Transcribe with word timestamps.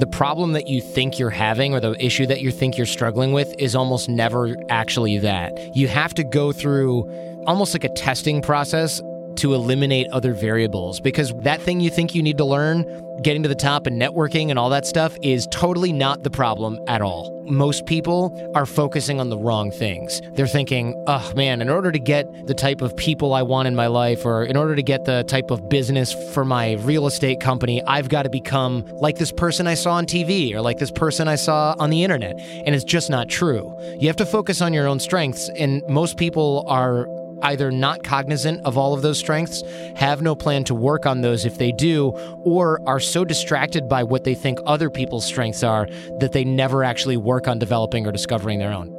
the 0.00 0.06
problem 0.06 0.52
that 0.52 0.66
you 0.66 0.80
think 0.80 1.18
you're 1.18 1.30
having 1.30 1.74
or 1.74 1.80
the 1.80 1.92
issue 2.04 2.26
that 2.26 2.40
you 2.40 2.50
think 2.50 2.76
you're 2.76 2.86
struggling 2.86 3.32
with 3.32 3.54
is 3.58 3.76
almost 3.76 4.08
never 4.08 4.56
actually 4.68 5.18
that. 5.18 5.76
You 5.76 5.88
have 5.88 6.14
to 6.14 6.24
go 6.24 6.52
through 6.52 7.08
almost 7.46 7.74
like 7.74 7.84
a 7.84 7.88
testing 7.90 8.42
process 8.42 9.00
to 9.40 9.54
eliminate 9.54 10.06
other 10.08 10.32
variables 10.32 11.00
because 11.00 11.32
that 11.40 11.60
thing 11.62 11.80
you 11.80 11.90
think 11.90 12.14
you 12.14 12.22
need 12.22 12.38
to 12.38 12.44
learn, 12.44 12.84
getting 13.22 13.42
to 13.42 13.48
the 13.48 13.54
top 13.54 13.86
and 13.86 14.00
networking 14.00 14.50
and 14.50 14.58
all 14.58 14.70
that 14.70 14.86
stuff, 14.86 15.16
is 15.22 15.46
totally 15.50 15.92
not 15.92 16.22
the 16.22 16.30
problem 16.30 16.78
at 16.88 17.02
all. 17.02 17.38
Most 17.46 17.86
people 17.86 18.52
are 18.54 18.66
focusing 18.66 19.18
on 19.18 19.28
the 19.30 19.38
wrong 19.38 19.70
things. 19.70 20.20
They're 20.34 20.46
thinking, 20.46 20.94
oh 21.06 21.32
man, 21.34 21.60
in 21.62 21.68
order 21.68 21.90
to 21.90 21.98
get 21.98 22.46
the 22.46 22.54
type 22.54 22.80
of 22.80 22.96
people 22.96 23.34
I 23.34 23.42
want 23.42 23.66
in 23.66 23.74
my 23.74 23.88
life, 23.88 24.24
or 24.24 24.44
in 24.44 24.56
order 24.56 24.76
to 24.76 24.82
get 24.82 25.04
the 25.04 25.24
type 25.24 25.50
of 25.50 25.68
business 25.68 26.12
for 26.32 26.44
my 26.44 26.74
real 26.74 27.06
estate 27.06 27.40
company, 27.40 27.82
I've 27.86 28.08
got 28.08 28.22
to 28.22 28.30
become 28.30 28.84
like 28.92 29.16
this 29.16 29.32
person 29.32 29.66
I 29.66 29.74
saw 29.74 29.94
on 29.94 30.06
TV 30.06 30.54
or 30.54 30.60
like 30.60 30.78
this 30.78 30.90
person 30.90 31.28
I 31.28 31.36
saw 31.36 31.74
on 31.78 31.90
the 31.90 32.04
internet. 32.04 32.38
And 32.38 32.74
it's 32.74 32.84
just 32.84 33.10
not 33.10 33.28
true. 33.28 33.74
You 33.98 34.06
have 34.06 34.16
to 34.16 34.26
focus 34.26 34.60
on 34.60 34.72
your 34.72 34.86
own 34.86 35.00
strengths, 35.00 35.48
and 35.48 35.82
most 35.88 36.18
people 36.18 36.64
are 36.68 37.06
either 37.42 37.70
not 37.70 38.02
cognizant 38.02 38.64
of 38.64 38.76
all 38.76 38.94
of 38.94 39.02
those 39.02 39.18
strengths, 39.18 39.62
have 39.96 40.22
no 40.22 40.34
plan 40.34 40.64
to 40.64 40.74
work 40.74 41.06
on 41.06 41.20
those 41.20 41.44
if 41.44 41.58
they 41.58 41.72
do, 41.72 42.08
or 42.44 42.80
are 42.86 43.00
so 43.00 43.24
distracted 43.24 43.88
by 43.88 44.02
what 44.04 44.24
they 44.24 44.34
think 44.34 44.58
other 44.66 44.90
people's 44.90 45.24
strengths 45.24 45.62
are 45.62 45.86
that 46.18 46.32
they 46.32 46.44
never 46.44 46.84
actually 46.84 47.16
work 47.16 47.48
on 47.48 47.58
developing 47.58 48.06
or 48.06 48.12
discovering 48.12 48.58
their 48.58 48.72
own. 48.72 48.96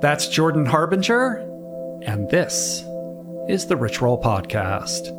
That's 0.00 0.28
Jordan 0.28 0.66
Harbinger, 0.66 1.38
and 2.02 2.28
this 2.28 2.84
is 3.48 3.66
the 3.66 3.76
Rich 3.76 4.00
Roll 4.00 4.20
Podcast. 4.20 5.12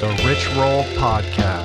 The 0.00 0.08
Rich 0.26 0.46
Roll 0.56 0.84
Podcast. 1.00 1.63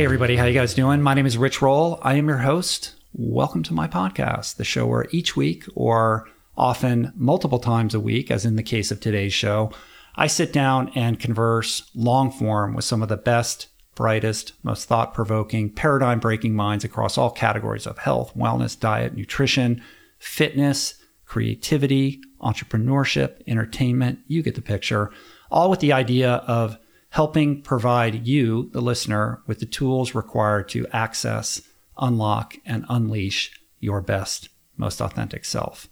Hey 0.00 0.04
everybody, 0.04 0.34
how 0.34 0.46
you 0.46 0.54
guys 0.54 0.72
doing? 0.72 1.02
My 1.02 1.12
name 1.12 1.26
is 1.26 1.36
Rich 1.36 1.60
Roll. 1.60 1.98
I 2.00 2.14
am 2.14 2.26
your 2.26 2.38
host. 2.38 2.94
Welcome 3.12 3.62
to 3.64 3.74
my 3.74 3.86
podcast, 3.86 4.56
the 4.56 4.64
show 4.64 4.86
where 4.86 5.06
each 5.10 5.36
week 5.36 5.66
or 5.74 6.26
often 6.56 7.12
multiple 7.14 7.58
times 7.58 7.94
a 7.94 8.00
week, 8.00 8.30
as 8.30 8.46
in 8.46 8.56
the 8.56 8.62
case 8.62 8.90
of 8.90 8.98
today's 8.98 9.34
show, 9.34 9.70
I 10.16 10.26
sit 10.26 10.54
down 10.54 10.90
and 10.94 11.20
converse 11.20 11.90
long 11.94 12.30
form 12.30 12.72
with 12.72 12.86
some 12.86 13.02
of 13.02 13.10
the 13.10 13.18
best, 13.18 13.68
brightest, 13.94 14.54
most 14.62 14.86
thought 14.88 15.12
provoking, 15.12 15.68
paradigm 15.68 16.18
breaking 16.18 16.54
minds 16.54 16.82
across 16.82 17.18
all 17.18 17.30
categories 17.30 17.86
of 17.86 17.98
health, 17.98 18.34
wellness, 18.34 18.80
diet, 18.80 19.14
nutrition, 19.14 19.82
fitness, 20.18 20.94
creativity, 21.26 22.22
entrepreneurship, 22.40 23.42
entertainment. 23.46 24.20
You 24.28 24.42
get 24.42 24.54
the 24.54 24.62
picture. 24.62 25.10
All 25.50 25.68
with 25.68 25.80
the 25.80 25.92
idea 25.92 26.36
of 26.46 26.78
helping 27.10 27.60
provide 27.62 28.26
you, 28.26 28.70
the 28.72 28.80
listener, 28.80 29.42
with 29.46 29.60
the 29.60 29.66
tools 29.66 30.14
required 30.14 30.68
to 30.70 30.86
access, 30.92 31.60
unlock, 31.98 32.56
and 32.64 32.84
unleash 32.88 33.60
your 33.80 34.00
best, 34.00 34.48
most 34.76 35.00
authentic 35.00 35.44
self. 35.44 35.88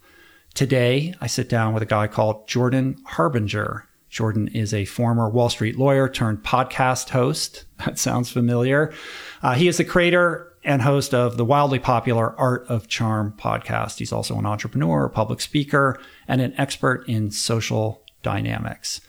Today, 0.53 1.13
I 1.21 1.27
sit 1.27 1.49
down 1.49 1.73
with 1.73 1.83
a 1.83 1.87
guy 1.87 2.07
called 2.07 2.47
Jordan 2.47 2.97
Harbinger. 3.05 3.85
Jordan 4.09 4.47
is 4.49 4.73
a 4.73 4.85
former 4.85 5.29
Wall 5.29 5.49
Street 5.49 5.77
lawyer 5.77 6.09
turned 6.09 6.43
podcast 6.43 7.09
host. 7.09 7.65
That 7.85 7.97
sounds 7.97 8.29
familiar. 8.29 8.93
Uh, 9.41 9.53
he 9.53 9.69
is 9.69 9.77
the 9.77 9.85
creator 9.85 10.51
and 10.65 10.81
host 10.81 11.13
of 11.13 11.37
the 11.37 11.45
wildly 11.45 11.79
popular 11.79 12.37
Art 12.37 12.65
of 12.67 12.89
Charm 12.89 13.33
podcast. 13.37 13.99
He's 13.99 14.11
also 14.11 14.37
an 14.37 14.45
entrepreneur, 14.45 15.07
public 15.07 15.39
speaker, 15.39 15.97
and 16.27 16.41
an 16.41 16.53
expert 16.57 17.07
in 17.07 17.31
social 17.31 18.03
dynamics. 18.21 18.99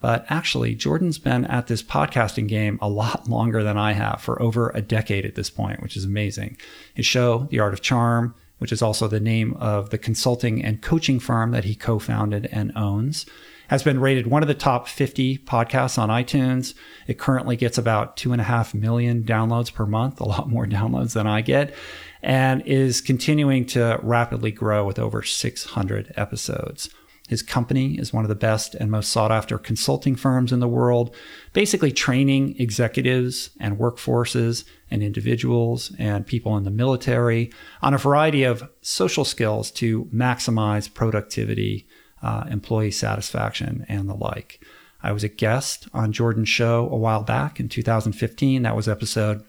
But 0.00 0.24
actually, 0.28 0.74
Jordan's 0.74 1.18
been 1.18 1.44
at 1.44 1.66
this 1.66 1.82
podcasting 1.82 2.48
game 2.48 2.78
a 2.80 2.88
lot 2.88 3.28
longer 3.28 3.62
than 3.62 3.76
I 3.76 3.92
have 3.92 4.20
for 4.20 4.40
over 4.40 4.70
a 4.70 4.82
decade 4.82 5.26
at 5.26 5.34
this 5.34 5.50
point, 5.50 5.82
which 5.82 5.96
is 5.96 6.04
amazing. 6.04 6.56
His 6.94 7.06
show, 7.06 7.46
The 7.50 7.60
Art 7.60 7.74
of 7.74 7.82
Charm, 7.82 8.34
which 8.58 8.72
is 8.72 8.82
also 8.82 9.08
the 9.08 9.20
name 9.20 9.54
of 9.54 9.90
the 9.90 9.98
consulting 9.98 10.62
and 10.64 10.82
coaching 10.82 11.18
firm 11.18 11.50
that 11.52 11.64
he 11.64 11.74
co 11.74 11.98
founded 11.98 12.46
and 12.52 12.72
owns, 12.76 13.26
has 13.68 13.82
been 13.82 14.00
rated 14.00 14.26
one 14.26 14.42
of 14.42 14.48
the 14.48 14.54
top 14.54 14.88
50 14.88 15.38
podcasts 15.38 15.96
on 15.96 16.08
iTunes. 16.08 16.74
It 17.06 17.18
currently 17.18 17.56
gets 17.56 17.78
about 17.78 18.16
two 18.16 18.32
and 18.32 18.40
a 18.40 18.44
half 18.44 18.74
million 18.74 19.22
downloads 19.22 19.72
per 19.72 19.86
month, 19.86 20.20
a 20.20 20.28
lot 20.28 20.48
more 20.48 20.66
downloads 20.66 21.12
than 21.12 21.26
I 21.26 21.40
get, 21.40 21.74
and 22.22 22.62
is 22.66 23.00
continuing 23.00 23.64
to 23.66 23.98
rapidly 24.02 24.50
grow 24.50 24.84
with 24.84 24.98
over 24.98 25.22
600 25.22 26.12
episodes. 26.16 26.90
His 27.30 27.44
company 27.44 27.94
is 27.96 28.12
one 28.12 28.24
of 28.24 28.28
the 28.28 28.34
best 28.34 28.74
and 28.74 28.90
most 28.90 29.12
sought 29.12 29.30
after 29.30 29.56
consulting 29.56 30.16
firms 30.16 30.50
in 30.50 30.58
the 30.58 30.66
world, 30.66 31.14
basically 31.52 31.92
training 31.92 32.56
executives 32.58 33.50
and 33.60 33.78
workforces 33.78 34.64
and 34.90 35.00
individuals 35.00 35.94
and 35.96 36.26
people 36.26 36.56
in 36.56 36.64
the 36.64 36.72
military 36.72 37.52
on 37.82 37.94
a 37.94 37.98
variety 37.98 38.42
of 38.42 38.68
social 38.80 39.24
skills 39.24 39.70
to 39.70 40.06
maximize 40.06 40.92
productivity, 40.92 41.86
uh, 42.20 42.46
employee 42.50 42.90
satisfaction, 42.90 43.86
and 43.88 44.08
the 44.08 44.14
like. 44.14 44.60
I 45.00 45.12
was 45.12 45.22
a 45.22 45.28
guest 45.28 45.86
on 45.94 46.10
Jordan's 46.10 46.48
show 46.48 46.88
a 46.90 46.96
while 46.96 47.22
back 47.22 47.60
in 47.60 47.68
2015. 47.68 48.62
That 48.62 48.74
was 48.74 48.88
episode 48.88 49.44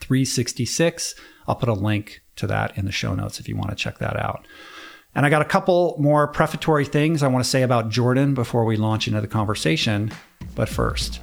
366. 0.00 1.16
I'll 1.48 1.56
put 1.56 1.68
a 1.68 1.72
link 1.72 2.20
to 2.36 2.46
that 2.46 2.78
in 2.78 2.84
the 2.84 2.92
show 2.92 3.16
notes 3.16 3.40
if 3.40 3.48
you 3.48 3.56
want 3.56 3.70
to 3.70 3.76
check 3.76 3.98
that 3.98 4.16
out. 4.16 4.46
And 5.16 5.24
I 5.24 5.30
got 5.30 5.42
a 5.42 5.44
couple 5.44 5.94
more 5.98 6.26
prefatory 6.26 6.84
things 6.84 7.22
I 7.22 7.28
want 7.28 7.44
to 7.44 7.48
say 7.48 7.62
about 7.62 7.88
Jordan 7.88 8.34
before 8.34 8.64
we 8.64 8.76
launch 8.76 9.06
into 9.06 9.20
the 9.20 9.28
conversation. 9.28 10.10
But 10.56 10.68
first, 10.68 11.20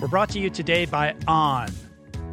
we're 0.00 0.08
brought 0.08 0.30
to 0.30 0.40
you 0.40 0.50
today 0.50 0.84
by 0.86 1.14
On. 1.28 1.68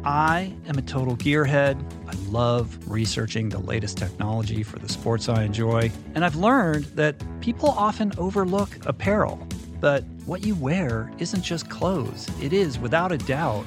I 0.02 0.52
am 0.66 0.78
a 0.78 0.82
total 0.82 1.16
gearhead. 1.16 1.80
I 2.08 2.14
love 2.30 2.76
researching 2.90 3.50
the 3.50 3.58
latest 3.58 3.98
technology 3.98 4.64
for 4.64 4.80
the 4.80 4.88
sports 4.88 5.28
I 5.28 5.44
enjoy. 5.44 5.92
And 6.16 6.24
I've 6.24 6.36
learned 6.36 6.84
that 6.96 7.22
people 7.40 7.68
often 7.68 8.12
overlook 8.18 8.84
apparel. 8.86 9.46
But 9.78 10.04
what 10.26 10.44
you 10.44 10.54
wear 10.56 11.12
isn't 11.18 11.42
just 11.42 11.70
clothes, 11.70 12.28
it 12.42 12.52
is, 12.52 12.78
without 12.78 13.12
a 13.12 13.18
doubt, 13.18 13.66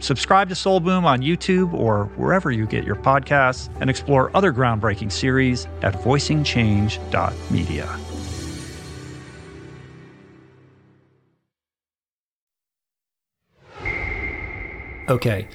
Subscribe 0.00 0.48
to 0.48 0.54
Soul 0.54 0.80
Boom 0.80 1.04
on 1.04 1.20
YouTube 1.20 1.74
or 1.74 2.06
wherever 2.16 2.50
you 2.50 2.66
get 2.66 2.84
your 2.84 2.96
podcasts 2.96 3.70
and 3.80 3.88
explore 3.88 4.34
other 4.34 4.52
groundbreaking 4.52 5.12
series 5.12 5.66
at 5.82 5.94
voicingchange.media. 5.94 7.98
Okay. 15.08 15.48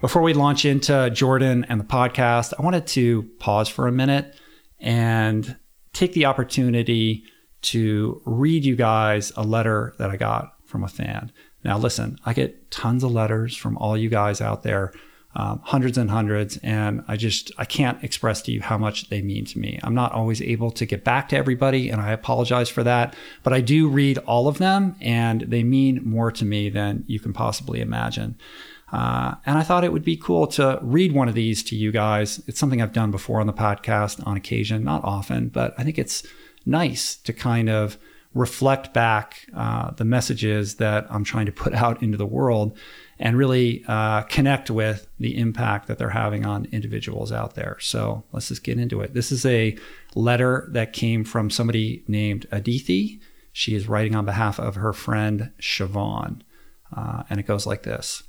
Before 0.00 0.22
we 0.22 0.34
launch 0.34 0.64
into 0.64 1.10
Jordan 1.10 1.66
and 1.68 1.80
the 1.80 1.84
podcast, 1.84 2.54
I 2.58 2.62
wanted 2.62 2.86
to 2.88 3.24
pause 3.38 3.68
for 3.68 3.86
a 3.86 3.92
minute 3.92 4.34
and 4.78 5.56
take 5.92 6.12
the 6.12 6.26
opportunity 6.26 7.24
to 7.62 8.22
read 8.24 8.64
you 8.64 8.76
guys 8.76 9.32
a 9.36 9.42
letter 9.42 9.94
that 9.98 10.10
I 10.10 10.16
got 10.16 10.52
from 10.64 10.84
a 10.84 10.88
fan. 10.88 11.32
Now, 11.64 11.78
listen, 11.78 12.18
I 12.24 12.32
get 12.32 12.70
tons 12.70 13.04
of 13.04 13.12
letters 13.12 13.56
from 13.56 13.76
all 13.76 13.96
you 13.96 14.08
guys 14.08 14.40
out 14.40 14.62
there 14.62 14.92
um, 15.36 15.60
hundreds 15.62 15.96
and 15.96 16.10
hundreds. 16.10 16.56
And 16.58 17.04
I 17.06 17.16
just, 17.16 17.52
I 17.56 17.64
can't 17.64 18.02
express 18.02 18.42
to 18.42 18.52
you 18.52 18.60
how 18.60 18.78
much 18.78 19.08
they 19.10 19.22
mean 19.22 19.44
to 19.46 19.58
me. 19.58 19.78
I'm 19.82 19.94
not 19.94 20.12
always 20.12 20.42
able 20.42 20.70
to 20.72 20.84
get 20.84 21.04
back 21.04 21.28
to 21.28 21.36
everybody, 21.36 21.88
and 21.88 22.00
I 22.00 22.10
apologize 22.12 22.68
for 22.68 22.82
that. 22.84 23.14
But 23.42 23.52
I 23.52 23.60
do 23.60 23.88
read 23.88 24.18
all 24.18 24.48
of 24.48 24.58
them, 24.58 24.96
and 25.00 25.42
they 25.42 25.62
mean 25.62 26.00
more 26.04 26.32
to 26.32 26.44
me 26.44 26.68
than 26.68 27.04
you 27.06 27.20
can 27.20 27.32
possibly 27.32 27.80
imagine. 27.80 28.36
Uh, 28.92 29.36
and 29.46 29.56
I 29.56 29.62
thought 29.62 29.84
it 29.84 29.92
would 29.92 30.04
be 30.04 30.16
cool 30.16 30.48
to 30.48 30.80
read 30.82 31.12
one 31.12 31.28
of 31.28 31.34
these 31.36 31.62
to 31.64 31.76
you 31.76 31.92
guys. 31.92 32.42
It's 32.48 32.58
something 32.58 32.82
I've 32.82 32.92
done 32.92 33.12
before 33.12 33.40
on 33.40 33.46
the 33.46 33.52
podcast 33.52 34.26
on 34.26 34.36
occasion, 34.36 34.82
not 34.82 35.04
often, 35.04 35.48
but 35.48 35.74
I 35.78 35.84
think 35.84 35.96
it's 35.96 36.26
nice 36.66 37.14
to 37.14 37.32
kind 37.32 37.70
of 37.70 37.98
reflect 38.34 38.94
back 38.94 39.46
uh, 39.56 39.90
the 39.92 40.04
messages 40.04 40.76
that 40.76 41.06
I'm 41.10 41.24
trying 41.24 41.46
to 41.46 41.52
put 41.52 41.74
out 41.82 42.02
into 42.02 42.16
the 42.16 42.26
world 42.26 42.76
and 43.18 43.36
really 43.36 43.84
uh, 43.86 44.22
connect 44.22 44.70
with 44.70 45.06
the 45.18 45.36
impact 45.36 45.88
that 45.88 45.98
they're 45.98 46.10
having 46.10 46.46
on 46.46 46.66
individuals 46.72 47.32
out 47.32 47.54
there. 47.54 47.76
So 47.80 48.24
let's 48.32 48.48
just 48.48 48.64
get 48.64 48.78
into 48.78 49.00
it. 49.00 49.14
This 49.14 49.30
is 49.30 49.44
a 49.44 49.76
letter 50.14 50.68
that 50.72 50.92
came 50.92 51.24
from 51.24 51.50
somebody 51.50 52.02
named 52.08 52.46
Adithi. 52.50 53.20
She 53.52 53.74
is 53.74 53.88
writing 53.88 54.14
on 54.14 54.24
behalf 54.24 54.58
of 54.58 54.76
her 54.76 54.92
friend 54.92 55.52
Siobhan. 55.60 56.40
Uh, 56.96 57.24
and 57.28 57.38
it 57.38 57.46
goes 57.46 57.66
like 57.66 57.82
this 57.82 58.22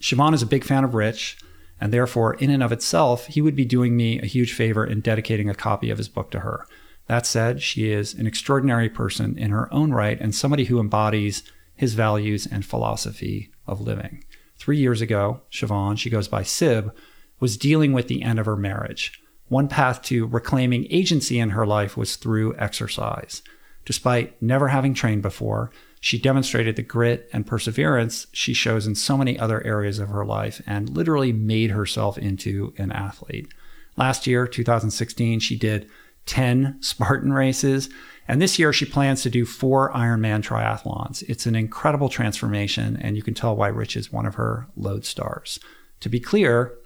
Siobhan 0.00 0.34
is 0.34 0.42
a 0.42 0.46
big 0.46 0.64
fan 0.64 0.82
of 0.82 0.94
Rich, 0.94 1.36
and 1.80 1.92
therefore, 1.92 2.34
in 2.34 2.50
and 2.50 2.62
of 2.62 2.72
itself, 2.72 3.26
he 3.26 3.42
would 3.42 3.54
be 3.56 3.64
doing 3.64 3.96
me 3.96 4.18
a 4.18 4.26
huge 4.26 4.52
favor 4.54 4.84
in 4.84 5.00
dedicating 5.00 5.48
a 5.48 5.54
copy 5.54 5.90
of 5.90 5.98
his 5.98 6.08
book 6.08 6.30
to 6.30 6.40
her. 6.40 6.66
That 7.10 7.26
said, 7.26 7.60
she 7.60 7.90
is 7.90 8.14
an 8.14 8.28
extraordinary 8.28 8.88
person 8.88 9.36
in 9.36 9.50
her 9.50 9.68
own 9.74 9.90
right 9.90 10.16
and 10.20 10.32
somebody 10.32 10.66
who 10.66 10.78
embodies 10.78 11.42
his 11.74 11.94
values 11.94 12.46
and 12.46 12.64
philosophy 12.64 13.50
of 13.66 13.80
living. 13.80 14.22
Three 14.58 14.78
years 14.78 15.00
ago, 15.00 15.40
Siobhan, 15.50 15.98
she 15.98 16.08
goes 16.08 16.28
by 16.28 16.44
Sib, 16.44 16.94
was 17.40 17.56
dealing 17.56 17.92
with 17.92 18.06
the 18.06 18.22
end 18.22 18.38
of 18.38 18.46
her 18.46 18.54
marriage. 18.54 19.20
One 19.48 19.66
path 19.66 20.02
to 20.02 20.24
reclaiming 20.24 20.86
agency 20.88 21.40
in 21.40 21.50
her 21.50 21.66
life 21.66 21.96
was 21.96 22.14
through 22.14 22.56
exercise. 22.58 23.42
Despite 23.84 24.40
never 24.40 24.68
having 24.68 24.94
trained 24.94 25.22
before, 25.22 25.72
she 25.98 26.16
demonstrated 26.16 26.76
the 26.76 26.84
grit 26.84 27.28
and 27.32 27.44
perseverance 27.44 28.28
she 28.32 28.54
shows 28.54 28.86
in 28.86 28.94
so 28.94 29.16
many 29.18 29.36
other 29.36 29.66
areas 29.66 29.98
of 29.98 30.10
her 30.10 30.24
life 30.24 30.62
and 30.64 30.88
literally 30.88 31.32
made 31.32 31.72
herself 31.72 32.16
into 32.16 32.72
an 32.78 32.92
athlete. 32.92 33.52
Last 33.96 34.28
year, 34.28 34.46
2016, 34.46 35.40
she 35.40 35.58
did 35.58 35.90
10 36.26 36.78
Spartan 36.80 37.32
races, 37.32 37.88
and 38.30 38.40
this 38.40 38.60
year, 38.60 38.72
she 38.72 38.84
plans 38.84 39.22
to 39.22 39.28
do 39.28 39.44
four 39.44 39.92
Ironman 39.92 40.40
triathlons. 40.40 41.24
It's 41.28 41.46
an 41.46 41.56
incredible 41.56 42.08
transformation, 42.08 42.96
and 43.02 43.16
you 43.16 43.24
can 43.24 43.34
tell 43.34 43.56
why 43.56 43.66
Rich 43.66 43.96
is 43.96 44.12
one 44.12 44.24
of 44.24 44.36
her 44.36 44.68
lodestars. 44.78 45.58
To 45.98 46.08
be 46.08 46.20
clear, 46.20 46.78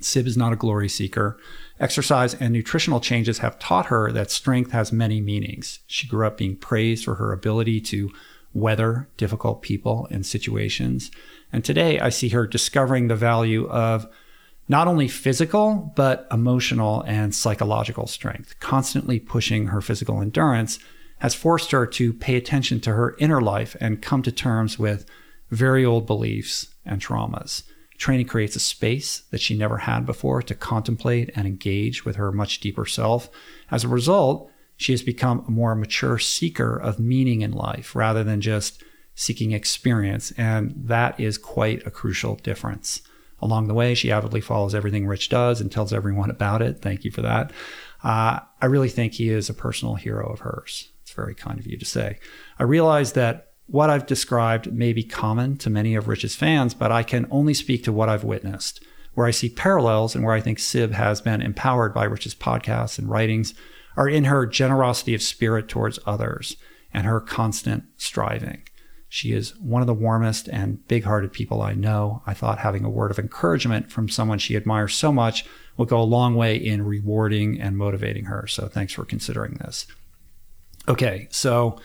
Sib 0.00 0.28
is 0.28 0.36
not 0.36 0.52
a 0.52 0.56
glory 0.56 0.88
seeker. 0.88 1.36
Exercise 1.80 2.34
and 2.34 2.52
nutritional 2.52 3.00
changes 3.00 3.38
have 3.38 3.58
taught 3.58 3.86
her 3.86 4.12
that 4.12 4.30
strength 4.30 4.70
has 4.70 4.92
many 4.92 5.20
meanings. 5.20 5.80
She 5.88 6.06
grew 6.06 6.28
up 6.28 6.36
being 6.36 6.54
praised 6.54 7.04
for 7.04 7.16
her 7.16 7.32
ability 7.32 7.80
to 7.80 8.12
weather 8.52 9.08
difficult 9.16 9.62
people 9.62 10.06
and 10.12 10.24
situations. 10.24 11.10
And 11.52 11.64
today 11.64 11.98
I 11.98 12.10
see 12.10 12.28
her 12.28 12.46
discovering 12.46 13.08
the 13.08 13.16
value 13.16 13.68
of 13.68 14.06
not 14.68 14.86
only 14.86 15.08
physical, 15.08 15.92
but 15.96 16.26
emotional 16.30 17.02
and 17.02 17.34
psychological 17.34 18.06
strength. 18.06 18.58
Constantly 18.60 19.18
pushing 19.18 19.68
her 19.68 19.80
physical 19.80 20.20
endurance 20.20 20.78
has 21.18 21.34
forced 21.34 21.70
her 21.70 21.86
to 21.86 22.12
pay 22.12 22.36
attention 22.36 22.80
to 22.80 22.92
her 22.92 23.16
inner 23.18 23.40
life 23.40 23.76
and 23.80 24.02
come 24.02 24.22
to 24.22 24.30
terms 24.30 24.78
with 24.78 25.06
very 25.50 25.84
old 25.84 26.06
beliefs 26.06 26.74
and 26.84 27.00
traumas. 27.00 27.62
Training 27.96 28.26
creates 28.26 28.54
a 28.54 28.60
space 28.60 29.22
that 29.30 29.40
she 29.40 29.56
never 29.56 29.78
had 29.78 30.06
before 30.06 30.40
to 30.42 30.54
contemplate 30.54 31.30
and 31.34 31.48
engage 31.48 32.04
with 32.04 32.16
her 32.16 32.30
much 32.30 32.60
deeper 32.60 32.86
self. 32.86 33.28
As 33.70 33.82
a 33.82 33.88
result, 33.88 34.50
she 34.76 34.92
has 34.92 35.02
become 35.02 35.44
a 35.46 35.50
more 35.50 35.74
mature 35.74 36.18
seeker 36.18 36.76
of 36.76 37.00
meaning 37.00 37.40
in 37.40 37.50
life 37.50 37.96
rather 37.96 38.22
than 38.22 38.40
just 38.40 38.84
seeking 39.16 39.50
experience. 39.50 40.30
And 40.38 40.72
that 40.76 41.18
is 41.18 41.38
quite 41.38 41.84
a 41.84 41.90
crucial 41.90 42.36
difference. 42.36 43.02
Along 43.40 43.68
the 43.68 43.74
way. 43.74 43.94
She 43.94 44.12
avidly 44.12 44.40
follows 44.40 44.74
everything 44.74 45.06
Rich 45.06 45.28
does 45.28 45.60
and 45.60 45.70
tells 45.70 45.92
everyone 45.92 46.30
about 46.30 46.62
it. 46.62 46.80
Thank 46.80 47.04
you 47.04 47.10
for 47.10 47.22
that. 47.22 47.52
Uh, 48.02 48.40
I 48.60 48.66
really 48.66 48.88
think 48.88 49.14
he 49.14 49.30
is 49.30 49.48
a 49.48 49.54
personal 49.54 49.94
hero 49.94 50.32
of 50.32 50.40
hers. 50.40 50.90
It's 51.02 51.12
very 51.12 51.34
kind 51.34 51.58
of 51.58 51.66
you 51.66 51.76
to 51.78 51.84
say. 51.84 52.18
I 52.58 52.64
realize 52.64 53.12
that 53.12 53.52
what 53.66 53.90
I've 53.90 54.06
described 54.06 54.72
may 54.72 54.92
be 54.92 55.04
common 55.04 55.56
to 55.58 55.70
many 55.70 55.94
of 55.94 56.08
Rich's 56.08 56.34
fans, 56.34 56.74
but 56.74 56.90
I 56.90 57.02
can 57.02 57.26
only 57.30 57.54
speak 57.54 57.84
to 57.84 57.92
what 57.92 58.08
I've 58.08 58.24
witnessed. 58.24 58.82
Where 59.14 59.26
I 59.26 59.32
see 59.32 59.48
parallels 59.48 60.14
and 60.14 60.24
where 60.24 60.34
I 60.34 60.40
think 60.40 60.58
Sib 60.58 60.92
has 60.92 61.20
been 61.20 61.42
empowered 61.42 61.92
by 61.92 62.04
Rich's 62.04 62.34
podcasts 62.34 62.98
and 62.98 63.10
writings 63.10 63.52
are 63.96 64.08
in 64.08 64.24
her 64.24 64.46
generosity 64.46 65.12
of 65.12 65.22
spirit 65.22 65.68
towards 65.68 65.98
others 66.06 66.56
and 66.94 67.04
her 67.04 67.20
constant 67.20 67.84
striving. 67.96 68.62
She 69.08 69.32
is 69.32 69.58
one 69.58 69.80
of 69.80 69.86
the 69.86 69.94
warmest 69.94 70.48
and 70.48 70.86
big 70.86 71.04
hearted 71.04 71.32
people 71.32 71.62
I 71.62 71.72
know. 71.72 72.22
I 72.26 72.34
thought 72.34 72.58
having 72.58 72.84
a 72.84 72.90
word 72.90 73.10
of 73.10 73.18
encouragement 73.18 73.90
from 73.90 74.08
someone 74.08 74.38
she 74.38 74.56
admires 74.56 74.94
so 74.94 75.10
much 75.12 75.46
would 75.78 75.88
go 75.88 76.00
a 76.00 76.02
long 76.02 76.34
way 76.34 76.56
in 76.56 76.84
rewarding 76.84 77.60
and 77.60 77.78
motivating 77.78 78.26
her. 78.26 78.46
So 78.46 78.68
thanks 78.68 78.92
for 78.92 79.04
considering 79.04 79.54
this. 79.54 79.86
Okay, 80.88 81.28
so, 81.30 81.78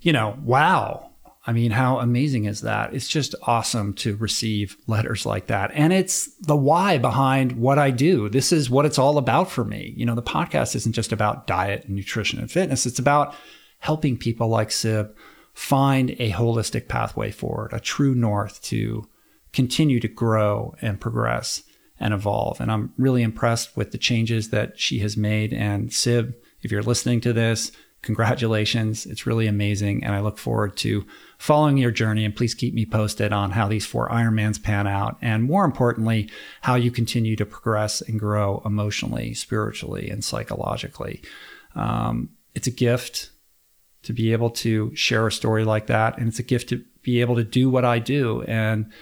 you 0.00 0.12
know, 0.12 0.38
wow. 0.42 1.10
I 1.46 1.52
mean, 1.52 1.72
how 1.72 1.98
amazing 1.98 2.44
is 2.44 2.60
that? 2.60 2.94
It's 2.94 3.08
just 3.08 3.34
awesome 3.42 3.94
to 3.94 4.16
receive 4.16 4.76
letters 4.86 5.26
like 5.26 5.46
that. 5.46 5.70
And 5.74 5.92
it's 5.92 6.26
the 6.36 6.56
why 6.56 6.98
behind 6.98 7.52
what 7.52 7.78
I 7.78 7.90
do. 7.90 8.28
This 8.28 8.52
is 8.52 8.70
what 8.70 8.84
it's 8.84 8.98
all 8.98 9.18
about 9.18 9.50
for 9.50 9.64
me. 9.64 9.92
You 9.96 10.06
know, 10.06 10.14
the 10.14 10.22
podcast 10.22 10.76
isn't 10.76 10.92
just 10.92 11.12
about 11.12 11.46
diet 11.46 11.84
and 11.84 11.96
nutrition 11.96 12.38
and 12.38 12.50
fitness, 12.50 12.86
it's 12.86 12.98
about 12.98 13.34
helping 13.78 14.16
people 14.16 14.48
like 14.48 14.70
Sib 14.70 15.16
find 15.52 16.10
a 16.12 16.30
holistic 16.30 16.88
pathway 16.88 17.30
forward, 17.30 17.72
a 17.72 17.80
true 17.80 18.14
north 18.14 18.62
to 18.62 19.08
continue 19.52 20.00
to 20.00 20.08
grow 20.08 20.74
and 20.80 21.00
progress 21.00 21.62
and 22.00 22.14
evolve. 22.14 22.60
And 22.60 22.72
I'm 22.72 22.92
really 22.96 23.22
impressed 23.22 23.76
with 23.76 23.92
the 23.92 23.98
changes 23.98 24.50
that 24.50 24.78
she 24.80 24.98
has 25.00 25.16
made. 25.16 25.52
And 25.52 25.92
Sib, 25.92 26.34
if 26.62 26.72
you're 26.72 26.82
listening 26.82 27.20
to 27.22 27.32
this, 27.32 27.70
congratulations. 28.00 29.06
It's 29.06 29.26
really 29.26 29.46
amazing. 29.46 30.02
And 30.02 30.14
I 30.14 30.20
look 30.20 30.38
forward 30.38 30.76
to 30.78 31.06
following 31.38 31.76
your 31.76 31.92
journey. 31.92 32.24
And 32.24 32.34
please 32.34 32.54
keep 32.54 32.74
me 32.74 32.84
posted 32.86 33.32
on 33.32 33.52
how 33.52 33.68
these 33.68 33.86
four 33.86 34.08
Ironmans 34.08 34.60
pan 34.60 34.86
out. 34.86 35.16
And 35.22 35.44
more 35.44 35.64
importantly, 35.64 36.30
how 36.62 36.74
you 36.74 36.90
continue 36.90 37.36
to 37.36 37.46
progress 37.46 38.00
and 38.00 38.18
grow 38.18 38.62
emotionally, 38.64 39.34
spiritually, 39.34 40.10
and 40.10 40.24
psychologically. 40.24 41.22
Um, 41.76 42.30
it's 42.54 42.66
a 42.66 42.72
gift 42.72 43.30
to 44.02 44.12
be 44.12 44.32
able 44.32 44.50
to 44.50 44.94
share 44.94 45.26
a 45.26 45.32
story 45.32 45.64
like 45.64 45.86
that. 45.86 46.18
And 46.18 46.28
it's 46.28 46.38
a 46.38 46.44
gift 46.44 46.68
to 46.70 46.84
be 47.02 47.20
able 47.20 47.36
to 47.36 47.44
do 47.44 47.70
what 47.70 47.84
I 47.84 47.98
do. 47.98 48.42
And 48.42 48.92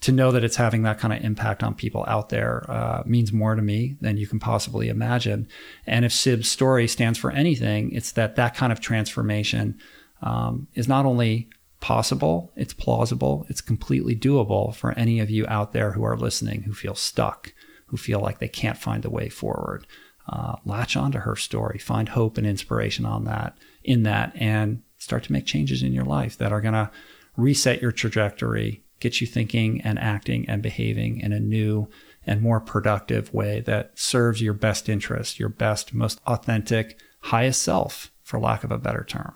to 0.00 0.12
know 0.12 0.32
that 0.32 0.44
it's 0.44 0.56
having 0.56 0.82
that 0.82 0.98
kind 0.98 1.12
of 1.12 1.22
impact 1.22 1.62
on 1.62 1.74
people 1.74 2.04
out 2.08 2.30
there 2.30 2.64
uh, 2.70 3.02
means 3.04 3.32
more 3.32 3.54
to 3.54 3.62
me 3.62 3.96
than 4.00 4.16
you 4.16 4.26
can 4.26 4.40
possibly 4.40 4.88
imagine. 4.88 5.46
And 5.86 6.04
if 6.04 6.12
Sib's 6.12 6.48
story 6.48 6.88
stands 6.88 7.18
for 7.18 7.30
anything, 7.30 7.92
it's 7.92 8.12
that 8.12 8.36
that 8.36 8.54
kind 8.54 8.72
of 8.72 8.80
transformation 8.80 9.78
um, 10.22 10.68
is 10.74 10.88
not 10.88 11.04
only 11.04 11.50
possible, 11.80 12.50
it's 12.56 12.74
plausible, 12.74 13.46
it's 13.48 13.60
completely 13.60 14.16
doable 14.16 14.74
for 14.74 14.92
any 14.92 15.20
of 15.20 15.30
you 15.30 15.46
out 15.48 15.72
there 15.72 15.92
who 15.92 16.04
are 16.04 16.16
listening 16.16 16.62
who 16.62 16.72
feel 16.72 16.94
stuck, 16.94 17.52
who 17.86 17.96
feel 17.96 18.20
like 18.20 18.38
they 18.38 18.48
can't 18.48 18.78
find 18.78 19.02
the 19.02 19.10
way 19.10 19.28
forward. 19.28 19.86
Uh, 20.28 20.56
latch 20.64 20.96
onto 20.96 21.18
her 21.18 21.36
story, 21.36 21.78
find 21.78 22.10
hope 22.10 22.38
and 22.38 22.46
inspiration 22.46 23.04
on 23.04 23.24
that, 23.24 23.56
in 23.82 24.02
that, 24.04 24.32
and 24.34 24.82
start 24.98 25.24
to 25.24 25.32
make 25.32 25.46
changes 25.46 25.82
in 25.82 25.92
your 25.92 26.04
life 26.04 26.36
that 26.38 26.52
are 26.52 26.60
going 26.60 26.74
to 26.74 26.90
reset 27.36 27.80
your 27.80 27.92
trajectory 27.92 28.82
get 29.00 29.20
you 29.20 29.26
thinking 29.26 29.80
and 29.80 29.98
acting 29.98 30.48
and 30.48 30.62
behaving 30.62 31.18
in 31.20 31.32
a 31.32 31.40
new 31.40 31.88
and 32.26 32.42
more 32.42 32.60
productive 32.60 33.32
way 33.32 33.60
that 33.60 33.98
serves 33.98 34.42
your 34.42 34.52
best 34.52 34.88
interest, 34.88 35.40
your 35.40 35.48
best, 35.48 35.94
most 35.94 36.20
authentic, 36.26 37.00
highest 37.20 37.62
self, 37.62 38.12
for 38.22 38.38
lack 38.38 38.62
of 38.62 38.70
a 38.70 38.78
better 38.78 39.02
term. 39.02 39.34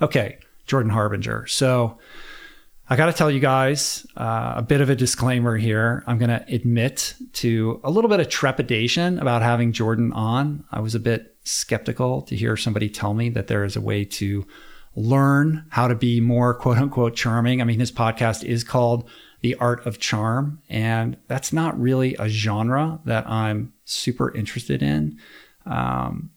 Okay, 0.00 0.38
Jordan 0.66 0.92
Harbinger. 0.92 1.46
So 1.46 1.98
I 2.88 2.96
got 2.96 3.06
to 3.06 3.12
tell 3.12 3.30
you 3.30 3.40
guys 3.40 4.06
uh, 4.16 4.54
a 4.56 4.62
bit 4.62 4.80
of 4.80 4.90
a 4.90 4.94
disclaimer 4.94 5.56
here. 5.56 6.04
I'm 6.06 6.18
going 6.18 6.28
to 6.28 6.44
admit 6.48 7.14
to 7.34 7.80
a 7.82 7.90
little 7.90 8.08
bit 8.08 8.20
of 8.20 8.28
trepidation 8.28 9.18
about 9.18 9.42
having 9.42 9.72
Jordan 9.72 10.12
on. 10.12 10.64
I 10.70 10.80
was 10.80 10.94
a 10.94 11.00
bit 11.00 11.37
skeptical 11.48 12.22
to 12.22 12.36
hear 12.36 12.56
somebody 12.56 12.88
tell 12.88 13.14
me 13.14 13.28
that 13.30 13.46
there 13.46 13.64
is 13.64 13.76
a 13.76 13.80
way 13.80 14.04
to 14.04 14.46
learn 14.94 15.64
how 15.70 15.88
to 15.88 15.94
be 15.94 16.20
more 16.20 16.54
quote 16.54 16.78
unquote 16.78 17.14
charming. 17.14 17.60
I 17.60 17.64
mean, 17.64 17.80
his 17.80 17.92
podcast 17.92 18.44
is 18.44 18.64
called 18.64 19.08
The 19.40 19.54
Art 19.56 19.86
of 19.86 19.98
Charm, 19.98 20.60
and 20.68 21.16
that's 21.26 21.52
not 21.52 21.80
really 21.80 22.14
a 22.16 22.28
genre 22.28 23.00
that 23.04 23.28
I'm 23.28 23.72
super 23.84 24.34
interested 24.34 24.82
in. 24.82 25.18
Um, 25.64 26.30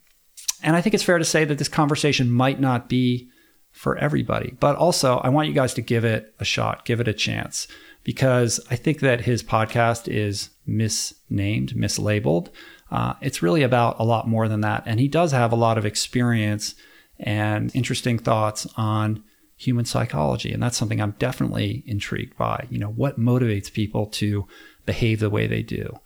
and 0.63 0.75
I 0.75 0.81
think 0.81 0.93
it's 0.93 1.03
fair 1.03 1.17
to 1.17 1.25
say 1.25 1.43
that 1.45 1.57
this 1.57 1.67
conversation 1.67 2.31
might 2.31 2.59
not 2.59 2.87
be 2.87 3.29
for 3.71 3.97
everybody, 3.97 4.55
but 4.59 4.75
also 4.75 5.17
I 5.19 5.29
want 5.29 5.47
you 5.47 5.53
guys 5.53 5.73
to 5.75 5.81
give 5.81 6.05
it 6.05 6.33
a 6.39 6.45
shot, 6.45 6.85
give 6.85 6.99
it 6.99 7.07
a 7.07 7.13
chance, 7.13 7.67
because 8.03 8.59
I 8.69 8.75
think 8.75 8.99
that 8.99 9.21
his 9.21 9.43
podcast 9.43 10.07
is 10.07 10.49
misnamed, 10.65 11.73
mislabeled. 11.73 12.49
Uh, 12.91 13.13
it's 13.21 13.41
really 13.41 13.63
about 13.63 13.95
a 13.99 14.03
lot 14.03 14.27
more 14.27 14.47
than 14.47 14.61
that. 14.61 14.83
And 14.85 14.99
he 14.99 15.07
does 15.07 15.31
have 15.31 15.51
a 15.51 15.55
lot 15.55 15.77
of 15.77 15.85
experience 15.85 16.75
and 17.19 17.73
interesting 17.75 18.19
thoughts 18.19 18.67
on 18.75 19.23
human 19.55 19.85
psychology. 19.85 20.51
And 20.51 20.61
that's 20.61 20.77
something 20.77 20.99
I'm 20.99 21.15
definitely 21.19 21.83
intrigued 21.85 22.35
by. 22.37 22.67
You 22.69 22.79
know, 22.79 22.89
what 22.89 23.19
motivates 23.19 23.71
people 23.71 24.07
to 24.07 24.47
behave 24.85 25.19
the 25.19 25.29
way 25.29 25.47
they 25.47 25.61
do? 25.61 25.99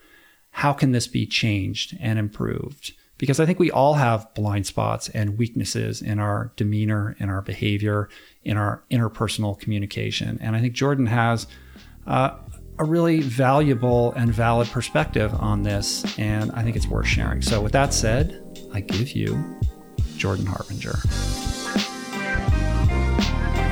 How 0.51 0.73
can 0.73 0.91
this 0.91 1.07
be 1.07 1.25
changed 1.25 1.97
and 1.99 2.19
improved? 2.19 2.93
Because 3.17 3.39
I 3.39 3.45
think 3.45 3.59
we 3.59 3.71
all 3.71 3.93
have 3.93 4.33
blind 4.33 4.67
spots 4.67 5.07
and 5.09 5.37
weaknesses 5.37 6.01
in 6.01 6.19
our 6.19 6.51
demeanor, 6.57 7.15
in 7.17 7.29
our 7.29 7.41
behavior, 7.41 8.09
in 8.43 8.57
our 8.57 8.83
interpersonal 8.91 9.57
communication. 9.57 10.37
And 10.41 10.55
I 10.55 10.59
think 10.59 10.73
Jordan 10.73 11.05
has 11.07 11.47
uh, 12.05 12.31
a 12.77 12.83
really 12.83 13.21
valuable 13.21 14.11
and 14.13 14.33
valid 14.33 14.67
perspective 14.67 15.33
on 15.35 15.63
this. 15.63 16.17
And 16.19 16.51
I 16.51 16.63
think 16.63 16.75
it's 16.75 16.87
worth 16.87 17.07
sharing. 17.07 17.41
So, 17.41 17.61
with 17.61 17.71
that 17.73 17.93
said, 17.93 18.41
I 18.73 18.81
give 18.81 19.11
you 19.11 19.59
Jordan 20.17 20.45
Harbinger. 20.45 20.95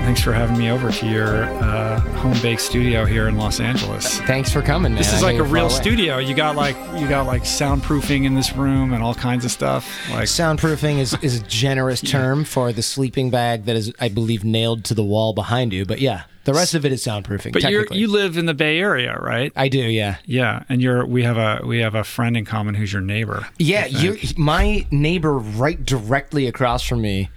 Thanks 0.03 0.21
for 0.21 0.33
having 0.33 0.57
me 0.57 0.69
over 0.69 0.91
to 0.91 1.07
your 1.07 1.45
uh, 1.45 1.97
home 2.17 2.37
baked 2.41 2.59
studio 2.59 3.05
here 3.05 3.29
in 3.29 3.37
Los 3.37 3.61
Angeles. 3.61 4.19
Thanks 4.19 4.51
for 4.51 4.61
coming, 4.61 4.91
man. 4.91 4.97
This 5.01 5.13
is 5.13 5.23
like 5.23 5.37
a 5.37 5.43
real 5.43 5.69
studio. 5.69 6.17
You 6.17 6.35
got 6.35 6.57
like 6.57 6.75
you 6.99 7.07
got 7.07 7.25
like 7.25 7.43
soundproofing 7.43 8.25
in 8.25 8.35
this 8.35 8.51
room 8.53 8.91
and 8.91 9.01
all 9.01 9.15
kinds 9.15 9.45
of 9.45 9.51
stuff. 9.51 9.89
Like 10.09 10.25
soundproofing 10.25 10.99
is, 10.99 11.15
is 11.21 11.39
a 11.39 11.43
generous 11.47 12.01
term 12.01 12.39
yeah. 12.39 12.45
for 12.45 12.73
the 12.73 12.83
sleeping 12.83 13.29
bag 13.29 13.63
that 13.63 13.77
is, 13.77 13.93
I 13.97 14.09
believe, 14.09 14.43
nailed 14.43 14.83
to 14.85 14.93
the 14.93 15.05
wall 15.05 15.31
behind 15.31 15.71
you. 15.71 15.85
But 15.85 16.01
yeah, 16.01 16.23
the 16.43 16.53
rest 16.53 16.73
of 16.73 16.83
it 16.83 16.91
is 16.91 17.01
soundproofing. 17.01 17.53
But 17.53 17.63
you 17.63 17.87
you 17.89 18.07
live 18.07 18.37
in 18.37 18.45
the 18.45 18.53
Bay 18.53 18.79
Area, 18.79 19.17
right? 19.17 19.53
I 19.55 19.69
do, 19.69 19.79
yeah. 19.79 20.17
Yeah, 20.25 20.63
and 20.67 20.81
you're 20.81 21.05
we 21.05 21.23
have 21.23 21.37
a 21.37 21.65
we 21.65 21.79
have 21.79 21.95
a 21.95 22.03
friend 22.03 22.35
in 22.35 22.43
common 22.43 22.75
who's 22.75 22.91
your 22.91 23.01
neighbor. 23.01 23.47
Yeah, 23.57 23.85
you 23.85 24.17
my 24.35 24.85
neighbor 24.91 25.37
right 25.37 25.83
directly 25.83 26.47
across 26.47 26.83
from 26.83 27.01
me 27.01 27.29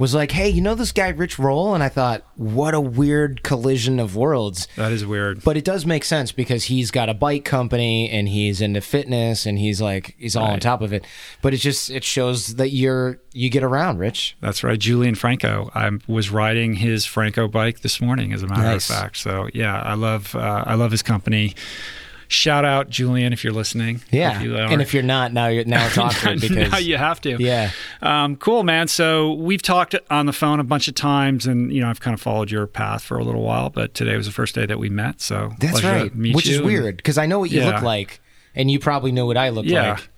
was 0.00 0.14
like, 0.14 0.32
"Hey, 0.32 0.48
you 0.48 0.62
know 0.62 0.74
this 0.74 0.92
guy 0.92 1.10
Rich 1.10 1.38
Roll?" 1.38 1.74
And 1.74 1.84
I 1.84 1.90
thought, 1.90 2.24
"What 2.36 2.74
a 2.74 2.80
weird 2.80 3.42
collision 3.42 4.00
of 4.00 4.16
worlds." 4.16 4.66
That 4.76 4.92
is 4.92 5.04
weird. 5.04 5.44
But 5.44 5.56
it 5.58 5.64
does 5.64 5.84
make 5.84 6.04
sense 6.04 6.32
because 6.32 6.64
he's 6.64 6.90
got 6.90 7.10
a 7.10 7.14
bike 7.14 7.44
company 7.44 8.08
and 8.08 8.26
he's 8.26 8.62
into 8.62 8.80
fitness 8.80 9.44
and 9.44 9.58
he's 9.58 9.80
like 9.80 10.16
he's 10.18 10.34
all 10.34 10.46
right. 10.46 10.54
on 10.54 10.60
top 10.60 10.80
of 10.80 10.92
it. 10.94 11.06
But 11.42 11.52
it 11.52 11.58
just 11.58 11.90
it 11.90 12.02
shows 12.02 12.56
that 12.56 12.70
you're 12.70 13.20
you 13.32 13.50
get 13.50 13.62
around, 13.62 13.98
Rich. 13.98 14.36
That's 14.40 14.64
right, 14.64 14.78
Julian 14.78 15.14
Franco. 15.14 15.70
I 15.74 15.90
was 16.08 16.30
riding 16.30 16.74
his 16.74 17.04
Franco 17.04 17.46
bike 17.46 17.80
this 17.80 18.00
morning, 18.00 18.32
as 18.32 18.42
a 18.42 18.48
matter 18.48 18.62
nice. 18.62 18.88
of 18.88 18.96
fact. 18.96 19.18
So 19.18 19.48
yeah, 19.52 19.80
I 19.82 19.94
love 19.94 20.34
uh, 20.34 20.64
I 20.66 20.74
love 20.74 20.90
his 20.90 21.02
company 21.02 21.54
shout 22.30 22.64
out 22.64 22.88
Julian 22.88 23.32
if 23.32 23.44
you're 23.44 23.52
listening. 23.52 24.00
Yeah, 24.10 24.36
if 24.36 24.42
you 24.42 24.56
and 24.56 24.80
if 24.80 24.94
you're 24.94 25.02
not, 25.02 25.32
now 25.32 25.48
you're 25.48 25.64
now 25.64 25.86
it's 25.86 25.98
awkward 25.98 26.40
because 26.40 26.70
now 26.70 26.78
you 26.78 26.96
have 26.96 27.20
to. 27.22 27.36
Yeah, 27.38 27.72
um, 28.00 28.36
cool, 28.36 28.62
man. 28.62 28.88
So 28.88 29.32
we've 29.34 29.60
talked 29.60 29.94
on 30.08 30.26
the 30.26 30.32
phone 30.32 30.60
a 30.60 30.64
bunch 30.64 30.88
of 30.88 30.94
times, 30.94 31.46
and 31.46 31.72
you 31.72 31.80
know 31.80 31.88
I've 31.90 32.00
kind 32.00 32.14
of 32.14 32.20
followed 32.20 32.50
your 32.50 32.66
path 32.66 33.02
for 33.02 33.18
a 33.18 33.24
little 33.24 33.42
while, 33.42 33.68
but 33.68 33.94
today 33.94 34.16
was 34.16 34.26
the 34.26 34.32
first 34.32 34.54
day 34.54 34.64
that 34.64 34.78
we 34.78 34.88
met. 34.88 35.20
So 35.20 35.52
that's 35.58 35.82
right, 35.82 36.14
which 36.14 36.48
is 36.48 36.62
weird 36.62 36.96
because 36.96 37.18
I 37.18 37.26
know 37.26 37.40
what 37.40 37.50
you 37.50 37.60
yeah. 37.60 37.70
look 37.70 37.82
like, 37.82 38.20
and 38.54 38.70
you 38.70 38.78
probably 38.78 39.12
know 39.12 39.26
what 39.26 39.36
I 39.36 39.50
look 39.50 39.66
yeah. 39.66 39.92
like. 39.92 40.08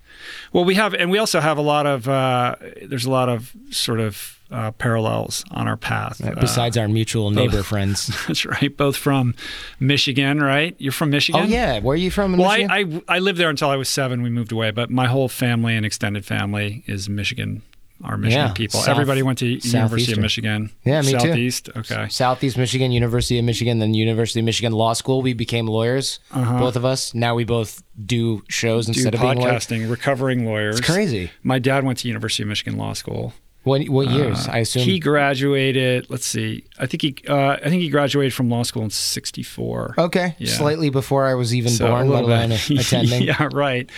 Well, 0.51 0.65
we 0.65 0.75
have, 0.75 0.93
and 0.93 1.09
we 1.09 1.17
also 1.17 1.39
have 1.39 1.57
a 1.57 1.61
lot 1.61 1.85
of. 1.85 2.07
Uh, 2.07 2.55
there's 2.83 3.05
a 3.05 3.11
lot 3.11 3.29
of 3.29 3.53
sort 3.69 3.99
of 3.99 4.39
uh, 4.51 4.71
parallels 4.71 5.43
on 5.51 5.67
our 5.67 5.77
path. 5.77 6.21
Besides 6.39 6.77
uh, 6.77 6.81
our 6.81 6.87
mutual 6.87 7.31
neighbor 7.31 7.57
both, 7.57 7.65
friends. 7.65 8.07
That's 8.27 8.45
right. 8.45 8.75
Both 8.75 8.95
from 8.95 9.33
Michigan, 9.79 10.41
right? 10.41 10.75
You're 10.77 10.91
from 10.91 11.09
Michigan? 11.09 11.41
Oh, 11.41 11.45
yeah. 11.45 11.79
Where 11.79 11.93
are 11.93 11.97
you 11.97 12.11
from? 12.11 12.37
well, 12.37 12.49
I, 12.49 12.67
I, 12.69 13.01
I 13.07 13.19
lived 13.19 13.39
there 13.39 13.49
until 13.49 13.69
I 13.69 13.75
was 13.75 13.89
seven. 13.89 14.21
We 14.21 14.29
moved 14.29 14.51
away, 14.51 14.71
but 14.71 14.89
my 14.89 15.07
whole 15.07 15.27
family 15.27 15.75
and 15.75 15.85
extended 15.85 16.25
family 16.25 16.83
is 16.85 17.09
Michigan 17.09 17.63
our 18.03 18.17
Michigan 18.17 18.47
Yeah, 18.47 18.53
people. 18.53 18.79
south- 18.79 18.89
Everybody 18.89 19.21
went 19.23 19.39
to 19.39 19.45
University 19.45 20.11
of. 20.13 20.19
Michigan. 20.19 20.71
Yeah, 20.85 21.01
me 21.01 21.11
too. 21.13 21.19
Southeast. 21.19 21.69
Okay. 21.75 22.07
Southeast 22.09 22.57
Michigan, 22.57 22.91
University 22.91 23.39
of 23.39 23.45
Michigan, 23.45 23.79
then 23.79 23.93
University 23.93 24.39
of 24.39 24.45
Michigan 24.45 24.73
Law 24.73 24.93
School. 24.93 25.21
We 25.21 25.33
became 25.33 25.67
lawyers, 25.67 26.19
both 26.33 26.75
of 26.75 26.83
us. 26.85 27.13
Now 27.13 27.35
we 27.35 27.43
both 27.45 27.81
do 28.05 28.43
shows 28.49 28.85
Uh-huh. 28.87 28.93
Do 28.93 28.97
instead 28.99 29.13
of 29.15 29.21
being 29.21 29.37
lawyers. 29.39 29.65
podcasting, 29.65 29.89
recovering 29.89 30.45
lawyers. 30.45 30.79
It's 30.79 30.87
crazy. 30.89 31.31
My 31.43 31.59
dad 31.59 31.83
went 31.83 31.99
to 31.99 32.07
University 32.07 32.43
of 32.43 32.49
Michigan 32.49 32.77
Law 32.77 32.93
School. 32.93 33.33
What 33.63 33.87
what 33.87 34.09
years? 34.09 34.47
I 34.49 34.57
assume 34.59 34.81
Uh, 34.81 34.85
He 34.85 34.99
graduated. 34.99 36.09
Let's 36.09 36.25
see. 36.25 36.65
I 36.77 36.85
think 36.85 37.01
he. 37.01 37.15
Uh, 37.27 37.53
I 37.63 37.69
think 37.69 37.81
he 37.81 37.89
graduated 37.89 38.33
from 38.33 38.49
law 38.49 38.63
school 38.63 38.83
in 38.83 38.89
'64. 38.89 39.95
Okay, 39.97 40.35
Yeah. 40.37 40.51
slightly 40.51 40.89
before 40.89 41.25
I 41.27 41.33
was 41.35 41.55
even 41.55 41.71
So, 41.71 41.87
born, 41.87 42.09
let 42.09 42.23
little 42.25 42.29
alone 42.37 42.49
bit. 42.49 42.69
attending. 42.81 43.23
yeah, 43.23 43.47
right. 43.53 43.89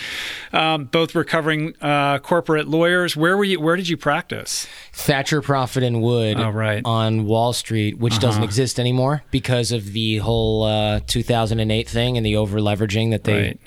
Um, 0.54 0.86
both 0.86 1.16
recovering 1.16 1.74
uh, 1.82 2.20
corporate 2.20 2.68
lawyers. 2.68 3.16
Where 3.18 3.36
were 3.38 3.44
you? 3.44 3.60
Where 3.60 3.76
did 3.76 3.90
you 3.90 3.98
practice? 3.98 4.68
Thacher, 4.94 5.42
Proffitt, 5.42 5.84
and 5.84 6.02
Wood 6.02 6.40
Oh, 6.40 6.50
right. 6.52 6.84
Uh-huh. 6.86 6.90
on 6.96 7.26
Wall 7.26 7.52
Street, 7.54 7.98
which 7.98 8.20
doesn't 8.20 8.44
exist 8.44 8.80
anymore 8.80 9.24
because 9.32 9.72
of 9.72 9.94
the 9.94 10.18
whole 10.20 10.64
uh, 10.64 11.00
2008 11.08 11.90
thing 11.90 12.18
and 12.18 12.26
the 12.26 12.36
over 12.36 12.60
leveraging 12.60 13.10
that 13.12 13.24
they 13.24 13.34
Right. 13.42 13.60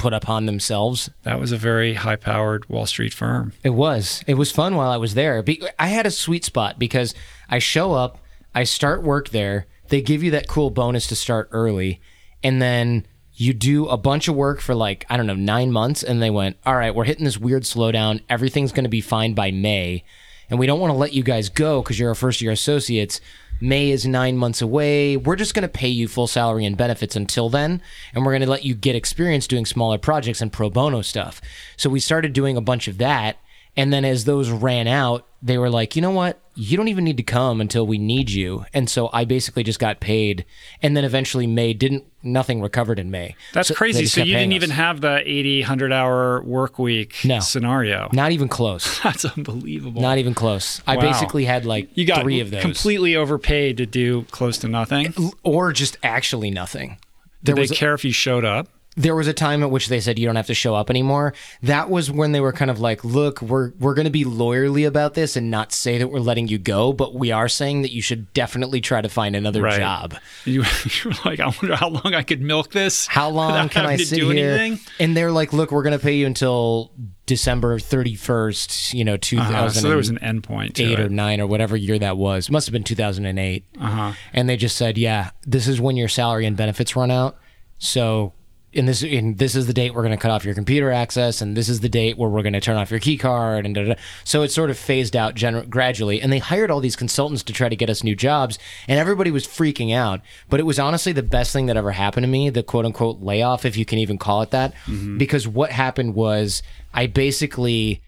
Put 0.00 0.12
upon 0.14 0.46
themselves. 0.46 1.10
That 1.24 1.38
was 1.38 1.52
a 1.52 1.58
very 1.58 1.92
high-powered 1.94 2.68
Wall 2.70 2.86
Street 2.86 3.12
firm. 3.12 3.52
It 3.62 3.70
was. 3.70 4.24
It 4.26 4.34
was 4.34 4.50
fun 4.50 4.74
while 4.74 4.90
I 4.90 4.96
was 4.96 5.14
there. 5.14 5.44
I 5.78 5.88
had 5.88 6.06
a 6.06 6.10
sweet 6.10 6.42
spot 6.44 6.78
because 6.78 7.14
I 7.50 7.58
show 7.58 7.92
up, 7.92 8.18
I 8.54 8.64
start 8.64 9.02
work 9.02 9.28
there. 9.28 9.66
They 9.88 10.00
give 10.00 10.22
you 10.22 10.30
that 10.30 10.48
cool 10.48 10.70
bonus 10.70 11.06
to 11.08 11.14
start 11.16 11.50
early, 11.52 12.00
and 12.42 12.62
then 12.62 13.06
you 13.34 13.52
do 13.52 13.88
a 13.88 13.98
bunch 13.98 14.26
of 14.26 14.34
work 14.34 14.60
for 14.60 14.74
like 14.74 15.04
I 15.10 15.18
don't 15.18 15.26
know 15.26 15.34
nine 15.34 15.70
months, 15.70 16.02
and 16.02 16.22
they 16.22 16.30
went, 16.30 16.56
"All 16.64 16.76
right, 16.76 16.94
we're 16.94 17.04
hitting 17.04 17.24
this 17.26 17.38
weird 17.38 17.64
slowdown. 17.64 18.22
Everything's 18.28 18.72
going 18.72 18.84
to 18.84 18.90
be 18.90 19.02
fine 19.02 19.34
by 19.34 19.50
May, 19.50 20.04
and 20.48 20.58
we 20.58 20.66
don't 20.66 20.80
want 20.80 20.92
to 20.92 20.98
let 20.98 21.12
you 21.12 21.22
guys 21.22 21.48
go 21.50 21.82
because 21.82 21.98
you're 21.98 22.08
our 22.08 22.14
first 22.14 22.40
year 22.40 22.52
associates." 22.52 23.20
May 23.60 23.90
is 23.90 24.06
nine 24.06 24.36
months 24.36 24.62
away. 24.62 25.16
We're 25.16 25.36
just 25.36 25.54
going 25.54 25.62
to 25.62 25.68
pay 25.68 25.88
you 25.88 26.08
full 26.08 26.26
salary 26.26 26.64
and 26.64 26.76
benefits 26.76 27.14
until 27.14 27.50
then, 27.50 27.82
and 28.14 28.24
we're 28.24 28.32
going 28.32 28.42
to 28.42 28.50
let 28.50 28.64
you 28.64 28.74
get 28.74 28.96
experience 28.96 29.46
doing 29.46 29.66
smaller 29.66 29.98
projects 29.98 30.40
and 30.40 30.52
pro 30.52 30.70
bono 30.70 31.02
stuff. 31.02 31.40
So 31.76 31.90
we 31.90 32.00
started 32.00 32.32
doing 32.32 32.56
a 32.56 32.62
bunch 32.62 32.88
of 32.88 32.98
that. 32.98 33.36
And 33.76 33.92
then 33.92 34.04
as 34.04 34.24
those 34.24 34.50
ran 34.50 34.86
out, 34.88 35.26
they 35.42 35.56
were 35.56 35.70
like, 35.70 35.96
you 35.96 36.02
know 36.02 36.10
what? 36.10 36.38
You 36.54 36.76
don't 36.76 36.88
even 36.88 37.04
need 37.04 37.16
to 37.16 37.22
come 37.22 37.60
until 37.62 37.86
we 37.86 37.96
need 37.96 38.28
you. 38.30 38.66
And 38.74 38.90
so 38.90 39.08
I 39.12 39.24
basically 39.24 39.62
just 39.62 39.78
got 39.78 39.98
paid. 40.00 40.44
And 40.82 40.94
then 40.96 41.04
eventually 41.04 41.46
May 41.46 41.72
didn't, 41.72 42.04
nothing 42.22 42.60
recovered 42.60 42.98
in 42.98 43.10
May. 43.10 43.36
That's 43.54 43.68
So 43.68 43.74
crazy. 43.74 44.04
So 44.06 44.22
you 44.22 44.34
didn't 44.34 44.52
even 44.52 44.70
have 44.70 45.00
the 45.00 45.22
80, 45.24 45.60
100 45.62 45.92
hour 45.92 46.42
work 46.42 46.78
week 46.78 47.16
No. 47.24 47.40
scenario. 47.40 48.10
Not 48.12 48.32
even 48.32 48.48
close. 48.48 49.00
That's 49.04 49.24
unbelievable. 49.24 50.02
Not 50.02 50.18
even 50.18 50.34
close. 50.34 50.82
I 50.86 50.96
basically 50.96 51.44
had 51.46 51.64
like 51.64 51.88
you 51.96 52.04
got 52.04 52.22
three 52.22 52.40
of 52.40 52.50
those. 52.50 52.60
completely 52.60 53.16
overpaid 53.16 53.78
to 53.78 53.86
do 53.86 54.24
close 54.30 54.58
to 54.58 54.68
nothing. 54.68 55.14
or 55.42 55.72
just 55.72 55.96
actually 56.02 56.50
nothing. 56.50 56.98
Did 57.42 57.46
There 57.46 57.54
they 57.54 57.60
was, 57.62 57.70
care 57.70 57.94
if 57.94 58.04
you 58.04 58.12
showed 58.12 58.44
up? 58.44 58.68
There 58.96 59.14
was 59.14 59.28
a 59.28 59.32
time 59.32 59.62
at 59.62 59.70
which 59.70 59.86
they 59.88 60.00
said 60.00 60.18
you 60.18 60.26
don't 60.26 60.36
have 60.36 60.48
to 60.48 60.54
show 60.54 60.74
up 60.74 60.90
anymore. 60.90 61.32
That 61.62 61.88
was 61.88 62.10
when 62.10 62.32
they 62.32 62.40
were 62.40 62.52
kind 62.52 62.70
of 62.70 62.80
like, 62.80 63.04
look, 63.04 63.40
we're 63.40 63.72
we're 63.78 63.94
going 63.94 64.04
to 64.04 64.10
be 64.10 64.24
lawyerly 64.24 64.86
about 64.86 65.14
this 65.14 65.36
and 65.36 65.50
not 65.50 65.72
say 65.72 65.96
that 65.98 66.08
we're 66.08 66.18
letting 66.18 66.48
you 66.48 66.58
go, 66.58 66.92
but 66.92 67.14
we 67.14 67.30
are 67.30 67.48
saying 67.48 67.82
that 67.82 67.92
you 67.92 68.02
should 68.02 68.32
definitely 68.34 68.80
try 68.80 69.00
to 69.00 69.08
find 69.08 69.36
another 69.36 69.62
Right. 69.62 69.78
job. 69.78 70.14
You, 70.44 70.62
were 71.04 71.12
like, 71.24 71.38
I 71.40 71.46
wonder 71.46 71.76
how 71.76 71.88
long 71.88 72.14
I 72.14 72.22
could 72.22 72.42
milk 72.42 72.72
this. 72.72 73.06
How 73.06 73.28
long 73.30 73.68
can 73.68 73.86
I 73.86 73.96
sit 73.96 74.18
here? 74.22 74.50
anything? 74.56 74.80
And 74.98 75.16
they're 75.16 75.30
like, 75.32 75.52
look, 75.52 75.70
we're 75.70 75.84
going 75.84 75.96
to 75.98 76.02
pay 76.02 76.14
you 76.16 76.26
until 76.26 76.90
December 77.26 77.78
31st, 77.78 78.94
you 78.94 79.04
know, 79.04 79.14
Uh, 79.14 79.18
2008 79.18 79.70
so 79.80 79.88
there 79.88 79.96
was 79.96 80.08
an 80.08 80.18
end 80.18 80.46
Eight 80.78 80.98
or 80.98 81.08
9 81.08 81.40
or 81.40 81.46
whatever 81.46 81.76
year 81.76 81.98
that 81.98 82.16
was. 82.16 82.50
Must 82.50 82.66
have 82.66 82.72
been 82.72 82.82
2008. 82.84 83.64
Uh-huh. 83.80 84.12
And 84.32 84.48
they 84.48 84.56
just 84.56 84.76
said, 84.76 84.98
yeah, 84.98 85.30
this 85.46 85.68
is 85.68 85.80
when 85.80 85.96
your 85.96 86.08
salary 86.08 86.44
and 86.46 86.56
benefits 86.56 86.96
run 86.96 87.10
out. 87.10 87.38
So 87.78 88.32
in 88.72 88.86
this 88.86 89.02
in 89.02 89.34
this 89.34 89.56
is 89.56 89.66
the 89.66 89.72
date 89.72 89.94
we're 89.94 90.02
going 90.02 90.16
to 90.16 90.20
cut 90.20 90.30
off 90.30 90.44
your 90.44 90.54
computer 90.54 90.92
access 90.92 91.40
and 91.40 91.56
this 91.56 91.68
is 91.68 91.80
the 91.80 91.88
date 91.88 92.16
where 92.16 92.28
we're 92.28 92.42
going 92.42 92.52
to 92.52 92.60
turn 92.60 92.76
off 92.76 92.90
your 92.90 93.00
key 93.00 93.18
card 93.18 93.66
and 93.66 93.74
da, 93.74 93.82
da, 93.82 93.94
da. 93.94 94.00
so 94.22 94.42
it 94.42 94.50
sort 94.50 94.70
of 94.70 94.78
phased 94.78 95.16
out 95.16 95.34
gener- 95.34 95.68
gradually 95.68 96.20
and 96.20 96.32
they 96.32 96.38
hired 96.38 96.70
all 96.70 96.80
these 96.80 96.94
consultants 96.94 97.42
to 97.42 97.52
try 97.52 97.68
to 97.68 97.74
get 97.74 97.90
us 97.90 98.04
new 98.04 98.14
jobs 98.14 98.58
and 98.86 98.98
everybody 98.98 99.30
was 99.30 99.46
freaking 99.46 99.94
out 99.94 100.20
but 100.48 100.60
it 100.60 100.64
was 100.64 100.78
honestly 100.78 101.12
the 101.12 101.22
best 101.22 101.52
thing 101.52 101.66
that 101.66 101.76
ever 101.76 101.90
happened 101.90 102.22
to 102.22 102.28
me 102.28 102.48
the 102.48 102.62
quote 102.62 102.84
unquote 102.84 103.20
layoff 103.20 103.64
if 103.64 103.76
you 103.76 103.84
can 103.84 103.98
even 103.98 104.18
call 104.18 104.42
it 104.42 104.50
that 104.50 104.72
mm-hmm. 104.86 105.18
because 105.18 105.48
what 105.48 105.70
happened 105.70 106.14
was 106.14 106.62
I 106.94 107.06
basically 107.06 108.02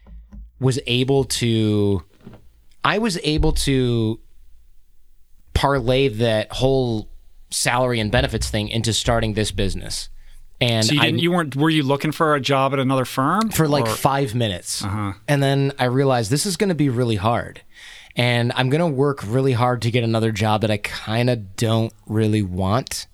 was 0.60 0.78
able 0.86 1.24
to 1.24 2.04
I 2.84 2.98
was 2.98 3.18
able 3.22 3.52
to 3.52 4.20
parlay 5.54 6.08
that 6.08 6.52
whole 6.52 7.08
salary 7.50 8.00
and 8.00 8.10
benefits 8.10 8.50
thing 8.50 8.68
into 8.68 8.92
starting 8.92 9.34
this 9.34 9.50
business. 9.50 10.08
And 10.62 10.86
So 10.86 10.94
you 10.94 11.00
didn't. 11.00 11.18
You 11.18 11.32
weren't. 11.32 11.56
Were 11.56 11.70
you 11.70 11.82
looking 11.82 12.12
for 12.12 12.34
a 12.34 12.40
job 12.40 12.72
at 12.72 12.78
another 12.78 13.04
firm 13.04 13.50
for 13.50 13.66
like 13.68 13.84
Or- 13.84 13.90
five 13.94 14.34
minutes. 14.34 14.84
Uh-huh. 14.84 15.12
And 15.26 15.42
then 15.42 15.72
I 15.78 15.84
realized 15.86 16.30
this 16.30 16.46
is 16.46 16.56
going 16.56 16.68
to 16.68 16.74
be 16.74 16.88
really 16.88 17.16
hard. 17.16 17.62
And 18.14 18.52
I'm 18.56 18.68
going 18.70 18.80
to 18.80 18.86
work 18.86 19.20
really 19.26 19.52
hard 19.54 19.82
to 19.82 19.90
get 19.90 20.04
another 20.04 20.32
job 20.32 20.60
that 20.60 20.70
I 20.70 20.76
kind 20.76 21.28
of 21.30 21.56
don't 21.56 21.92
really 22.06 22.42
want. 22.42 23.06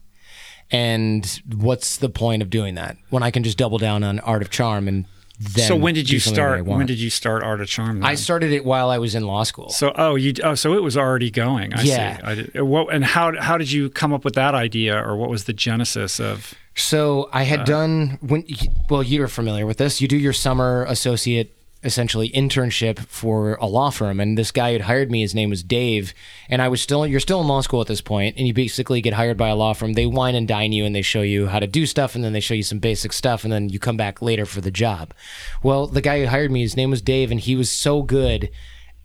And 0.71 1.41
what's 1.57 1.97
the 1.97 2.09
point 2.09 2.43
of 2.43 2.51
doing 2.51 2.75
that 2.75 2.97
when 3.11 3.23
I 3.23 3.31
can 3.31 3.43
just 3.43 3.57
double 3.57 3.79
down 3.79 4.05
on 4.05 4.21
Art 4.21 4.43
of 4.43 4.51
Charm 4.51 4.87
and 4.89 5.07
then 5.41 5.69
So 5.69 5.77
when 5.77 5.95
did 5.95 6.11
you 6.11 6.17
I 6.17 6.19
start? 6.21 6.65
When 6.67 6.85
did 6.87 6.99
you 6.99 7.11
start 7.11 7.43
Art 7.45 7.61
of 7.61 7.69
Charm? 7.69 8.05
I 8.05 8.17
started 8.17 8.51
it 8.53 8.65
while 8.65 8.91
I 8.91 8.99
was 8.99 9.15
in 9.15 9.25
law 9.25 9.45
school. 9.45 9.71
So 9.71 9.93
oh 9.95 10.17
you 10.17 10.35
oh 10.43 10.55
so 10.57 10.75
it 10.75 10.83
was 10.83 10.97
already 10.97 11.31
going. 11.31 11.73
I 11.75 11.83
Yeah. 11.83 12.17
see. 12.17 12.23
I 12.25 12.35
did, 12.35 12.61
what 12.63 12.93
and 12.93 13.05
how 13.05 13.41
how 13.41 13.57
did 13.57 13.71
you 13.71 13.89
come 13.89 14.13
up 14.13 14.25
with 14.25 14.35
that 14.35 14.55
idea 14.57 15.01
or 15.01 15.17
what 15.17 15.31
was 15.31 15.45
the 15.45 15.53
genesis 15.53 16.19
of? 16.21 16.55
So 16.79 17.29
I 17.33 17.43
Uh. 17.43 17.47
had 17.47 17.65
done 17.65 18.19
when 18.21 18.45
well 18.89 19.03
you're 19.03 19.29
familiar 19.29 19.67
with 19.67 19.79
this. 19.79 20.01
You 20.01 20.09
do 20.09 20.17
your 20.17 20.33
summer 20.33 20.85
associate 20.89 21.55
essentially 21.85 22.29
internship 22.31 22.99
for 23.07 23.55
a 23.61 23.67
law 23.67 23.89
firm 23.89 24.19
and 24.19 24.37
this 24.37 24.51
guy 24.51 24.73
had 24.73 24.81
hired 24.81 25.13
me 25.13 25.21
his 25.21 25.33
name 25.33 25.49
was 25.49 25.63
Dave 25.63 26.13
and 26.49 26.61
I 26.61 26.67
was 26.67 26.83
still 26.83 27.07
you're 27.07 27.21
still 27.21 27.41
in 27.41 27.47
law 27.47 27.61
school 27.61 27.81
at 27.81 27.87
this 27.87 28.01
point 28.01 28.35
and 28.37 28.49
you 28.49 28.53
basically 28.53 29.01
get 29.01 29.13
hired 29.13 29.37
by 29.37 29.47
a 29.47 29.55
law 29.55 29.75
firm 29.75 29.93
they 29.93 30.05
wine 30.05 30.35
and 30.35 30.49
dine 30.49 30.73
you 30.73 30.85
and 30.85 30.93
they 30.93 31.03
show 31.03 31.23
you 31.23 31.47
how 31.47 31.61
to 31.61 31.69
do 31.69 31.87
stuff 31.87 32.17
and 32.17 32.25
then 32.25 32.33
they 32.33 32.41
show 32.41 32.55
you 32.55 32.65
some 32.65 32.81
basic 32.81 33.13
stuff 33.13 33.45
and 33.45 33.53
then 33.53 33.69
you 33.69 33.79
come 33.79 33.97
back 33.97 34.21
later 34.21 34.45
for 34.45 34.61
the 34.61 34.73
job. 34.73 35.15
Well, 35.63 35.87
the 35.87 36.01
guy 36.01 36.19
who 36.21 36.27
hired 36.27 36.51
me 36.51 36.63
his 36.63 36.77
name 36.77 36.91
was 36.91 37.01
Dave 37.01 37.31
and 37.31 37.39
he 37.39 37.55
was 37.55 37.71
so 37.71 38.03
good 38.03 38.51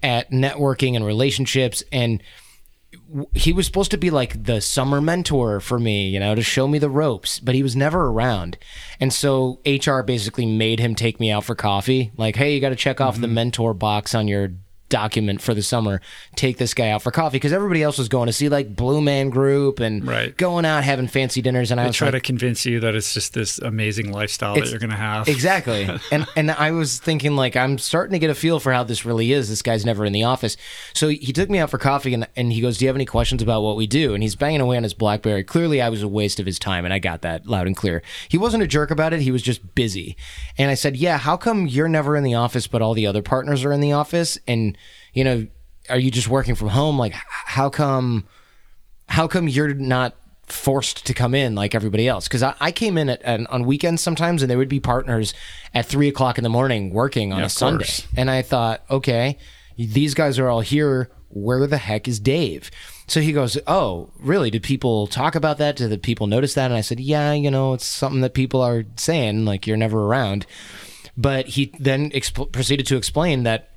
at 0.02 0.32
networking 0.32 0.96
and 0.96 1.06
relationships 1.06 1.84
and 1.92 2.24
he 3.34 3.54
was 3.54 3.66
supposed 3.66 3.92
to 3.92 3.98
be 3.98 4.10
like 4.10 4.44
the 4.44 4.62
summer 4.62 5.02
mentor 5.02 5.60
for 5.60 5.80
me, 5.80 6.08
you 6.10 6.20
know, 6.20 6.36
to 6.36 6.42
show 6.42 6.68
me 6.68 6.80
the 6.80 6.90
ropes, 6.90 7.40
but 7.40 7.56
he 7.56 7.64
was 7.64 7.76
never 7.76 8.08
around. 8.08 8.58
And 9.00 9.14
so 9.14 9.60
HR 9.66 10.02
basically 10.02 10.46
made 10.46 10.80
him 10.80 10.96
take 10.96 11.20
me 11.20 11.32
out 11.32 11.44
for 11.44 11.56
coffee. 11.56 12.12
Like, 12.18 12.36
hey, 12.36 12.54
you 12.54 12.62
got 12.62 12.70
to 12.70 12.76
check 12.76 13.02
off 13.02 13.16
the 13.16 13.28
mm-hmm. 13.28 13.36
mentor 13.36 13.74
box 13.74 14.16
on 14.16 14.28
your 14.28 14.54
document 14.94 15.42
for 15.42 15.56
the 15.56 15.64
summer. 15.64 16.02
Take 16.36 16.60
this 16.60 16.76
guy 16.76 16.92
out 16.92 17.02
for 17.02 17.10
coffee 17.10 17.38
because 17.38 17.52
everybody 17.52 17.82
else 17.82 17.98
was 17.98 18.08
going 18.10 18.28
to 18.28 18.34
see 18.34 18.48
like 18.48 18.76
Blue 18.76 19.02
Man 19.02 19.32
Group 19.32 19.80
and 19.80 20.08
Right. 20.08 20.38
going 20.38 20.66
out 20.66 20.84
having 20.84 21.08
fancy 21.08 21.42
dinners. 21.42 21.72
And 21.72 21.82
I 21.82 21.88
was 21.88 21.96
try 21.96 22.10
like, 22.10 22.14
to 22.14 22.20
convince 22.20 22.64
you 22.64 22.80
that 22.82 22.94
it's 22.94 23.12
just 23.12 23.34
this 23.34 23.58
amazing 23.58 24.12
lifestyle 24.12 24.54
that 24.54 24.70
you're 24.70 24.78
going 24.78 24.92
to 24.92 24.96
have. 24.96 25.28
Exactly. 25.28 25.90
and 26.12 26.28
and 26.36 26.52
I 26.52 26.70
was 26.72 27.00
thinking 27.00 27.36
like 27.36 27.56
I'm 27.56 27.80
starting 27.80 28.14
to 28.14 28.20
get 28.20 28.30
a 28.30 28.36
feel 28.36 28.60
for 28.60 28.72
how 28.72 28.84
this 28.84 29.04
really 29.04 29.32
is. 29.32 29.50
This 29.50 29.64
guy's 29.64 29.84
never 29.84 30.06
in 30.06 30.14
the 30.14 30.26
office. 30.26 30.58
So 30.94 31.08
he 31.08 31.34
took 31.34 31.50
me 31.50 31.58
out 31.58 31.72
for 31.72 31.80
coffee 31.80 32.14
and 32.14 32.28
and 32.36 32.54
he 32.54 32.62
goes, 32.62 32.78
"Do 32.78 32.86
you 32.86 32.90
have 32.90 32.96
any 32.96 33.06
questions 33.06 33.42
about 33.42 33.64
what 33.64 33.76
we 33.76 33.88
do?" 33.88 34.14
And 34.14 34.22
he's 34.22 34.36
banging 34.36 34.62
away 34.62 34.78
on 34.78 34.84
his 34.84 34.94
BlackBerry. 34.94 35.44
Clearly 35.44 35.82
I 35.82 35.90
was 35.90 36.04
a 36.04 36.08
waste 36.08 36.40
of 36.40 36.46
his 36.46 36.60
time 36.60 36.86
and 36.86 36.94
I 36.94 37.00
got 37.00 37.24
that 37.24 37.48
loud 37.48 37.66
and 37.66 37.76
clear. 37.76 38.04
He 38.30 38.38
wasn't 38.38 38.62
a 38.62 38.68
jerk 38.68 38.92
about 38.92 39.12
it. 39.12 39.22
He 39.22 39.32
was 39.32 39.42
just 39.42 39.74
busy. 39.74 40.16
And 40.56 40.70
I 40.70 40.76
said, 40.76 40.96
"Yeah, 40.98 41.18
how 41.18 41.36
come 41.36 41.66
you're 41.66 41.90
never 41.90 42.16
in 42.16 42.24
the 42.24 42.36
office 42.36 42.68
but 42.68 42.84
all 42.84 42.94
the 42.94 43.08
other 43.08 43.24
partners 43.24 43.66
are 43.66 43.72
in 43.72 43.82
the 43.82 43.92
office 43.94 44.38
and 44.48 44.78
you 45.14 45.24
know, 45.24 45.48
are 45.90 46.00
you 46.00 46.12
just 46.12 46.28
working 46.28 46.56
from 46.56 46.70
home? 46.70 46.98
Like 46.98 47.14
how 47.14 47.70
come 47.70 48.26
how 49.08 49.28
come 49.28 49.48
you're 49.48 49.74
not 49.74 50.16
forced 50.46 51.06
to 51.06 51.14
come 51.14 51.34
in 51.36 51.56
like 51.56 51.76
everybody 51.76 52.08
else? 52.08 52.28
Because 52.28 52.44
I, 52.44 52.56
I 52.60 52.72
came 52.72 52.98
in 52.98 53.10
at, 53.10 53.22
at, 53.24 53.50
on 53.50 53.66
weekends 53.66 54.02
sometimes, 54.02 54.42
and 54.42 54.50
there 54.50 54.58
would 54.58 54.70
be 54.70 54.80
partners 54.80 55.34
at 55.74 55.86
three 55.86 56.08
o'clock 56.08 56.38
in 56.38 56.44
the 56.44 56.50
morning 56.50 56.94
working 56.94 57.32
on 57.34 57.40
Yeah, 57.40 57.46
a 57.46 57.50
Sunday, 57.50 57.86
course. 57.86 58.08
and 58.16 58.30
I 58.32 58.42
thought, 58.42 58.84
okay, 58.90 59.38
these 59.78 60.14
guys 60.14 60.40
are 60.40 60.50
all 60.50 60.62
here. 60.62 61.10
Where 61.30 61.66
the 61.66 61.78
heck 61.80 62.08
is 62.08 62.20
Dave? 62.20 62.70
So 63.08 63.20
he 63.20 63.32
goes, 63.34 63.58
oh, 63.66 64.12
really? 64.20 64.52
Did 64.52 64.62
people 64.62 65.08
talk 65.08 65.34
about 65.34 65.58
that? 65.58 65.76
Did 65.76 65.90
the 65.90 65.98
people 65.98 66.28
notice 66.28 66.54
that? 66.54 66.66
And 66.66 66.76
I 66.76 66.82
said, 66.82 67.00
yeah, 67.00 67.34
you 67.34 67.50
know, 67.50 67.74
it's 67.74 67.86
something 67.88 68.22
that 68.22 68.36
people 68.36 68.62
are 68.62 68.84
saying, 68.98 69.44
like 69.44 69.66
you're 69.66 69.76
never 69.76 70.06
around. 70.06 70.46
But 71.18 71.48
he 71.48 71.74
then 71.80 72.12
exp- 72.12 72.52
proceeded 72.52 72.86
to 72.88 72.98
explain 72.98 73.44
that 73.44 73.70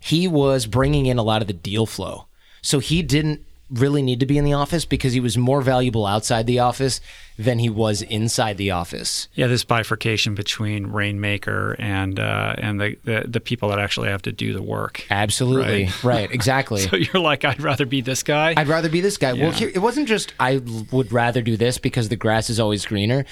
he 0.00 0.28
was 0.28 0.66
bringing 0.66 1.06
in 1.06 1.18
a 1.18 1.22
lot 1.22 1.42
of 1.42 1.48
the 1.48 1.54
deal 1.54 1.86
flow. 1.86 2.26
So 2.62 2.78
he 2.78 3.02
didn't 3.02 3.44
really 3.70 4.02
need 4.02 4.20
to 4.20 4.26
be 4.26 4.38
in 4.38 4.44
the 4.44 4.52
office 4.52 4.84
because 4.84 5.12
he 5.12 5.20
was 5.20 5.36
more 5.36 5.60
valuable 5.60 6.06
outside 6.06 6.46
the 6.46 6.58
office 6.58 7.00
than 7.38 7.58
he 7.58 7.68
was 7.68 8.02
inside 8.02 8.56
the 8.56 8.70
office. 8.70 9.28
Yeah, 9.34 9.46
this 9.46 9.64
bifurcation 9.64 10.34
between 10.34 10.86
rainmaker 10.86 11.76
and 11.78 12.18
uh, 12.18 12.54
and 12.58 12.80
the, 12.80 12.96
the, 13.04 13.24
the 13.28 13.40
people 13.40 13.68
that 13.68 13.78
actually 13.78 14.08
have 14.08 14.22
to 14.22 14.32
do 14.32 14.52
the 14.52 14.62
work. 14.62 15.04
Absolutely, 15.10 15.84
right, 15.84 16.04
right 16.04 16.30
exactly. 16.32 16.80
so 16.88 16.96
you're 16.96 17.22
like, 17.22 17.44
I'd 17.44 17.60
rather 17.60 17.86
be 17.86 18.00
this 18.00 18.22
guy. 18.22 18.54
I'd 18.56 18.68
rather 18.68 18.88
be 18.88 19.00
this 19.00 19.16
guy. 19.16 19.32
Yeah. 19.32 19.44
Well, 19.44 19.52
here, 19.52 19.70
it 19.72 19.80
wasn't 19.80 20.08
just 20.08 20.32
I 20.40 20.60
would 20.90 21.12
rather 21.12 21.42
do 21.42 21.56
this 21.56 21.78
because 21.78 22.08
the 22.08 22.16
grass 22.16 22.50
is 22.50 22.58
always 22.58 22.86
greener. 22.86 23.24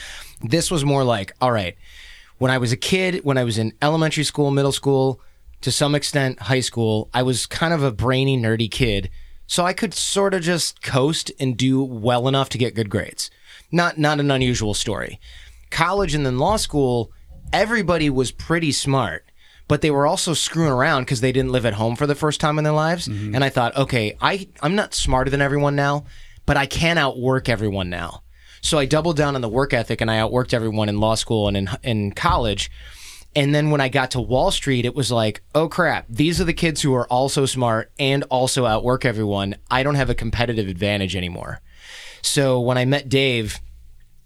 This 0.43 0.71
was 0.71 0.85
more 0.85 1.03
like, 1.03 1.33
all 1.41 1.53
right, 1.53 1.77
when 2.39 2.51
I 2.51 2.59
was 2.59 2.73
a 2.73 2.77
kid, 2.77 3.25
when 3.25 3.39
I 3.39 3.45
was 3.45 3.59
in 3.59 3.73
elementary 3.81 4.25
school, 4.25 4.51
middle 4.51 4.73
school, 4.73 5.21
to 5.61 5.73
some 5.73 5.95
extent 5.95 6.43
high 6.43 6.61
school, 6.61 7.09
I 7.15 7.23
was 7.23 7.47
kind 7.47 7.73
of 7.73 7.83
a 7.83 7.91
brainy, 7.91 8.39
nerdy 8.39 8.71
kid 8.71 9.11
so 9.47 9.65
I 9.65 9.73
could 9.73 9.95
sort 9.95 10.35
of 10.35 10.43
just 10.43 10.83
coast 10.83 11.31
and 11.39 11.57
do 11.57 11.83
well 11.83 12.29
enough 12.29 12.49
to 12.51 12.59
get 12.59 12.75
good 12.75 12.91
grades. 12.91 13.31
Not 13.71 13.99
not 13.99 14.21
an 14.21 14.31
unusual 14.31 14.75
story. 14.75 15.21
College 15.71 16.15
and 16.15 16.27
then 16.27 16.39
law 16.39 16.57
school, 16.57 17.13
everybody 17.53 18.11
was 18.11 18.31
pretty 18.33 18.73
smart, 18.73 19.25
but 19.69 19.81
they 19.83 19.91
were 19.91 20.07
also 20.07 20.35
screwing 20.35 20.73
around 20.73 21.03
because 21.03 21.21
they 21.21 21.33
didn't 21.33 21.53
live 21.53 21.67
at 21.67 21.75
home 21.75 21.97
for 21.97 22.07
the 22.07 22.15
first 22.15 22.41
time 22.41 22.59
in 22.59 22.65
their 22.65 22.73
lives. 22.73 23.09
Mm-hmm. 23.09 23.35
And 23.35 23.45
I 23.45 23.49
thought, 23.49 23.77
okay, 23.77 24.17
I 24.21 24.49
I'm 24.63 24.75
not 24.75 24.95
smarter 24.95 25.31
than 25.31 25.41
everyone 25.41 25.77
now, 25.77 26.05
but 26.45 26.57
I 26.57 26.67
can 26.67 26.99
outwork 26.99 27.49
everyone 27.49 27.91
now. 27.91 28.23
So 28.63 28.79
I 28.79 28.85
doubled 28.85 29.17
down 29.17 29.37
on 29.37 29.43
the 29.43 29.49
work 29.49 29.73
ethic 29.73 30.01
and 30.01 30.11
I 30.11 30.17
outworked 30.17 30.55
everyone 30.55 30.89
in 30.89 30.99
law 30.99 31.15
school 31.15 31.47
and 31.47 31.57
in 31.57 31.69
in 31.83 32.13
college 32.13 32.71
and 33.37 33.55
then 33.55 33.71
when 33.71 33.83
I 33.83 33.91
got 33.91 34.13
to 34.13 34.21
Wall 34.21 34.51
Street, 34.51 34.87
it 34.87 34.95
was 34.95 35.13
like, 35.13 35.43
oh 35.55 35.69
crap, 35.69 36.07
these 36.09 36.41
are 36.41 36.45
the 36.45 36.55
kids 36.55 36.81
who 36.81 36.95
are 36.95 37.07
also 37.09 37.45
smart 37.45 37.93
and 37.99 38.25
also 38.25 38.65
outwork 38.65 39.05
everyone. 39.05 39.57
I 39.71 39.83
don't 39.83 39.95
have 39.95 40.09
a 40.09 40.15
competitive 40.15 40.69
advantage 40.69 41.15
anymore. 41.15 41.61
So 42.23 42.59
when 42.59 42.79
I 42.79 42.87
met 42.87 43.11
Dave 43.11 43.61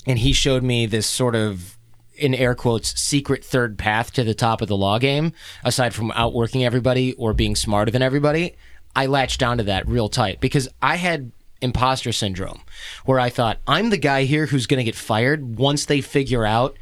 and 0.07 0.20
he 0.20 0.33
showed 0.33 0.62
me 0.62 0.87
this 0.87 1.09
sort 1.09 1.35
of 1.35 1.77
in 2.14 2.35
air 2.35 2.55
quotes 2.55 2.99
secret 3.01 3.44
third 3.44 3.77
path 3.77 4.12
to 4.12 4.23
the 4.23 4.35
top 4.35 4.62
of 4.62 4.68
the 4.68 4.77
law 4.77 4.99
game 4.99 5.33
aside 5.64 5.92
from 5.92 6.12
outworking 6.12 6.64
everybody 6.64 7.12
or 7.14 7.33
being 7.33 7.57
smarter 7.57 7.90
than 7.90 8.03
everybody 8.03 8.55
i 8.94 9.07
latched 9.07 9.42
onto 9.42 9.64
that 9.64 9.88
real 9.88 10.09
tight 10.09 10.38
because 10.38 10.68
i 10.83 10.96
had 10.96 11.33
imposter 11.62 12.12
syndrome 12.12 12.61
where 13.07 13.18
i 13.18 13.31
thought 13.31 13.59
i'm 13.66 13.88
the 13.88 13.96
guy 13.96 14.25
here 14.25 14.44
who's 14.46 14.66
going 14.66 14.77
to 14.77 14.85
get 14.85 14.94
fired 14.94 15.57
once 15.57 15.87
they 15.87 16.03
figure 16.03 16.44
out 16.44 16.77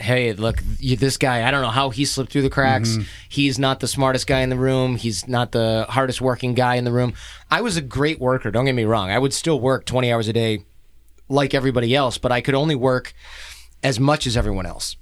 hey, 0.00 0.32
look, 0.32 0.62
you, 0.78 0.96
this 0.96 1.16
guy, 1.16 1.46
I 1.46 1.50
don't 1.50 1.62
know 1.62 1.68
how 1.68 1.90
he 1.90 2.04
slipped 2.04 2.32
through 2.32 2.42
the 2.42 2.50
cracks. 2.50 2.90
Mm-hmm. 2.90 3.02
He's 3.28 3.58
not 3.58 3.80
the 3.80 3.88
smartest 3.88 4.26
guy 4.26 4.40
in 4.40 4.50
the 4.50 4.56
room. 4.56 4.96
He's 4.96 5.28
not 5.28 5.52
the 5.52 5.86
hardest 5.88 6.20
working 6.20 6.54
guy 6.54 6.76
in 6.76 6.84
the 6.84 6.92
room. 6.92 7.14
I 7.50 7.60
was 7.60 7.76
a 7.76 7.82
great 7.82 8.20
worker. 8.20 8.50
Don't 8.50 8.64
get 8.64 8.74
me 8.74 8.84
wrong. 8.84 9.10
I 9.10 9.18
would 9.18 9.32
still 9.32 9.60
work 9.60 9.84
20 9.84 10.12
hours 10.12 10.28
a 10.28 10.32
day 10.32 10.64
like 11.28 11.54
everybody 11.54 11.94
else, 11.94 12.18
but 12.18 12.32
I 12.32 12.40
could 12.40 12.54
only 12.54 12.74
work 12.74 13.14
as 13.82 14.00
much 14.00 14.26
as 14.26 14.36
everyone 14.36 14.66
else. 14.66 14.96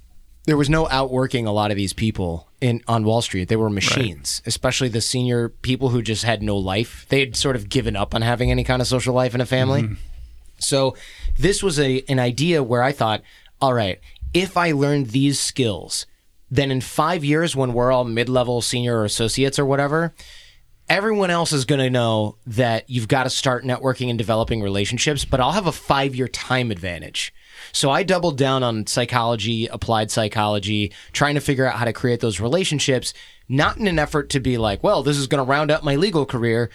There 0.45 0.57
was 0.57 0.69
no 0.69 0.87
outworking 0.89 1.45
a 1.45 1.51
lot 1.51 1.71
of 1.71 1.77
these 1.77 1.93
people 1.93 2.47
in 2.61 2.81
on 2.87 3.03
Wall 3.03 3.21
Street. 3.21 3.49
They 3.49 3.55
were 3.55 3.69
machines, 3.69 4.41
right. 4.41 4.47
especially 4.47 4.87
the 4.87 5.01
senior 5.01 5.49
people 5.49 5.89
who 5.89 6.01
just 6.01 6.23
had 6.23 6.41
no 6.41 6.57
life. 6.57 7.05
They 7.09 7.19
had 7.19 7.35
sort 7.35 7.55
of 7.55 7.69
given 7.69 7.95
up 7.95 8.15
on 8.15 8.21
having 8.21 8.49
any 8.49 8.63
kind 8.63 8.81
of 8.81 8.87
social 8.87 9.13
life 9.13 9.35
in 9.35 9.41
a 9.41 9.45
family. 9.45 9.83
Mm-hmm. 9.83 9.93
So 10.59 10.95
this 11.37 11.61
was 11.61 11.79
a 11.79 12.03
an 12.09 12.19
idea 12.19 12.63
where 12.63 12.81
I 12.81 12.91
thought, 12.91 13.21
all 13.61 13.73
right, 13.73 13.99
if 14.33 14.57
I 14.57 14.71
learned 14.71 15.07
these 15.07 15.39
skills, 15.39 16.05
then 16.51 16.71
in 16.71 16.81
five 16.81 17.23
years, 17.23 17.55
when 17.55 17.73
we're 17.73 17.91
all 17.91 18.03
mid 18.03 18.29
level 18.29 18.61
senior 18.61 18.99
or 18.99 19.05
associates 19.05 19.59
or 19.59 19.65
whatever, 19.65 20.13
everyone 20.87 21.29
else 21.29 21.51
is 21.51 21.65
going 21.65 21.79
to 21.79 21.89
know 21.89 22.35
that 22.47 22.89
you've 22.89 23.07
got 23.07 23.23
to 23.23 23.29
start 23.29 23.63
networking 23.63 24.09
and 24.09 24.17
developing 24.17 24.61
relationships, 24.61 25.25
but 25.25 25.39
I'll 25.39 25.51
have 25.51 25.67
a 25.67 25.71
five 25.71 26.15
year 26.15 26.27
time 26.27 26.71
advantage. 26.71 27.33
So 27.71 27.91
I 27.91 28.03
doubled 28.03 28.37
down 28.37 28.63
on 28.63 28.87
psychology, 28.87 29.67
applied 29.67 30.09
psychology, 30.09 30.91
trying 31.11 31.35
to 31.35 31.41
figure 31.41 31.65
out 31.65 31.75
how 31.75 31.85
to 31.85 31.93
create 31.93 32.19
those 32.19 32.39
relationships, 32.39 33.13
not 33.47 33.77
in 33.77 33.87
an 33.87 33.99
effort 33.99 34.29
to 34.31 34.39
be 34.39 34.57
like, 34.57 34.83
well, 34.83 35.03
this 35.03 35.17
is 35.17 35.27
going 35.27 35.43
to 35.43 35.49
round 35.49 35.69
out 35.69 35.83
my 35.83 35.95
legal 35.95 36.25
career 36.25 36.69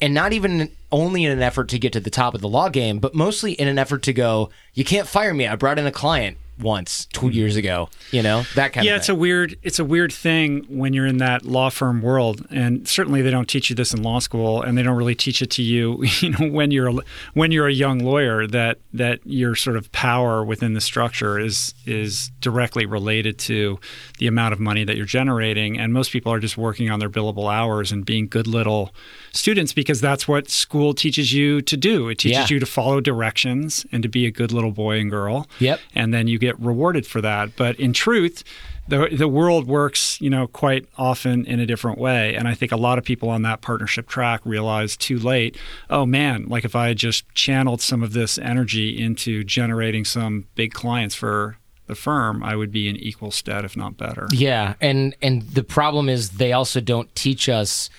and 0.00 0.14
not 0.14 0.32
even 0.32 0.70
only 0.92 1.24
in 1.24 1.32
an 1.32 1.42
effort 1.42 1.68
to 1.70 1.78
get 1.78 1.92
to 1.92 2.00
the 2.00 2.10
top 2.10 2.34
of 2.34 2.40
the 2.40 2.48
law 2.48 2.68
game, 2.68 3.00
but 3.00 3.14
mostly 3.14 3.52
in 3.52 3.66
an 3.66 3.78
effort 3.78 4.02
to 4.04 4.12
go, 4.12 4.50
you 4.74 4.84
can't 4.84 5.08
fire 5.08 5.34
me. 5.34 5.46
I 5.46 5.56
brought 5.56 5.78
in 5.78 5.86
a 5.86 5.92
client 5.92 6.36
once 6.60 7.06
two 7.06 7.26
mm-hmm. 7.26 7.30
years 7.30 7.56
ago 7.56 7.88
you 8.10 8.22
know 8.22 8.42
that 8.54 8.72
kind 8.72 8.84
yeah, 8.84 8.92
of 8.92 8.94
yeah 8.94 8.96
it's 8.96 9.08
a 9.08 9.14
weird 9.14 9.56
it's 9.62 9.78
a 9.78 9.84
weird 9.84 10.12
thing 10.12 10.64
when 10.68 10.92
you're 10.92 11.06
in 11.06 11.18
that 11.18 11.44
law 11.44 11.68
firm 11.70 12.02
world 12.02 12.46
and 12.50 12.88
certainly 12.88 13.22
they 13.22 13.30
don't 13.30 13.48
teach 13.48 13.70
you 13.70 13.76
this 13.76 13.94
in 13.94 14.02
law 14.02 14.18
school 14.18 14.62
and 14.62 14.76
they 14.76 14.82
don't 14.82 14.96
really 14.96 15.14
teach 15.14 15.42
it 15.42 15.50
to 15.50 15.62
you 15.62 16.02
you 16.20 16.30
know 16.30 16.48
when 16.48 16.70
you're 16.70 16.88
a, 16.88 16.94
when 17.34 17.50
you're 17.52 17.68
a 17.68 17.72
young 17.72 17.98
lawyer 17.98 18.46
that 18.46 18.78
that 18.92 19.20
your 19.24 19.54
sort 19.54 19.76
of 19.76 19.90
power 19.92 20.44
within 20.44 20.74
the 20.74 20.80
structure 20.80 21.38
is 21.38 21.74
is 21.86 22.30
directly 22.40 22.86
related 22.86 23.38
to 23.38 23.78
the 24.18 24.26
amount 24.26 24.52
of 24.52 24.60
money 24.60 24.84
that 24.84 24.96
you're 24.96 25.06
generating 25.06 25.78
and 25.78 25.92
most 25.92 26.10
people 26.10 26.32
are 26.32 26.40
just 26.40 26.56
working 26.56 26.90
on 26.90 26.98
their 26.98 27.10
billable 27.10 27.52
hours 27.52 27.92
and 27.92 28.04
being 28.04 28.26
good 28.26 28.46
little 28.46 28.92
students 29.32 29.72
because 29.72 30.00
that's 30.00 30.26
what 30.26 30.48
school 30.48 30.94
teaches 30.94 31.32
you 31.32 31.60
to 31.62 31.76
do. 31.76 32.08
It 32.08 32.18
teaches 32.18 32.50
yeah. 32.50 32.54
you 32.54 32.60
to 32.60 32.66
follow 32.66 33.00
directions 33.00 33.86
and 33.92 34.02
to 34.02 34.08
be 34.08 34.26
a 34.26 34.30
good 34.30 34.52
little 34.52 34.72
boy 34.72 34.98
and 34.98 35.10
girl. 35.10 35.46
Yep. 35.60 35.80
And 35.94 36.12
then 36.12 36.26
you 36.26 36.38
get 36.38 36.47
get 36.48 36.58
rewarded 36.60 37.06
for 37.06 37.20
that. 37.20 37.56
But 37.56 37.78
in 37.78 37.92
truth, 37.92 38.42
the 38.88 39.08
the 39.12 39.28
world 39.28 39.66
works, 39.66 40.20
you 40.20 40.30
know, 40.30 40.46
quite 40.46 40.86
often 40.96 41.44
in 41.46 41.60
a 41.60 41.66
different 41.66 41.98
way. 41.98 42.34
And 42.34 42.48
I 42.48 42.54
think 42.54 42.72
a 42.72 42.76
lot 42.76 42.98
of 42.98 43.04
people 43.04 43.28
on 43.28 43.42
that 43.42 43.60
partnership 43.60 44.08
track 44.08 44.40
realize 44.44 44.96
too 44.96 45.18
late, 45.18 45.56
oh 45.90 46.06
man, 46.06 46.46
like 46.48 46.64
if 46.64 46.74
I 46.74 46.88
had 46.88 46.96
just 46.96 47.28
channeled 47.34 47.80
some 47.80 48.02
of 48.02 48.12
this 48.12 48.38
energy 48.38 48.98
into 48.98 49.44
generating 49.44 50.04
some 50.04 50.46
big 50.54 50.72
clients 50.72 51.14
for 51.14 51.58
the 51.86 51.94
firm, 51.94 52.42
I 52.42 52.56
would 52.56 52.70
be 52.70 52.88
in 52.88 52.96
equal 52.96 53.30
stead, 53.30 53.64
if 53.64 53.76
not 53.76 53.96
better. 53.96 54.26
Yeah, 54.32 54.74
and 54.80 55.14
and 55.20 55.42
the 55.42 55.64
problem 55.64 56.08
is 56.08 56.30
they 56.30 56.52
also 56.52 56.80
don't 56.80 57.14
teach 57.14 57.48
us 57.48 57.90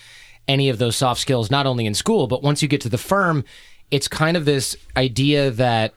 any 0.48 0.68
of 0.68 0.78
those 0.78 0.96
soft 0.96 1.20
skills, 1.20 1.50
not 1.50 1.66
only 1.66 1.86
in 1.86 1.94
school, 1.94 2.26
but 2.26 2.42
once 2.42 2.62
you 2.62 2.68
get 2.68 2.80
to 2.80 2.88
the 2.88 2.98
firm, 2.98 3.44
it's 3.92 4.08
kind 4.08 4.36
of 4.36 4.44
this 4.44 4.76
idea 4.96 5.50
that 5.52 5.94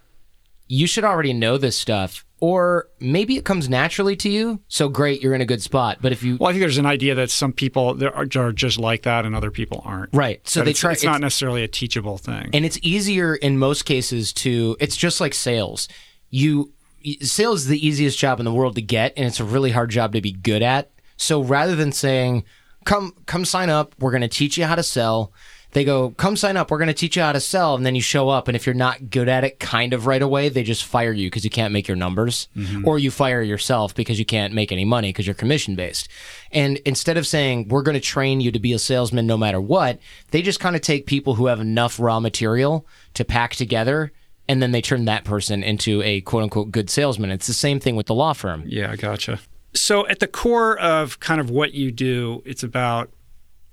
you 0.68 0.86
should 0.88 1.04
already 1.04 1.34
know 1.34 1.58
this 1.58 1.78
stuff 1.78 2.26
or 2.44 2.90
maybe 3.00 3.38
it 3.38 3.46
comes 3.46 3.70
naturally 3.70 4.18
to 4.18 4.30
you. 4.30 4.60
So 4.68 4.90
great, 4.90 5.22
you're 5.22 5.34
in 5.34 5.40
a 5.40 5.46
good 5.46 5.62
spot. 5.62 6.00
But 6.02 6.12
if 6.12 6.24
you, 6.24 6.36
well, 6.36 6.50
I 6.50 6.52
think 6.52 6.60
there's 6.60 6.78
an 6.78 6.86
idea 6.86 7.16
that 7.16 7.32
some 7.32 7.54
people 7.54 7.98
are, 8.04 8.28
are 8.36 8.52
just 8.52 8.78
like 8.78 9.04
that, 9.04 9.26
and 9.26 9.34
other 9.34 9.50
people 9.50 9.82
aren't. 9.86 10.14
Right. 10.14 10.46
So 10.46 10.60
but 10.60 10.66
they 10.66 10.72
it's, 10.72 10.82
try. 10.82 10.92
It's, 10.92 11.04
it's 11.04 11.06
not 11.06 11.22
necessarily 11.22 11.64
a 11.64 11.70
teachable 11.70 12.18
thing, 12.18 12.50
and 12.52 12.66
it's 12.66 12.78
easier 12.82 13.34
in 13.34 13.58
most 13.58 13.86
cases 13.86 14.34
to. 14.34 14.76
It's 14.82 14.98
just 14.98 15.22
like 15.22 15.34
sales. 15.34 15.88
You 16.32 16.74
sales 17.22 17.62
is 17.62 17.68
the 17.68 17.88
easiest 17.88 18.20
job 18.20 18.42
in 18.42 18.44
the 18.46 18.54
world 18.54 18.76
to 18.76 18.82
get, 18.82 19.14
and 19.16 19.26
it's 19.26 19.40
a 19.40 19.46
really 19.46 19.72
hard 19.72 19.90
job 19.90 20.12
to 20.12 20.20
be 20.20 20.34
good 20.34 20.64
at. 20.64 20.92
So 21.16 21.42
rather 21.42 21.78
than 21.78 21.94
saying, 21.94 22.44
"Come, 22.84 23.14
come 23.26 23.46
sign 23.46 23.70
up. 23.70 23.96
We're 24.00 24.12
going 24.12 24.20
to 24.20 24.28
teach 24.28 24.58
you 24.58 24.66
how 24.66 24.76
to 24.76 24.84
sell." 24.84 25.32
They 25.74 25.84
go, 25.84 26.12
come 26.12 26.36
sign 26.36 26.56
up. 26.56 26.72
We're 26.72 26.78
going 26.78 26.88
to 26.88 26.94
teach 26.94 27.16
you 27.16 27.22
how 27.22 27.32
to 27.32 27.40
sell. 27.40 27.76
And 27.76 27.86
then 27.86 27.96
you 27.96 28.02
show 28.02 28.30
up. 28.30 28.48
And 28.48 28.56
if 28.56 28.66
you're 28.66 28.76
not 28.76 29.10
good 29.10 29.28
at 29.28 29.44
it 29.44 29.60
kind 29.60 29.94
of 29.94 30.06
right 30.06 30.22
away, 30.22 30.50
they 30.50 30.64
just 30.64 30.86
fire 30.86 31.12
you 31.12 31.28
because 31.28 31.44
you 31.44 31.50
can't 31.50 31.74
make 31.74 31.88
your 31.88 31.98
numbers. 31.98 32.48
Mm-hmm. 32.56 32.88
Or 32.88 33.00
you 33.00 33.12
fire 33.12 33.42
yourself 33.42 33.94
because 33.96 34.20
you 34.20 34.26
can't 34.26 34.54
make 34.54 34.72
any 34.72 34.86
money 34.86 35.10
because 35.10 35.28
you're 35.28 35.34
commission 35.34 35.76
based. 35.76 36.08
And 36.52 36.78
instead 36.80 37.18
of 37.18 37.28
saying, 37.28 37.68
we're 37.70 37.82
going 37.82 37.96
to 37.96 38.02
train 38.02 38.40
you 38.40 38.52
to 38.52 38.60
be 38.60 38.74
a 38.74 38.80
salesman 38.80 39.28
no 39.28 39.38
matter 39.38 39.60
what, 39.60 40.00
they 40.32 40.42
just 40.42 40.60
kind 40.60 40.76
of 40.76 40.82
take 40.82 41.06
people 41.06 41.36
who 41.36 41.48
have 41.48 41.60
enough 41.60 42.00
raw 42.00 42.20
material 42.20 42.88
to 43.16 43.26
pack 43.26 43.56
together 43.56 44.12
and 44.48 44.62
then 44.62 44.72
they 44.72 44.82
turn 44.82 45.06
that 45.06 45.24
person 45.24 45.64
into 45.64 46.02
a 46.02 46.22
quote 46.22 46.44
unquote 46.44 46.72
good 46.72 46.90
salesman. 46.90 47.32
It's 47.32 47.48
the 47.48 47.54
same 47.54 47.80
thing 47.80 47.96
with 47.96 48.08
the 48.08 48.16
law 48.16 48.34
firm. 48.34 48.64
Yeah, 48.66 48.92
I 48.92 48.96
gotcha. 48.96 49.40
So 49.74 50.08
at 50.08 50.20
the 50.20 50.28
core 50.28 50.78
of 50.78 51.20
kind 51.20 51.42
of 51.42 51.50
what 51.50 51.74
you 51.74 51.92
do, 51.92 52.44
it's 52.46 52.64
about 52.64 53.10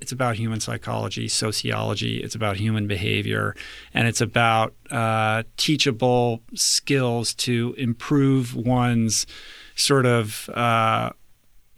it's 0.01 0.13
about 0.13 0.37
human 0.37 0.61
psychology, 0.61 1.29
sociology. 1.29 2.19
It's 2.19 2.35
about 2.35 2.57
human 2.57 2.87
behavior, 2.87 3.55
and 3.93 4.09
it's 4.09 4.21
about 4.21 4.75
uh, 4.91 5.43
teachable 5.57 6.43
skills 6.55 7.35
to 7.35 7.75
improve 7.77 8.55
one's 8.55 9.27
sort 9.75 10.07
of 10.07 10.49
uh, 10.51 11.11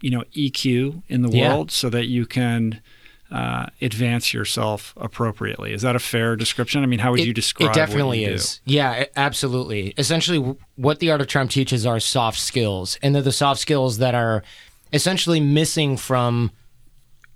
you 0.01 0.09
know 0.09 0.23
EQ 0.35 1.03
in 1.07 1.21
the 1.21 1.29
yeah. 1.29 1.53
world, 1.53 1.71
so 1.71 1.89
that 1.89 2.05
you 2.05 2.25
can. 2.25 2.81
Uh, 3.31 3.65
advance 3.81 4.31
yourself 4.31 4.93
appropriately. 4.95 5.73
Is 5.73 5.81
that 5.81 5.95
a 5.95 5.99
fair 5.99 6.35
description? 6.35 6.83
I 6.83 6.85
mean, 6.85 6.99
how 6.99 7.09
would 7.09 7.21
it, 7.21 7.25
you 7.25 7.33
describe? 7.33 7.71
It 7.71 7.73
definitely 7.73 8.25
is. 8.25 8.61
Do? 8.67 8.73
Yeah, 8.75 9.05
absolutely. 9.15 9.95
Essentially, 9.97 10.55
what 10.75 10.99
the 10.99 11.09
art 11.09 11.19
of 11.19 11.27
charm 11.27 11.47
teaches 11.47 11.83
are 11.83 11.99
soft 11.99 12.37
skills, 12.37 12.99
and 13.01 13.15
they're 13.15 13.23
the 13.23 13.31
soft 13.31 13.59
skills 13.59 13.97
that 13.97 14.13
are 14.13 14.43
essentially 14.91 15.39
missing 15.39 15.97
from 15.97 16.51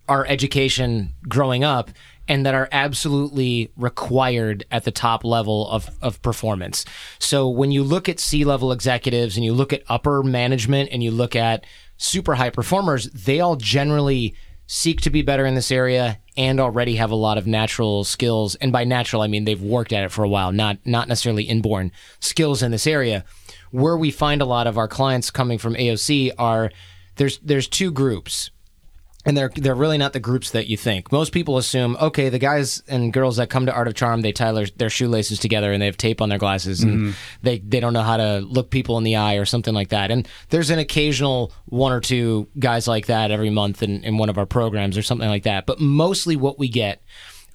our 0.07 0.25
education 0.27 1.13
growing 1.27 1.63
up 1.63 1.91
and 2.27 2.45
that 2.45 2.53
are 2.53 2.67
absolutely 2.71 3.71
required 3.77 4.65
at 4.71 4.83
the 4.83 4.91
top 4.91 5.23
level 5.23 5.69
of, 5.69 5.89
of 6.01 6.21
performance. 6.21 6.85
So 7.19 7.47
when 7.47 7.71
you 7.71 7.83
look 7.83 8.09
at 8.09 8.19
C 8.19 8.43
level 8.43 8.71
executives 8.71 9.37
and 9.37 9.45
you 9.45 9.53
look 9.53 9.71
at 9.71 9.83
upper 9.87 10.23
management 10.23 10.89
and 10.91 11.01
you 11.01 11.11
look 11.11 11.35
at 11.35 11.65
super 11.97 12.35
high 12.35 12.49
performers, 12.49 13.05
they 13.05 13.39
all 13.39 13.55
generally 13.55 14.35
seek 14.67 14.99
to 15.01 15.09
be 15.09 15.21
better 15.21 15.45
in 15.45 15.55
this 15.55 15.71
area 15.71 16.19
and 16.35 16.59
already 16.59 16.95
have 16.97 17.09
a 17.09 17.15
lot 17.15 17.37
of 17.37 17.47
natural 17.47 18.03
skills, 18.03 18.55
and 18.55 18.71
by 18.71 18.83
natural 18.83 19.21
I 19.21 19.27
mean 19.27 19.45
they've 19.45 19.61
worked 19.61 19.93
at 19.93 20.03
it 20.03 20.11
for 20.11 20.23
a 20.23 20.29
while, 20.29 20.51
not 20.51 20.77
not 20.85 21.07
necessarily 21.07 21.43
inborn 21.43 21.91
skills 22.19 22.61
in 22.61 22.71
this 22.71 22.85
area. 22.85 23.25
Where 23.71 23.97
we 23.97 24.11
find 24.11 24.41
a 24.41 24.45
lot 24.45 24.67
of 24.67 24.77
our 24.77 24.87
clients 24.87 25.31
coming 25.31 25.57
from 25.57 25.73
AOC 25.73 26.33
are 26.37 26.71
there's 27.15 27.39
there's 27.39 27.67
two 27.67 27.91
groups 27.91 28.51
and 29.27 29.35
they're 29.35 29.51
they're 29.53 29.75
really 29.75 29.97
not 29.97 30.13
the 30.13 30.21
groups 30.21 30.51
that 30.51 30.67
you 30.67 30.77
think. 30.77 31.11
Most 31.11 31.33
people 31.33 31.57
assume, 31.57 31.97
okay, 31.99 32.29
the 32.29 32.39
guys 32.39 32.81
and 32.87 33.11
girls 33.11 33.35
that 33.35 33.49
come 33.49 33.65
to 33.65 33.73
Art 33.73 33.89
of 33.89 33.93
Charm, 33.93 34.21
they 34.21 34.31
tie 34.31 34.53
their, 34.53 34.67
their 34.77 34.89
shoelaces 34.89 35.37
together 35.37 35.73
and 35.73 35.81
they 35.81 35.85
have 35.85 35.97
tape 35.97 36.21
on 36.21 36.29
their 36.29 36.37
glasses 36.37 36.81
and 36.81 36.93
mm-hmm. 36.93 37.11
they 37.41 37.59
they 37.59 37.81
don't 37.81 37.91
know 37.91 38.03
how 38.03 38.15
to 38.15 38.39
look 38.39 38.69
people 38.69 38.97
in 38.97 39.03
the 39.03 39.17
eye 39.17 39.35
or 39.35 39.43
something 39.43 39.73
like 39.73 39.89
that. 39.89 40.11
And 40.11 40.27
there's 40.49 40.69
an 40.69 40.79
occasional 40.79 41.51
one 41.65 41.91
or 41.91 41.99
two 41.99 42.47
guys 42.57 42.87
like 42.87 43.07
that 43.07 43.29
every 43.29 43.49
month 43.49 43.83
in, 43.83 44.01
in 44.05 44.17
one 44.17 44.29
of 44.29 44.37
our 44.37 44.45
programs 44.45 44.97
or 44.97 45.03
something 45.03 45.27
like 45.27 45.43
that. 45.43 45.65
But 45.65 45.81
mostly 45.81 46.37
what 46.37 46.57
we 46.57 46.69
get 46.69 47.03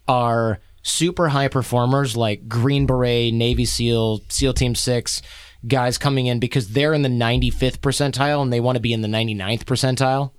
are 0.06 0.60
super 0.82 1.28
high 1.28 1.48
performers 1.48 2.18
like 2.18 2.48
Green 2.48 2.84
Beret, 2.84 3.32
Navy 3.32 3.64
SEAL, 3.64 4.20
SEAL 4.28 4.52
Team 4.52 4.74
Six 4.74 5.22
guys 5.66 5.96
coming 5.96 6.26
in 6.26 6.38
because 6.40 6.68
they're 6.70 6.92
in 6.92 7.02
the 7.02 7.08
95th 7.08 7.78
percentile 7.78 8.42
and 8.42 8.52
they 8.52 8.60
want 8.60 8.76
to 8.76 8.80
be 8.80 8.92
in 8.92 9.00
the 9.00 9.08
99th 9.08 9.64
percentile 9.64 10.32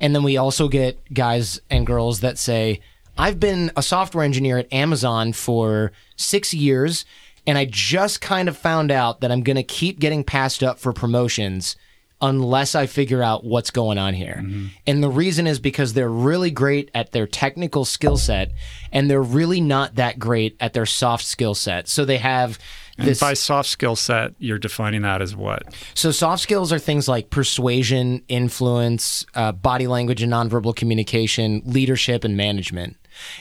and 0.00 0.14
then 0.14 0.22
we 0.22 0.36
also 0.36 0.68
get 0.68 0.98
guys 1.12 1.60
and 1.70 1.86
girls 1.86 2.20
that 2.20 2.38
say, 2.38 2.80
I've 3.16 3.40
been 3.40 3.72
a 3.76 3.82
software 3.82 4.24
engineer 4.24 4.58
at 4.58 4.72
Amazon 4.72 5.32
for 5.32 5.92
six 6.16 6.54
years, 6.54 7.04
and 7.46 7.58
I 7.58 7.64
just 7.64 8.20
kind 8.20 8.48
of 8.48 8.56
found 8.56 8.90
out 8.90 9.20
that 9.20 9.32
I'm 9.32 9.42
going 9.42 9.56
to 9.56 9.62
keep 9.62 9.98
getting 9.98 10.22
passed 10.22 10.62
up 10.62 10.78
for 10.78 10.92
promotions 10.92 11.76
unless 12.20 12.74
I 12.74 12.86
figure 12.86 13.22
out 13.22 13.44
what's 13.44 13.70
going 13.70 13.96
on 13.98 14.14
here. 14.14 14.40
Mm-hmm. 14.42 14.66
And 14.86 15.02
the 15.02 15.08
reason 15.08 15.46
is 15.46 15.60
because 15.60 15.92
they're 15.92 16.08
really 16.08 16.50
great 16.50 16.90
at 16.94 17.12
their 17.12 17.26
technical 17.26 17.84
skill 17.84 18.16
set 18.16 18.50
and 18.92 19.08
they're 19.08 19.22
really 19.22 19.60
not 19.60 19.94
that 19.96 20.18
great 20.18 20.56
at 20.58 20.72
their 20.72 20.86
soft 20.86 21.24
skill 21.24 21.54
set. 21.54 21.86
So 21.88 22.04
they 22.04 22.18
have 22.18 22.58
and 22.98 23.18
by 23.20 23.34
soft 23.34 23.68
skill 23.68 23.96
set, 23.96 24.34
you're 24.38 24.58
defining 24.58 25.02
that 25.02 25.22
as 25.22 25.34
what? 25.34 25.74
So 25.94 26.10
soft 26.10 26.42
skills 26.42 26.72
are 26.72 26.78
things 26.78 27.08
like 27.08 27.30
persuasion, 27.30 28.22
influence, 28.28 29.24
uh, 29.34 29.52
body 29.52 29.86
language 29.86 30.22
and 30.22 30.32
nonverbal 30.32 30.74
communication, 30.74 31.62
leadership, 31.64 32.24
and 32.24 32.36
management. 32.36 32.96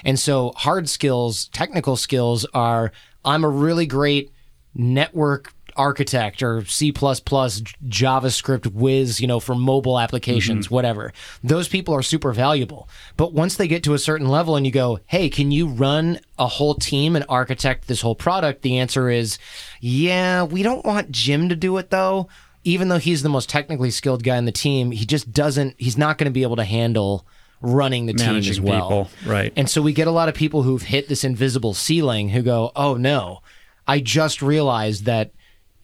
And 0.06 0.20
so 0.20 0.54
hard 0.56 0.90
skills, 0.90 1.48
technical 1.50 1.96
skills 1.96 2.46
are 2.54 2.92
I'm 3.26 3.44
a 3.44 3.50
really 3.50 3.86
great 3.86 4.32
network 4.74 5.54
architect 5.78 6.44
or 6.44 6.66
C++, 6.66 6.92
JavaScript 6.92 8.66
whiz, 8.74 9.20
you 9.20 9.28
know, 9.28 9.40
for 9.40 9.56
mobile 9.56 10.00
applications, 10.00 10.66
mm-hmm. 10.66 10.76
whatever. 10.76 11.14
Those 11.44 11.68
people 11.68 11.94
are 11.94 12.02
super 12.02 12.34
valuable. 12.34 12.90
But 13.16 13.34
once 13.34 13.56
they 13.56 13.68
get 13.68 13.84
to 13.84 13.94
a 13.94 14.00
certain 14.00 14.28
level 14.28 14.56
and 14.56 14.66
you 14.66 14.72
go, 14.72 15.00
hey, 15.06 15.30
can 15.30 15.52
you 15.52 15.68
run 15.68 16.20
a 16.38 16.48
whole 16.48 16.76
team 16.76 17.16
and 17.16 17.24
architect 17.30 17.88
this 17.88 18.02
whole 18.02 18.16
product? 18.16 18.62
The 18.62 18.78
answer 18.78 19.10
is, 19.10 19.38
yeah, 19.80 20.44
we 20.44 20.64
don't 20.64 20.86
want 20.86 21.12
Jim 21.12 21.50
to 21.50 21.56
do 21.56 21.78
it 21.78 21.90
though. 21.90 22.28
Even 22.64 22.90
though 22.90 22.98
he's 22.98 23.24
the 23.24 23.30
most 23.30 23.50
technically 23.50 23.92
skilled 23.92 24.24
guy 24.24 24.36
in 24.36 24.44
the 24.46 24.52
team, 24.52 24.92
he 24.92 25.06
just 25.06 25.32
doesn't, 25.32 25.76
he's 25.78 25.98
not 25.98 26.18
going 26.18 26.26
to 26.26 26.32
be 26.32 26.44
able 26.44 26.58
to 26.58 26.66
handle 26.66 27.26
running 27.62 28.06
the 28.08 28.14
team 28.14 28.36
as 28.36 28.60
well. 28.60 29.06
People. 29.06 29.10
Right. 29.26 29.54
And 29.56 29.70
so 29.70 29.82
we 29.82 29.94
get 29.94 30.08
a 30.08 30.12
lot 30.12 30.30
of 30.30 30.36
people 30.36 30.64
who've 30.64 30.82
hit 30.82 31.08
this 31.08 31.24
invisible 31.24 31.74
ceiling 31.74 32.30
who 32.30 32.42
go, 32.42 32.72
oh 32.76 32.96
no, 32.96 33.42
I 33.88 34.00
just 34.00 34.42
realized 34.42 35.06
that 35.06 35.32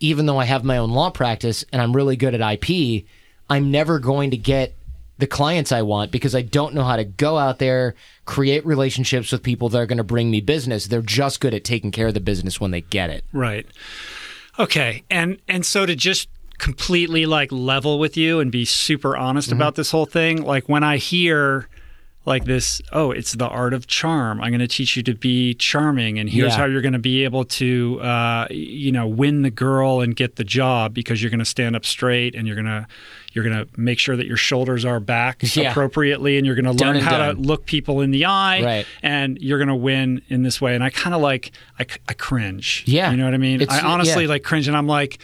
even 0.03 0.25
though 0.25 0.37
I 0.37 0.43
have 0.43 0.65
my 0.65 0.79
own 0.79 0.89
law 0.89 1.11
practice 1.11 1.63
and 1.71 1.81
I'm 1.81 1.95
really 1.95 2.17
good 2.17 2.35
at 2.35 2.41
IP, 2.41 3.05
I'm 3.49 3.71
never 3.71 3.99
going 3.99 4.31
to 4.31 4.37
get 4.37 4.75
the 5.17 5.27
clients 5.27 5.71
I 5.71 5.83
want 5.83 6.11
because 6.11 6.35
I 6.35 6.41
don't 6.41 6.73
know 6.73 6.83
how 6.83 6.97
to 6.97 7.05
go 7.05 7.37
out 7.37 7.59
there, 7.59 7.95
create 8.25 8.65
relationships 8.65 9.31
with 9.31 9.43
people 9.43 9.69
that 9.69 9.77
are 9.79 9.85
going 9.85 9.99
to 9.99 10.03
bring 10.03 10.29
me 10.29 10.41
business. 10.41 10.87
They're 10.87 11.01
just 11.01 11.39
good 11.39 11.53
at 11.53 11.63
taking 11.63 11.91
care 11.91 12.07
of 12.07 12.15
the 12.15 12.19
business 12.19 12.59
when 12.59 12.71
they 12.71 12.81
get 12.81 13.11
it. 13.11 13.23
Right. 13.31 13.65
Okay. 14.59 15.03
And 15.09 15.39
and 15.47 15.65
so 15.65 15.85
to 15.85 15.95
just 15.95 16.27
completely 16.57 17.25
like 17.25 17.49
level 17.53 17.97
with 17.97 18.17
you 18.17 18.41
and 18.41 18.51
be 18.51 18.65
super 18.65 19.15
honest 19.15 19.47
mm-hmm. 19.47 19.55
about 19.55 19.75
this 19.75 19.91
whole 19.91 20.05
thing, 20.05 20.43
like 20.43 20.67
when 20.67 20.83
I 20.83 20.97
hear 20.97 21.69
like 22.25 22.45
this 22.45 22.81
oh 22.93 23.11
it's 23.11 23.33
the 23.33 23.47
art 23.47 23.73
of 23.73 23.85
charm 23.87 24.39
i'm 24.41 24.49
going 24.49 24.59
to 24.59 24.67
teach 24.67 24.95
you 24.95 25.03
to 25.03 25.13
be 25.13 25.53
charming 25.55 26.17
and 26.17 26.29
here's 26.29 26.53
yeah. 26.53 26.57
how 26.57 26.65
you're 26.65 26.81
going 26.81 26.93
to 26.93 26.99
be 26.99 27.23
able 27.23 27.43
to 27.43 27.99
uh, 28.01 28.47
you 28.49 28.91
know 28.91 29.05
win 29.07 29.41
the 29.41 29.49
girl 29.51 29.99
and 29.99 30.15
get 30.15 30.37
the 30.37 30.43
job 30.43 30.93
because 30.93 31.21
you're 31.21 31.29
going 31.29 31.39
to 31.39 31.45
stand 31.45 31.75
up 31.75 31.85
straight 31.85 32.33
and 32.33 32.47
you're 32.47 32.55
going 32.55 32.65
to 32.65 32.87
you're 33.33 33.43
going 33.43 33.65
to 33.65 33.67
make 33.79 33.99
sure 33.99 34.15
that 34.15 34.25
your 34.25 34.37
shoulders 34.37 34.85
are 34.85 34.99
back 34.99 35.41
yeah. 35.55 35.71
appropriately 35.71 36.37
and 36.37 36.45
you're 36.45 36.55
going 36.55 36.65
to 36.65 36.85
learn 36.85 36.95
how 36.97 37.17
done. 37.17 37.35
to 37.35 37.41
look 37.41 37.65
people 37.65 37.99
in 37.99 38.11
the 38.11 38.25
eye 38.25 38.63
right. 38.63 38.85
and 39.01 39.37
you're 39.41 39.57
going 39.57 39.67
to 39.67 39.75
win 39.75 40.21
in 40.29 40.43
this 40.43 40.61
way 40.61 40.75
and 40.75 40.83
i 40.83 40.89
kind 40.89 41.13
of 41.13 41.21
like 41.21 41.51
I, 41.79 41.85
I 42.07 42.13
cringe 42.13 42.83
yeah 42.87 43.11
you 43.11 43.17
know 43.17 43.25
what 43.25 43.33
i 43.33 43.37
mean 43.37 43.61
it's, 43.61 43.73
i 43.73 43.81
honestly 43.81 44.23
yeah. 44.23 44.29
like 44.29 44.43
cringe 44.43 44.67
and 44.67 44.77
i'm 44.77 44.87
like 44.87 45.19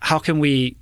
how 0.00 0.18
can 0.18 0.40
we 0.40 0.76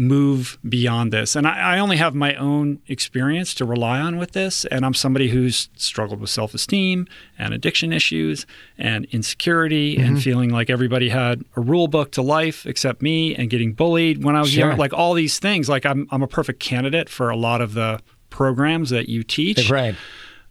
move 0.00 0.58
beyond 0.66 1.12
this. 1.12 1.36
And 1.36 1.46
I, 1.46 1.74
I, 1.74 1.78
only 1.78 1.98
have 1.98 2.14
my 2.14 2.34
own 2.36 2.80
experience 2.88 3.52
to 3.56 3.66
rely 3.66 4.00
on 4.00 4.16
with 4.16 4.32
this. 4.32 4.64
And 4.64 4.86
I'm 4.86 4.94
somebody 4.94 5.28
who's 5.28 5.68
struggled 5.76 6.20
with 6.20 6.30
self 6.30 6.54
esteem 6.54 7.06
and 7.38 7.52
addiction 7.52 7.92
issues 7.92 8.46
and 8.78 9.04
insecurity 9.10 9.96
mm-hmm. 9.96 10.06
and 10.06 10.22
feeling 10.22 10.48
like 10.48 10.70
everybody 10.70 11.10
had 11.10 11.44
a 11.54 11.60
rule 11.60 11.86
book 11.86 12.12
to 12.12 12.22
life 12.22 12.64
except 12.64 13.02
me 13.02 13.34
and 13.36 13.50
getting 13.50 13.74
bullied 13.74 14.24
when 14.24 14.34
I 14.34 14.40
was 14.40 14.52
sure. 14.52 14.70
young. 14.70 14.78
Like 14.78 14.94
all 14.94 15.12
these 15.12 15.38
things. 15.38 15.68
Like 15.68 15.84
I'm, 15.84 16.08
I'm 16.10 16.22
a 16.22 16.28
perfect 16.28 16.60
candidate 16.60 17.10
for 17.10 17.28
a 17.28 17.36
lot 17.36 17.60
of 17.60 17.74
the 17.74 18.00
programs 18.30 18.88
that 18.88 19.10
you 19.10 19.22
teach. 19.22 19.68
Right. 19.68 19.94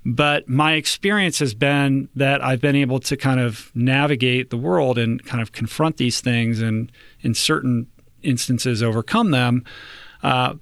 But 0.05 0.47
my 0.47 0.73
experience 0.73 1.39
has 1.39 1.55
been 1.55 2.07
that 2.15 2.43
I've 2.43 2.62
been 2.62 2.75
able 2.75 2.99
to 2.99 3.17
kind 3.17 3.39
of 3.39 3.71
navigate 3.73 4.51
the 4.51 4.57
world 4.57 4.99
and 4.99 5.25
kind 5.25 5.41
of 5.41 5.53
confront 5.53 5.97
these 5.97 6.21
things 6.21 6.62
and 6.62 6.91
in 7.21 7.33
certain 7.33 7.88
instances 8.23 8.82
overcome 8.84 9.32
them 9.32 9.65
uh, 10.23 10.55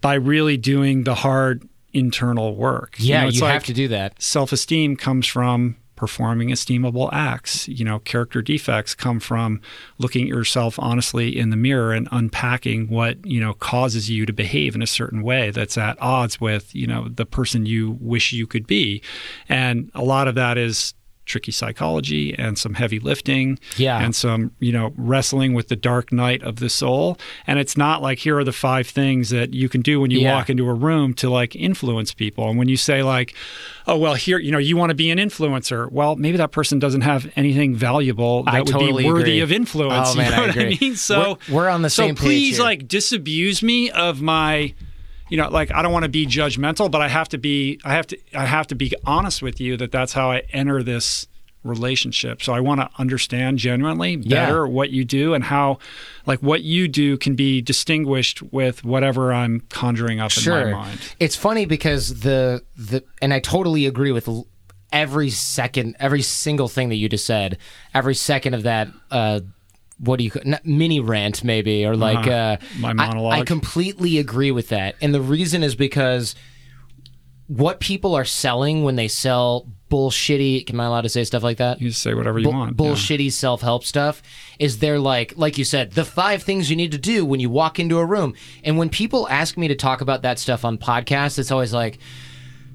by 0.00 0.14
really 0.14 0.56
doing 0.56 1.04
the 1.04 1.14
hard 1.14 1.68
internal 1.92 2.56
work. 2.56 2.96
Yeah, 2.98 3.20
you, 3.20 3.26
know, 3.26 3.32
you 3.32 3.40
like 3.40 3.52
have 3.52 3.64
to 3.64 3.74
do 3.74 3.88
that. 3.88 4.20
Self 4.20 4.52
esteem 4.52 4.96
comes 4.96 5.26
from 5.26 5.76
performing 5.96 6.50
esteemable 6.50 7.08
acts. 7.12 7.66
You 7.66 7.84
know, 7.84 7.98
character 8.00 8.42
defects 8.42 8.94
come 8.94 9.18
from 9.18 9.60
looking 9.98 10.24
at 10.24 10.28
yourself 10.28 10.78
honestly 10.78 11.36
in 11.36 11.50
the 11.50 11.56
mirror 11.56 11.92
and 11.92 12.06
unpacking 12.12 12.88
what, 12.88 13.24
you 13.26 13.40
know, 13.40 13.54
causes 13.54 14.08
you 14.08 14.26
to 14.26 14.32
behave 14.32 14.74
in 14.74 14.82
a 14.82 14.86
certain 14.86 15.22
way 15.22 15.50
that's 15.50 15.76
at 15.76 16.00
odds 16.00 16.40
with, 16.40 16.74
you 16.74 16.86
know, 16.86 17.08
the 17.08 17.26
person 17.26 17.66
you 17.66 17.96
wish 17.98 18.32
you 18.32 18.46
could 18.46 18.66
be. 18.66 19.02
And 19.48 19.90
a 19.94 20.04
lot 20.04 20.28
of 20.28 20.34
that 20.36 20.58
is 20.58 20.94
tricky 21.26 21.52
psychology 21.52 22.34
and 22.38 22.56
some 22.56 22.74
heavy 22.74 22.98
lifting 22.98 23.58
yeah. 23.76 23.98
and 23.98 24.14
some 24.14 24.52
you 24.60 24.72
know 24.72 24.92
wrestling 24.96 25.52
with 25.52 25.68
the 25.68 25.76
dark 25.76 26.12
night 26.12 26.42
of 26.42 26.56
the 26.56 26.70
soul 26.70 27.18
and 27.46 27.58
it's 27.58 27.76
not 27.76 28.00
like 28.00 28.20
here 28.20 28.38
are 28.38 28.44
the 28.44 28.52
five 28.52 28.86
things 28.86 29.30
that 29.30 29.52
you 29.52 29.68
can 29.68 29.82
do 29.82 30.00
when 30.00 30.10
you 30.10 30.20
yeah. 30.20 30.34
walk 30.34 30.48
into 30.48 30.68
a 30.68 30.72
room 30.72 31.12
to 31.12 31.28
like 31.28 31.54
influence 31.56 32.14
people 32.14 32.48
and 32.48 32.58
when 32.58 32.68
you 32.68 32.76
say 32.76 33.02
like 33.02 33.34
oh 33.88 33.98
well 33.98 34.14
here 34.14 34.38
you 34.38 34.52
know 34.52 34.58
you 34.58 34.76
want 34.76 34.90
to 34.90 34.94
be 34.94 35.10
an 35.10 35.18
influencer 35.18 35.90
well 35.90 36.14
maybe 36.16 36.38
that 36.38 36.52
person 36.52 36.78
doesn't 36.78 37.02
have 37.02 37.30
anything 37.36 37.74
valuable 37.74 38.44
that 38.44 38.54
I 38.54 38.60
would 38.60 38.68
totally 38.68 39.02
be 39.02 39.08
worthy 39.10 39.22
agree. 39.22 39.40
of 39.40 39.52
influence 39.52 40.10
oh, 40.12 40.14
man, 40.16 40.30
you 40.30 40.36
know 40.36 40.42
I 40.42 40.46
what 40.46 40.58
I 40.58 40.76
mean 40.80 40.96
so 40.96 41.38
we're, 41.48 41.56
we're 41.56 41.68
on 41.68 41.82
the 41.82 41.90
same 41.90 42.16
so 42.16 42.22
please 42.22 42.56
here. 42.56 42.64
like 42.64 42.86
disabuse 42.86 43.62
me 43.64 43.90
of 43.90 44.22
my 44.22 44.74
you 45.28 45.36
know 45.36 45.48
like 45.48 45.72
i 45.72 45.82
don't 45.82 45.92
want 45.92 46.04
to 46.04 46.08
be 46.08 46.26
judgmental 46.26 46.90
but 46.90 47.00
i 47.00 47.08
have 47.08 47.28
to 47.28 47.38
be 47.38 47.80
i 47.84 47.92
have 47.92 48.06
to 48.06 48.18
i 48.34 48.44
have 48.44 48.66
to 48.66 48.74
be 48.74 48.92
honest 49.04 49.42
with 49.42 49.60
you 49.60 49.76
that 49.76 49.92
that's 49.92 50.12
how 50.12 50.30
i 50.30 50.42
enter 50.52 50.82
this 50.82 51.26
relationship 51.64 52.40
so 52.40 52.52
i 52.52 52.60
want 52.60 52.80
to 52.80 52.88
understand 52.98 53.58
genuinely 53.58 54.16
better 54.16 54.64
yeah. 54.64 54.72
what 54.72 54.90
you 54.90 55.04
do 55.04 55.34
and 55.34 55.42
how 55.44 55.78
like 56.24 56.40
what 56.40 56.62
you 56.62 56.86
do 56.86 57.18
can 57.18 57.34
be 57.34 57.60
distinguished 57.60 58.40
with 58.52 58.84
whatever 58.84 59.32
i'm 59.32 59.60
conjuring 59.68 60.20
up 60.20 60.30
sure. 60.30 60.60
in 60.60 60.70
my 60.70 60.86
mind 60.86 61.00
it's 61.18 61.34
funny 61.34 61.66
because 61.66 62.20
the 62.20 62.62
the 62.76 63.02
and 63.20 63.34
i 63.34 63.40
totally 63.40 63.86
agree 63.86 64.12
with 64.12 64.28
every 64.92 65.28
second 65.28 65.96
every 65.98 66.22
single 66.22 66.68
thing 66.68 66.88
that 66.88 66.96
you 66.96 67.08
just 67.08 67.26
said 67.26 67.58
every 67.94 68.14
second 68.14 68.54
of 68.54 68.62
that 68.62 68.88
uh 69.10 69.40
what 69.98 70.18
do 70.18 70.24
you 70.24 70.30
mini 70.64 71.00
rant 71.00 71.42
maybe 71.42 71.86
or 71.86 71.96
like 71.96 72.26
uh, 72.26 72.30
uh 72.30 72.56
my 72.78 72.92
monologue. 72.92 73.32
I, 73.32 73.40
I 73.40 73.44
completely 73.44 74.18
agree 74.18 74.50
with 74.50 74.68
that, 74.68 74.96
and 75.00 75.14
the 75.14 75.20
reason 75.20 75.62
is 75.62 75.74
because 75.74 76.34
what 77.46 77.80
people 77.80 78.14
are 78.14 78.24
selling 78.24 78.82
when 78.82 78.96
they 78.96 79.08
sell 79.08 79.68
bullshitty 79.88 80.68
am 80.68 80.80
i 80.80 80.84
allowed 80.84 81.02
to 81.02 81.08
say 81.08 81.22
stuff 81.22 81.44
like 81.44 81.58
that 81.58 81.80
you 81.80 81.92
say 81.92 82.12
whatever 82.12 82.40
you 82.40 82.46
Bu- 82.46 82.50
want 82.50 82.76
bullshitty 82.76 83.26
yeah. 83.26 83.30
self-help 83.30 83.84
stuff 83.84 84.20
is 84.58 84.80
they're 84.80 84.98
like 84.98 85.32
like 85.36 85.56
you 85.56 85.64
said 85.64 85.92
the 85.92 86.04
five 86.04 86.42
things 86.42 86.68
you 86.68 86.74
need 86.74 86.90
to 86.90 86.98
do 86.98 87.24
when 87.24 87.38
you 87.38 87.48
walk 87.48 87.78
into 87.78 87.98
a 87.98 88.04
room 88.04 88.34
and 88.64 88.76
when 88.78 88.90
people 88.90 89.28
ask 89.28 89.56
me 89.56 89.68
to 89.68 89.76
talk 89.76 90.00
about 90.00 90.22
that 90.22 90.40
stuff 90.40 90.64
on 90.64 90.76
podcasts 90.76 91.38
it's 91.38 91.52
always 91.52 91.72
like 91.72 92.00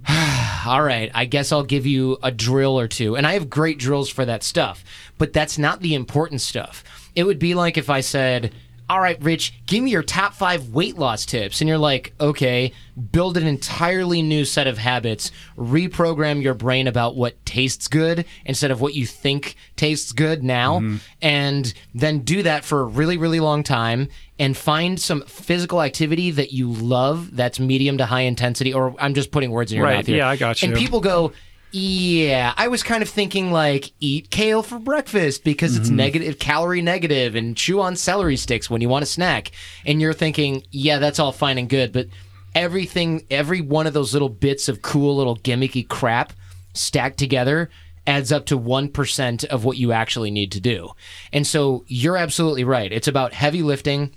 all 0.65 0.81
right, 0.81 1.11
I 1.13 1.25
guess 1.25 1.51
I'll 1.51 1.63
give 1.63 1.85
you 1.85 2.17
a 2.23 2.31
drill 2.31 2.79
or 2.79 2.87
two. 2.87 3.15
And 3.15 3.27
I 3.27 3.33
have 3.33 3.49
great 3.49 3.77
drills 3.77 4.09
for 4.09 4.25
that 4.25 4.43
stuff, 4.43 4.83
but 5.17 5.33
that's 5.33 5.57
not 5.57 5.81
the 5.81 5.93
important 5.93 6.41
stuff. 6.41 6.83
It 7.15 7.23
would 7.23 7.39
be 7.39 7.55
like 7.55 7.77
if 7.77 7.89
I 7.89 8.01
said, 8.01 8.53
all 8.91 8.99
right, 8.99 9.17
Rich, 9.23 9.53
give 9.67 9.81
me 9.81 9.89
your 9.89 10.03
top 10.03 10.33
five 10.33 10.69
weight 10.69 10.97
loss 10.97 11.25
tips. 11.25 11.61
And 11.61 11.69
you're 11.69 11.77
like, 11.77 12.13
okay, 12.19 12.73
build 13.13 13.37
an 13.37 13.47
entirely 13.47 14.21
new 14.21 14.43
set 14.43 14.67
of 14.67 14.77
habits, 14.77 15.31
reprogram 15.57 16.41
your 16.41 16.53
brain 16.53 16.87
about 16.87 17.15
what 17.15 17.45
tastes 17.45 17.87
good 17.87 18.25
instead 18.43 18.69
of 18.69 18.81
what 18.81 18.93
you 18.93 19.05
think 19.05 19.55
tastes 19.77 20.11
good 20.11 20.43
now, 20.43 20.79
mm-hmm. 20.79 20.97
and 21.21 21.73
then 21.95 22.19
do 22.19 22.43
that 22.43 22.65
for 22.65 22.81
a 22.81 22.83
really, 22.83 23.15
really 23.15 23.39
long 23.39 23.63
time 23.63 24.09
and 24.37 24.57
find 24.57 24.99
some 24.99 25.21
physical 25.21 25.81
activity 25.81 26.29
that 26.31 26.51
you 26.51 26.69
love 26.69 27.33
that's 27.33 27.61
medium 27.61 27.97
to 27.97 28.05
high 28.05 28.21
intensity, 28.21 28.73
or 28.73 28.93
I'm 28.99 29.13
just 29.13 29.31
putting 29.31 29.51
words 29.51 29.71
in 29.71 29.77
your 29.77 29.85
right, 29.85 29.97
mouth 29.97 30.07
here. 30.07 30.17
Yeah, 30.17 30.27
I 30.27 30.35
got 30.35 30.61
you. 30.61 30.67
And 30.67 30.77
people 30.77 30.99
go, 30.99 31.31
yeah, 31.71 32.53
I 32.57 32.67
was 32.67 32.83
kind 32.83 33.01
of 33.01 33.09
thinking 33.09 33.51
like 33.51 33.91
eat 33.99 34.29
kale 34.29 34.61
for 34.61 34.77
breakfast 34.77 35.43
because 35.43 35.77
it's 35.77 35.87
mm-hmm. 35.87 35.97
negative 35.97 36.39
calorie 36.39 36.81
negative 36.81 37.35
and 37.35 37.55
chew 37.55 37.79
on 37.79 37.95
celery 37.95 38.35
sticks 38.35 38.69
when 38.69 38.81
you 38.81 38.89
want 38.89 39.03
a 39.03 39.07
snack. 39.07 39.51
And 39.85 40.01
you're 40.01 40.13
thinking, 40.13 40.63
yeah, 40.71 40.99
that's 40.99 41.19
all 41.19 41.31
fine 41.31 41.57
and 41.57 41.69
good, 41.69 41.93
but 41.93 42.07
everything 42.53 43.25
every 43.31 43.61
one 43.61 43.87
of 43.87 43.93
those 43.93 44.13
little 44.13 44.29
bits 44.29 44.67
of 44.67 44.81
cool 44.81 45.15
little 45.15 45.37
gimmicky 45.37 45.87
crap 45.87 46.33
stacked 46.73 47.17
together 47.17 47.69
adds 48.05 48.31
up 48.31 48.45
to 48.47 48.59
1% 48.59 49.45
of 49.45 49.63
what 49.63 49.77
you 49.77 49.91
actually 49.91 50.31
need 50.31 50.51
to 50.51 50.59
do. 50.59 50.89
And 51.31 51.47
so 51.47 51.85
you're 51.87 52.17
absolutely 52.17 52.63
right. 52.63 52.91
It's 52.91 53.07
about 53.07 53.33
heavy 53.33 53.61
lifting 53.61 54.15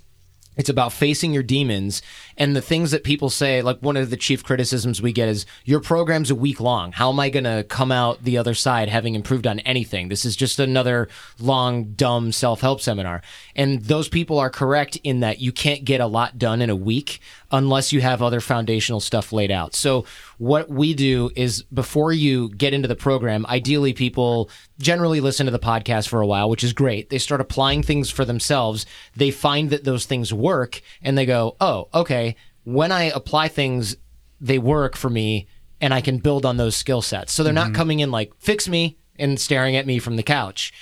it's 0.57 0.69
about 0.69 0.93
facing 0.93 1.33
your 1.33 1.43
demons 1.43 2.01
and 2.37 2.55
the 2.55 2.61
things 2.61 2.91
that 2.91 3.03
people 3.03 3.29
say. 3.29 3.61
Like 3.61 3.79
one 3.79 3.97
of 3.97 4.09
the 4.09 4.17
chief 4.17 4.43
criticisms 4.43 5.01
we 5.01 5.11
get 5.11 5.29
is 5.29 5.45
your 5.63 5.79
program's 5.79 6.31
a 6.31 6.35
week 6.35 6.59
long. 6.59 6.91
How 6.91 7.11
am 7.11 7.19
I 7.19 7.29
going 7.29 7.43
to 7.45 7.65
come 7.67 7.91
out 7.91 8.23
the 8.23 8.37
other 8.37 8.53
side 8.53 8.89
having 8.89 9.15
improved 9.15 9.47
on 9.47 9.59
anything? 9.59 10.09
This 10.09 10.25
is 10.25 10.35
just 10.35 10.59
another 10.59 11.07
long, 11.39 11.93
dumb 11.93 12.31
self 12.31 12.61
help 12.61 12.81
seminar. 12.81 13.21
And 13.55 13.83
those 13.83 14.09
people 14.09 14.39
are 14.39 14.49
correct 14.49 14.97
in 15.03 15.21
that 15.21 15.39
you 15.39 15.51
can't 15.51 15.85
get 15.85 16.01
a 16.01 16.07
lot 16.07 16.37
done 16.37 16.61
in 16.61 16.69
a 16.69 16.75
week 16.75 17.19
unless 17.51 17.93
you 17.93 18.01
have 18.01 18.21
other 18.21 18.41
foundational 18.41 18.99
stuff 18.99 19.31
laid 19.31 19.51
out. 19.51 19.75
So 19.75 20.05
what 20.37 20.69
we 20.69 20.93
do 20.93 21.31
is 21.35 21.63
before 21.63 22.11
you 22.11 22.49
get 22.49 22.73
into 22.73 22.87
the 22.87 22.95
program, 22.95 23.45
ideally 23.47 23.93
people 23.93 24.49
generally 24.79 25.21
listen 25.21 25.45
to 25.45 25.51
the 25.51 25.59
podcast 25.59 26.09
for 26.09 26.21
a 26.21 26.27
while, 26.27 26.49
which 26.49 26.63
is 26.63 26.73
great. 26.73 27.09
They 27.09 27.17
start 27.17 27.39
applying 27.39 27.83
things 27.83 28.09
for 28.09 28.25
themselves. 28.25 28.85
They 29.15 29.31
find 29.31 29.69
that 29.69 29.85
those 29.85 30.05
things 30.05 30.33
work 30.33 30.81
and 31.01 31.17
they 31.17 31.25
go, 31.25 31.55
"Oh, 31.61 31.87
okay, 31.93 32.24
when 32.65 32.91
I 32.91 33.03
apply 33.03 33.47
things, 33.47 33.95
they 34.41 34.59
work 34.59 34.97
for 34.97 35.09
me 35.09 35.47
and 35.79 35.93
I 35.93 36.01
can 36.01 36.17
build 36.17 36.45
on 36.45 36.57
those 36.57 36.75
skill 36.75 37.01
sets." 37.01 37.31
So 37.31 37.43
they're 37.43 37.53
mm-hmm. 37.53 37.71
not 37.71 37.77
coming 37.77 38.01
in 38.01 38.11
like, 38.11 38.33
"Fix 38.39 38.67
me," 38.67 38.97
and 39.17 39.39
staring 39.39 39.75
at 39.75 39.87
me 39.87 39.99
from 39.99 40.17
the 40.17 40.23
couch 40.23 40.73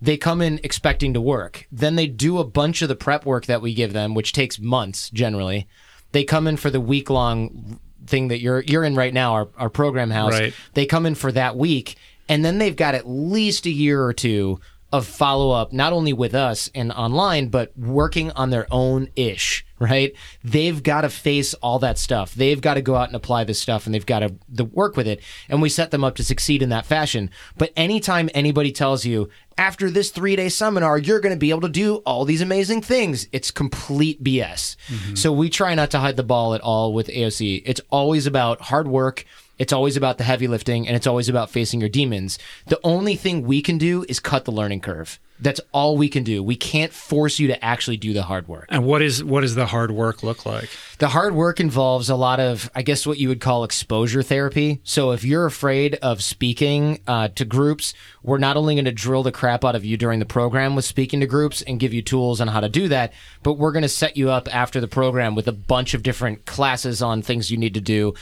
they 0.00 0.16
come 0.16 0.40
in 0.40 0.60
expecting 0.62 1.14
to 1.14 1.20
work. 1.20 1.66
Then 1.72 1.96
they 1.96 2.06
do 2.06 2.38
a 2.38 2.44
bunch 2.44 2.82
of 2.82 2.88
the 2.88 2.96
prep 2.96 3.26
work 3.26 3.46
that 3.46 3.62
we 3.62 3.74
give 3.74 3.92
them, 3.92 4.14
which 4.14 4.32
takes 4.32 4.58
months 4.58 5.10
generally. 5.10 5.66
They 6.12 6.24
come 6.24 6.46
in 6.46 6.56
for 6.56 6.70
the 6.70 6.80
week 6.80 7.10
long 7.10 7.80
thing 8.06 8.28
that 8.28 8.40
you're 8.40 8.62
you're 8.62 8.84
in 8.84 8.94
right 8.94 9.12
now, 9.12 9.32
our, 9.32 9.48
our 9.56 9.70
program 9.70 10.10
house. 10.10 10.32
Right. 10.32 10.54
They 10.74 10.86
come 10.86 11.04
in 11.04 11.14
for 11.14 11.32
that 11.32 11.56
week, 11.56 11.96
and 12.28 12.44
then 12.44 12.58
they've 12.58 12.76
got 12.76 12.94
at 12.94 13.08
least 13.08 13.66
a 13.66 13.70
year 13.70 14.02
or 14.02 14.12
two 14.12 14.60
of 14.92 15.06
follow 15.06 15.50
up, 15.50 15.72
not 15.72 15.92
only 15.92 16.12
with 16.12 16.34
us 16.34 16.70
and 16.74 16.92
online, 16.92 17.48
but 17.48 17.76
working 17.76 18.30
on 18.32 18.50
their 18.50 18.66
own 18.70 19.08
ish, 19.16 19.66
right? 19.78 20.14
They've 20.42 20.82
got 20.82 21.02
to 21.02 21.10
face 21.10 21.54
all 21.54 21.78
that 21.80 21.98
stuff. 21.98 22.34
They've 22.34 22.60
got 22.60 22.74
to 22.74 22.82
go 22.82 22.96
out 22.96 23.08
and 23.08 23.16
apply 23.16 23.44
this 23.44 23.60
stuff 23.60 23.86
and 23.86 23.94
they've 23.94 24.04
got 24.04 24.20
to 24.20 24.34
the, 24.48 24.64
work 24.64 24.96
with 24.96 25.06
it. 25.06 25.22
And 25.48 25.62
we 25.62 25.68
set 25.68 25.90
them 25.90 26.04
up 26.04 26.16
to 26.16 26.24
succeed 26.24 26.62
in 26.62 26.68
that 26.70 26.86
fashion. 26.86 27.30
But 27.56 27.72
anytime 27.76 28.30
anybody 28.34 28.72
tells 28.72 29.04
you, 29.04 29.28
after 29.56 29.90
this 29.90 30.10
three 30.10 30.36
day 30.36 30.48
seminar, 30.48 30.98
you're 30.98 31.20
going 31.20 31.34
to 31.34 31.38
be 31.38 31.50
able 31.50 31.62
to 31.62 31.68
do 31.68 31.96
all 31.96 32.24
these 32.24 32.42
amazing 32.42 32.82
things, 32.82 33.26
it's 33.32 33.50
complete 33.50 34.22
BS. 34.22 34.76
Mm-hmm. 34.88 35.14
So 35.14 35.32
we 35.32 35.50
try 35.50 35.74
not 35.74 35.90
to 35.92 35.98
hide 35.98 36.16
the 36.16 36.22
ball 36.22 36.54
at 36.54 36.60
all 36.60 36.92
with 36.92 37.08
AOC. 37.08 37.62
It's 37.64 37.80
always 37.90 38.26
about 38.26 38.62
hard 38.62 38.88
work 38.88 39.24
it's 39.58 39.72
always 39.72 39.96
about 39.96 40.18
the 40.18 40.24
heavy 40.24 40.46
lifting 40.46 40.86
and 40.86 40.96
it's 40.96 41.06
always 41.06 41.28
about 41.28 41.50
facing 41.50 41.80
your 41.80 41.88
demons. 41.88 42.38
The 42.66 42.78
only 42.84 43.16
thing 43.16 43.42
we 43.42 43.60
can 43.60 43.76
do 43.76 44.04
is 44.08 44.20
cut 44.20 44.44
the 44.44 44.52
learning 44.52 44.80
curve. 44.80 45.18
That's 45.40 45.60
all 45.72 45.96
we 45.96 46.08
can 46.08 46.24
do. 46.24 46.42
We 46.42 46.56
can't 46.56 46.92
force 46.92 47.38
you 47.38 47.48
to 47.48 47.64
actually 47.64 47.96
do 47.96 48.12
the 48.12 48.22
hard 48.22 48.48
work. 48.48 48.66
And 48.68 48.84
what 48.84 49.02
is 49.02 49.22
what 49.22 49.42
does 49.42 49.54
the 49.54 49.66
hard 49.66 49.90
work 49.90 50.22
look 50.22 50.44
like? 50.44 50.68
The 50.98 51.08
hard 51.08 51.34
work 51.34 51.60
involves 51.60 52.10
a 52.10 52.16
lot 52.16 52.40
of, 52.40 52.70
I 52.74 52.82
guess, 52.82 53.06
what 53.06 53.18
you 53.18 53.28
would 53.28 53.40
call 53.40 53.62
exposure 53.62 54.22
therapy. 54.22 54.80
So 54.82 55.12
if 55.12 55.22
you're 55.22 55.46
afraid 55.46 55.94
of 55.96 56.22
speaking 56.22 57.00
uh, 57.06 57.28
to 57.28 57.44
groups, 57.44 57.94
we're 58.22 58.38
not 58.38 58.56
only 58.56 58.74
going 58.74 58.84
to 58.84 58.92
drill 58.92 59.22
the 59.22 59.30
crap 59.30 59.64
out 59.64 59.76
of 59.76 59.84
you 59.84 59.96
during 59.96 60.18
the 60.18 60.26
program 60.26 60.74
with 60.74 60.84
speaking 60.84 61.20
to 61.20 61.26
groups 61.26 61.62
and 61.62 61.78
give 61.78 61.94
you 61.94 62.02
tools 62.02 62.40
on 62.40 62.48
how 62.48 62.60
to 62.60 62.68
do 62.68 62.88
that, 62.88 63.12
but 63.42 63.54
we're 63.54 63.72
going 63.72 63.82
to 63.82 63.88
set 63.88 64.16
you 64.16 64.30
up 64.30 64.52
after 64.52 64.80
the 64.80 64.88
program 64.88 65.34
with 65.34 65.46
a 65.46 65.52
bunch 65.52 65.94
of 65.94 66.02
different 66.02 66.44
classes 66.46 67.00
on 67.00 67.22
things 67.22 67.50
you 67.50 67.56
need 67.56 67.74
to 67.74 67.80
do. 67.80 68.14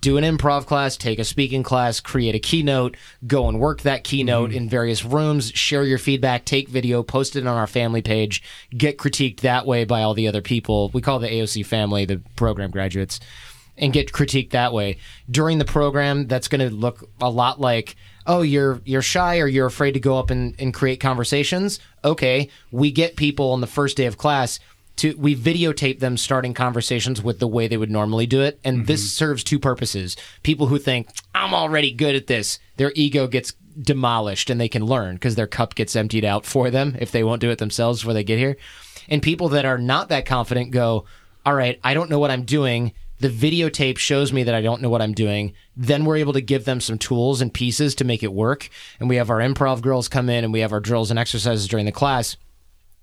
Do 0.00 0.16
an 0.16 0.24
improv 0.24 0.66
class, 0.66 0.96
take 0.96 1.18
a 1.20 1.24
speaking 1.24 1.62
class, 1.62 2.00
create 2.00 2.34
a 2.34 2.40
keynote, 2.40 2.96
go 3.26 3.48
and 3.48 3.60
work 3.60 3.82
that 3.82 4.02
keynote 4.02 4.50
mm-hmm. 4.50 4.58
in 4.58 4.68
various 4.68 5.04
rooms, 5.04 5.52
share 5.52 5.84
your 5.84 5.98
feedback 5.98 6.44
take 6.48 6.68
video, 6.68 7.02
post 7.02 7.36
it 7.36 7.46
on 7.46 7.56
our 7.56 7.66
family 7.66 8.02
page, 8.02 8.42
get 8.76 8.96
critiqued 8.96 9.40
that 9.40 9.66
way 9.66 9.84
by 9.84 10.02
all 10.02 10.14
the 10.14 10.26
other 10.28 10.42
people. 10.42 10.88
We 10.94 11.02
call 11.02 11.18
the 11.18 11.28
AOC 11.28 11.66
family 11.66 12.06
the 12.06 12.22
program 12.36 12.70
graduates, 12.70 13.20
and 13.76 13.92
get 13.92 14.12
critiqued 14.12 14.50
that 14.50 14.72
way. 14.72 14.98
During 15.30 15.58
the 15.58 15.64
program, 15.64 16.26
that's 16.26 16.48
going 16.48 16.66
to 16.66 16.74
look 16.74 17.08
a 17.20 17.30
lot 17.30 17.60
like 17.60 17.96
oh 18.28 18.42
you're 18.42 18.80
you're 18.84 19.02
shy 19.02 19.38
or 19.38 19.46
you're 19.46 19.66
afraid 19.66 19.92
to 19.92 20.00
go 20.00 20.18
up 20.18 20.30
and, 20.30 20.54
and 20.58 20.74
create 20.74 21.00
conversations 21.00 21.80
okay 22.04 22.48
we 22.70 22.92
get 22.92 23.16
people 23.16 23.52
on 23.52 23.60
the 23.60 23.66
first 23.66 23.96
day 23.96 24.04
of 24.04 24.18
class 24.18 24.60
to 24.96 25.14
we 25.16 25.34
videotape 25.34 25.98
them 25.98 26.16
starting 26.16 26.52
conversations 26.52 27.22
with 27.22 27.38
the 27.38 27.48
way 27.48 27.66
they 27.66 27.76
would 27.76 27.90
normally 27.90 28.26
do 28.26 28.42
it 28.42 28.60
and 28.62 28.78
mm-hmm. 28.78 28.86
this 28.86 29.12
serves 29.12 29.42
two 29.42 29.58
purposes 29.58 30.16
people 30.42 30.66
who 30.66 30.78
think 30.78 31.08
i'm 31.34 31.54
already 31.54 31.90
good 31.90 32.14
at 32.14 32.26
this 32.26 32.60
their 32.76 32.92
ego 32.94 33.26
gets 33.26 33.54
demolished 33.80 34.50
and 34.50 34.60
they 34.60 34.68
can 34.68 34.84
learn 34.84 35.14
because 35.14 35.34
their 35.34 35.46
cup 35.46 35.74
gets 35.74 35.96
emptied 35.96 36.24
out 36.24 36.44
for 36.44 36.70
them 36.70 36.96
if 36.98 37.10
they 37.10 37.24
won't 37.24 37.40
do 37.40 37.50
it 37.50 37.58
themselves 37.58 38.00
before 38.00 38.14
they 38.14 38.24
get 38.24 38.38
here. 38.38 38.56
And 39.08 39.22
people 39.22 39.48
that 39.50 39.64
are 39.64 39.78
not 39.78 40.08
that 40.08 40.26
confident 40.26 40.70
go, 40.70 41.04
all 41.46 41.54
right, 41.54 41.78
I 41.82 41.94
don't 41.94 42.10
know 42.10 42.18
what 42.18 42.30
I'm 42.30 42.44
doing. 42.44 42.92
The 43.20 43.28
videotape 43.28 43.98
shows 43.98 44.32
me 44.32 44.44
that 44.44 44.54
I 44.54 44.60
don't 44.60 44.82
know 44.82 44.90
what 44.90 45.02
I'm 45.02 45.14
doing. 45.14 45.54
Then 45.76 46.04
we're 46.04 46.18
able 46.18 46.34
to 46.34 46.40
give 46.40 46.64
them 46.64 46.80
some 46.80 46.98
tools 46.98 47.40
and 47.40 47.52
pieces 47.52 47.94
to 47.96 48.04
make 48.04 48.22
it 48.22 48.32
work. 48.32 48.68
And 49.00 49.08
we 49.08 49.16
have 49.16 49.30
our 49.30 49.38
improv 49.38 49.80
girls 49.80 50.08
come 50.08 50.28
in 50.28 50.44
and 50.44 50.52
we 50.52 50.60
have 50.60 50.72
our 50.72 50.80
drills 50.80 51.10
and 51.10 51.18
exercises 51.18 51.66
during 51.66 51.86
the 51.86 51.92
class. 51.92 52.36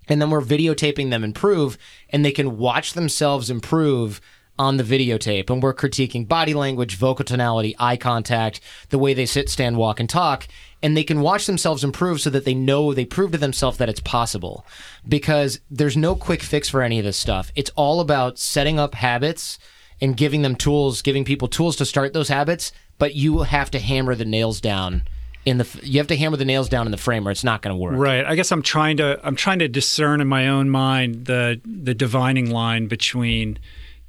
And 0.07 0.21
then 0.21 0.29
we're 0.29 0.41
videotaping 0.41 1.09
them 1.09 1.23
improve 1.23 1.77
and 2.09 2.23
they 2.23 2.31
can 2.31 2.57
watch 2.57 2.93
themselves 2.93 3.49
improve 3.49 4.21
on 4.57 4.77
the 4.77 4.83
videotape 4.83 5.49
and 5.49 5.61
we're 5.61 5.73
critiquing 5.73 6.27
body 6.27 6.53
language, 6.53 6.95
vocal 6.95 7.25
tonality, 7.25 7.75
eye 7.79 7.97
contact, 7.97 8.61
the 8.89 8.99
way 8.99 9.13
they 9.13 9.25
sit, 9.25 9.49
stand, 9.49 9.77
walk, 9.77 9.99
and 9.99 10.09
talk. 10.09 10.47
And 10.81 10.95
they 10.95 11.03
can 11.03 11.21
watch 11.21 11.47
themselves 11.47 11.83
improve 11.83 12.21
so 12.21 12.29
that 12.29 12.45
they 12.45 12.53
know 12.53 12.93
they 12.93 13.05
prove 13.05 13.31
to 13.31 13.37
themselves 13.37 13.77
that 13.79 13.89
it's 13.89 13.99
possible. 13.99 14.65
Because 15.07 15.59
there's 15.69 15.97
no 15.97 16.15
quick 16.15 16.43
fix 16.43 16.69
for 16.69 16.81
any 16.81 16.99
of 16.99 17.05
this 17.05 17.17
stuff. 17.17 17.51
It's 17.55 17.71
all 17.75 17.99
about 17.99 18.37
setting 18.37 18.77
up 18.77 18.93
habits 18.93 19.57
and 20.01 20.15
giving 20.15 20.41
them 20.41 20.55
tools, 20.55 21.01
giving 21.01 21.25
people 21.25 21.47
tools 21.47 21.75
to 21.77 21.85
start 21.85 22.13
those 22.13 22.27
habits, 22.27 22.71
but 22.97 23.15
you 23.15 23.39
have 23.39 23.71
to 23.71 23.79
hammer 23.79 24.15
the 24.15 24.25
nails 24.25 24.61
down 24.61 25.03
in 25.45 25.59
the 25.59 25.79
you 25.83 25.99
have 25.99 26.07
to 26.07 26.17
hammer 26.17 26.37
the 26.37 26.45
nails 26.45 26.67
down 26.69 26.87
in 26.87 26.91
the 26.91 26.97
frame 26.97 27.27
or 27.27 27.31
it's 27.31 27.43
not 27.43 27.61
going 27.61 27.73
to 27.73 27.77
work. 27.77 27.95
Right. 27.95 28.25
I 28.25 28.35
guess 28.35 28.51
I'm 28.51 28.63
trying 28.63 28.97
to 28.97 29.19
I'm 29.23 29.35
trying 29.35 29.59
to 29.59 29.67
discern 29.67 30.19
in 30.19 30.27
my 30.27 30.47
own 30.47 30.69
mind 30.69 31.25
the 31.25 31.61
the 31.63 31.93
divining 31.93 32.49
line 32.49 32.87
between 32.87 33.59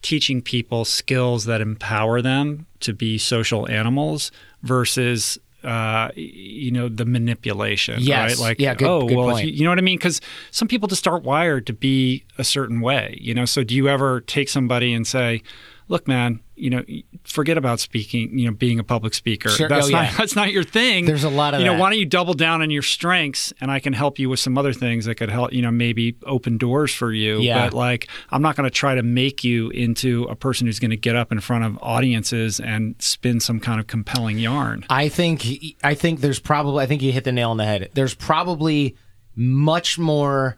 teaching 0.07 0.41
people 0.41 0.85
skills 0.85 1.47
that 1.47 1.61
empower 1.61 2.23
them 2.23 2.65
to 2.79 2.93
be 2.93 3.19
social 3.19 3.69
animals 3.69 4.31
versus 4.63 5.37
uh, 5.65 6.11
you 6.15 6.71
know 6.71 6.89
the 6.89 7.05
manipulation 7.05 7.97
yes. 7.99 8.39
right? 8.39 8.49
Like 8.51 8.61
yeah, 8.61 8.77
good, 8.77 8.87
oh 8.87 9.09
good 9.09 9.17
well 9.17 9.41
you, 9.41 9.51
you, 9.51 9.65
know 9.65 9.71
what 9.71 9.81
i 9.81 9.83
mean? 9.83 9.99
Because 9.99 10.21
some 10.53 10.69
people 10.69 10.87
just 10.87 11.09
aren't 11.09 11.25
wired 11.25 11.67
to 11.67 11.73
be 11.73 12.25
a 12.39 12.45
certain 12.45 12.81
way 12.81 13.19
you 13.21 13.35
know? 13.35 13.47
So 13.47 13.65
do 13.65 13.75
you 13.75 13.89
ever 13.89 14.21
take 14.21 14.49
somebody 14.49 14.95
and 14.95 15.05
say 15.05 15.43
look 15.89 16.09
man 16.09 16.41
you 16.57 16.71
know, 16.71 16.83
forget 17.25 17.59
about 17.59 17.81
speaking, 17.81 18.39
you 18.39 18.47
know, 18.47 18.53
being 18.53 18.79
a 18.79 18.85
public 18.85 19.13
speaker. 19.13 19.51
Sure. 19.51 19.69
That's 19.69 19.89
oh, 19.89 19.91
not 19.91 20.05
yeah. 20.05 20.15
that's 20.19 20.35
not 20.35 20.53
your 20.53 20.65
thing. 20.65 21.05
There's 21.05 21.23
a 21.23 21.29
lot 21.29 21.53
of 21.55 21.61
You 21.61 21.67
know, 21.67 21.75
that. 21.75 21.81
why 21.81 21.91
don't 21.91 21.99
you 21.99 22.07
double 22.07 22.35
down 22.35 22.63
on 22.63 22.71
your 22.71 22.83
strengths 22.83 23.53
and 23.61 23.71
I 23.71 23.79
can 23.79 23.93
help 23.93 24.19
you 24.19 24.31
with 24.31 24.41
some 24.41 24.57
other 24.57 24.73
things 24.73 25.05
that 25.05 25.17
could 25.17 25.29
help, 25.29 25.53
you 25.53 25.61
know, 25.61 25.71
maybe 25.71 26.17
open 26.25 26.57
doors 26.57 26.93
for 26.93 27.13
you. 27.13 27.41
Yeah. 27.41 27.67
But 27.67 27.75
like 27.75 28.09
I'm 28.31 28.43
not 28.43 28.57
going 28.57 28.69
to 28.69 28.75
try 28.75 28.95
to 28.95 29.03
make 29.03 29.45
you 29.45 29.69
into 29.71 30.25
a 30.25 30.35
person 30.35 30.67
who's 30.67 30.81
going 30.81 30.91
to 30.91 30.97
get 30.97 31.15
up 31.15 31.31
in 31.31 31.41
front 31.41 31.65
of 31.65 31.79
audiences 31.83 32.59
and 32.59 32.97
spin 32.99 33.39
some 33.39 33.61
kind 33.61 33.79
of 33.79 33.87
compelling 33.87 34.39
yarn. 34.39 34.85
I 34.89 35.11
think 35.11 35.47
I 35.85 35.95
think 35.95 36.21
there's 36.21 36.41
probably 36.41 36.83
I 36.83 36.87
think 36.87 37.03
you 37.03 37.13
hit 37.13 37.25
the 37.25 37.33
nail 37.33 37.51
on 37.51 37.59
the 37.59 37.67
head. 37.67 37.91
There's 37.93 38.15
probably 38.15 38.97
much 39.35 39.99
more 39.99 40.57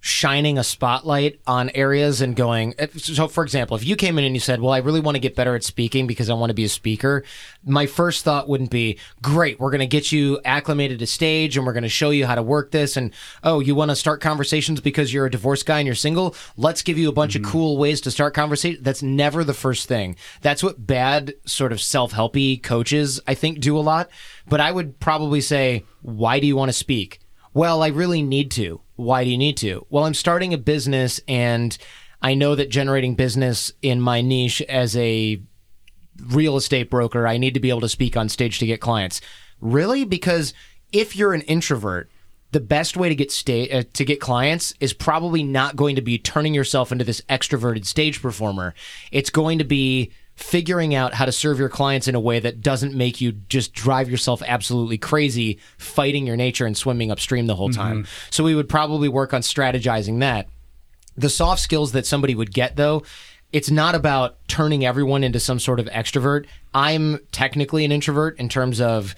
shining 0.00 0.58
a 0.58 0.64
spotlight 0.64 1.40
on 1.46 1.70
areas 1.70 2.20
and 2.20 2.36
going 2.36 2.74
so 2.96 3.28
for 3.28 3.42
example 3.42 3.76
if 3.76 3.84
you 3.84 3.96
came 3.96 4.18
in 4.18 4.24
and 4.24 4.34
you 4.34 4.40
said 4.40 4.60
well 4.60 4.72
i 4.72 4.78
really 4.78 5.00
want 5.00 5.14
to 5.14 5.20
get 5.20 5.34
better 5.34 5.54
at 5.54 5.64
speaking 5.64 6.06
because 6.06 6.30
i 6.30 6.34
want 6.34 6.50
to 6.50 6.54
be 6.54 6.64
a 6.64 6.68
speaker 6.68 7.24
my 7.64 7.86
first 7.86 8.24
thought 8.24 8.48
wouldn't 8.48 8.70
be 8.70 8.98
great 9.22 9.58
we're 9.58 9.70
going 9.70 9.80
to 9.80 9.86
get 9.86 10.12
you 10.12 10.40
acclimated 10.44 10.98
to 10.98 11.06
stage 11.06 11.56
and 11.56 11.66
we're 11.66 11.72
going 11.72 11.82
to 11.82 11.88
show 11.88 12.10
you 12.10 12.26
how 12.26 12.34
to 12.34 12.42
work 12.42 12.70
this 12.70 12.96
and 12.96 13.12
oh 13.42 13.60
you 13.60 13.74
want 13.74 13.90
to 13.90 13.96
start 13.96 14.20
conversations 14.20 14.80
because 14.80 15.12
you're 15.12 15.26
a 15.26 15.30
divorced 15.30 15.66
guy 15.66 15.78
and 15.78 15.86
you're 15.86 15.94
single? 15.94 16.34
Let's 16.56 16.82
give 16.82 16.98
you 16.98 17.08
a 17.08 17.12
bunch 17.12 17.34
mm-hmm. 17.34 17.44
of 17.44 17.50
cool 17.50 17.76
ways 17.76 18.00
to 18.02 18.10
start 18.10 18.34
conversation. 18.34 18.82
That's 18.82 19.02
never 19.02 19.44
the 19.44 19.54
first 19.54 19.86
thing. 19.88 20.16
That's 20.40 20.62
what 20.62 20.86
bad 20.86 21.34
sort 21.44 21.72
of 21.72 21.80
self-helpy 21.80 22.62
coaches 22.62 23.20
i 23.26 23.34
think 23.34 23.60
do 23.60 23.76
a 23.76 23.80
lot. 23.80 24.10
But 24.48 24.60
i 24.60 24.72
would 24.72 24.98
probably 25.00 25.40
say 25.40 25.84
why 26.02 26.40
do 26.40 26.46
you 26.46 26.56
want 26.56 26.70
to 26.70 26.72
speak? 26.72 27.20
Well 27.54 27.82
i 27.82 27.88
really 27.88 28.22
need 28.22 28.50
to 28.52 28.80
why 28.98 29.22
do 29.22 29.30
you 29.30 29.38
need 29.38 29.56
to? 29.58 29.86
Well, 29.90 30.04
I'm 30.04 30.14
starting 30.14 30.52
a 30.52 30.58
business 30.58 31.20
and 31.28 31.78
I 32.20 32.34
know 32.34 32.56
that 32.56 32.68
generating 32.68 33.14
business 33.14 33.70
in 33.80 34.00
my 34.00 34.22
niche 34.22 34.60
as 34.62 34.96
a 34.96 35.40
real 36.26 36.56
estate 36.56 36.90
broker, 36.90 37.24
I 37.24 37.38
need 37.38 37.54
to 37.54 37.60
be 37.60 37.70
able 37.70 37.82
to 37.82 37.88
speak 37.88 38.16
on 38.16 38.28
stage 38.28 38.58
to 38.58 38.66
get 38.66 38.80
clients. 38.80 39.20
Really? 39.60 40.04
Because 40.04 40.52
if 40.92 41.14
you're 41.14 41.32
an 41.32 41.42
introvert, 41.42 42.10
the 42.50 42.58
best 42.58 42.96
way 42.96 43.08
to 43.08 43.14
get 43.14 43.30
sta- 43.30 43.70
uh, 43.70 43.84
to 43.92 44.04
get 44.04 44.20
clients 44.20 44.74
is 44.80 44.92
probably 44.92 45.44
not 45.44 45.76
going 45.76 45.94
to 45.94 46.02
be 46.02 46.18
turning 46.18 46.52
yourself 46.52 46.90
into 46.90 47.04
this 47.04 47.20
extroverted 47.28 47.86
stage 47.86 48.20
performer. 48.20 48.74
It's 49.12 49.30
going 49.30 49.58
to 49.58 49.64
be 49.64 50.10
figuring 50.38 50.94
out 50.94 51.14
how 51.14 51.24
to 51.24 51.32
serve 51.32 51.58
your 51.58 51.68
clients 51.68 52.06
in 52.06 52.14
a 52.14 52.20
way 52.20 52.38
that 52.38 52.60
doesn't 52.60 52.94
make 52.94 53.20
you 53.20 53.32
just 53.32 53.72
drive 53.74 54.08
yourself 54.08 54.40
absolutely 54.46 54.96
crazy 54.96 55.58
fighting 55.78 56.26
your 56.26 56.36
nature 56.36 56.64
and 56.64 56.76
swimming 56.76 57.10
upstream 57.10 57.48
the 57.48 57.56
whole 57.56 57.70
time. 57.70 58.04
Mm-hmm. 58.04 58.28
So 58.30 58.44
we 58.44 58.54
would 58.54 58.68
probably 58.68 59.08
work 59.08 59.34
on 59.34 59.40
strategizing 59.40 60.20
that. 60.20 60.48
The 61.16 61.28
soft 61.28 61.60
skills 61.60 61.90
that 61.90 62.06
somebody 62.06 62.36
would 62.36 62.54
get 62.54 62.76
though, 62.76 63.02
it's 63.52 63.68
not 63.68 63.96
about 63.96 64.38
turning 64.46 64.86
everyone 64.86 65.24
into 65.24 65.40
some 65.40 65.58
sort 65.58 65.80
of 65.80 65.86
extrovert. 65.86 66.46
I'm 66.72 67.18
technically 67.32 67.84
an 67.84 67.90
introvert 67.90 68.38
in 68.38 68.48
terms 68.48 68.80
of 68.80 69.16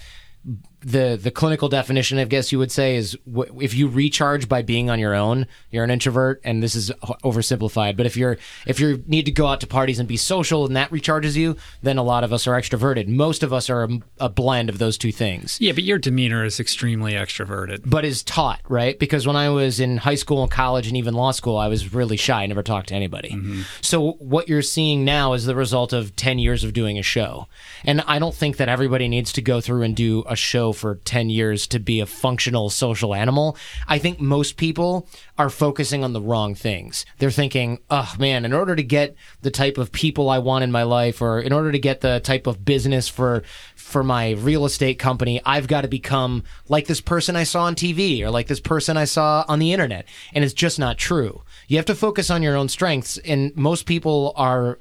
the 0.83 1.19
the 1.21 1.31
clinical 1.31 1.69
definition, 1.69 2.17
I 2.17 2.25
guess 2.25 2.51
you 2.51 2.59
would 2.59 2.71
say, 2.71 2.95
is 2.95 3.17
w- 3.31 3.59
if 3.61 3.73
you 3.73 3.87
recharge 3.87 4.49
by 4.49 4.61
being 4.61 4.89
on 4.89 4.99
your 4.99 5.13
own, 5.13 5.47
you're 5.69 5.83
an 5.83 5.91
introvert, 5.91 6.41
and 6.43 6.61
this 6.61 6.75
is 6.75 6.91
oversimplified. 7.23 7.97
But 7.97 8.05
if 8.05 8.17
you're 8.17 8.37
if 8.65 8.79
you 8.79 9.03
need 9.07 9.25
to 9.25 9.31
go 9.31 9.47
out 9.47 9.61
to 9.61 9.67
parties 9.67 9.99
and 9.99 10.07
be 10.07 10.17
social, 10.17 10.65
and 10.65 10.75
that 10.75 10.89
recharges 10.89 11.35
you, 11.35 11.55
then 11.83 11.97
a 11.97 12.03
lot 12.03 12.23
of 12.23 12.33
us 12.33 12.47
are 12.47 12.59
extroverted. 12.59 13.07
Most 13.07 13.43
of 13.43 13.53
us 13.53 13.69
are 13.69 13.83
a, 13.83 13.89
a 14.19 14.29
blend 14.29 14.69
of 14.69 14.79
those 14.79 14.97
two 14.97 15.11
things. 15.11 15.59
Yeah, 15.61 15.73
but 15.73 15.83
your 15.83 15.99
demeanor 15.99 16.43
is 16.43 16.59
extremely 16.59 17.13
extroverted, 17.13 17.81
but 17.85 18.03
is 18.03 18.23
taught 18.23 18.61
right 18.67 18.97
because 18.97 19.27
when 19.27 19.35
I 19.35 19.49
was 19.49 19.79
in 19.79 19.97
high 19.97 20.15
school 20.15 20.41
and 20.41 20.51
college 20.51 20.87
and 20.87 20.97
even 20.97 21.13
law 21.13 21.31
school, 21.31 21.57
I 21.57 21.67
was 21.67 21.93
really 21.93 22.17
shy. 22.17 22.41
I 22.43 22.45
never 22.47 22.63
talked 22.63 22.89
to 22.89 22.95
anybody. 22.95 23.29
Mm-hmm. 23.29 23.61
So 23.81 24.13
what 24.13 24.49
you're 24.49 24.61
seeing 24.61 25.05
now 25.05 25.33
is 25.33 25.45
the 25.45 25.55
result 25.55 25.93
of 25.93 26.15
ten 26.15 26.39
years 26.39 26.63
of 26.63 26.73
doing 26.73 26.97
a 26.97 27.03
show, 27.03 27.47
and 27.85 28.01
I 28.07 28.17
don't 28.17 28.35
think 28.35 28.57
that 28.57 28.69
everybody 28.69 29.07
needs 29.07 29.31
to 29.33 29.41
go 29.41 29.61
through 29.61 29.83
and 29.83 29.95
do 29.95 30.23
a 30.27 30.35
show 30.35 30.70
for 30.73 30.95
10 30.95 31.29
years 31.29 31.67
to 31.67 31.79
be 31.79 31.99
a 31.99 32.05
functional 32.05 32.69
social 32.69 33.13
animal. 33.13 33.57
I 33.87 33.97
think 33.97 34.19
most 34.19 34.57
people 34.57 35.07
are 35.37 35.49
focusing 35.49 36.03
on 36.03 36.13
the 36.13 36.21
wrong 36.21 36.55
things. 36.55 37.05
They're 37.17 37.31
thinking, 37.31 37.79
oh 37.89 38.13
man, 38.19 38.45
in 38.45 38.53
order 38.53 38.75
to 38.75 38.83
get 38.83 39.15
the 39.41 39.51
type 39.51 39.77
of 39.77 39.91
people 39.91 40.29
I 40.29 40.39
want 40.39 40.63
in 40.63 40.71
my 40.71 40.83
life 40.83 41.21
or 41.21 41.39
in 41.39 41.53
order 41.53 41.71
to 41.71 41.79
get 41.79 42.01
the 42.01 42.19
type 42.19 42.47
of 42.47 42.63
business 42.65 43.07
for 43.07 43.43
for 43.75 44.03
my 44.03 44.31
real 44.31 44.65
estate 44.65 44.99
company, 44.99 45.41
I've 45.45 45.67
got 45.67 45.81
to 45.81 45.87
become 45.87 46.43
like 46.69 46.87
this 46.87 47.01
person 47.01 47.35
I 47.35 47.43
saw 47.43 47.63
on 47.63 47.75
TV 47.75 48.21
or 48.21 48.29
like 48.29 48.47
this 48.47 48.59
person 48.59 48.97
I 48.97 49.05
saw 49.05 49.43
on 49.47 49.59
the 49.59 49.73
internet. 49.73 50.05
And 50.33 50.43
it's 50.43 50.53
just 50.53 50.79
not 50.79 50.97
true. 50.97 51.43
You 51.67 51.77
have 51.77 51.85
to 51.87 51.95
focus 51.95 52.29
on 52.29 52.43
your 52.43 52.55
own 52.55 52.69
strengths 52.69 53.17
and 53.19 53.55
most 53.55 53.85
people 53.85 54.33
are 54.35 54.79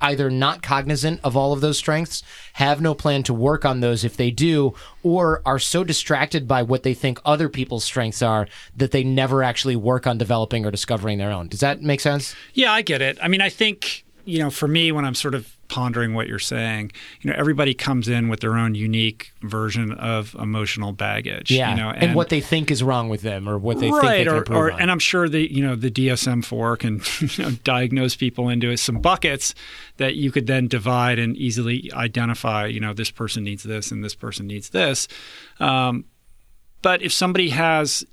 either 0.00 0.30
not 0.30 0.62
cognizant 0.62 1.20
of 1.24 1.36
all 1.36 1.52
of 1.52 1.60
those 1.60 1.78
strengths, 1.78 2.22
have 2.54 2.80
no 2.80 2.94
plan 2.94 3.22
to 3.24 3.34
work 3.34 3.64
on 3.64 3.80
those 3.80 4.04
if 4.04 4.16
they 4.16 4.30
do, 4.30 4.74
or 5.02 5.42
are 5.46 5.58
so 5.58 5.84
distracted 5.84 6.46
by 6.46 6.62
what 6.62 6.82
they 6.82 6.94
think 6.94 7.18
other 7.24 7.48
people's 7.48 7.84
strengths 7.84 8.22
are 8.22 8.46
that 8.76 8.90
they 8.90 9.02
never 9.02 9.42
actually 9.42 9.76
work 9.76 10.06
on 10.06 10.18
developing 10.18 10.66
or 10.66 10.70
discovering 10.70 11.18
their 11.18 11.30
own. 11.32 11.48
Does 11.48 11.60
that 11.60 11.82
make 11.82 12.00
sense? 12.00 12.34
Yeah, 12.54 12.72
I 12.72 12.82
get 12.82 13.00
it. 13.02 13.18
I 13.22 13.28
mean, 13.28 13.40
I 13.40 13.48
think, 13.48 14.04
you 14.24 14.38
know, 14.38 14.50
for 14.50 14.68
me, 14.68 14.92
when 14.92 15.04
I'm 15.04 15.14
sort 15.14 15.34
of 15.34 15.55
pondering 15.68 16.14
what 16.14 16.28
you're 16.28 16.38
saying, 16.38 16.92
you 17.20 17.30
know, 17.30 17.36
everybody 17.36 17.74
comes 17.74 18.08
in 18.08 18.28
with 18.28 18.40
their 18.40 18.56
own 18.56 18.74
unique 18.74 19.32
version 19.42 19.92
of 19.92 20.34
emotional 20.36 20.92
baggage. 20.92 21.50
Yeah, 21.50 21.70
you 21.70 21.76
know, 21.76 21.90
and, 21.90 22.02
and 22.02 22.14
what 22.14 22.28
they 22.28 22.40
think 22.40 22.70
is 22.70 22.82
wrong 22.82 23.08
with 23.08 23.22
them, 23.22 23.48
or 23.48 23.58
what 23.58 23.80
they 23.80 23.90
right, 23.90 24.26
think 24.26 24.46
they 24.46 24.54
or, 24.54 24.68
or. 24.68 24.68
And 24.68 24.90
I'm 24.90 24.98
sure 24.98 25.28
the 25.28 25.52
you 25.52 25.62
know 25.62 25.76
the 25.76 25.90
DSM-4 25.90 26.78
can 26.78 27.00
you 27.36 27.44
know, 27.44 27.58
diagnose 27.64 28.16
people 28.16 28.48
into 28.48 28.76
some 28.76 29.00
buckets 29.00 29.54
that 29.96 30.14
you 30.16 30.30
could 30.30 30.46
then 30.46 30.68
divide 30.68 31.18
and 31.18 31.36
easily 31.36 31.90
identify. 31.92 32.66
You 32.66 32.80
know, 32.80 32.92
this 32.92 33.10
person 33.10 33.44
needs 33.44 33.62
this 33.62 33.90
and 33.90 34.04
this 34.04 34.14
person 34.14 34.46
needs 34.46 34.70
this. 34.70 35.08
Um, 35.60 36.04
but 36.82 37.02
if 37.02 37.12
somebody 37.12 37.50
has, 37.50 38.04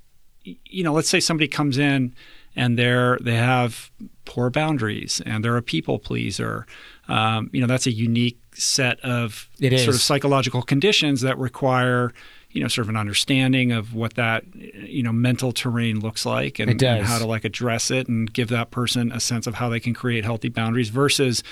you 0.44 0.84
know, 0.84 0.94
let's 0.94 1.10
say 1.10 1.20
somebody 1.20 1.48
comes 1.48 1.78
in 1.78 2.16
and 2.56 2.78
they're 2.78 3.18
they 3.22 3.36
have 3.36 3.92
poor 4.26 4.50
boundaries 4.50 5.22
and 5.26 5.44
they're 5.44 5.58
a 5.58 5.62
people 5.62 6.00
pleaser 6.00 6.66
um, 7.08 7.50
you 7.54 7.62
know 7.62 7.68
that's 7.68 7.88
a 7.88 7.92
unique 7.92 8.40
set 8.54 9.00
of 9.02 9.50
sort 9.60 9.96
of 9.96 10.02
psychological 10.02 10.62
conditions 10.62 11.22
that 11.22 11.38
require 11.38 12.14
you 12.52 12.62
know 12.62 12.68
sort 12.68 12.86
of 12.86 12.90
an 12.90 12.96
understanding 12.96 13.72
of 13.72 13.94
what 13.94 14.14
that 14.14 14.44
you 14.56 15.04
know 15.04 15.12
mental 15.12 15.52
terrain 15.52 16.00
looks 16.00 16.26
like 16.26 16.60
and, 16.60 16.70
and, 16.70 17.06
how 17.06 17.18
to 17.18 17.26
like 17.26 17.44
address 17.44 17.92
it 17.92 18.08
and 18.08 18.32
give 18.32 18.50
that 18.50 18.72
person 18.72 19.12
a 19.12 19.20
sense 19.20 19.48
of 19.48 19.56
how 19.56 19.70
they 19.70 19.80
can 19.80 19.94
create 19.94 20.24
healthy 20.24 20.50
boundaries 20.50 20.90
versus 20.90 21.44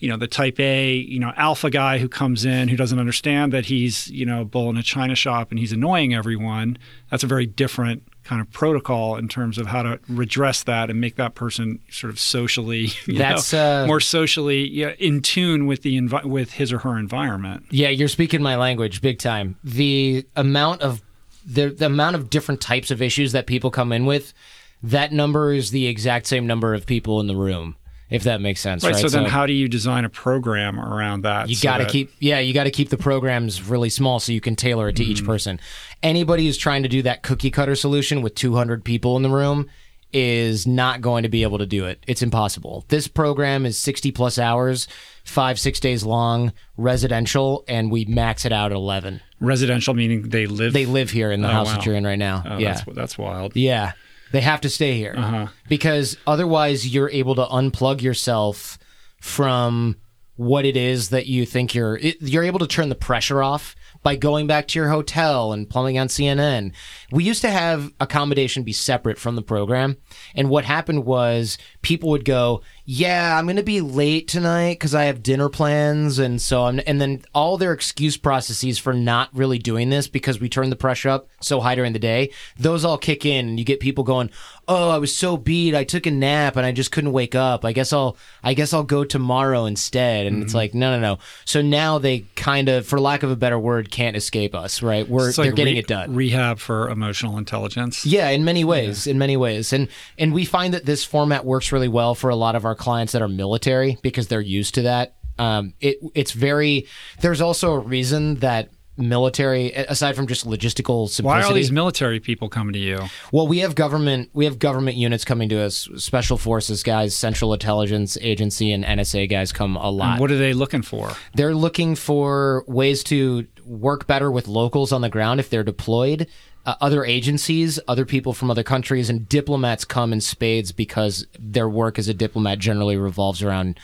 you 0.00 0.08
know 0.08 0.16
the 0.16 0.26
type 0.26 0.58
A 0.58 0.94
you 0.94 1.20
know 1.20 1.32
alpha 1.36 1.70
guy 1.70 1.98
who 1.98 2.08
comes 2.08 2.44
in 2.44 2.68
who 2.68 2.76
doesn't 2.76 2.98
understand 2.98 3.52
that 3.52 3.66
he's 3.66 4.08
you 4.08 4.26
know 4.26 4.42
a 4.42 4.44
bull 4.44 4.68
in 4.70 4.76
a 4.76 4.82
china 4.82 5.14
shop 5.14 5.50
and 5.50 5.58
he's 5.58 5.72
annoying 5.72 6.14
everyone. 6.14 6.76
That's 7.10 7.22
a 7.22 7.28
very 7.28 7.46
different 7.46 8.02
kind 8.30 8.40
of 8.40 8.48
protocol 8.52 9.16
in 9.16 9.26
terms 9.26 9.58
of 9.58 9.66
how 9.66 9.82
to 9.82 9.98
redress 10.08 10.62
that 10.62 10.88
and 10.88 11.00
make 11.00 11.16
that 11.16 11.34
person 11.34 11.80
sort 11.90 12.12
of 12.12 12.20
socially 12.20 12.86
that's 13.08 13.52
know, 13.52 13.82
uh, 13.82 13.86
more 13.88 13.98
socially 13.98 14.68
yeah, 14.68 14.92
in 15.00 15.20
tune 15.20 15.66
with 15.66 15.82
the 15.82 16.00
envi- 16.00 16.24
with 16.24 16.52
his 16.52 16.72
or 16.72 16.78
her 16.78 16.96
environment. 16.96 17.66
Yeah, 17.70 17.88
you're 17.88 18.06
speaking 18.06 18.40
my 18.40 18.54
language 18.54 19.00
big 19.00 19.18
time. 19.18 19.58
The 19.64 20.24
amount 20.36 20.80
of 20.80 21.02
the, 21.44 21.70
the 21.70 21.86
amount 21.86 22.14
of 22.14 22.30
different 22.30 22.60
types 22.60 22.92
of 22.92 23.02
issues 23.02 23.32
that 23.32 23.48
people 23.48 23.72
come 23.72 23.90
in 23.90 24.06
with, 24.06 24.32
that 24.80 25.10
number 25.10 25.52
is 25.52 25.72
the 25.72 25.88
exact 25.88 26.28
same 26.28 26.46
number 26.46 26.72
of 26.72 26.86
people 26.86 27.18
in 27.18 27.26
the 27.26 27.34
room 27.34 27.74
if 28.10 28.24
that 28.24 28.40
makes 28.40 28.60
sense. 28.60 28.82
Right. 28.82 28.92
right? 28.92 29.00
So 29.00 29.08
then, 29.08 29.24
how 29.24 29.46
do 29.46 29.52
you 29.52 29.68
design 29.68 30.04
a 30.04 30.08
program 30.08 30.80
around 30.80 31.22
that? 31.22 31.48
You 31.48 31.54
so 31.54 31.62
got 31.62 31.78
to 31.78 31.86
keep, 31.86 32.12
yeah, 32.18 32.40
you 32.40 32.52
got 32.52 32.64
to 32.64 32.70
keep 32.70 32.90
the 32.90 32.96
programs 32.96 33.62
really 33.62 33.88
small 33.88 34.18
so 34.18 34.32
you 34.32 34.40
can 34.40 34.56
tailor 34.56 34.88
it 34.88 34.96
to 34.96 35.02
mm-hmm. 35.02 35.12
each 35.12 35.24
person. 35.24 35.60
Anybody 36.02 36.46
who's 36.46 36.56
trying 36.56 36.82
to 36.82 36.88
do 36.88 37.02
that 37.02 37.22
cookie 37.22 37.50
cutter 37.50 37.74
solution 37.74 38.22
with 38.22 38.34
200 38.34 38.84
people 38.84 39.16
in 39.16 39.22
the 39.22 39.30
room 39.30 39.68
is 40.12 40.66
not 40.66 41.00
going 41.00 41.22
to 41.22 41.28
be 41.28 41.42
able 41.42 41.58
to 41.58 41.66
do 41.66 41.84
it. 41.84 42.02
It's 42.06 42.22
impossible. 42.22 42.84
This 42.88 43.06
program 43.06 43.64
is 43.64 43.78
60 43.78 44.10
plus 44.12 44.38
hours, 44.38 44.88
five, 45.24 45.58
six 45.58 45.78
days 45.78 46.02
long, 46.04 46.52
residential, 46.76 47.64
and 47.68 47.90
we 47.90 48.04
max 48.06 48.44
it 48.44 48.52
out 48.52 48.72
at 48.72 48.76
11. 48.76 49.20
Residential 49.40 49.94
meaning 49.94 50.28
they 50.28 50.46
live? 50.46 50.72
They 50.72 50.86
live 50.86 51.10
here 51.10 51.30
in 51.30 51.42
the 51.42 51.48
oh, 51.48 51.52
house 51.52 51.66
wow. 51.68 51.74
that 51.74 51.86
you're 51.86 51.94
in 51.94 52.04
right 52.04 52.18
now. 52.18 52.42
Oh, 52.44 52.58
yeah. 52.58 52.74
That's, 52.74 52.84
that's 52.94 53.18
wild. 53.18 53.54
Yeah. 53.54 53.92
They 54.32 54.40
have 54.40 54.60
to 54.62 54.70
stay 54.70 54.96
here 54.96 55.14
uh-huh. 55.16 55.48
because 55.68 56.16
otherwise 56.26 56.86
you're 56.86 57.10
able 57.10 57.34
to 57.36 57.44
unplug 57.46 58.00
yourself 58.00 58.78
from 59.20 59.96
what 60.36 60.64
it 60.64 60.76
is 60.76 61.10
that 61.10 61.26
you 61.26 61.44
think 61.44 61.74
you're. 61.74 61.96
It, 61.96 62.22
you're 62.22 62.44
able 62.44 62.60
to 62.60 62.66
turn 62.66 62.88
the 62.90 62.94
pressure 62.94 63.42
off 63.42 63.74
by 64.02 64.16
going 64.16 64.46
back 64.46 64.68
to 64.68 64.78
your 64.78 64.88
hotel 64.88 65.52
and 65.52 65.68
plumbing 65.68 65.98
on 65.98 66.08
CNN. 66.08 66.72
We 67.12 67.24
used 67.24 67.42
to 67.42 67.50
have 67.50 67.92
accommodation 68.00 68.62
be 68.62 68.72
separate 68.72 69.18
from 69.18 69.36
the 69.36 69.42
program. 69.42 69.96
And 70.34 70.48
what 70.48 70.64
happened 70.64 71.04
was 71.04 71.58
people 71.82 72.10
would 72.10 72.24
go, 72.24 72.62
yeah, 72.92 73.38
I'm 73.38 73.46
going 73.46 73.54
to 73.54 73.62
be 73.62 73.80
late 73.80 74.26
tonight 74.26 74.72
because 74.72 74.96
I 74.96 75.04
have 75.04 75.22
dinner 75.22 75.48
plans. 75.48 76.18
And 76.18 76.42
so 76.42 76.64
I'm, 76.64 76.80
and 76.88 77.00
then 77.00 77.22
all 77.32 77.56
their 77.56 77.72
excuse 77.72 78.16
processes 78.16 78.80
for 78.80 78.92
not 78.92 79.28
really 79.32 79.60
doing 79.60 79.90
this 79.90 80.08
because 80.08 80.40
we 80.40 80.48
turn 80.48 80.70
the 80.70 80.76
pressure 80.76 81.08
up 81.08 81.28
so 81.40 81.60
high 81.60 81.76
during 81.76 81.92
the 81.92 82.00
day, 82.00 82.32
those 82.58 82.84
all 82.84 82.98
kick 82.98 83.24
in 83.24 83.48
and 83.48 83.58
you 83.60 83.64
get 83.64 83.78
people 83.78 84.02
going, 84.02 84.28
oh, 84.66 84.90
I 84.90 84.98
was 84.98 85.14
so 85.14 85.36
beat. 85.36 85.76
I 85.76 85.84
took 85.84 86.06
a 86.06 86.10
nap 86.10 86.56
and 86.56 86.66
I 86.66 86.72
just 86.72 86.90
couldn't 86.90 87.12
wake 87.12 87.36
up. 87.36 87.64
I 87.64 87.72
guess 87.72 87.92
I'll, 87.92 88.16
I 88.42 88.54
guess 88.54 88.72
I'll 88.72 88.82
go 88.82 89.04
tomorrow 89.04 89.66
instead. 89.66 90.26
And 90.26 90.36
mm-hmm. 90.36 90.44
it's 90.46 90.54
like, 90.54 90.74
no, 90.74 90.90
no, 90.90 91.00
no. 91.00 91.18
So 91.44 91.62
now 91.62 91.98
they 91.98 92.24
kind 92.34 92.68
of, 92.68 92.88
for 92.88 92.98
lack 92.98 93.22
of 93.22 93.30
a 93.30 93.36
better 93.36 93.58
word, 93.58 93.92
can't 93.92 94.16
escape 94.16 94.52
us, 94.52 94.82
right? 94.82 95.08
We're, 95.08 95.30
they're 95.30 95.52
getting 95.52 95.74
re- 95.74 95.80
it 95.80 95.86
done. 95.86 96.16
Rehab 96.16 96.58
for 96.58 96.88
emotional 96.88 97.38
intelligence. 97.38 98.04
Yeah, 98.04 98.30
in 98.30 98.44
many 98.44 98.64
ways, 98.64 99.06
yeah. 99.06 99.12
in 99.12 99.18
many 99.18 99.36
ways. 99.36 99.72
And, 99.72 99.86
and 100.18 100.32
we 100.32 100.44
find 100.44 100.74
that 100.74 100.86
this 100.86 101.04
format 101.04 101.44
works 101.44 101.70
really 101.70 101.88
well 101.88 102.16
for 102.16 102.30
a 102.30 102.36
lot 102.36 102.56
of 102.56 102.64
our 102.64 102.74
clients 102.80 103.12
that 103.12 103.22
are 103.22 103.28
military 103.28 103.98
because 104.02 104.26
they're 104.26 104.40
used 104.40 104.74
to 104.74 104.82
that. 104.82 105.14
Um, 105.38 105.74
it, 105.80 105.98
it's 106.14 106.32
very, 106.32 106.86
there's 107.20 107.40
also 107.40 107.72
a 107.72 107.78
reason 107.78 108.36
that 108.36 108.70
military 109.00 109.72
aside 109.72 110.14
from 110.14 110.26
just 110.26 110.46
logistical 110.46 111.08
simplicity. 111.08 111.24
Why 111.24 111.40
are 111.40 111.46
all 111.46 111.54
these 111.54 111.72
military 111.72 112.20
people 112.20 112.48
coming 112.48 112.72
to 112.74 112.78
you? 112.78 113.00
Well, 113.32 113.46
we 113.48 113.60
have 113.60 113.74
government 113.74 114.30
we 114.32 114.44
have 114.44 114.58
government 114.58 114.96
units 114.96 115.24
coming 115.24 115.48
to 115.48 115.60
us, 115.60 115.88
special 115.96 116.36
forces 116.36 116.82
guys, 116.82 117.16
Central 117.16 117.52
Intelligence 117.52 118.18
Agency 118.20 118.72
and 118.72 118.84
NSA 118.84 119.30
guys 119.30 119.52
come 119.52 119.76
a 119.76 119.90
lot. 119.90 120.12
And 120.12 120.20
what 120.20 120.30
are 120.30 120.38
they 120.38 120.52
looking 120.52 120.82
for? 120.82 121.12
They're 121.34 121.54
looking 121.54 121.94
for 121.94 122.64
ways 122.66 123.02
to 123.04 123.46
work 123.64 124.06
better 124.06 124.30
with 124.30 124.48
locals 124.48 124.92
on 124.92 125.00
the 125.00 125.08
ground 125.08 125.40
if 125.40 125.48
they're 125.50 125.64
deployed. 125.64 126.26
Uh, 126.66 126.74
other 126.80 127.04
agencies, 127.04 127.80
other 127.88 128.04
people 128.04 128.34
from 128.34 128.50
other 128.50 128.62
countries, 128.62 129.08
and 129.08 129.28
diplomats 129.28 129.84
come 129.84 130.12
in 130.12 130.20
spades 130.20 130.72
because 130.72 131.26
their 131.38 131.68
work 131.68 131.98
as 131.98 132.06
a 132.06 132.14
diplomat 132.14 132.58
generally 132.58 132.98
revolves 132.98 133.42
around 133.42 133.80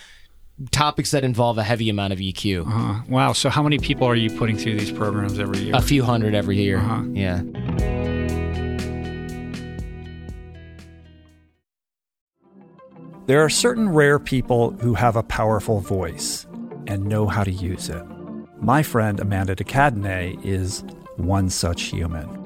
topics 0.71 1.11
that 1.11 1.25
involve 1.25 1.59
a 1.59 1.63
heavy 1.63 1.89
amount 1.89 2.13
of 2.13 2.19
EQ. 2.19 2.67
Uh, 2.67 3.03
wow. 3.09 3.33
So, 3.33 3.49
how 3.49 3.63
many 3.63 3.79
people 3.79 4.07
are 4.07 4.15
you 4.15 4.31
putting 4.31 4.57
through 4.57 4.79
these 4.79 4.93
programs 4.93 5.39
every 5.39 5.59
year? 5.59 5.75
A 5.75 5.83
few 5.83 6.03
hundred 6.03 6.35
every 6.35 6.57
year. 6.57 6.79
Uh-huh. 6.79 7.03
Yeah. 7.13 7.43
There 13.27 13.41
are 13.41 13.51
certain 13.51 13.89
rare 13.89 14.21
people 14.21 14.71
who 14.71 14.95
have 14.95 15.17
a 15.17 15.23
powerful 15.23 15.81
voice 15.81 16.47
and 16.87 17.05
know 17.05 17.27
how 17.27 17.43
to 17.43 17.51
use 17.51 17.89
it. 17.89 18.05
My 18.61 18.83
friend 18.85 19.19
Amanda 19.19 19.57
de 19.57 19.65
Cadenet 19.65 20.45
is 20.45 20.85
one 21.17 21.51
such 21.51 21.83
human. 21.85 22.46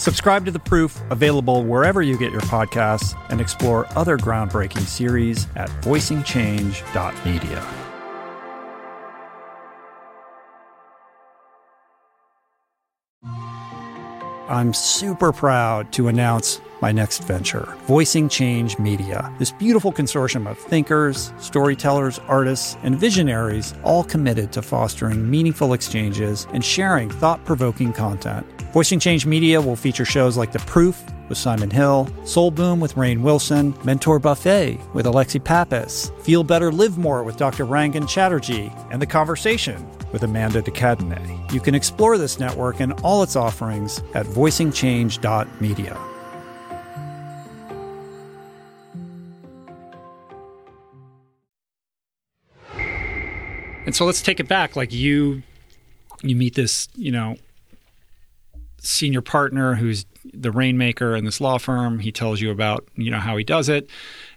Subscribe 0.00 0.46
to 0.46 0.50
The 0.50 0.58
Proof, 0.58 0.98
available 1.10 1.62
wherever 1.62 2.00
you 2.00 2.16
get 2.16 2.32
your 2.32 2.40
podcasts, 2.40 3.14
and 3.28 3.38
explore 3.38 3.86
other 3.98 4.16
groundbreaking 4.16 4.86
series 4.86 5.46
at 5.56 5.68
voicingchange.media. 5.82 7.66
I'm 14.48 14.72
super 14.72 15.34
proud 15.34 15.92
to 15.92 16.08
announce 16.08 16.62
my 16.80 16.92
next 16.92 17.22
venture, 17.24 17.76
Voicing 17.82 18.30
Change 18.30 18.78
Media. 18.78 19.30
This 19.38 19.52
beautiful 19.52 19.92
consortium 19.92 20.50
of 20.50 20.56
thinkers, 20.56 21.34
storytellers, 21.38 22.18
artists, 22.20 22.78
and 22.82 22.98
visionaries, 22.98 23.74
all 23.84 24.04
committed 24.04 24.50
to 24.52 24.62
fostering 24.62 25.30
meaningful 25.30 25.74
exchanges 25.74 26.46
and 26.54 26.64
sharing 26.64 27.10
thought 27.10 27.44
provoking 27.44 27.92
content. 27.92 28.46
Voicing 28.72 29.00
Change 29.00 29.26
Media 29.26 29.60
will 29.60 29.74
feature 29.74 30.04
shows 30.04 30.36
like 30.36 30.52
The 30.52 30.60
Proof 30.60 31.02
with 31.28 31.36
Simon 31.36 31.70
Hill, 31.70 32.08
Soul 32.24 32.52
Boom 32.52 32.78
with 32.78 32.94
Rainn 32.94 33.20
Wilson, 33.20 33.74
Mentor 33.82 34.20
Buffet 34.20 34.78
with 34.94 35.06
Alexi 35.06 35.42
Pappas, 35.42 36.12
Feel 36.22 36.44
Better 36.44 36.70
Live 36.70 36.96
More 36.96 37.24
with 37.24 37.36
Dr. 37.36 37.66
Rangan 37.66 38.08
Chatterjee, 38.08 38.72
and 38.92 39.02
The 39.02 39.06
Conversation 39.06 39.84
with 40.12 40.22
Amanda 40.22 40.62
de 40.62 40.70
Cadenet. 40.70 41.52
You 41.52 41.58
can 41.58 41.74
explore 41.74 42.16
this 42.16 42.38
network 42.38 42.78
and 42.78 42.92
all 43.02 43.24
its 43.24 43.34
offerings 43.34 44.04
at 44.14 44.24
voicingchange.media. 44.26 45.98
And 53.84 53.96
so 53.96 54.04
let's 54.04 54.22
take 54.22 54.38
it 54.38 54.46
back. 54.46 54.76
Like 54.76 54.92
you, 54.92 55.42
you 56.22 56.36
meet 56.36 56.54
this, 56.54 56.88
you 56.94 57.10
know, 57.10 57.34
senior 58.80 59.20
partner 59.20 59.74
who's 59.76 60.06
the 60.34 60.50
rainmaker 60.52 61.16
in 61.16 61.24
this 61.24 61.40
law 61.40 61.58
firm. 61.58 61.98
He 62.00 62.12
tells 62.12 62.40
you 62.40 62.50
about, 62.50 62.86
you 62.94 63.10
know, 63.10 63.18
how 63.20 63.36
he 63.36 63.44
does 63.44 63.68
it. 63.68 63.88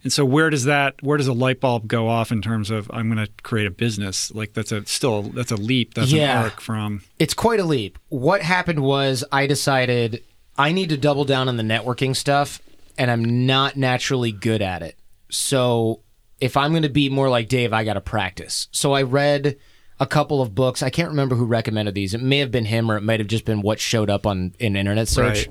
And 0.03 0.11
so 0.13 0.23
where 0.25 0.49
does 0.49 0.63
that 0.63 0.95
where 1.01 1.17
does 1.17 1.27
a 1.27 1.33
light 1.33 1.59
bulb 1.59 1.87
go 1.87 2.07
off 2.07 2.31
in 2.31 2.41
terms 2.41 2.69
of 2.71 2.89
I'm 2.93 3.13
going 3.13 3.25
to 3.25 3.31
create 3.43 3.67
a 3.67 3.71
business? 3.71 4.33
Like 4.33 4.53
that's 4.53 4.71
a 4.71 4.85
still 4.85 5.23
that's 5.23 5.51
a 5.51 5.55
leap. 5.57 5.93
That's 5.93 6.11
Yeah. 6.11 6.39
an 6.39 6.43
arc 6.45 6.61
from 6.61 7.01
It's 7.19 7.33
quite 7.33 7.59
a 7.59 7.65
leap. 7.65 7.97
What 8.09 8.41
happened 8.41 8.79
was 8.81 9.23
I 9.31 9.47
decided 9.47 10.23
I 10.57 10.71
need 10.71 10.89
to 10.89 10.97
double 10.97 11.25
down 11.25 11.49
on 11.49 11.57
the 11.57 11.63
networking 11.63 12.15
stuff, 12.15 12.61
and 12.97 13.09
I'm 13.09 13.45
not 13.45 13.75
naturally 13.75 14.31
good 14.31 14.61
at 14.61 14.81
it. 14.83 14.97
So 15.29 16.01
if 16.39 16.55
I'm 16.57 16.71
going 16.71 16.83
to 16.83 16.89
be 16.89 17.09
more 17.09 17.29
like 17.29 17.49
Dave, 17.49 17.73
I 17.73 17.83
got 17.83 17.93
to 17.93 18.01
practice. 18.01 18.67
So 18.71 18.93
I 18.93 19.01
read 19.01 19.57
a 20.03 20.05
couple 20.05 20.41
of 20.41 20.53
books. 20.53 20.83
I 20.83 20.89
can't 20.89 21.09
remember 21.09 21.35
who 21.35 21.45
recommended 21.45 21.95
these. 21.95 22.13
It 22.13 22.21
may 22.21 22.39
have 22.39 22.51
been 22.51 22.65
him, 22.65 22.91
or 22.91 22.97
it 22.97 23.01
might 23.01 23.21
have 23.21 23.27
just 23.29 23.45
been 23.45 23.61
what 23.61 23.79
showed 23.79 24.09
up 24.09 24.27
on 24.27 24.53
in 24.59 24.75
internet 24.75 25.07
search. 25.07 25.47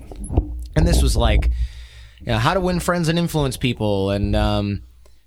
And 0.77 0.87
this 0.87 1.03
was 1.03 1.17
like, 1.17 1.51
you 2.21 2.27
know, 2.27 2.39
how 2.39 2.53
to 2.53 2.61
win 2.61 2.79
friends 2.79 3.09
and 3.09 3.19
influence 3.19 3.57
people, 3.57 4.11
and 4.11 4.37
um, 4.37 4.83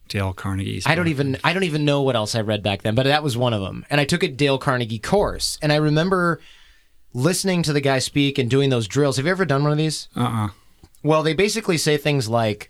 Dale 0.07 0.33
Carnegie's. 0.33 0.85
I 0.85 0.93
don't 0.93 1.07
even 1.07 1.37
I 1.43 1.53
don't 1.53 1.63
even 1.63 1.85
know 1.85 2.03
what 2.03 2.15
else 2.15 2.35
I 2.35 2.41
read 2.41 2.61
back 2.61 2.83
then, 2.83 2.93
but 2.93 3.05
that 3.05 3.23
was 3.23 3.35
one 3.35 3.53
of 3.53 3.61
them. 3.61 3.83
And 3.89 3.99
I 3.99 4.05
took 4.05 4.21
a 4.21 4.27
Dale 4.27 4.59
Carnegie 4.59 4.99
course, 4.99 5.57
and 5.61 5.73
I 5.73 5.77
remember 5.77 6.39
listening 7.13 7.63
to 7.63 7.73
the 7.73 7.81
guy 7.81 7.97
speak 7.97 8.37
and 8.37 8.47
doing 8.47 8.69
those 8.69 8.87
drills. 8.87 9.17
Have 9.17 9.25
you 9.25 9.31
ever 9.31 9.45
done 9.45 9.63
one 9.63 9.71
of 9.71 9.77
these? 9.79 10.07
Uh-uh. 10.15 10.49
Well, 11.01 11.23
they 11.23 11.33
basically 11.33 11.77
say 11.79 11.97
things 11.97 12.29
like, 12.29 12.69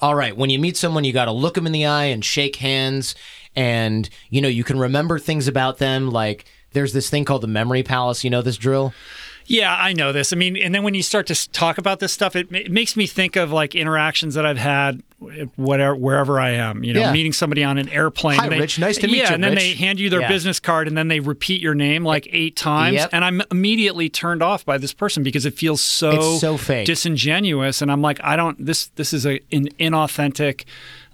"All 0.00 0.16
right, 0.16 0.36
when 0.36 0.50
you 0.50 0.58
meet 0.58 0.76
someone, 0.76 1.04
you 1.04 1.12
got 1.12 1.26
to 1.26 1.32
look 1.32 1.54
them 1.54 1.66
in 1.66 1.72
the 1.72 1.86
eye 1.86 2.06
and 2.06 2.24
shake 2.24 2.56
hands, 2.56 3.14
and 3.56 4.08
you 4.30 4.40
know 4.40 4.48
you 4.48 4.64
can 4.64 4.78
remember 4.78 5.18
things 5.18 5.48
about 5.48 5.78
them. 5.78 6.10
Like 6.10 6.44
there's 6.72 6.92
this 6.92 7.10
thing 7.10 7.24
called 7.24 7.42
the 7.42 7.48
memory 7.48 7.82
palace. 7.82 8.24
You 8.24 8.30
know 8.30 8.42
this 8.42 8.56
drill." 8.56 8.92
Yeah, 9.46 9.76
I 9.76 9.92
know 9.92 10.12
this. 10.12 10.32
I 10.32 10.36
mean, 10.36 10.56
and 10.56 10.74
then 10.74 10.82
when 10.82 10.94
you 10.94 11.02
start 11.02 11.26
to 11.26 11.50
talk 11.50 11.76
about 11.76 11.98
this 11.98 12.12
stuff, 12.12 12.36
it, 12.36 12.52
it 12.52 12.70
makes 12.70 12.96
me 12.96 13.06
think 13.06 13.36
of 13.36 13.50
like 13.50 13.74
interactions 13.74 14.34
that 14.34 14.46
I've 14.46 14.58
had, 14.58 15.02
whatever, 15.56 15.94
wherever 15.96 16.38
I 16.40 16.50
am. 16.50 16.84
You 16.84 16.92
know, 16.94 17.00
Yeah. 17.00 17.12
meeting 17.12 17.32
somebody 17.32 17.62
on 17.64 17.78
an 17.78 17.88
airplane. 17.88 18.38
Hi, 18.38 18.44
and 18.44 18.52
they- 18.52 18.60
Rich. 18.60 18.78
Nice 18.78 18.98
to 18.98 19.06
meet 19.06 19.16
yeah, 19.18 19.28
you, 19.30 19.34
and 19.34 19.44
then 19.44 19.52
Rich. 19.54 19.60
they 19.62 19.74
hand 19.74 20.00
you 20.00 20.10
their 20.10 20.20
Yeah. 20.22 20.28
business 20.28 20.60
card, 20.60 20.88
and 20.88 20.96
then 20.96 21.08
they 21.08 21.20
repeat 21.20 21.60
your 21.60 21.74
name 21.74 22.04
like 22.04 22.28
eight 22.32 22.56
times, 22.56 22.94
Yep. 22.96 23.10
and 23.12 23.24
I'm 23.24 23.42
immediately 23.50 24.08
turned 24.08 24.42
off 24.42 24.64
by 24.64 24.78
this 24.78 24.92
person 24.92 25.22
because 25.22 25.46
it 25.46 25.54
feels 25.56 25.80
so 25.80 26.10
It's 26.34 26.40
so 26.40 26.56
fake. 26.56 26.86
disingenuous, 26.86 27.82
and 27.82 27.90
I'm 27.90 28.02
like, 28.02 28.20
I 28.22 28.36
don't. 28.36 28.64
This 28.64 28.86
this 28.96 29.12
is 29.12 29.26
a 29.26 29.40
an 29.52 29.68
inauthentic 29.78 30.62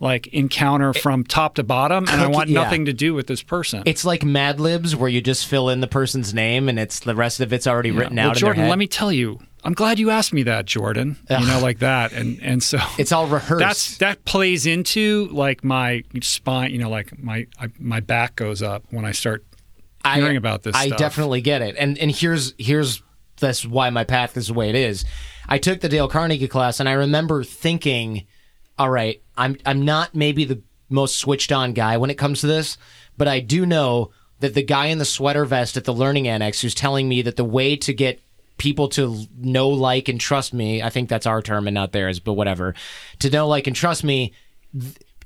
like 0.01 0.29
encounter 0.29 0.93
from 0.93 1.25
top 1.25 1.57
to 1.57 1.63
bottom, 1.65 2.05
and 2.09 2.21
I 2.21 2.25
Cookie- 2.25 2.35
want 2.35 2.49
yeah. 2.51 2.63
nothing 2.63 2.85
to 2.85 2.93
do 2.93 3.15
with 3.15 3.27
this 3.27 3.43
person. 3.43 3.83
It's 3.85 4.05
like 4.05 4.25
Mad 4.25 4.61
Libs, 4.61 4.95
where 4.95 5.09
you 5.09 5.21
just 5.21 5.47
fill 5.47 5.69
in 5.69 5.81
the 5.81 5.89
person's 5.89 6.33
name, 6.33 6.69
and 6.69 6.79
it's 6.79 7.01
the 7.01 7.15
rest 7.17 7.41
of 7.41 7.53
it's 7.53 7.67
already 7.67 7.91
written 7.91 8.17
well, 8.17 8.29
out. 8.31 8.37
in 8.37 8.41
Jordan, 8.41 8.57
their 8.59 8.65
head. 8.67 8.71
let 8.71 8.79
me 8.79 8.87
tell 8.87 9.11
you, 9.13 9.41
I'm 9.65 9.73
glad 9.73 9.99
you 9.99 10.11
asked 10.11 10.33
me 10.33 10.45
that, 10.45 10.67
Jordan. 10.67 11.17
You 11.29 11.47
know, 11.47 11.61
like 11.61 11.81
that, 11.81 12.13
and 12.13 12.41
and 12.43 12.63
so 12.63 12.79
It's 12.99 13.13
all 13.13 13.27
rehearsed. 13.27 13.61
That's 13.61 13.99
that 13.99 14.25
plays 14.25 14.67
into 14.67 15.29
like 15.33 15.65
my 15.65 16.05
spine. 16.23 16.71
You 16.71 16.79
know, 16.79 16.91
like 16.91 17.19
my 17.19 17.47
I, 17.61 17.69
my 17.79 18.01
back 18.01 18.37
goes 18.37 18.63
up 18.63 18.85
when 18.91 19.05
I 19.05 19.13
start 19.13 19.45
hearing 20.15 20.37
about 20.37 20.63
this. 20.63 20.75
I 20.77 20.87
stuff. 20.87 20.99
definitely 20.99 21.41
get 21.41 21.63
it. 21.63 21.77
And 21.79 21.99
and 21.99 22.11
here's 22.11 22.55
here's 22.59 23.03
that's 23.39 23.65
why 23.67 23.91
my 23.91 24.05
path 24.05 24.37
is 24.37 24.49
the 24.49 24.55
way 24.55 24.69
it 24.69 24.75
is. 24.75 25.05
I 25.49 25.59
took 25.59 25.81
the 25.81 25.89
Dale 25.89 26.09
Carnegie 26.09 26.49
class 26.49 26.81
and 26.81 26.89
I 26.89 26.93
remember 26.93 27.43
thinking, 27.45 28.27
all 28.79 28.91
right, 28.91 29.23
I'm 29.37 29.57
I'm 29.67 29.85
not 29.85 30.15
maybe 30.15 30.45
the 30.45 30.63
most 30.89 31.17
switched 31.17 31.53
on 31.53 31.73
guy 31.73 31.97
when 31.97 32.11
it 32.11 32.19
comes 32.19 32.41
to 32.41 32.47
this, 32.47 32.79
but 33.17 33.29
I 33.29 33.41
do 33.41 33.67
know 33.67 34.11
that 34.41 34.55
the 34.55 34.63
guy 34.63 34.87
in 34.87 34.99
the 34.99 35.05
sweater 35.05 35.45
vest 35.45 35.77
at 35.77 35.85
the 35.85 35.93
learning 35.93 36.29
annex 36.29 36.61
who's 36.61 36.75
telling 36.75 37.09
me 37.09 37.23
that 37.23 37.37
the 37.37 37.45
way 37.45 37.77
to 37.77 37.93
get 37.93 38.21
people 38.59 38.89
to 38.89 39.25
know, 39.39 39.69
like, 39.69 40.09
and 40.09 40.21
trust 40.21 40.53
me, 40.53 40.83
I 40.83 40.91
think 40.91 41.09
that's 41.09 41.27
our 41.27 41.41
term 41.41 41.67
and 41.67 41.75
not 41.75 41.93
theirs, 41.93 42.21
but 42.21 42.35
whatever, 42.35 42.75
to 43.21 43.31
know, 43.31 43.49
like, 43.49 43.67
and 43.67 43.75
trust 43.75 44.05
me, 44.05 44.35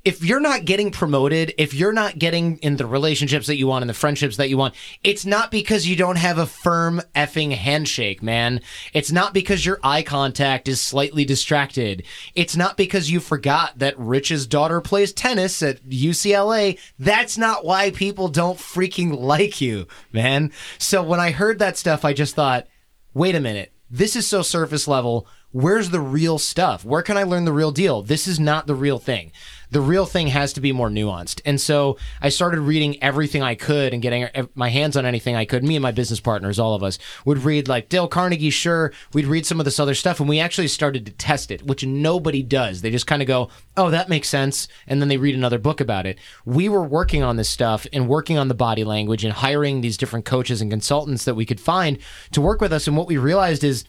if 0.05 0.21
you're 0.21 0.41
not 0.41 0.65
getting 0.65 0.91
promoted, 0.91 1.53
if 1.57 1.73
you're 1.73 1.93
not 1.93 2.19
getting 2.19 2.57
in 2.57 2.75
the 2.75 2.85
relationships 2.85 3.47
that 3.47 3.55
you 3.55 3.67
want 3.67 3.83
and 3.83 3.89
the 3.89 3.93
friendships 3.93 4.35
that 4.35 4.49
you 4.49 4.57
want, 4.57 4.75
it's 5.01 5.25
not 5.25 5.49
because 5.49 5.87
you 5.87 5.95
don't 5.95 6.17
have 6.17 6.37
a 6.37 6.45
firm 6.45 7.01
effing 7.15 7.53
handshake, 7.53 8.21
man. 8.21 8.59
It's 8.93 9.13
not 9.13 9.33
because 9.33 9.65
your 9.65 9.79
eye 9.81 10.03
contact 10.03 10.67
is 10.67 10.81
slightly 10.81 11.23
distracted. 11.23 12.03
It's 12.35 12.57
not 12.57 12.75
because 12.75 13.09
you 13.09 13.21
forgot 13.21 13.79
that 13.79 13.97
Rich's 13.97 14.45
daughter 14.45 14.81
plays 14.81 15.13
tennis 15.13 15.63
at 15.63 15.81
UCLA. 15.85 16.77
That's 16.99 17.37
not 17.37 17.63
why 17.63 17.91
people 17.91 18.27
don't 18.27 18.59
freaking 18.59 19.17
like 19.17 19.61
you, 19.61 19.87
man. 20.11 20.51
So 20.79 21.01
when 21.01 21.21
I 21.21 21.31
heard 21.31 21.59
that 21.59 21.77
stuff, 21.77 22.03
I 22.03 22.11
just 22.11 22.35
thought, 22.35 22.67
wait 23.13 23.35
a 23.35 23.39
minute. 23.39 23.71
This 23.89 24.15
is 24.15 24.25
so 24.25 24.41
surface 24.41 24.87
level. 24.87 25.27
Where's 25.51 25.91
the 25.91 25.99
real 25.99 26.39
stuff? 26.39 26.83
Where 26.83 27.03
can 27.03 27.15
I 27.15 27.23
learn 27.23 27.45
the 27.45 27.53
real 27.53 27.71
deal? 27.71 28.01
This 28.01 28.27
is 28.27 28.39
not 28.39 28.65
the 28.65 28.75
real 28.75 28.97
thing 28.97 29.31
the 29.73 29.81
real 29.81 30.05
thing 30.05 30.27
has 30.27 30.53
to 30.53 30.61
be 30.61 30.71
more 30.71 30.89
nuanced. 30.89 31.41
And 31.45 31.59
so 31.59 31.97
I 32.21 32.29
started 32.29 32.59
reading 32.59 33.01
everything 33.01 33.41
I 33.41 33.55
could 33.55 33.91
and 33.91 34.03
getting 34.03 34.27
my 34.53 34.69
hands 34.69 34.95
on 34.95 35.05
anything 35.05 35.35
I 35.35 35.45
could. 35.45 35.63
Me 35.63 35.75
and 35.75 35.81
my 35.81 35.91
business 35.91 36.19
partners, 36.19 36.59
all 36.59 36.75
of 36.75 36.83
us, 36.83 36.99
would 37.25 37.39
read 37.39 37.67
like 37.67 37.89
Dale 37.89 38.07
Carnegie, 38.07 38.51
sure. 38.51 38.93
We'd 39.13 39.25
read 39.25 39.47
some 39.47 39.59
of 39.59 39.65
this 39.65 39.79
other 39.79 39.95
stuff 39.95 40.19
and 40.19 40.29
we 40.29 40.39
actually 40.39 40.67
started 40.67 41.07
to 41.07 41.11
test 41.13 41.49
it, 41.49 41.63
which 41.63 41.83
nobody 41.83 42.43
does. 42.43 42.81
They 42.81 42.91
just 42.91 43.07
kind 43.07 43.23
of 43.23 43.27
go, 43.27 43.49
oh, 43.75 43.89
that 43.89 44.09
makes 44.09 44.29
sense. 44.29 44.67
And 44.85 45.01
then 45.01 45.09
they 45.09 45.17
read 45.17 45.33
another 45.33 45.57
book 45.57 45.81
about 45.81 46.05
it. 46.05 46.19
We 46.45 46.69
were 46.69 46.83
working 46.83 47.23
on 47.23 47.37
this 47.37 47.49
stuff 47.49 47.87
and 47.91 48.07
working 48.07 48.37
on 48.37 48.49
the 48.49 48.53
body 48.53 48.83
language 48.83 49.23
and 49.23 49.33
hiring 49.33 49.81
these 49.81 49.97
different 49.97 50.25
coaches 50.25 50.61
and 50.61 50.69
consultants 50.69 51.25
that 51.25 51.35
we 51.35 51.47
could 51.47 51.59
find 51.59 51.97
to 52.31 52.41
work 52.41 52.61
with 52.61 52.71
us. 52.71 52.85
And 52.85 52.95
what 52.95 53.07
we 53.07 53.17
realized 53.17 53.63
is, 53.63 53.85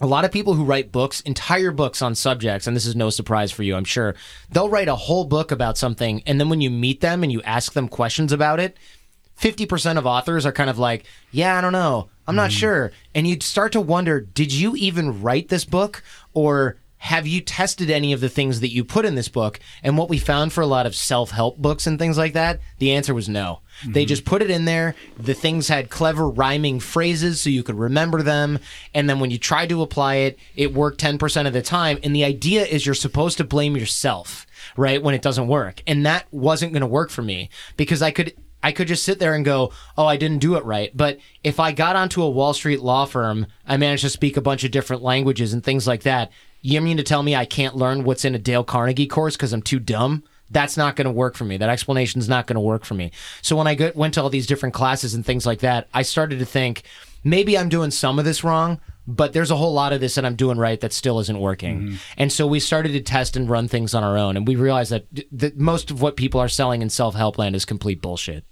a 0.00 0.06
lot 0.06 0.24
of 0.24 0.32
people 0.32 0.54
who 0.54 0.64
write 0.64 0.92
books, 0.92 1.20
entire 1.22 1.70
books 1.70 2.02
on 2.02 2.14
subjects, 2.14 2.66
and 2.66 2.76
this 2.76 2.86
is 2.86 2.96
no 2.96 3.10
surprise 3.10 3.50
for 3.50 3.62
you, 3.62 3.74
I'm 3.74 3.84
sure, 3.84 4.14
they'll 4.50 4.68
write 4.68 4.88
a 4.88 4.96
whole 4.96 5.24
book 5.24 5.50
about 5.50 5.78
something, 5.78 6.22
and 6.26 6.38
then 6.38 6.48
when 6.48 6.60
you 6.60 6.70
meet 6.70 7.00
them 7.00 7.22
and 7.22 7.32
you 7.32 7.42
ask 7.42 7.72
them 7.72 7.88
questions 7.88 8.32
about 8.32 8.60
it, 8.60 8.76
50% 9.40 9.98
of 9.98 10.06
authors 10.06 10.46
are 10.46 10.52
kind 10.52 10.70
of 10.70 10.78
like, 10.78 11.04
yeah, 11.30 11.58
I 11.58 11.60
don't 11.60 11.72
know, 11.72 12.08
I'm 12.26 12.36
not 12.36 12.50
mm. 12.50 12.58
sure. 12.58 12.92
And 13.14 13.26
you'd 13.26 13.42
start 13.42 13.72
to 13.72 13.80
wonder, 13.80 14.20
did 14.20 14.52
you 14.52 14.74
even 14.76 15.22
write 15.22 15.48
this 15.48 15.64
book? 15.64 16.02
Or 16.32 16.78
have 17.06 17.24
you 17.24 17.40
tested 17.40 17.88
any 17.88 18.12
of 18.12 18.20
the 18.20 18.28
things 18.28 18.58
that 18.58 18.72
you 18.72 18.84
put 18.84 19.04
in 19.04 19.14
this 19.14 19.28
book? 19.28 19.60
And 19.84 19.96
what 19.96 20.08
we 20.08 20.18
found 20.18 20.52
for 20.52 20.60
a 20.60 20.66
lot 20.66 20.86
of 20.86 20.96
self 20.96 21.30
help 21.30 21.56
books 21.56 21.86
and 21.86 22.00
things 22.00 22.18
like 22.18 22.32
that, 22.32 22.58
the 22.78 22.92
answer 22.92 23.14
was 23.14 23.28
no. 23.28 23.60
Mm-hmm. 23.82 23.92
They 23.92 24.04
just 24.04 24.24
put 24.24 24.42
it 24.42 24.50
in 24.50 24.64
there. 24.64 24.96
The 25.16 25.32
things 25.32 25.68
had 25.68 25.88
clever 25.88 26.28
rhyming 26.28 26.80
phrases 26.80 27.40
so 27.40 27.48
you 27.48 27.62
could 27.62 27.78
remember 27.78 28.22
them. 28.22 28.58
And 28.92 29.08
then 29.08 29.20
when 29.20 29.30
you 29.30 29.38
tried 29.38 29.68
to 29.68 29.82
apply 29.82 30.16
it, 30.16 30.38
it 30.56 30.74
worked 30.74 31.00
10% 31.00 31.46
of 31.46 31.52
the 31.52 31.62
time. 31.62 32.00
And 32.02 32.14
the 32.14 32.24
idea 32.24 32.66
is 32.66 32.84
you're 32.84 32.94
supposed 32.96 33.38
to 33.38 33.44
blame 33.44 33.76
yourself, 33.76 34.44
right? 34.76 35.00
When 35.00 35.14
it 35.14 35.22
doesn't 35.22 35.46
work. 35.46 35.84
And 35.86 36.04
that 36.06 36.26
wasn't 36.32 36.72
going 36.72 36.80
to 36.80 36.88
work 36.88 37.10
for 37.10 37.22
me 37.22 37.50
because 37.76 38.02
I 38.02 38.10
could 38.10 38.34
I 38.64 38.72
could 38.72 38.88
just 38.88 39.04
sit 39.04 39.20
there 39.20 39.34
and 39.34 39.44
go, 39.44 39.70
"Oh, 39.96 40.06
I 40.06 40.16
didn't 40.16 40.40
do 40.40 40.56
it 40.56 40.64
right." 40.64 40.90
But 40.92 41.18
if 41.44 41.60
I 41.60 41.70
got 41.70 41.94
onto 41.94 42.20
a 42.20 42.28
Wall 42.28 42.52
Street 42.52 42.80
law 42.80 43.04
firm, 43.04 43.46
I 43.64 43.76
managed 43.76 44.02
to 44.02 44.10
speak 44.10 44.36
a 44.36 44.40
bunch 44.40 44.64
of 44.64 44.72
different 44.72 45.02
languages 45.02 45.52
and 45.52 45.62
things 45.62 45.86
like 45.86 46.02
that. 46.02 46.32
You 46.66 46.80
mean 46.80 46.96
to 46.96 47.04
tell 47.04 47.22
me 47.22 47.36
I 47.36 47.44
can't 47.44 47.76
learn 47.76 48.02
what's 48.02 48.24
in 48.24 48.34
a 48.34 48.40
Dale 48.40 48.64
Carnegie 48.64 49.06
course 49.06 49.36
because 49.36 49.52
I'm 49.52 49.62
too 49.62 49.78
dumb? 49.78 50.24
That's 50.50 50.76
not 50.76 50.96
going 50.96 51.04
to 51.04 51.12
work 51.12 51.36
for 51.36 51.44
me. 51.44 51.56
That 51.56 51.68
explanation 51.68 52.20
is 52.20 52.28
not 52.28 52.48
going 52.48 52.56
to 52.56 52.60
work 52.60 52.84
for 52.84 52.94
me. 52.94 53.12
So 53.40 53.54
when 53.54 53.68
I 53.68 53.92
went 53.94 54.14
to 54.14 54.22
all 54.22 54.30
these 54.30 54.48
different 54.48 54.74
classes 54.74 55.14
and 55.14 55.24
things 55.24 55.46
like 55.46 55.60
that, 55.60 55.86
I 55.94 56.02
started 56.02 56.40
to 56.40 56.44
think 56.44 56.82
maybe 57.22 57.56
I'm 57.56 57.68
doing 57.68 57.92
some 57.92 58.18
of 58.18 58.24
this 58.24 58.42
wrong, 58.42 58.80
but 59.06 59.32
there's 59.32 59.52
a 59.52 59.56
whole 59.56 59.74
lot 59.74 59.92
of 59.92 60.00
this 60.00 60.16
that 60.16 60.24
I'm 60.24 60.34
doing 60.34 60.58
right 60.58 60.80
that 60.80 60.92
still 60.92 61.20
isn't 61.20 61.38
working. 61.38 61.80
Mm-hmm. 61.82 61.96
And 62.16 62.32
so 62.32 62.48
we 62.48 62.58
started 62.58 62.92
to 62.94 63.00
test 63.00 63.36
and 63.36 63.48
run 63.48 63.68
things 63.68 63.94
on 63.94 64.02
our 64.02 64.18
own, 64.18 64.36
and 64.36 64.48
we 64.48 64.56
realized 64.56 64.90
that, 64.90 65.06
that 65.30 65.56
most 65.56 65.92
of 65.92 66.02
what 66.02 66.16
people 66.16 66.40
are 66.40 66.48
selling 66.48 66.82
in 66.82 66.90
self 66.90 67.14
help 67.14 67.38
land 67.38 67.54
is 67.54 67.64
complete 67.64 68.02
bullshit. 68.02 68.44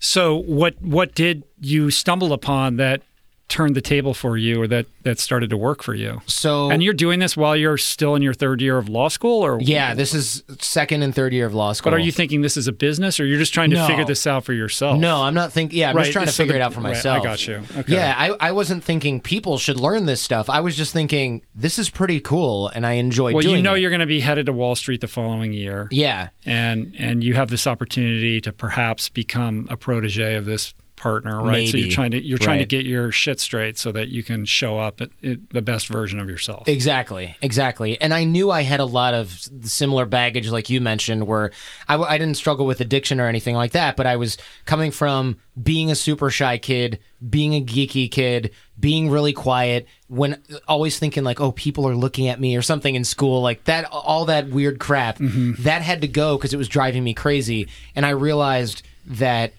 So 0.00 0.36
what 0.36 0.80
what 0.80 1.14
did 1.14 1.44
you 1.60 1.90
stumble 1.90 2.32
upon 2.32 2.76
that 2.76 3.02
turned 3.48 3.74
the 3.74 3.80
table 3.80 4.12
for 4.12 4.36
you 4.36 4.60
or 4.60 4.66
that 4.66 4.84
that 5.04 5.18
started 5.18 5.48
to 5.48 5.56
work 5.56 5.82
for 5.82 5.94
you 5.94 6.20
so 6.26 6.70
and 6.70 6.82
you're 6.82 6.92
doing 6.92 7.18
this 7.18 7.34
while 7.34 7.56
you're 7.56 7.78
still 7.78 8.14
in 8.14 8.20
your 8.20 8.34
third 8.34 8.60
year 8.60 8.76
of 8.76 8.90
law 8.90 9.08
school 9.08 9.44
or 9.44 9.58
yeah 9.62 9.94
this 9.94 10.12
is 10.12 10.42
second 10.60 11.02
and 11.02 11.14
third 11.14 11.32
year 11.32 11.46
of 11.46 11.54
law 11.54 11.72
school 11.72 11.90
but 11.90 11.96
are 11.96 12.00
you 12.00 12.12
thinking 12.12 12.42
this 12.42 12.58
is 12.58 12.68
a 12.68 12.72
business 12.72 13.18
or 13.18 13.24
you're 13.24 13.38
just 13.38 13.54
trying 13.54 13.70
to 13.70 13.76
no. 13.76 13.86
figure 13.86 14.04
this 14.04 14.26
out 14.26 14.44
for 14.44 14.52
yourself 14.52 14.98
no 14.98 15.22
i'm 15.22 15.32
not 15.32 15.50
thinking 15.50 15.78
yeah 15.78 15.88
i'm 15.88 15.96
right. 15.96 16.02
just 16.02 16.12
trying 16.12 16.26
to 16.26 16.32
so 16.32 16.42
figure 16.42 16.52
the, 16.52 16.58
it 16.58 16.62
out 16.62 16.74
for 16.74 16.82
myself 16.82 17.24
right. 17.24 17.26
i 17.26 17.30
got 17.30 17.48
you 17.48 17.62
okay. 17.78 17.94
yeah 17.94 18.14
I, 18.18 18.48
I 18.48 18.52
wasn't 18.52 18.84
thinking 18.84 19.18
people 19.18 19.56
should 19.56 19.80
learn 19.80 20.04
this 20.04 20.20
stuff 20.20 20.50
i 20.50 20.60
was 20.60 20.76
just 20.76 20.92
thinking 20.92 21.40
this 21.54 21.78
is 21.78 21.88
pretty 21.88 22.20
cool 22.20 22.68
and 22.68 22.86
i 22.86 22.92
enjoy 22.92 23.32
well 23.32 23.42
you 23.42 23.62
know 23.62 23.74
it. 23.74 23.80
you're 23.80 23.90
going 23.90 24.00
to 24.00 24.06
be 24.06 24.20
headed 24.20 24.44
to 24.44 24.52
wall 24.52 24.74
street 24.74 25.00
the 25.00 25.08
following 25.08 25.54
year 25.54 25.88
yeah 25.90 26.28
and 26.44 26.94
and 26.98 27.24
you 27.24 27.32
have 27.32 27.48
this 27.48 27.66
opportunity 27.66 28.42
to 28.42 28.52
perhaps 28.52 29.08
become 29.08 29.66
a 29.70 29.76
protege 29.76 30.34
of 30.34 30.44
this 30.44 30.74
partner, 30.98 31.42
right? 31.42 31.52
Maybe. 31.52 31.70
So 31.70 31.76
you're 31.78 31.90
trying 31.90 32.10
to 32.10 32.22
you're 32.22 32.38
trying 32.38 32.58
right. 32.58 32.68
to 32.68 32.76
get 32.76 32.86
your 32.86 33.10
shit 33.10 33.40
straight 33.40 33.78
so 33.78 33.92
that 33.92 34.08
you 34.08 34.22
can 34.22 34.44
show 34.44 34.78
up 34.78 35.00
at, 35.00 35.10
at, 35.22 35.50
the 35.50 35.62
best 35.62 35.88
version 35.88 36.18
of 36.18 36.28
yourself. 36.28 36.68
Exactly, 36.68 37.36
exactly. 37.40 38.00
And 38.00 38.12
I 38.12 38.24
knew 38.24 38.50
I 38.50 38.62
had 38.62 38.80
a 38.80 38.84
lot 38.84 39.14
of 39.14 39.30
similar 39.62 40.04
baggage, 40.06 40.48
like 40.48 40.68
you 40.68 40.80
mentioned, 40.80 41.26
where 41.26 41.52
I, 41.88 41.96
I 41.96 42.18
didn't 42.18 42.36
struggle 42.36 42.66
with 42.66 42.80
addiction 42.80 43.20
or 43.20 43.26
anything 43.26 43.54
like 43.54 43.72
that, 43.72 43.96
but 43.96 44.06
I 44.06 44.16
was 44.16 44.36
coming 44.64 44.90
from 44.90 45.38
being 45.60 45.90
a 45.90 45.94
super 45.94 46.30
shy 46.30 46.58
kid, 46.58 46.98
being 47.28 47.54
a 47.54 47.64
geeky 47.64 48.10
kid, 48.10 48.52
being 48.78 49.10
really 49.10 49.32
quiet, 49.32 49.86
when 50.08 50.40
always 50.66 50.98
thinking 50.98 51.24
like, 51.24 51.40
oh, 51.40 51.52
people 51.52 51.86
are 51.88 51.96
looking 51.96 52.28
at 52.28 52.40
me 52.40 52.56
or 52.56 52.62
something 52.62 52.94
in 52.94 53.04
school, 53.04 53.42
like 53.42 53.64
that, 53.64 53.84
all 53.86 54.26
that 54.26 54.48
weird 54.48 54.78
crap, 54.78 55.18
mm-hmm. 55.18 55.60
that 55.62 55.82
had 55.82 56.00
to 56.02 56.08
go 56.08 56.36
because 56.36 56.52
it 56.52 56.58
was 56.58 56.68
driving 56.68 57.02
me 57.02 57.14
crazy. 57.14 57.68
And 57.94 58.06
I 58.06 58.10
realized 58.10 58.82
that 59.06 59.52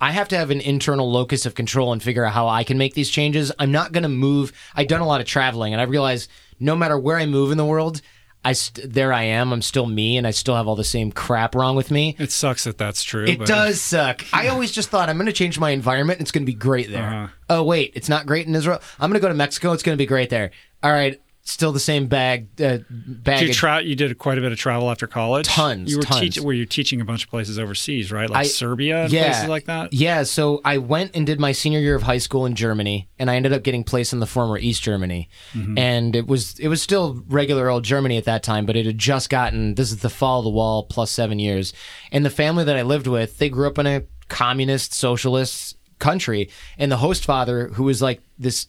I 0.00 0.12
have 0.12 0.28
to 0.28 0.36
have 0.36 0.50
an 0.50 0.60
internal 0.60 1.10
locus 1.10 1.46
of 1.46 1.54
control 1.54 1.92
and 1.92 2.02
figure 2.02 2.24
out 2.24 2.32
how 2.32 2.48
I 2.48 2.64
can 2.64 2.78
make 2.78 2.94
these 2.94 3.10
changes. 3.10 3.50
I'm 3.58 3.72
not 3.72 3.92
going 3.92 4.04
to 4.04 4.08
move. 4.08 4.52
I've 4.74 4.88
done 4.88 5.00
a 5.00 5.06
lot 5.06 5.20
of 5.20 5.26
traveling 5.26 5.72
and 5.72 5.80
I 5.80 5.84
realize 5.84 6.28
no 6.60 6.76
matter 6.76 6.98
where 6.98 7.16
I 7.16 7.26
move 7.26 7.50
in 7.50 7.58
the 7.58 7.64
world, 7.64 8.00
I 8.44 8.52
st- 8.54 8.92
there 8.92 9.12
I 9.12 9.24
am. 9.24 9.52
I'm 9.52 9.62
still 9.62 9.86
me, 9.86 10.16
and 10.16 10.26
I 10.26 10.32
still 10.32 10.56
have 10.56 10.66
all 10.66 10.74
the 10.74 10.84
same 10.84 11.12
crap 11.12 11.54
wrong 11.54 11.76
with 11.76 11.90
me. 11.90 12.16
It 12.18 12.32
sucks 12.32 12.64
that 12.64 12.76
that's 12.76 13.04
true. 13.04 13.24
It 13.24 13.38
but... 13.38 13.46
does 13.46 13.80
suck. 13.80 14.24
I 14.32 14.48
always 14.48 14.72
just 14.72 14.88
thought 14.88 15.08
I'm 15.08 15.16
going 15.16 15.26
to 15.26 15.32
change 15.32 15.58
my 15.58 15.70
environment. 15.70 16.18
and 16.18 16.24
It's 16.24 16.32
going 16.32 16.42
to 16.44 16.50
be 16.52 16.56
great 16.56 16.90
there. 16.90 17.04
Uh-huh. 17.04 17.28
Oh 17.50 17.62
wait, 17.62 17.92
it's 17.94 18.08
not 18.08 18.26
great 18.26 18.46
in 18.46 18.54
Israel. 18.54 18.80
I'm 18.98 19.10
going 19.10 19.20
to 19.20 19.24
go 19.24 19.28
to 19.28 19.34
Mexico. 19.34 19.72
It's 19.72 19.82
going 19.82 19.96
to 19.96 20.02
be 20.02 20.06
great 20.06 20.30
there. 20.30 20.50
All 20.82 20.90
right, 20.90 21.20
still 21.44 21.72
the 21.72 21.80
same 21.80 22.06
bag 22.06 22.48
uh, 22.60 22.78
bag. 22.88 23.48
You, 23.48 23.52
tra- 23.52 23.82
you 23.82 23.96
did 23.96 24.16
quite 24.18 24.38
a 24.38 24.40
bit 24.40 24.52
of 24.52 24.58
travel 24.58 24.90
after 24.90 25.06
college. 25.06 25.46
Tons. 25.46 25.90
You 25.90 25.98
were 25.98 26.02
tons. 26.02 26.20
teaching. 26.20 26.44
Were 26.44 26.52
you 26.52 26.66
teaching 26.66 27.00
a 27.00 27.04
bunch 27.04 27.24
of 27.24 27.30
places 27.30 27.58
overseas, 27.58 28.12
right? 28.12 28.30
Like 28.30 28.40
I, 28.40 28.48
Serbia 28.48 29.04
and 29.04 29.12
yeah, 29.12 29.24
places 29.24 29.48
like 29.48 29.64
that. 29.66 29.92
Yeah. 29.92 30.22
So 30.22 30.60
I 30.64 30.78
went 30.78 31.12
and 31.14 31.26
did 31.26 31.40
my 31.40 31.52
senior 31.52 31.80
year 31.80 31.94
of 31.94 32.02
high 32.02 32.18
school 32.18 32.46
in 32.46 32.54
Germany, 32.54 33.08
and 33.18 33.30
I 33.30 33.36
ended 33.36 33.52
up 33.52 33.62
getting 33.62 33.84
placed 33.84 34.12
in 34.12 34.20
the 34.20 34.26
former 34.26 34.58
East 34.58 34.82
Germany, 34.82 35.28
mm-hmm. 35.52 35.76
and 35.76 36.14
it 36.14 36.26
was 36.26 36.58
it 36.58 36.68
was 36.68 36.80
still 36.80 37.22
regular 37.26 37.68
old 37.68 37.84
Germany 37.84 38.16
at 38.16 38.24
that 38.24 38.42
time, 38.42 38.64
but 38.64 38.76
it 38.76 38.86
had 38.86 38.98
just 38.98 39.28
gotten 39.28 39.74
this 39.74 39.90
is 39.90 39.98
the 39.98 40.10
fall 40.10 40.40
of 40.40 40.44
the 40.44 40.50
wall 40.50 40.84
plus 40.84 41.10
seven 41.10 41.38
years, 41.38 41.72
and 42.10 42.24
the 42.24 42.30
family 42.30 42.64
that 42.64 42.76
I 42.76 42.82
lived 42.82 43.06
with, 43.06 43.38
they 43.38 43.48
grew 43.48 43.66
up 43.66 43.78
in 43.78 43.86
a 43.86 44.04
communist 44.28 44.94
socialist 44.94 45.76
country, 45.98 46.50
and 46.78 46.90
the 46.90 46.96
host 46.98 47.24
father, 47.24 47.68
who 47.68 47.84
was 47.84 48.00
like 48.00 48.22
this 48.38 48.68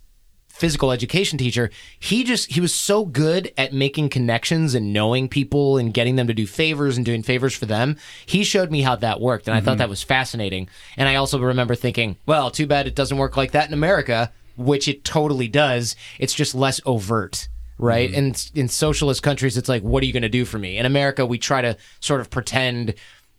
physical 0.53 0.91
education 0.91 1.37
teacher, 1.37 1.71
he 1.99 2.23
just 2.23 2.51
he 2.51 2.61
was 2.61 2.73
so 2.73 3.05
good 3.05 3.51
at 3.57 3.73
making 3.73 4.07
connections 4.07 4.75
and 4.75 4.93
knowing 4.93 5.27
people 5.27 5.77
and 5.77 5.93
getting 5.93 6.15
them 6.15 6.27
to 6.27 6.33
do 6.33 6.45
favors 6.45 6.95
and 6.95 7.05
doing 7.05 7.23
favors 7.23 7.55
for 7.55 7.65
them. 7.65 7.97
He 8.25 8.43
showed 8.43 8.71
me 8.71 8.83
how 8.83 8.95
that 8.97 9.19
worked 9.19 9.47
and 9.47 9.55
I 9.55 9.57
mm-hmm. 9.57 9.65
thought 9.65 9.77
that 9.79 9.89
was 9.89 10.03
fascinating. 10.03 10.69
And 10.95 11.09
I 11.09 11.15
also 11.15 11.39
remember 11.39 11.75
thinking, 11.75 12.17
well, 12.27 12.51
too 12.51 12.67
bad 12.67 12.87
it 12.87 12.95
doesn't 12.95 13.17
work 13.17 13.35
like 13.35 13.51
that 13.51 13.67
in 13.67 13.73
America, 13.73 14.31
which 14.55 14.87
it 14.87 15.03
totally 15.03 15.47
does. 15.47 15.95
It's 16.19 16.33
just 16.33 16.55
less 16.55 16.79
overt 16.85 17.47
right? 17.79 18.11
Mm-hmm. 18.11 18.19
And 18.19 18.51
in 18.53 18.67
socialist 18.67 19.23
countries, 19.23 19.57
it's 19.57 19.67
like, 19.67 19.81
what 19.81 20.03
are 20.03 20.05
you 20.05 20.13
going 20.13 20.21
to 20.23 20.29
do 20.29 20.45
for 20.45 20.59
me? 20.59 20.77
In 20.77 20.85
America, 20.85 21.25
we 21.25 21.39
try 21.39 21.61
to 21.61 21.75
sort 21.99 22.21
of 22.21 22.29
pretend 22.29 22.93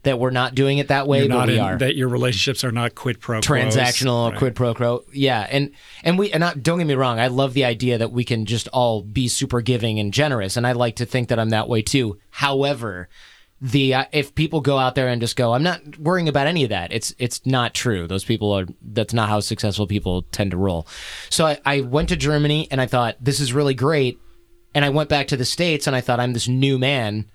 that 0.04 0.18
we're 0.18 0.30
not 0.30 0.54
doing 0.54 0.78
it 0.78 0.88
that 0.88 1.06
way, 1.06 1.20
You're 1.20 1.28
but 1.28 1.48
we 1.48 1.54
in, 1.54 1.60
are. 1.60 1.76
That 1.76 1.96
your 1.96 2.08
relationships 2.08 2.64
are 2.64 2.72
not 2.72 2.94
quid 2.94 3.20
pro 3.20 3.40
quo. 3.40 3.56
transactional 3.56 4.30
right. 4.30 4.38
quid 4.38 4.54
pro 4.54 4.74
quo. 4.74 5.04
Yeah, 5.12 5.46
and 5.50 5.72
and 6.02 6.18
we 6.18 6.32
and 6.32 6.40
not, 6.40 6.62
don't 6.62 6.78
get 6.78 6.86
me 6.86 6.94
wrong, 6.94 7.18
I 7.18 7.26
love 7.28 7.54
the 7.54 7.64
idea 7.64 7.98
that 7.98 8.12
we 8.12 8.24
can 8.24 8.46
just 8.46 8.68
all 8.68 9.02
be 9.02 9.28
super 9.28 9.60
giving 9.60 9.98
and 9.98 10.12
generous, 10.12 10.56
and 10.56 10.66
I 10.66 10.72
like 10.72 10.96
to 10.96 11.06
think 11.06 11.28
that 11.28 11.38
I'm 11.38 11.50
that 11.50 11.68
way 11.68 11.82
too. 11.82 12.18
However, 12.30 13.08
the 13.60 13.94
uh, 13.94 14.04
if 14.12 14.34
people 14.34 14.60
go 14.60 14.78
out 14.78 14.94
there 14.94 15.08
and 15.08 15.20
just 15.20 15.36
go, 15.36 15.54
I'm 15.54 15.62
not 15.62 15.98
worrying 15.98 16.28
about 16.28 16.46
any 16.46 16.64
of 16.64 16.70
that. 16.70 16.92
It's 16.92 17.14
it's 17.18 17.44
not 17.46 17.74
true. 17.74 18.06
Those 18.06 18.24
people 18.24 18.52
are. 18.52 18.66
That's 18.82 19.14
not 19.14 19.28
how 19.28 19.40
successful 19.40 19.86
people 19.86 20.22
tend 20.32 20.50
to 20.50 20.56
roll. 20.56 20.86
So 21.30 21.46
I, 21.46 21.58
I 21.64 21.80
went 21.80 22.10
to 22.10 22.16
Germany 22.16 22.68
and 22.70 22.80
I 22.80 22.86
thought 22.86 23.16
this 23.20 23.40
is 23.40 23.52
really 23.52 23.74
great, 23.74 24.18
and 24.74 24.84
I 24.84 24.90
went 24.90 25.08
back 25.08 25.28
to 25.28 25.36
the 25.36 25.44
states 25.44 25.86
and 25.86 25.96
I 25.96 26.00
thought 26.00 26.20
I'm 26.20 26.34
this 26.34 26.48
new 26.48 26.78
man 26.78 27.26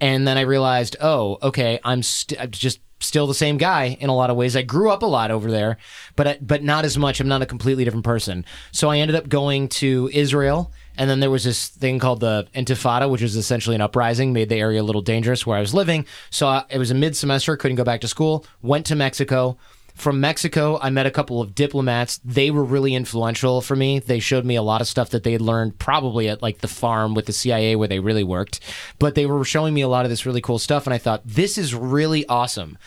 and 0.00 0.26
then 0.26 0.38
I 0.38 0.42
realized, 0.42 0.96
oh, 1.00 1.38
okay, 1.42 1.78
I'm, 1.84 2.02
st- 2.02 2.40
I'm 2.40 2.50
just 2.50 2.80
still 3.02 3.26
the 3.26 3.34
same 3.34 3.56
guy 3.56 3.96
in 3.98 4.10
a 4.10 4.14
lot 4.14 4.28
of 4.28 4.36
ways. 4.36 4.54
I 4.54 4.62
grew 4.62 4.90
up 4.90 5.02
a 5.02 5.06
lot 5.06 5.30
over 5.30 5.50
there, 5.50 5.78
but 6.16 6.46
but 6.46 6.62
not 6.62 6.84
as 6.84 6.98
much. 6.98 7.18
I'm 7.18 7.28
not 7.28 7.40
a 7.40 7.46
completely 7.46 7.84
different 7.84 8.04
person. 8.04 8.44
So 8.72 8.90
I 8.90 8.98
ended 8.98 9.16
up 9.16 9.28
going 9.28 9.68
to 9.68 10.10
Israel 10.12 10.70
And 11.00 11.08
then 11.08 11.20
there 11.20 11.30
was 11.30 11.44
this 11.44 11.68
thing 11.68 11.98
called 11.98 12.20
the 12.20 12.46
Intifada, 12.54 13.08
which 13.10 13.22
was 13.22 13.34
essentially 13.34 13.74
an 13.74 13.80
uprising, 13.80 14.34
made 14.34 14.50
the 14.50 14.56
area 14.56 14.82
a 14.82 14.84
little 14.84 15.00
dangerous 15.00 15.46
where 15.46 15.56
I 15.56 15.60
was 15.60 15.72
living. 15.72 16.04
So 16.28 16.46
I, 16.46 16.64
it 16.68 16.76
was 16.76 16.90
a 16.90 16.94
mid 16.94 17.16
semester, 17.16 17.56
couldn't 17.56 17.76
go 17.76 17.84
back 17.84 18.02
to 18.02 18.08
school, 18.08 18.44
went 18.60 18.84
to 18.86 18.94
Mexico. 18.94 19.56
From 20.00 20.18
Mexico, 20.18 20.78
I 20.80 20.88
met 20.88 21.04
a 21.04 21.10
couple 21.10 21.42
of 21.42 21.54
diplomats. 21.54 22.20
They 22.24 22.50
were 22.50 22.64
really 22.64 22.94
influential 22.94 23.60
for 23.60 23.76
me. 23.76 23.98
They 23.98 24.18
showed 24.18 24.46
me 24.46 24.56
a 24.56 24.62
lot 24.62 24.80
of 24.80 24.88
stuff 24.88 25.10
that 25.10 25.24
they 25.24 25.32
had 25.32 25.42
learned 25.42 25.78
probably 25.78 26.28
at 26.28 26.40
like 26.40 26.58
the 26.58 26.68
farm 26.68 27.14
with 27.14 27.26
the 27.26 27.34
CIA 27.34 27.76
where 27.76 27.86
they 27.86 28.00
really 28.00 28.24
worked. 28.24 28.60
But 28.98 29.14
they 29.14 29.26
were 29.26 29.44
showing 29.44 29.74
me 29.74 29.82
a 29.82 29.88
lot 29.88 30.06
of 30.06 30.10
this 30.10 30.24
really 30.24 30.40
cool 30.40 30.58
stuff. 30.58 30.86
And 30.86 30.94
I 30.94 30.98
thought, 30.98 31.20
this 31.26 31.58
is 31.58 31.74
really 31.74 32.26
awesome 32.28 32.78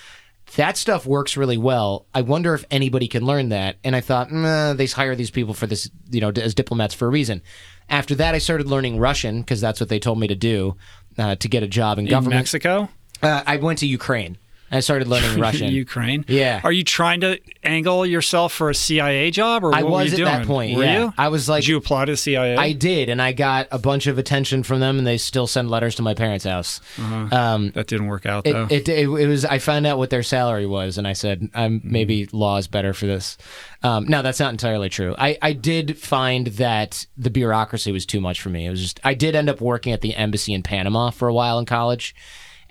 that 0.56 0.78
stuff 0.78 1.06
works 1.06 1.36
really 1.36 1.58
well. 1.58 2.06
I 2.14 2.22
wonder 2.22 2.54
if 2.54 2.66
anybody 2.70 3.08
can 3.08 3.26
learn 3.26 3.50
that. 3.50 3.78
And 3.84 3.96
I 3.96 4.02
thought, 4.02 4.32
nah, 4.32 4.74
they 4.74 4.86
hire 4.86 5.16
these 5.16 5.32
people 5.32 5.54
for 5.54 5.68
this, 5.68 5.90
you 6.12 6.22
know, 6.22 6.30
as 6.30 6.54
diplomats 6.54 6.94
for 6.94 7.08
a 7.08 7.10
reason. 7.10 7.42
After 7.90 8.16
that, 8.16 8.36
I 8.36 8.38
started 8.38 8.68
learning 8.68 9.00
Russian 9.00 9.42
because 9.42 9.62
that's 9.62 9.80
what 9.80 9.90
they 9.90 10.00
told 10.00 10.20
me 10.20 10.28
to 10.28 10.36
do 10.36 10.76
uh, 11.18 11.36
to 11.36 11.48
get 11.48 11.64
a 11.64 11.68
job 11.68 11.98
in, 11.98 12.06
In 12.06 12.12
government. 12.12 12.40
Mexico? 12.40 12.90
Uh, 13.22 13.42
I 13.46 13.58
went 13.58 13.80
to 13.80 13.88
Ukraine. 13.88 14.38
I 14.74 14.80
started 14.80 15.08
learning 15.08 15.40
Russian. 15.40 15.72
Ukraine. 15.72 16.26
Yeah. 16.28 16.62
Are 16.64 16.72
you 16.72 16.84
trying 16.84 17.22
to 17.22 17.40
angle 17.64 18.06
yourself 18.06 18.54
for 18.54 18.70
a 18.70 18.76
CIA 18.76 19.32
job, 19.32 19.64
or 19.64 19.74
I 19.74 19.84
what 19.84 19.92
were 19.92 19.98
was 20.00 20.08
you 20.08 20.14
at 20.14 20.18
doing? 20.18 20.40
that 20.40 20.48
point. 20.48 20.78
Were 20.78 20.84
yeah, 20.84 21.04
you? 21.04 21.14
I 21.18 21.30
was 21.30 21.48
like, 21.48 21.62
Did 21.62 21.70
you 21.70 21.78
apply 21.78 22.06
to 22.06 22.14
the 22.14 22.18
CIA? 22.18 22.58
I 22.58 22.74
did, 22.74 23.10
and 23.10 23.22
I 23.22 23.32
got 23.32 23.68
a 23.72 23.80
bunch 23.80 24.08
of 24.08 24.18
attention 24.18 24.64
from 24.64 24.80
them, 24.80 24.98
and 24.98 25.06
they 25.06 25.18
still 25.18 25.48
send 25.48 25.70
letters 25.70 25.96
to 25.96 26.02
my 26.02 26.14
parents' 26.14 26.46
house. 26.46 26.82
Um, 27.00 27.72
that 27.72 27.88
didn't 27.88 28.08
work 28.08 28.26
out 28.26 28.46
it, 28.48 28.54
though. 28.54 28.68
it, 28.70 28.90
it, 28.90 29.08
it 29.08 29.28
was. 29.28 29.46
I 29.46 29.60
found 29.60 29.86
out 29.86 29.98
what 29.98 30.10
their 30.10 30.24
salary 30.24 30.66
was, 30.66 30.98
and 30.98 31.08
I 31.08 31.14
said, 31.14 31.50
"I'm 31.54 31.82
maybe 31.84 32.28
law 32.32 32.58
is 32.58 32.68
better 32.68 32.94
for 32.94 33.06
this." 33.06 33.38
Um, 33.84 34.06
now 34.06 34.22
that's 34.22 34.40
not 34.40 34.52
entirely 34.52 34.90
true. 34.90 35.14
I, 35.18 35.38
I 35.42 35.54
did 35.54 35.98
find 35.98 36.48
that 36.48 37.06
the 37.18 37.30
bureaucracy 37.30 37.92
was 37.92 38.06
too 38.06 38.22
much 38.22 38.42
for 38.42 38.50
me. 38.50 38.66
It 38.66 38.70
was 38.70 38.82
just. 38.82 39.00
I 39.04 39.14
did 39.14 39.36
end 39.36 39.50
up 39.50 39.62
working 39.62 39.94
at 39.94 40.02
the 40.02 40.16
embassy 40.16 40.54
in 40.54 40.64
Panama 40.64 41.10
for 41.10 41.28
a 41.28 41.34
while 41.34 41.60
in 41.60 41.66
college, 41.66 42.16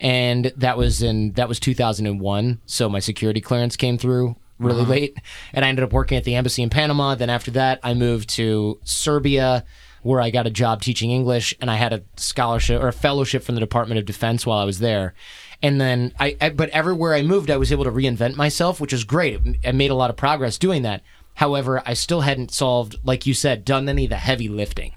and 0.03 0.53
that 0.57 0.77
was 0.77 1.03
in 1.03 1.33
that 1.33 1.49
was 1.49 1.59
2001. 1.59 2.61
So 2.67 2.89
my 2.91 2.99
security 2.99 3.41
clearance 3.41 3.77
came 3.77 3.97
through 3.97 4.37
really 4.59 4.83
uh-huh. 4.83 4.91
late, 4.91 5.19
and 5.55 5.65
I 5.65 5.69
ended 5.69 5.85
up 5.85 5.93
working 5.93 6.19
at 6.19 6.25
the 6.25 6.35
embassy 6.35 6.63
in 6.63 6.69
Panama. 6.69 7.15
Then 7.15 7.31
after 7.31 7.51
that, 7.53 7.81
I 7.83 7.95
moved 7.95 8.29
to 8.31 8.79
Serbia 8.85 9.65
where 10.03 10.21
I 10.21 10.31
got 10.31 10.49
a 10.49 10.51
job 10.51 10.83
teaching 10.83 11.13
English 11.13 11.55
and 11.61 11.71
I 11.71 11.77
had 11.77 11.93
a 11.93 12.03
scholarship 12.17 12.83
or 12.83 12.89
a 12.89 12.93
fellowship 12.93 13.45
from 13.45 13.55
the 13.55 13.61
Department 13.61 14.01
of 14.01 14.05
Defense 14.05 14.45
while 14.45 14.59
I 14.59 14.65
was 14.65 14.81
there. 14.81 15.15
And 15.63 15.81
then 15.81 16.13
I, 16.19 16.37
I 16.41 16.51
but 16.51 16.71
everywhere 16.71 17.15
I 17.15 17.23
moved, 17.23 17.51
I 17.51 17.57
was 17.57 17.71
able 17.71 17.85
to 17.85 17.93
reinvent 17.93 18.35
myself, 18.35 18.81
which 18.81 18.93
was 18.93 19.05
great. 19.05 19.41
I 19.65 19.71
made 19.71 19.93
a 19.93 19.95
lot 19.97 20.11
of 20.11 20.17
progress 20.17 20.59
doing 20.59 20.83
that. 20.83 21.03
However, 21.35 21.83
I 21.87 21.95
still 21.95 22.23
hadn't 22.23 22.53
solved, 22.53 22.97
like 23.05 23.27
you 23.27 23.33
said, 23.33 23.65
done 23.65 23.89
any 23.89 24.05
of 24.05 24.11
the 24.11 24.17
heavy 24.17 24.49
lifting. 24.49 24.95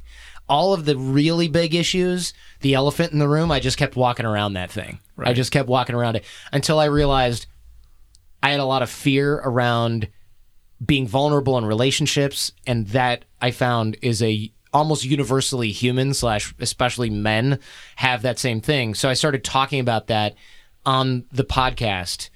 All 0.50 0.74
of 0.74 0.86
the 0.86 0.98
really 0.98 1.48
big 1.48 1.74
issues, 1.76 2.34
the 2.66 2.74
elephant 2.74 3.14
in 3.14 3.20
the 3.20 3.28
room, 3.28 3.52
I 3.52 3.60
just 3.60 3.78
kept 3.78 3.96
walking 3.96 4.26
around 4.26 4.54
that 4.54 4.72
thing. 4.72 4.98
I 5.20 5.34
just 5.34 5.52
kept 5.52 5.70
walking 5.70 5.96
around 5.96 6.16
it 6.16 6.26
until 6.52 6.80
I 6.80 6.86
realized 6.86 7.46
I 8.42 8.50
had 8.50 8.60
a 8.60 8.66
lot 8.66 8.82
of 8.82 8.90
fear 8.90 9.36
around 9.36 10.10
being 10.84 11.08
vulnerable 11.08 11.60
in 11.60 11.66
relationships, 11.66 12.52
and 12.66 12.88
that 12.88 13.24
I 13.40 13.52
found 13.52 13.98
is 14.02 14.24
a 14.24 14.52
almost 14.74 15.06
universally 15.06 15.72
human 15.72 16.16
slash 16.16 16.56
especially 16.58 17.12
men 17.12 17.60
have 17.98 18.24
that 18.24 18.40
same 18.40 18.62
thing. 18.62 18.96
So 18.96 19.10
I 19.10 19.14
started 19.14 19.44
talking 19.44 19.80
about 19.80 20.08
that 20.08 20.34
on 20.88 21.26
the 21.32 21.46
podcast, 21.46 22.32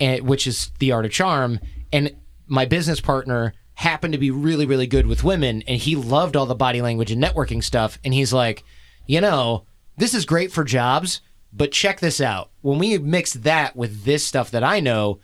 and, 0.00 0.26
which 0.26 0.46
is 0.46 0.72
the 0.78 0.92
art 0.92 1.04
of 1.04 1.12
charm, 1.12 1.60
and 1.92 2.16
my 2.46 2.64
business 2.64 3.02
partner 3.02 3.52
happened 3.74 4.14
to 4.14 4.18
be 4.18 4.30
really 4.30 4.64
really 4.64 4.86
good 4.86 5.06
with 5.06 5.24
women, 5.24 5.62
and 5.68 5.76
he 5.76 5.94
loved 5.94 6.36
all 6.36 6.46
the 6.46 6.54
body 6.54 6.80
language 6.80 7.10
and 7.10 7.22
networking 7.22 7.62
stuff, 7.62 7.98
and 8.02 8.14
he's 8.14 8.32
like, 8.32 8.64
you 9.06 9.20
know, 9.20 9.66
this 9.96 10.14
is 10.14 10.24
great 10.24 10.52
for 10.52 10.64
jobs. 10.64 11.20
But 11.56 11.70
check 11.70 12.00
this 12.00 12.20
out. 12.20 12.50
When 12.62 12.78
we 12.78 12.98
mix 12.98 13.32
that 13.32 13.76
with 13.76 14.04
this 14.04 14.26
stuff 14.26 14.50
that 14.50 14.64
I 14.64 14.80
know, 14.80 15.20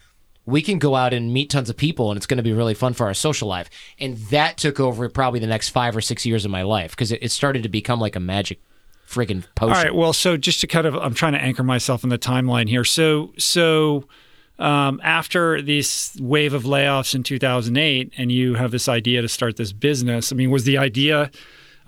we 0.47 0.63
can 0.63 0.79
go 0.79 0.95
out 0.95 1.13
and 1.13 1.33
meet 1.33 1.51
tons 1.51 1.69
of 1.69 1.77
people 1.77 2.11
and 2.11 2.17
it's 2.17 2.27
going 2.27 2.37
to 2.39 2.43
be 2.43 2.53
really 2.53 2.75
fun 2.75 2.93
for 2.95 3.07
our 3.07 3.15
social 3.15 3.49
life. 3.49 3.69
And 3.99 4.17
that 4.17 4.57
took 4.57 4.79
over 4.79 5.09
probably 5.09 5.41
the 5.41 5.49
next 5.49 5.71
five 5.71 5.97
or 5.97 6.01
six 6.01 6.25
years 6.25 6.45
of 6.45 6.51
my 6.51 6.63
life 6.63 6.93
because 6.93 7.11
it, 7.11 7.31
started 7.31 7.63
to 7.65 7.69
become 7.69 8.01
like 8.01 8.15
a 8.15 8.21
magic 8.21 8.61
friggin' 9.09 9.45
potion. 9.57 9.77
All 9.77 9.83
right. 9.83 9.95
Well, 9.95 10.13
so 10.13 10.37
just 10.37 10.61
to 10.61 10.67
kind 10.69 10.87
of, 10.87 10.95
I'm 10.95 11.15
trying 11.15 11.33
to 11.33 11.41
anchor 11.41 11.65
myself 11.65 12.05
in 12.05 12.11
the 12.11 12.19
timeline 12.19 12.69
here. 12.69 12.85
So, 12.85 13.33
so 13.37 14.07
um, 14.61 15.01
after 15.03 15.61
this 15.63 16.17
wave 16.21 16.55
of 16.55 16.63
layoffs 16.63 17.15
in 17.15 17.23
2008, 17.25 18.13
and 18.17 18.31
you 18.31 18.55
have 18.55 18.71
this 18.71 18.89
idea 18.89 19.23
to 19.23 19.29
start 19.29 19.57
this 19.57 19.73
business. 19.73 20.33
I 20.33 20.37
mean, 20.37 20.51
was 20.51 20.65
the 20.65 20.79
idea? 20.79 21.31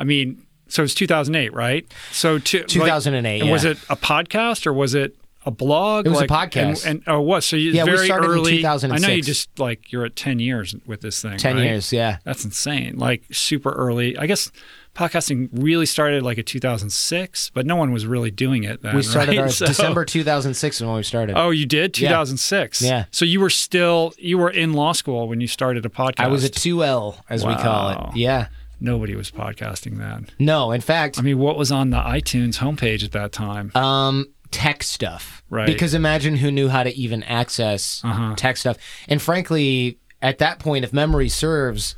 I 0.01 0.05
mean, 0.05 0.47
so 0.73 0.83
it's 0.83 0.95
2008, 0.95 1.53
right? 1.53 1.87
So 2.13 2.39
to, 2.39 2.59
like- 2.59 2.67
2008, 2.69 3.45
was 3.51 3.65
it 3.65 3.77
a 3.91 3.97
podcast 3.97 4.67
or 4.67 4.73
was 4.73 4.95
it? 4.95 5.17
A 5.45 5.51
blog. 5.51 6.07
It 6.07 6.11
was 6.11 6.21
a 6.21 6.29
podcast. 6.29 6.87
and, 6.87 6.99
and 6.99 7.03
oh, 7.09 7.21
what? 7.21 7.43
So 7.43 7.57
you 7.57 7.73
Yeah, 7.73 7.83
we 7.83 7.91
very 7.91 8.07
started 8.07 8.27
in 8.27 8.31
early. 8.31 8.65
I 8.65 8.99
know 8.99 9.09
you 9.09 9.23
just 9.23 9.59
like 9.59 9.91
you're 9.91 10.05
at 10.05 10.15
ten 10.15 10.39
years 10.39 10.73
with 10.87 11.01
this 11.01 11.21
thing. 11.21 11.37
10 11.37 11.57
right? 11.57 11.65
years, 11.65 11.93
yeah. 11.93 12.19
That's 12.23 12.45
insane. 12.45 12.97
Like 12.97 13.25
super 13.33 13.73
early. 13.73 14.17
I 14.17 14.27
guess 14.27 14.53
podcasting 14.95 15.49
really 15.53 15.85
started 15.85 16.23
like 16.23 16.39
in 16.39 16.45
2006, 16.45 17.51
but 17.51 17.67
no 17.67 17.75
one 17.75 17.91
was 17.91 18.07
really 18.07 18.31
doing 18.31 18.63
it 18.63 18.83
then. 18.83 18.95
We 18.95 19.03
started 19.03 19.31
right? 19.33 19.41
our 19.41 19.49
So- 19.49 19.67
December 19.67 20.05
2006 20.05 20.77
is 20.77 20.87
when 20.87 20.95
we 20.95 21.03
started. 21.03 21.37
Oh, 21.37 21.51
you 21.51 21.67
did? 21.67 21.93
2006. 21.93 22.81
Yeah. 22.81 23.07
So 23.11 23.25
you 23.25 23.41
were 23.41 23.51
still 23.51 24.15
you 24.19 24.39
were 24.39 24.51
in 24.51 24.75
law 24.75 24.93
school 24.93 25.27
when 25.27 25.41
you 25.41 25.49
started 25.49 25.85
a 25.85 25.89
podcast. 25.89 26.21
I 26.21 26.29
was 26.29 26.45
at 26.45 26.53
2L, 26.53 27.17
as 27.29 27.45
we 27.45 27.57
call 27.57 27.91
it. 28.11 28.17
Yeah. 28.17 28.47
Nobody 28.83 29.15
was 29.15 29.31
podcasting 29.31 29.99
then. 29.99 30.27
No, 30.39 30.73
in 30.73 30.81
fact, 30.81 31.19
I 31.19 31.23
mean, 31.23 31.39
what 31.39 31.57
was 31.57 31.71
on 31.71 31.91
the 31.91 31.99
iTunes 31.99 32.57
homepage 32.59 33.05
at 33.05 33.13
that 33.13 33.33
time? 33.33 33.71
um, 33.77 34.27
tech 34.51 34.83
stuff. 34.83 35.43
Right. 35.49 35.67
Because 35.67 35.95
imagine 35.95 36.37
who 36.37 36.51
knew 36.51 36.69
how 36.69 36.83
to 36.83 36.95
even 36.95 37.23
access 37.23 38.03
Uh-huh. 38.05 38.35
tech 38.37 38.57
stuff. 38.59 38.77
And 39.09 39.23
frankly, 39.23 39.99
at 40.21 40.39
that 40.39 40.59
point, 40.59 40.85
if 40.85 40.93
memory 40.93 41.29
serves, 41.31 41.95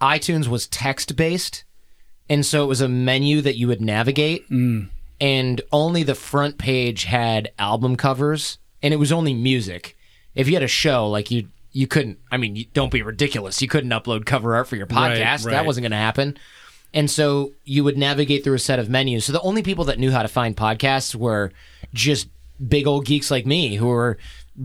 iTunes 0.00 0.46
was 0.48 0.66
text 0.66 1.14
based. 1.16 1.64
And 2.30 2.46
so 2.46 2.64
it 2.64 2.66
was 2.68 2.80
a 2.80 2.88
menu 2.88 3.40
that 3.42 3.56
you 3.56 3.68
would 3.68 3.80
navigate. 3.82 4.48
Mm. 4.50 4.88
And 5.20 5.60
only 5.72 6.02
the 6.02 6.14
front 6.14 6.56
page 6.58 7.04
had 7.04 7.50
album 7.58 7.96
covers. 7.96 8.58
And 8.82 8.94
it 8.94 8.98
was 8.98 9.12
only 9.12 9.34
music. 9.34 9.96
If 10.34 10.48
you 10.48 10.54
had 10.54 10.62
a 10.62 10.68
show, 10.68 11.08
like 11.08 11.30
you, 11.30 11.48
you 11.74 11.86
couldn't, 11.86 12.18
I 12.30 12.38
mean, 12.38 12.56
you, 12.56 12.64
don't 12.72 12.90
be 12.90 13.02
ridiculous. 13.02 13.60
You 13.60 13.68
couldn't 13.68 13.90
upload 13.90 14.24
cover 14.24 14.54
art 14.54 14.68
for 14.68 14.76
your 14.76 14.86
Right, 14.86 15.18
podcast. 15.18 15.44
right. 15.44 15.50
That 15.52 15.66
wasn't 15.66 15.82
going 15.82 15.90
to 15.90 15.96
happen. 15.98 16.38
And 16.94 17.10
so 17.10 17.52
you 17.64 17.82
would 17.84 17.98
navigate 17.98 18.44
through 18.44 18.54
a 18.54 18.58
set 18.60 18.78
of 18.78 18.88
menus. 18.88 19.24
So 19.26 19.32
the 19.32 19.40
only 19.40 19.62
people 19.62 19.84
that 19.86 19.98
knew 19.98 20.12
how 20.12 20.22
to 20.22 20.28
find 20.28 20.56
podcasts 20.56 21.14
were 21.14 21.50
just 21.92 22.28
big 22.66 22.86
old 22.86 23.04
geeks 23.04 23.30
like 23.30 23.44
me 23.44 23.74
who 23.74 23.86
were 23.88 24.16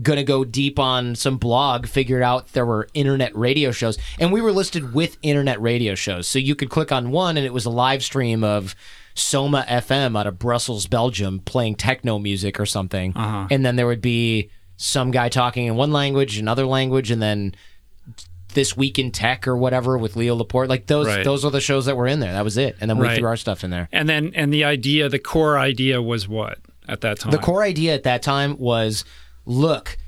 going 0.02 0.18
to 0.18 0.22
go 0.24 0.44
deep 0.44 0.78
on 0.78 1.16
some 1.16 1.36
blog, 1.36 1.88
figured 1.88 2.22
out 2.22 2.52
there 2.52 2.64
were 2.64 2.86
internet 2.94 3.34
radio 3.34 3.72
shows. 3.72 3.98
And 4.20 4.32
we 4.32 4.40
were 4.40 4.52
listed 4.52 4.94
with 4.94 5.18
internet 5.22 5.60
radio 5.60 5.96
shows. 5.96 6.28
So 6.28 6.38
you 6.38 6.54
could 6.54 6.70
click 6.70 6.92
on 6.92 7.10
one 7.10 7.36
and 7.36 7.44
it 7.44 7.52
was 7.52 7.66
a 7.66 7.70
live 7.70 8.04
stream 8.04 8.44
of 8.44 8.76
Soma 9.16 9.64
FM 9.68 10.16
out 10.16 10.28
of 10.28 10.38
Brussels, 10.38 10.86
Belgium, 10.86 11.40
playing 11.40 11.74
techno 11.74 12.20
music 12.20 12.60
or 12.60 12.66
something. 12.66 13.12
Uh-huh. 13.16 13.48
And 13.50 13.66
then 13.66 13.74
there 13.74 13.88
would 13.88 14.00
be 14.00 14.50
some 14.82 15.10
guy 15.10 15.28
talking 15.28 15.66
in 15.66 15.76
one 15.76 15.92
language, 15.92 16.38
another 16.38 16.64
language, 16.64 17.10
and 17.10 17.20
then 17.20 17.54
this 18.54 18.74
week 18.76 18.98
in 18.98 19.12
tech 19.12 19.46
or 19.46 19.54
whatever 19.56 19.98
with 19.98 20.16
Leo 20.16 20.34
Laporte. 20.34 20.68
Like 20.70 20.86
those 20.86 21.06
Right. 21.06 21.22
those 21.22 21.44
are 21.44 21.50
the 21.50 21.60
shows 21.60 21.84
that 21.84 21.96
were 21.96 22.06
in 22.06 22.20
there. 22.20 22.32
That 22.32 22.44
was 22.44 22.56
it. 22.56 22.76
And 22.80 22.88
then 22.88 22.96
we 22.98 23.06
Right. 23.06 23.18
threw 23.18 23.28
our 23.28 23.36
stuff 23.36 23.62
in 23.62 23.70
there. 23.70 23.88
and 23.92 24.08
then 24.08 24.32
and 24.34 24.52
the 24.52 24.64
idea, 24.64 25.08
the 25.08 25.18
core 25.18 25.58
idea 25.58 26.00
was 26.00 26.26
what 26.26 26.58
at 26.88 27.02
that 27.02 27.18
time? 27.20 27.30
The 27.30 27.38
core 27.38 27.62
idea 27.62 27.94
at 27.94 28.02
that 28.04 28.22
time 28.22 28.56
was 28.58 29.04
look, 29.44 29.98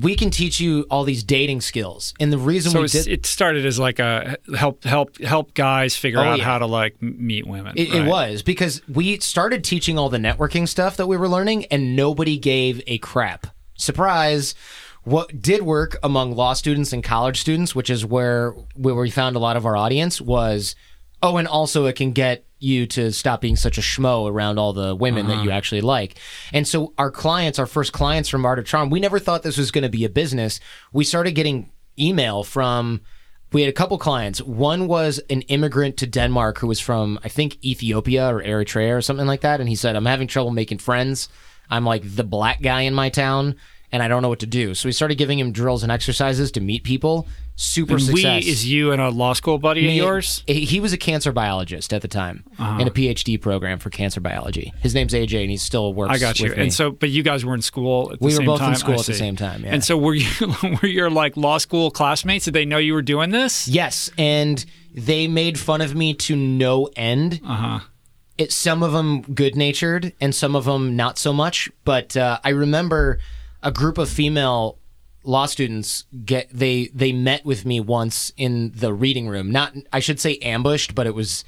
we 0.00 0.14
can 0.14 0.30
teach 0.30 0.60
you 0.60 0.86
all 0.90 1.04
these 1.04 1.22
dating 1.24 1.60
skills. 1.60 2.14
And 2.18 2.32
the 2.32 2.38
reason 2.38 2.70
So 2.72 2.80
we 2.82 2.88
did 2.88 3.06
it 3.08 3.26
started 3.26 3.66
as 3.66 3.78
like 3.78 3.98
a 3.98 4.36
help 4.56 4.84
help 4.84 5.18
help 5.20 5.52
guys 5.54 5.94
figure 5.96 6.20
Oh, 6.20 6.24
out 6.24 6.38
yeah. 6.38 6.44
how 6.44 6.58
to 6.58 6.66
like 6.66 7.02
meet 7.02 7.46
women. 7.46 7.74
It, 7.76 7.90
right? 7.92 8.00
it 8.02 8.08
was 8.08 8.42
because 8.42 8.80
we 8.88 9.18
started 9.18 9.62
teaching 9.64 9.98
all 9.98 10.08
the 10.08 10.18
networking 10.18 10.66
stuff 10.68 10.96
that 10.98 11.06
we 11.08 11.16
were 11.18 11.28
learning, 11.28 11.66
and 11.66 11.94
nobody 11.96 12.38
gave 12.38 12.80
a 12.86 12.96
crap. 12.98 13.48
Surprise! 13.76 14.54
What 15.04 15.42
did 15.42 15.62
work 15.62 15.96
among 16.02 16.34
law 16.34 16.54
students 16.54 16.92
and 16.92 17.04
college 17.04 17.40
students, 17.40 17.74
which 17.74 17.90
is 17.90 18.06
where 18.06 18.52
where 18.74 18.94
we 18.94 19.10
found 19.10 19.36
a 19.36 19.40
lot 19.40 19.56
of 19.56 19.66
our 19.66 19.76
audience, 19.76 20.20
was 20.20 20.74
oh, 21.22 21.36
and 21.36 21.48
also 21.48 21.86
it 21.86 21.96
can 21.96 22.12
get 22.12 22.44
you 22.58 22.86
to 22.86 23.12
stop 23.12 23.40
being 23.40 23.56
such 23.56 23.78
a 23.78 23.80
schmo 23.80 24.30
around 24.30 24.58
all 24.58 24.72
the 24.72 24.94
women 24.94 25.26
that 25.26 25.42
you 25.42 25.50
uh-huh. 25.50 25.56
actually 25.56 25.80
like. 25.80 26.18
And 26.52 26.66
so 26.66 26.92
our 26.96 27.10
clients, 27.10 27.58
our 27.58 27.66
first 27.66 27.92
clients 27.92 28.28
from 28.28 28.46
Art 28.46 28.58
of 28.58 28.66
Charm, 28.66 28.90
we 28.90 29.00
never 29.00 29.18
thought 29.18 29.42
this 29.42 29.58
was 29.58 29.70
going 29.70 29.82
to 29.82 29.90
be 29.90 30.04
a 30.04 30.08
business. 30.08 30.60
We 30.92 31.04
started 31.04 31.32
getting 31.32 31.70
email 31.98 32.42
from 32.42 33.02
we 33.52 33.62
had 33.62 33.68
a 33.68 33.74
couple 33.74 33.96
clients. 33.98 34.42
One 34.42 34.88
was 34.88 35.20
an 35.30 35.42
immigrant 35.42 35.96
to 35.98 36.06
Denmark 36.06 36.58
who 36.58 36.66
was 36.66 36.80
from, 36.80 37.20
I 37.22 37.28
think, 37.28 37.64
Ethiopia 37.64 38.34
or 38.34 38.42
Eritrea 38.42 38.96
or 38.96 39.00
something 39.00 39.26
like 39.26 39.42
that. 39.42 39.60
And 39.60 39.68
he 39.68 39.76
said, 39.76 39.94
I'm 39.94 40.06
having 40.06 40.26
trouble 40.26 40.50
making 40.50 40.78
friends. 40.78 41.28
I'm 41.70 41.84
like 41.84 42.02
the 42.04 42.24
black 42.24 42.60
guy 42.62 42.82
in 42.82 42.94
my 42.94 43.08
town. 43.10 43.56
and 43.92 44.02
I 44.02 44.08
don't 44.08 44.22
know 44.22 44.28
what 44.28 44.40
to 44.40 44.46
do. 44.46 44.74
So 44.74 44.88
we 44.88 44.92
started 44.92 45.18
giving 45.18 45.38
him 45.38 45.52
drills 45.52 45.84
and 45.84 45.92
exercises 45.92 46.50
to 46.52 46.60
meet 46.60 46.82
people. 46.82 47.28
Super 47.54 47.94
And 47.94 48.00
we 48.08 48.22
success. 48.22 48.44
is 48.44 48.66
you 48.68 48.90
and 48.90 49.00
a 49.00 49.08
law 49.10 49.34
school 49.34 49.58
buddy 49.58 49.86
of 49.86 49.94
yours. 49.94 50.42
He 50.48 50.64
he 50.64 50.80
was 50.80 50.92
a 50.92 50.96
cancer 50.96 51.30
biologist 51.30 51.92
at 51.92 52.02
the 52.02 52.08
time 52.08 52.42
in 52.80 52.88
a 52.88 52.90
PhD 52.90 53.40
program 53.40 53.78
for 53.78 53.90
cancer 53.90 54.20
biology. 54.20 54.72
His 54.80 54.92
name's 54.96 55.12
AJ, 55.14 55.42
and 55.42 55.50
he 55.52 55.56
still 55.56 55.94
works. 55.94 56.12
I 56.12 56.18
got 56.18 56.40
you. 56.40 56.52
And 56.52 56.74
so, 56.74 56.90
but 56.90 57.10
you 57.10 57.22
guys 57.22 57.44
were 57.44 57.54
in 57.54 57.62
school 57.62 58.10
at 58.12 58.18
the 58.18 58.30
same 58.30 58.38
time. 58.38 58.46
We 58.46 58.48
were 58.52 58.58
both 58.58 58.68
in 58.68 58.74
school 58.74 58.94
I 58.94 58.98
at 58.98 59.06
the 59.06 59.14
same 59.14 59.36
time, 59.36 59.62
yeah. 59.62 59.74
And 59.74 59.84
so, 59.84 59.96
were 59.96 60.14
you 60.14 60.26
were 60.82 60.88
your 60.88 61.10
like 61.10 61.36
law 61.36 61.58
school 61.58 61.92
classmates? 61.92 62.46
Did 62.46 62.54
they 62.54 62.64
know 62.64 62.78
you 62.78 62.94
were 62.94 63.02
doing 63.02 63.30
this? 63.30 63.68
Yes, 63.68 64.10
and 64.18 64.64
they 64.92 65.28
made 65.28 65.56
fun 65.56 65.80
of 65.80 65.94
me 65.94 66.14
to 66.14 66.34
no 66.34 66.88
end. 66.96 67.40
Uh 67.46 67.54
huh. 67.54 67.80
It, 68.36 68.52
some 68.52 68.82
of 68.82 68.92
them 68.92 69.22
good 69.22 69.54
natured, 69.54 70.12
and 70.20 70.34
some 70.34 70.56
of 70.56 70.64
them 70.64 70.96
not 70.96 71.18
so 71.18 71.32
much. 71.32 71.70
But 71.84 72.16
uh, 72.16 72.40
I 72.42 72.50
remember 72.50 73.18
a 73.62 73.70
group 73.70 73.98
of 73.98 74.08
female 74.08 74.78
law 75.24 75.46
students 75.46 76.04
get 76.24 76.48
they 76.52 76.88
they 76.94 77.10
met 77.12 77.44
with 77.44 77.64
me 77.64 77.80
once 77.80 78.32
in 78.36 78.72
the 78.74 78.92
reading 78.92 79.28
room. 79.28 79.50
Not 79.50 79.74
I 79.92 80.00
should 80.00 80.20
say 80.20 80.36
ambushed, 80.38 80.94
but 80.94 81.06
it 81.06 81.14
was 81.14 81.44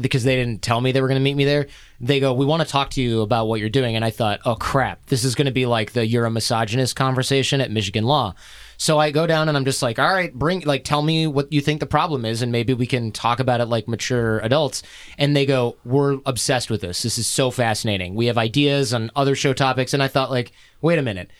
because 0.00 0.24
they 0.24 0.36
didn't 0.36 0.62
tell 0.62 0.80
me 0.80 0.90
they 0.90 1.02
were 1.02 1.08
going 1.08 1.20
to 1.20 1.24
meet 1.24 1.36
me 1.36 1.44
there. 1.44 1.66
They 2.00 2.18
go, 2.18 2.32
"We 2.32 2.46
want 2.46 2.62
to 2.62 2.68
talk 2.68 2.90
to 2.90 3.02
you 3.02 3.20
about 3.20 3.46
what 3.46 3.60
you're 3.60 3.68
doing," 3.68 3.94
and 3.94 4.04
I 4.04 4.10
thought, 4.10 4.40
"Oh 4.44 4.54
crap, 4.54 5.06
this 5.06 5.24
is 5.24 5.34
going 5.34 5.46
to 5.46 5.52
be 5.52 5.66
like 5.66 5.92
the 5.92 6.06
you're 6.06 6.24
a 6.24 6.30
misogynist 6.30 6.96
conversation 6.96 7.60
at 7.60 7.70
Michigan 7.70 8.04
Law." 8.04 8.34
So 8.82 8.98
I 8.98 9.12
go 9.12 9.28
down 9.28 9.46
and 9.48 9.56
I'm 9.56 9.64
just 9.64 9.80
like, 9.80 10.00
"All 10.00 10.12
right, 10.12 10.34
bring 10.34 10.62
like 10.62 10.82
tell 10.82 11.02
me 11.02 11.28
what 11.28 11.52
you 11.52 11.60
think 11.60 11.78
the 11.78 11.86
problem 11.86 12.24
is, 12.24 12.42
and 12.42 12.50
maybe 12.50 12.74
we 12.74 12.84
can 12.84 13.12
talk 13.12 13.38
about 13.38 13.60
it 13.60 13.66
like 13.66 13.86
mature 13.86 14.40
adults." 14.40 14.82
And 15.16 15.36
they 15.36 15.46
go, 15.46 15.76
"We're 15.84 16.18
obsessed 16.26 16.68
with 16.68 16.80
this. 16.80 17.00
This 17.00 17.16
is 17.16 17.28
so 17.28 17.52
fascinating. 17.52 18.16
We 18.16 18.26
have 18.26 18.36
ideas 18.36 18.92
on 18.92 19.12
other 19.14 19.36
show 19.36 19.52
topics." 19.52 19.94
And 19.94 20.02
I 20.02 20.08
thought, 20.08 20.32
like, 20.32 20.50
wait 20.80 20.98
a 20.98 21.02
minute, 21.02 21.30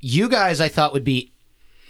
you 0.00 0.28
guys, 0.28 0.60
I 0.60 0.66
thought 0.66 0.92
would 0.92 1.04
be 1.04 1.30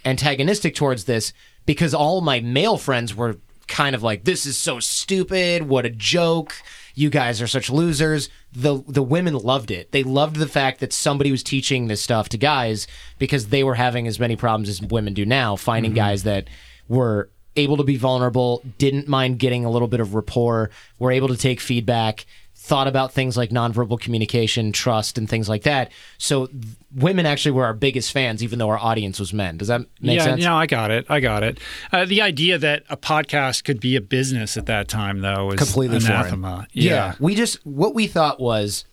antagonistic 0.05 0.75
towards 0.75 1.05
this 1.05 1.33
because 1.65 1.95
all 1.95 2.21
my 2.21 2.41
male 2.41 2.77
friends 2.77 3.15
were 3.15 3.39
kind 3.69 3.95
of 3.95 4.03
like, 4.03 4.25
"This 4.25 4.45
is 4.45 4.59
so 4.59 4.81
stupid. 4.81 5.63
What 5.63 5.87
a 5.87 5.91
joke." 5.91 6.53
You 7.01 7.09
guys 7.09 7.41
are 7.41 7.47
such 7.47 7.71
losers. 7.71 8.29
The 8.53 8.85
the 8.87 9.03
women 9.03 9.35
loved 9.35 9.71
it. 9.71 9.91
They 9.91 10.03
loved 10.03 10.37
the 10.37 10.47
fact 10.47 10.81
that 10.81 10.93
somebody 10.93 11.31
was 11.31 11.43
teaching 11.43 11.89
this 11.89 12.03
stuff 12.03 12.29
to 12.29 12.37
guys 12.37 12.87
because 13.19 13.49
they 13.49 13.65
were 13.65 13.75
having 13.75 14.07
as 14.07 14.21
many 14.21 14.37
problems 14.37 14.69
as 14.69 14.83
women 14.83 15.15
do 15.15 15.25
now, 15.25 15.57
finding 15.57 15.93
mm-hmm. 15.93 15.97
guys 15.97 16.25
that 16.25 16.49
were 16.89 17.31
able 17.57 17.79
to 17.79 17.85
be 17.85 17.97
vulnerable, 17.97 18.63
didn't 18.77 19.09
mind 19.09 19.39
getting 19.39 19.65
a 19.65 19.71
little 19.71 19.89
bit 19.89 20.01
of 20.01 20.15
rapport, 20.15 20.71
were 20.99 21.11
able 21.11 21.29
to 21.29 21.37
take 21.37 21.59
feedback, 21.61 22.27
thought 22.71 22.87
about 22.87 23.13
things 23.13 23.37
like 23.37 23.51
nonverbal 23.51 23.99
communication, 24.01 24.71
trust, 24.71 25.19
and 25.19 25.29
things 25.29 25.49
like 25.49 25.65
that. 25.65 25.91
So 26.19 26.47
th- 26.47 26.63
women 26.95 27.27
actually 27.27 27.51
were 27.51 27.65
our 27.65 27.75
biggest 27.75 28.13
fans, 28.13 28.45
even 28.45 28.61
though 28.61 28.69
our 28.69 28.79
audience 28.79 29.19
was 29.19 29.33
men. 29.33 29.57
Does 29.57 29.67
that 29.67 29.81
make 30.01 30.21
sense? 30.21 30.27
yeah, 30.29 30.35
sense? 30.37 30.45
no, 30.45 30.55
I 30.55 30.67
got 30.67 30.93
it. 30.93 31.05
I 31.09 31.19
got 31.19 31.43
it. 31.43 31.59
Uh, 31.93 32.05
the 32.05 32.23
idea 32.23 32.59
that 32.59 32.85
a 32.89 32.97
podcast 32.97 33.65
could 33.65 33.81
be 33.81 33.97
a 33.97 34.01
business 34.01 34.57
at 34.57 34.67
that 34.67 34.87
time, 34.87 35.19
though, 35.21 35.47
was 35.47 35.57
Completely 35.59 35.99
foreign. 35.99 36.21
anathema. 36.21 36.69
Yeah. 36.73 37.17
We 37.19 37.35
just, 37.35 37.59
what 37.67 37.93
we 37.93 38.07
thought 38.07 38.39
was, 38.39 38.85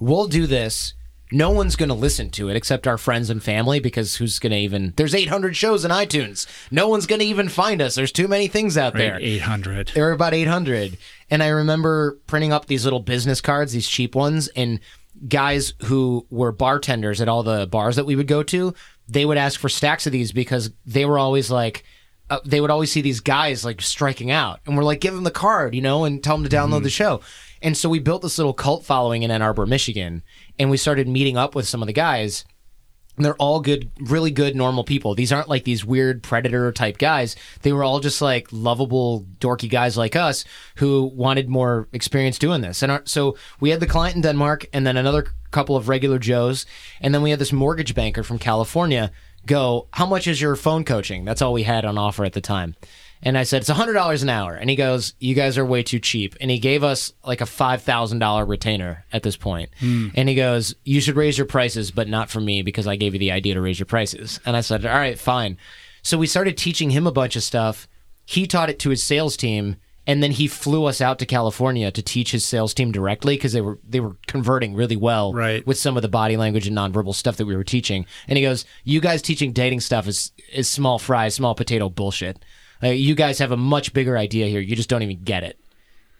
we'll 0.00 0.26
do 0.26 0.46
this. 0.46 0.94
No 1.30 1.50
one's 1.50 1.74
going 1.76 1.88
to 1.88 1.94
listen 1.94 2.30
to 2.30 2.48
it 2.48 2.56
except 2.56 2.86
our 2.86 2.96
friends 2.96 3.28
and 3.28 3.42
family 3.42 3.80
because 3.80 4.16
who's 4.16 4.38
going 4.38 4.52
to 4.52 4.58
even, 4.58 4.94
there's 4.96 5.14
800 5.14 5.56
shows 5.56 5.84
in 5.84 5.90
iTunes. 5.90 6.46
No 6.70 6.88
one's 6.88 7.06
going 7.06 7.18
to 7.20 7.26
even 7.26 7.48
find 7.48 7.82
us. 7.82 7.96
There's 7.96 8.12
too 8.12 8.28
many 8.28 8.46
things 8.46 8.78
out 8.78 8.94
there. 8.94 9.14
Right, 9.14 9.22
eight 9.22 9.42
hundred. 9.42 9.88
There 9.94 10.08
are 10.08 10.12
about 10.12 10.32
800. 10.32 10.96
And 11.34 11.42
I 11.42 11.48
remember 11.48 12.20
printing 12.28 12.52
up 12.52 12.66
these 12.66 12.84
little 12.84 13.00
business 13.00 13.40
cards, 13.40 13.72
these 13.72 13.88
cheap 13.88 14.14
ones, 14.14 14.46
and 14.54 14.78
guys 15.26 15.74
who 15.86 16.28
were 16.30 16.52
bartenders 16.52 17.20
at 17.20 17.28
all 17.28 17.42
the 17.42 17.66
bars 17.66 17.96
that 17.96 18.06
we 18.06 18.14
would 18.14 18.28
go 18.28 18.44
to, 18.44 18.72
they 19.08 19.26
would 19.26 19.36
ask 19.36 19.58
for 19.58 19.68
stacks 19.68 20.06
of 20.06 20.12
these 20.12 20.30
because 20.30 20.70
they 20.86 21.04
were 21.04 21.18
always 21.18 21.50
like, 21.50 21.82
uh, 22.30 22.38
they 22.44 22.60
would 22.60 22.70
always 22.70 22.92
see 22.92 23.00
these 23.00 23.18
guys 23.18 23.64
like 23.64 23.82
striking 23.82 24.30
out. 24.30 24.60
And 24.64 24.76
we're 24.76 24.84
like, 24.84 25.00
give 25.00 25.12
them 25.12 25.24
the 25.24 25.32
card, 25.32 25.74
you 25.74 25.82
know, 25.82 26.04
and 26.04 26.22
tell 26.22 26.36
them 26.36 26.48
to 26.48 26.56
download 26.56 26.84
the 26.84 26.88
show. 26.88 27.20
And 27.60 27.76
so 27.76 27.88
we 27.88 27.98
built 27.98 28.22
this 28.22 28.38
little 28.38 28.54
cult 28.54 28.84
following 28.84 29.24
in 29.24 29.32
Ann 29.32 29.42
Arbor, 29.42 29.66
Michigan, 29.66 30.22
and 30.60 30.70
we 30.70 30.76
started 30.76 31.08
meeting 31.08 31.36
up 31.36 31.56
with 31.56 31.66
some 31.66 31.82
of 31.82 31.88
the 31.88 31.92
guys. 31.92 32.44
They're 33.16 33.36
all 33.36 33.60
good, 33.60 33.90
really 34.00 34.30
good, 34.30 34.56
normal 34.56 34.82
people. 34.82 35.14
These 35.14 35.32
aren't 35.32 35.48
like 35.48 35.64
these 35.64 35.84
weird 35.84 36.22
predator 36.22 36.72
type 36.72 36.98
guys. 36.98 37.36
They 37.62 37.72
were 37.72 37.84
all 37.84 38.00
just 38.00 38.20
like 38.20 38.48
lovable, 38.50 39.26
dorky 39.38 39.70
guys 39.70 39.96
like 39.96 40.16
us 40.16 40.44
who 40.76 41.04
wanted 41.14 41.48
more 41.48 41.88
experience 41.92 42.38
doing 42.38 42.60
this. 42.60 42.82
And 42.82 42.90
our, 42.90 43.02
so 43.04 43.36
we 43.60 43.70
had 43.70 43.80
the 43.80 43.86
client 43.86 44.16
in 44.16 44.22
Denmark 44.22 44.66
and 44.72 44.86
then 44.86 44.96
another 44.96 45.28
couple 45.52 45.76
of 45.76 45.88
regular 45.88 46.18
Joes. 46.18 46.66
And 47.00 47.14
then 47.14 47.22
we 47.22 47.30
had 47.30 47.38
this 47.38 47.52
mortgage 47.52 47.94
banker 47.94 48.24
from 48.24 48.38
California 48.38 49.12
go, 49.46 49.88
How 49.92 50.06
much 50.06 50.26
is 50.26 50.40
your 50.40 50.56
phone 50.56 50.84
coaching? 50.84 51.24
That's 51.24 51.42
all 51.42 51.52
we 51.52 51.62
had 51.62 51.84
on 51.84 51.98
offer 51.98 52.24
at 52.24 52.32
the 52.32 52.40
time. 52.40 52.74
And 53.24 53.36
I 53.38 53.42
said, 53.44 53.62
it's 53.62 53.70
$100 53.70 54.22
an 54.22 54.28
hour. 54.28 54.54
And 54.54 54.68
he 54.70 54.76
goes, 54.76 55.14
you 55.18 55.34
guys 55.34 55.56
are 55.58 55.64
way 55.64 55.82
too 55.82 55.98
cheap. 55.98 56.36
And 56.40 56.50
he 56.50 56.58
gave 56.58 56.84
us 56.84 57.12
like 57.24 57.40
a 57.40 57.44
$5,000 57.46 58.48
retainer 58.48 59.04
at 59.12 59.22
this 59.22 59.36
point. 59.36 59.70
Hmm. 59.80 60.08
And 60.14 60.28
he 60.28 60.34
goes, 60.34 60.74
you 60.84 61.00
should 61.00 61.16
raise 61.16 61.38
your 61.38 61.46
prices, 61.46 61.90
but 61.90 62.08
not 62.08 62.30
for 62.30 62.40
me 62.40 62.62
because 62.62 62.86
I 62.86 62.96
gave 62.96 63.14
you 63.14 63.18
the 63.18 63.32
idea 63.32 63.54
to 63.54 63.60
raise 63.60 63.78
your 63.78 63.86
prices. 63.86 64.40
And 64.44 64.56
I 64.56 64.60
said, 64.60 64.84
all 64.84 64.94
right, 64.94 65.18
fine. 65.18 65.56
So 66.02 66.18
we 66.18 66.26
started 66.26 66.56
teaching 66.58 66.90
him 66.90 67.06
a 67.06 67.12
bunch 67.12 67.34
of 67.34 67.42
stuff. 67.42 67.88
He 68.26 68.46
taught 68.46 68.70
it 68.70 68.78
to 68.80 68.90
his 68.90 69.02
sales 69.02 69.36
team. 69.36 69.76
And 70.06 70.22
then 70.22 70.32
he 70.32 70.46
flew 70.48 70.84
us 70.84 71.00
out 71.00 71.18
to 71.20 71.24
California 71.26 71.90
to 71.90 72.02
teach 72.02 72.30
his 72.32 72.44
sales 72.44 72.74
team 72.74 72.92
directly 72.92 73.36
because 73.36 73.54
they 73.54 73.62
were 73.62 73.78
they 73.88 74.00
were 74.00 74.16
converting 74.26 74.74
really 74.74 74.96
well 74.96 75.32
Right. 75.32 75.66
with 75.66 75.78
some 75.78 75.96
of 75.96 76.02
the 76.02 76.10
body 76.10 76.36
language 76.36 76.66
and 76.66 76.76
nonverbal 76.76 77.14
stuff 77.14 77.38
that 77.38 77.46
we 77.46 77.56
were 77.56 77.64
teaching. 77.64 78.04
And 78.28 78.36
he 78.36 78.44
goes, 78.44 78.66
"You 78.84 79.00
guys 79.00 79.22
teaching 79.22 79.52
dating 79.54 79.80
stuff 79.80 80.06
is 80.06 80.32
is 80.52 80.68
small 80.68 80.98
fry, 80.98 81.30
small 81.30 81.54
potato 81.54 81.88
bullshit. 81.88 82.44
Like, 82.84 82.98
you 83.00 83.14
guys 83.14 83.38
have 83.38 83.50
a 83.50 83.56
much 83.56 83.92
bigger 83.92 84.16
idea 84.16 84.46
here. 84.46 84.60
You 84.60 84.76
just 84.76 84.88
don't 84.88 85.02
even 85.02 85.22
get 85.24 85.42
it." 85.42 85.58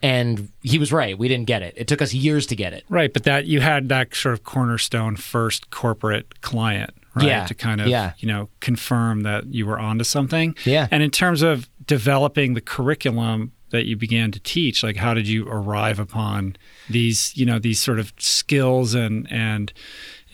And 0.02 0.50
he 0.62 0.78
was 0.78 0.92
right. 0.92 1.16
We 1.16 1.28
didn't 1.28 1.46
get 1.46 1.62
it. 1.62 1.74
It 1.76 1.88
took 1.88 2.02
us 2.02 2.12
years 2.12 2.46
to 2.48 2.56
get 2.56 2.72
it. 2.74 2.84
Right, 2.90 3.12
but 3.12 3.24
that 3.24 3.46
you 3.46 3.60
had 3.60 3.88
that 3.88 4.14
sort 4.14 4.34
of 4.34 4.44
cornerstone 4.44 5.16
first 5.16 5.70
corporate 5.70 6.42
client, 6.42 6.90
right? 7.14 7.26
Yeah, 7.26 7.46
To 7.46 7.54
kind 7.54 7.80
of 7.80 7.86
yeah. 7.86 8.12
you 8.18 8.28
know 8.28 8.48
confirm 8.60 9.22
that 9.22 9.46
you 9.46 9.66
were 9.66 9.78
onto 9.78 10.04
something. 10.04 10.56
Yeah. 10.64 10.88
And 10.90 11.02
in 11.02 11.10
terms 11.10 11.42
of 11.42 11.70
developing 11.86 12.54
the 12.54 12.60
curriculum 12.60 13.52
that 13.70 13.86
you 13.86 13.96
began 13.96 14.30
to 14.32 14.40
teach, 14.40 14.82
like 14.82 14.96
how 14.96 15.14
did 15.14 15.26
you 15.26 15.48
arrive 15.48 15.98
upon 15.98 16.56
these, 16.88 17.36
you 17.36 17.46
know, 17.46 17.58
these 17.58 17.80
sort 17.80 17.98
of 17.98 18.12
skills 18.18 18.94
and 18.94 19.26
and 19.32 19.72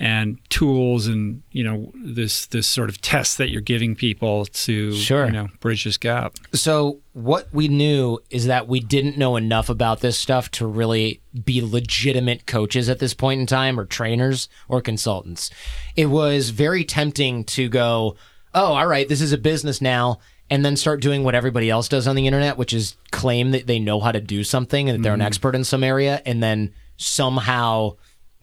and 0.01 0.39
tools 0.49 1.07
and 1.07 1.43
you 1.53 1.63
know 1.63 1.93
this 1.95 2.47
this 2.47 2.67
sort 2.67 2.89
of 2.89 3.01
test 3.03 3.37
that 3.37 3.51
you're 3.51 3.61
giving 3.61 3.95
people 3.95 4.47
to 4.47 4.95
Sure. 4.95 5.27
you 5.27 5.33
know 5.33 5.49
bridge 5.61 5.85
this 5.85 5.99
gap. 5.99 6.37
So 6.55 7.01
what 7.13 7.49
we 7.53 7.69
knew 7.69 8.19
is 8.31 8.47
that 8.47 8.67
we 8.67 8.81
didn't 8.81 9.19
know 9.19 9.37
enough 9.37 9.69
about 9.69 10.01
this 10.01 10.19
stuff 10.19 10.51
to 10.53 10.67
really 10.67 11.21
be 11.45 11.61
legitimate 11.61 12.47
coaches 12.47 12.89
at 12.89 12.99
this 12.99 13.13
point 13.13 13.41
in 13.41 13.47
time 13.47 13.79
or 13.79 13.85
trainers 13.85 14.49
or 14.69 14.81
consultants. 14.81 15.51
It 15.97 16.07
was 16.07 16.49
very 16.49 16.83
tempting 16.83 17.45
to 17.45 17.69
go, 17.69 18.17
"Oh, 18.55 18.73
all 18.73 18.87
right, 18.87 19.07
this 19.07 19.21
is 19.21 19.33
a 19.33 19.39
business 19.39 19.83
now." 19.83 20.19
And 20.49 20.65
then 20.65 20.77
start 20.77 21.01
doing 21.01 21.23
what 21.23 21.37
everybody 21.37 21.71
else 21.71 21.89
does 21.89 22.09
on 22.09 22.17
the 22.17 22.27
internet, 22.27 22.59
which 22.59 22.73
is 22.73 22.97
claim 23.13 23.53
that 23.53 23.69
they 23.69 23.79
know 23.79 24.01
how 24.01 24.11
to 24.11 24.21
do 24.21 24.43
something 24.43 24.89
and 24.89 24.99
that 24.99 25.03
they're 25.05 25.13
an 25.13 25.21
mm-hmm. 25.21 25.27
expert 25.27 25.55
in 25.55 25.63
some 25.63 25.85
area 25.85 26.23
and 26.27 26.43
then 26.43 26.73
somehow 26.97 27.93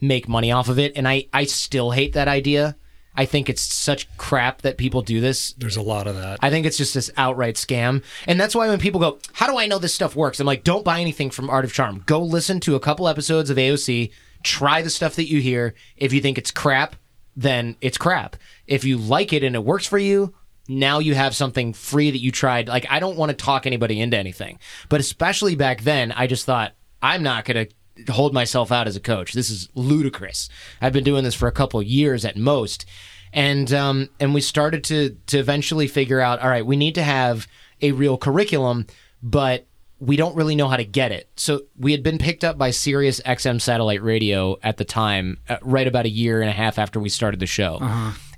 make 0.00 0.28
money 0.28 0.52
off 0.52 0.68
of 0.68 0.78
it. 0.78 0.92
And 0.96 1.06
I, 1.08 1.26
I 1.32 1.44
still 1.44 1.90
hate 1.90 2.12
that 2.12 2.28
idea. 2.28 2.76
I 3.18 3.24
think 3.24 3.50
it's 3.50 3.62
such 3.62 4.08
crap 4.16 4.62
that 4.62 4.78
people 4.78 5.02
do 5.02 5.20
this 5.20 5.52
There's 5.54 5.76
a 5.76 5.82
lot 5.82 6.06
of 6.06 6.14
that. 6.16 6.38
I 6.40 6.50
think 6.50 6.66
it's 6.66 6.76
just 6.76 6.94
this 6.94 7.10
outright 7.16 7.56
scam. 7.56 8.04
And 8.28 8.40
that's 8.40 8.54
why 8.54 8.68
when 8.68 8.78
people 8.78 9.00
go, 9.00 9.18
How 9.32 9.48
do 9.48 9.58
I 9.58 9.66
know 9.66 9.80
this 9.80 9.92
stuff 9.92 10.14
works? 10.14 10.38
I'm 10.38 10.46
like, 10.46 10.62
Don't 10.62 10.84
buy 10.84 11.00
anything 11.00 11.30
from 11.30 11.50
Art 11.50 11.64
of 11.64 11.72
Charm. 11.72 12.04
Go 12.06 12.22
listen 12.22 12.60
to 12.60 12.76
a 12.76 12.80
couple 12.80 13.08
episodes 13.08 13.50
of 13.50 13.56
AOC, 13.56 14.12
try 14.44 14.82
the 14.82 14.90
stuff 14.90 15.16
that 15.16 15.28
you 15.28 15.40
hear. 15.40 15.74
If 15.96 16.12
you 16.12 16.20
think 16.20 16.38
it's 16.38 16.52
crap, 16.52 16.94
then 17.36 17.76
it's 17.80 17.98
crap. 17.98 18.36
If 18.68 18.84
you 18.84 18.96
like 18.98 19.32
it 19.32 19.42
and 19.42 19.56
it 19.56 19.64
works 19.64 19.86
for 19.86 19.98
you, 19.98 20.32
now 20.68 21.00
you 21.00 21.14
have 21.16 21.34
something 21.34 21.72
free 21.72 22.12
that 22.12 22.20
you 22.20 22.30
tried. 22.30 22.68
Like, 22.68 22.86
I 22.88 23.00
don't 23.00 23.16
want 23.16 23.30
to 23.30 23.36
talk 23.36 23.66
anybody 23.66 24.00
into 24.00 24.18
anything. 24.18 24.60
But 24.88 25.00
especially 25.00 25.56
back 25.56 25.80
then, 25.80 26.12
I 26.12 26.28
just 26.28 26.46
thought, 26.46 26.74
I'm 27.02 27.22
not 27.22 27.44
going 27.44 27.66
to 27.66 27.74
hold 28.08 28.32
myself 28.34 28.70
out 28.72 28.86
as 28.86 28.96
a 28.96 29.00
coach. 29.00 29.32
This 29.32 29.50
is 29.50 29.68
ludicrous. 29.74 30.48
I've 30.80 30.92
been 30.92 31.04
doing 31.04 31.24
this 31.24 31.34
for 31.34 31.48
a 31.48 31.52
couple 31.52 31.82
years 31.82 32.24
at 32.24 32.36
most, 32.36 32.84
and 33.32 33.72
um, 33.72 34.08
and 34.20 34.34
we 34.34 34.40
started 34.40 34.84
to 34.84 35.16
to 35.26 35.38
eventually 35.38 35.88
figure 35.88 36.20
out. 36.20 36.40
All 36.40 36.48
right, 36.48 36.64
we 36.66 36.76
need 36.76 36.94
to 36.94 37.02
have 37.02 37.46
a 37.80 37.92
real 37.92 38.16
curriculum, 38.18 38.86
but 39.22 39.66
we 40.00 40.16
don't 40.16 40.36
really 40.36 40.54
know 40.54 40.68
how 40.68 40.76
to 40.76 40.84
get 40.84 41.10
it. 41.12 41.28
So 41.36 41.62
we 41.76 41.92
had 41.92 42.02
been 42.02 42.18
picked 42.18 42.44
up 42.44 42.56
by 42.56 42.70
Sirius 42.70 43.20
XM 43.22 43.60
satellite 43.60 44.02
radio 44.02 44.56
at 44.62 44.76
the 44.76 44.84
time, 44.84 45.38
uh, 45.48 45.56
right 45.62 45.86
about 45.86 46.06
a 46.06 46.10
year 46.10 46.40
and 46.40 46.48
a 46.48 46.52
half 46.52 46.78
after 46.78 47.00
we 47.00 47.08
started 47.08 47.40
the 47.40 47.46
show. 47.46 47.78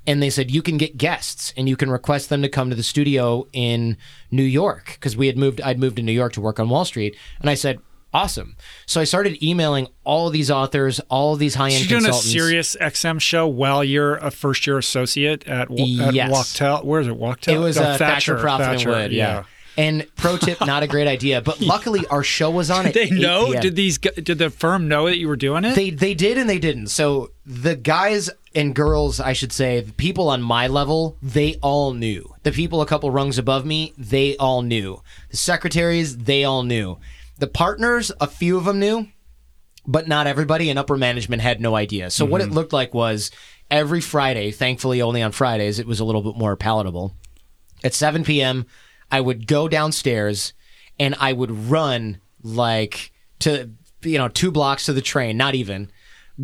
And 0.07 0.23
they 0.23 0.31
said 0.31 0.51
you 0.51 0.63
can 0.63 0.79
get 0.79 0.97
guests 0.97 1.53
and 1.59 1.69
you 1.69 1.77
can 1.77 1.91
request 1.91 2.31
them 2.31 2.41
to 2.41 2.49
come 2.49 2.71
to 2.71 2.77
the 2.77 2.83
studio 2.83 3.47
in 3.53 3.99
New 4.31 4.43
York 4.43 4.93
because 4.95 5.17
we 5.17 5.27
had 5.27 5.37
moved. 5.37 5.61
I'd 5.61 5.79
moved 5.79 5.97
to 5.97 6.03
New 6.03 6.13
York 6.13 6.33
to 6.33 6.41
work 6.41 6.59
on 6.59 6.71
Wall 6.71 6.87
Street, 6.87 7.17
and 7.41 7.51
I 7.51 7.55
said, 7.55 7.81
awesome. 8.13 8.57
So 8.87 9.01
I 9.01 9.05
started 9.05 9.43
emailing 9.43 9.89
all 10.05 10.31
these 10.31 10.51
authors, 10.51 11.01
all 11.09 11.37
these 11.37 11.55
high 11.55 11.71
end 11.71 11.89
You're 11.89 12.01
doing 12.01 12.11
a 12.11 12.15
Sirius 12.15 12.77
XM 12.81 13.21
show 13.21 13.47
while 13.47 13.85
you're 13.85 14.17
a 14.17 14.31
first 14.31 14.67
year 14.67 14.79
associate 14.79 15.47
at, 15.47 15.71
at 15.71 16.15
Yes. 16.15 16.31
Wachtell. 16.31 16.85
Where 16.85 17.01
is 17.01 17.07
it? 17.07 17.19
Wachtell. 17.19 17.55
It 17.55 17.59
was 17.59 17.79
Oh, 17.79 17.85
uh, 17.85 17.97
Thacher, 17.99 18.37
Proffitt 18.37 18.69
and 18.71 18.79
Thacher, 18.79 18.91
Wood, 18.91 19.13
yeah. 19.13 19.45
And 19.77 20.07
pro 20.17 20.37
tip, 20.37 20.61
not 20.67 20.83
a 20.83 20.87
great 20.89 21.07
idea, 21.07 21.41
but 21.41 21.61
luckily 21.61 22.05
our 22.09 22.25
show 22.25 22.51
was 22.51 22.71
on 22.71 22.87
at 22.87 22.95
They 22.95 23.03
8 23.05 23.13
know? 23.13 23.47
PM. 23.53 23.63
Did 23.63 23.77
these? 23.77 23.99
Did 23.99 24.39
the 24.39 24.51
firm 24.51 24.89
know 24.89 25.07
that 25.07 25.17
you 25.17 25.29
were 25.29 25.37
doing 25.37 25.65
it? 25.65 25.75
They 25.75 25.91
they 25.91 26.13
did 26.13 26.37
and 26.37 26.51
they 26.51 26.59
didn't. 26.59 26.89
So 26.89 27.31
the 27.47 27.77
guys 27.77 28.29
and 28.55 28.75
girls, 28.75 29.21
I 29.21 29.33
should 29.33 29.53
say, 29.53 29.81
the 29.81 29.93
people 29.93 30.29
on 30.29 30.43
my 30.43 30.67
level, 30.67 31.17
they 31.23 31.55
all 31.63 31.95
knew. 31.95 32.35
The 32.43 32.51
people 32.51 32.83
a 32.83 32.87
couple 32.87 33.11
rungs 33.13 33.39
above 33.39 33.65
me, 33.65 33.95
they 33.97 34.37
all 34.39 34.63
knew. 34.63 35.03
The 35.31 35.37
secretaries, 35.37 36.17
they 36.17 36.43
all 36.43 36.65
knew. 36.65 36.99
The 37.41 37.49
partners, 37.49 38.13
a 38.21 38.27
few 38.27 38.57
of 38.57 38.65
them 38.65 38.79
knew, 38.79 39.09
but 39.87 40.07
not 40.07 40.27
everybody. 40.27 40.71
And 40.71 40.79
upper 40.79 40.97
management 40.97 41.43
had 41.43 41.61
no 41.61 41.75
idea. 41.75 42.11
So 42.11 42.25
what 42.25 42.41
it 42.41 42.51
looked 42.51 42.73
like 42.73 42.95
was 42.95 43.31
every 43.71 44.01
Friday, 44.01 44.51
thankfully 44.51 45.03
only 45.03 45.23
on 45.23 45.33
Fridays, 45.33 45.79
it 45.79 45.87
was 45.87 46.01
a 46.01 46.05
little 46.05 46.23
bit 46.23 46.37
more 46.37 46.55
palatable. 46.55 47.17
At 47.83 47.95
7 47.95 48.25
p.m., 48.25 48.67
I 49.11 49.21
would 49.21 49.47
go 49.47 49.69
downstairs 49.69 50.53
and 50.99 51.17
I 51.19 51.33
would 51.33 51.51
run 51.51 52.21
like 52.43 53.13
to 53.41 53.71
you 54.03 54.19
know 54.19 54.29
two 54.29 54.51
blocks 54.51 54.87
to 54.87 54.93
the 54.93 55.03
train, 55.03 55.37
not 55.37 55.55
even. 55.55 55.91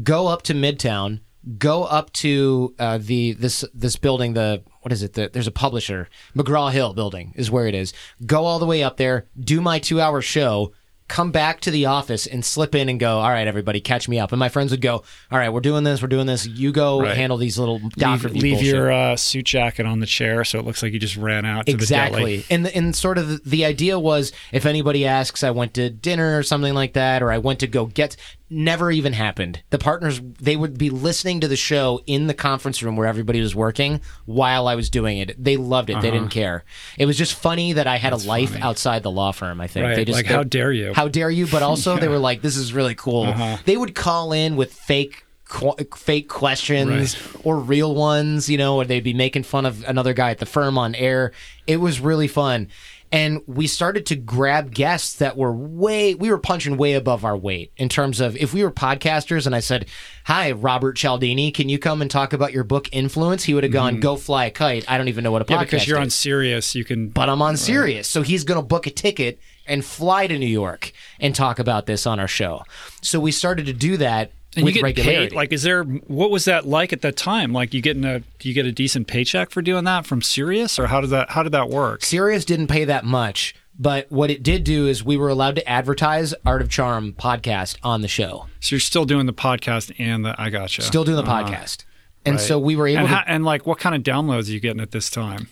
Go 0.02 0.26
up 0.26 0.42
to 0.42 0.54
Midtown, 0.54 1.20
go 1.58 1.84
up 1.84 2.12
to 2.14 2.74
uh, 2.78 2.98
the 3.00 3.32
this 3.32 3.64
this 3.72 3.96
building. 3.96 4.34
The 4.34 4.62
what 4.80 4.92
is 4.92 5.02
it? 5.02 5.14
The, 5.14 5.30
there's 5.32 5.46
a 5.46 5.52
publisher, 5.52 6.08
McGraw 6.34 6.72
Hill 6.72 6.94
Building 6.94 7.32
is 7.36 7.50
where 7.50 7.66
it 7.66 7.74
is. 7.74 7.92
Go 8.24 8.44
all 8.44 8.58
the 8.58 8.66
way 8.66 8.82
up 8.82 8.96
there, 8.96 9.26
do 9.38 9.60
my 9.60 9.78
two 9.78 10.00
hour 10.00 10.20
show. 10.20 10.72
Come 11.08 11.30
back 11.30 11.60
to 11.60 11.70
the 11.70 11.86
office 11.86 12.26
and 12.26 12.44
slip 12.44 12.74
in 12.74 12.88
and 12.88 12.98
go. 12.98 13.18
All 13.18 13.28
right, 13.30 13.46
everybody, 13.46 13.80
catch 13.80 14.08
me 14.08 14.18
up. 14.18 14.32
And 14.32 14.40
my 14.40 14.48
friends 14.48 14.72
would 14.72 14.80
go. 14.80 15.04
All 15.30 15.38
right, 15.38 15.50
we're 15.52 15.60
doing 15.60 15.84
this. 15.84 16.02
We're 16.02 16.08
doing 16.08 16.26
this. 16.26 16.46
You 16.46 16.72
go 16.72 17.00
Right. 17.00 17.16
handle 17.16 17.38
these 17.38 17.58
little 17.60 17.78
doctor 17.90 18.28
leave, 18.28 18.42
leave 18.42 18.62
your 18.62 18.90
uh, 18.90 19.14
suit 19.16 19.44
jacket 19.46 19.86
on 19.86 20.00
the 20.00 20.06
chair 20.06 20.42
so 20.44 20.58
it 20.58 20.64
looks 20.64 20.82
like 20.82 20.92
you 20.92 20.98
just 20.98 21.16
ran 21.16 21.44
out 21.44 21.66
to 21.66 21.76
the 21.76 21.86
deli. 21.86 22.34
Exactly. 22.34 22.44
And 22.50 22.66
and 22.66 22.96
sort 22.96 23.18
of 23.18 23.28
the, 23.28 23.40
the 23.44 23.64
idea 23.64 23.98
was 24.00 24.32
if 24.50 24.66
anybody 24.66 25.06
asks 25.06 25.44
I 25.44 25.52
went 25.52 25.74
to 25.74 25.90
dinner 25.90 26.36
or 26.38 26.42
something 26.42 26.74
like 26.74 26.94
that 26.94 27.22
or 27.22 27.30
I 27.30 27.38
went 27.38 27.60
to 27.60 27.68
go 27.68 27.86
get 27.86 28.16
never 28.48 28.90
even 28.90 29.12
happened. 29.12 29.62
The 29.70 29.78
partners 29.78 30.20
they 30.40 30.56
would 30.56 30.78
be 30.78 30.90
listening 30.90 31.40
to 31.40 31.48
the 31.48 31.56
show 31.56 32.00
in 32.06 32.26
the 32.28 32.34
conference 32.34 32.82
room 32.82 32.96
where 32.96 33.06
everybody 33.06 33.40
was 33.40 33.54
working 33.54 34.00
while 34.24 34.68
I 34.68 34.74
was 34.76 34.88
doing 34.90 35.18
it. 35.18 35.42
They 35.42 35.56
loved 35.56 35.90
it. 35.90 35.94
They 35.94 36.08
Uh-huh. 36.08 36.18
didn't 36.18 36.30
care. 36.30 36.64
It 36.98 37.06
was 37.06 37.18
just 37.18 37.34
funny 37.34 37.72
that 37.74 37.86
I 37.86 37.96
had 37.96 38.12
a 38.12 38.16
life 38.16 38.56
outside 38.60 39.02
the 39.02 39.10
law 39.10 39.32
firm, 39.32 39.60
I 39.60 39.66
think. 39.66 39.84
Right. 39.84 39.96
They 39.96 40.04
just 40.04 40.16
like, 40.16 40.26
how 40.26 40.42
dare 40.44 40.72
you? 40.72 40.92
how 40.94 41.08
dare 41.08 41.30
you? 41.30 41.46
But 41.46 41.62
also, 41.62 41.96
they 41.98 42.08
were 42.14 42.18
like, 42.18 42.42
"This 42.42 42.56
is 42.56 42.72
really 42.72 42.94
cool." 42.94 43.24
Uh-huh. 43.24 43.56
They 43.64 43.76
would 43.76 43.94
call 43.94 44.32
in 44.32 44.56
with 44.56 44.72
fake, 44.72 45.24
qu- 45.48 45.74
fake 45.96 46.28
questions 46.28 47.16
or 47.44 47.58
real 47.58 47.94
ones, 47.94 48.48
you 48.48 48.58
know, 48.58 48.76
or 48.76 48.84
they'd 48.84 49.00
be 49.04 49.14
making 49.14 49.42
fun 49.42 49.66
of 49.66 49.84
another 49.88 50.12
guy 50.12 50.30
at 50.30 50.38
the 50.38 50.46
firm 50.46 50.78
on 50.78 50.94
air. 50.94 51.32
It 51.66 51.78
was 51.78 51.98
really 52.00 52.28
fun, 52.28 52.68
and 53.16 53.40
we 53.46 53.66
started 53.66 54.04
to 54.06 54.14
grab 54.16 54.74
guests 54.74 55.16
that 55.16 55.36
were 55.36 55.52
way. 55.52 56.14
We 56.14 56.30
were 56.30 56.38
punching 56.38 56.76
way 56.76 56.92
above 56.92 57.24
our 57.24 57.36
weight 57.36 57.72
in 57.76 57.88
terms 57.88 58.20
of 58.20 58.36
if 58.36 58.52
we 58.52 58.62
were 58.62 58.70
podcasters, 58.70 59.46
and 59.46 59.54
I 59.54 59.60
said, 59.60 59.86
"Hi, 60.24 60.52
Robert 60.52 60.96
Cialdini, 60.96 61.50
can 61.50 61.68
you 61.68 61.78
come 61.78 62.02
and 62.02 62.10
talk 62.10 62.32
about 62.32 62.52
your 62.52 62.64
book 62.64 62.88
Influence?" 62.92 63.44
He 63.44 63.54
would 63.54 63.64
have 63.64 63.72
gone, 63.72 64.00
"Go 64.00 64.16
fly 64.16 64.44
a 64.46 64.50
kite." 64.50 64.84
I 64.86 64.98
don't 64.98 65.08
even 65.08 65.24
know 65.24 65.32
what 65.32 65.42
a 65.42 65.44
Mm-hmm. 65.46 65.52
yeah, 65.54 65.58
podcast 65.60 65.70
because 65.70 65.88
you're 65.88 65.98
on 65.98 66.08
is 66.08 66.14
Sirius, 66.14 66.74
you 66.74 66.84
can. 66.84 67.08
but 67.08 67.28
I'm 67.28 67.40
on 67.42 67.56
Sirius. 67.56 68.06
So 68.08 68.22
he's 68.22 68.44
going 68.44 68.60
to 68.60 68.66
book 68.66 68.86
a 68.86 68.90
ticket 68.90 69.38
and 69.66 69.84
fly 69.84 70.26
to 70.26 70.38
New 70.38 70.46
York 70.46 70.92
and 71.18 71.34
talk 71.34 71.58
about 71.58 71.86
this 71.86 72.06
on 72.06 72.20
our 72.20 72.28
show. 72.28 72.62
So 73.02 73.18
we 73.18 73.32
started 73.32 73.66
to 73.66 73.72
do 73.72 73.96
that 73.96 74.30
and 74.56 74.64
with 74.64 74.74
you 74.74 74.80
get 74.80 74.84
regularity. 74.84 75.28
paid. 75.28 75.36
Like, 75.36 75.52
is 75.52 75.62
there? 75.62 75.84
What 75.84 76.30
was 76.30 76.44
that 76.46 76.66
like 76.66 76.92
at 76.92 77.02
that 77.02 77.16
time? 77.16 77.52
Like, 77.52 77.72
you 77.74 77.80
getting 77.82 78.04
a? 78.04 78.22
You 78.42 78.54
get 78.54 78.66
a 78.66 78.72
decent 78.72 79.06
paycheck 79.06 79.50
for 79.50 79.62
doing 79.62 79.84
that 79.84 80.06
from 80.06 80.22
Sirius, 80.22 80.78
or 80.78 80.86
how 80.88 81.00
did 81.00 81.10
that? 81.10 81.30
How 81.30 81.42
did 81.42 81.52
that 81.52 81.68
work? 81.68 82.02
Sirius 82.04 82.44
didn't 82.44 82.66
pay 82.68 82.84
that 82.86 83.04
much, 83.04 83.54
but 83.78 84.10
what 84.10 84.30
it 84.30 84.42
did 84.42 84.64
do 84.64 84.86
is 84.86 85.04
we 85.04 85.16
were 85.16 85.28
allowed 85.28 85.56
to 85.56 85.68
advertise 85.68 86.34
Art 86.44 86.62
of 86.62 86.68
Charm 86.70 87.12
podcast 87.12 87.76
on 87.82 88.00
the 88.00 88.08
show. 88.08 88.46
So 88.60 88.74
you're 88.76 88.80
still 88.80 89.04
doing 89.04 89.26
the 89.26 89.32
podcast 89.34 89.92
and 89.98 90.24
the. 90.24 90.34
I 90.40 90.50
gotcha. 90.50 90.82
Still 90.82 91.04
doing 91.04 91.16
the 91.16 91.30
Uh-huh. 91.30 91.44
podcast. 91.44 91.84
And 92.24 92.36
Right. 92.36 92.44
so 92.44 92.58
we 92.58 92.74
were 92.74 92.88
able 92.88 93.00
and, 93.00 93.08
to 93.08 93.14
how- 93.14 93.24
and 93.26 93.44
like, 93.44 93.66
what 93.66 93.78
kind 93.78 93.94
of 93.94 94.02
downloads 94.02 94.48
are 94.48 94.52
you 94.52 94.60
getting 94.60 94.80
at 94.80 94.90
this 94.90 95.10
time? 95.10 95.48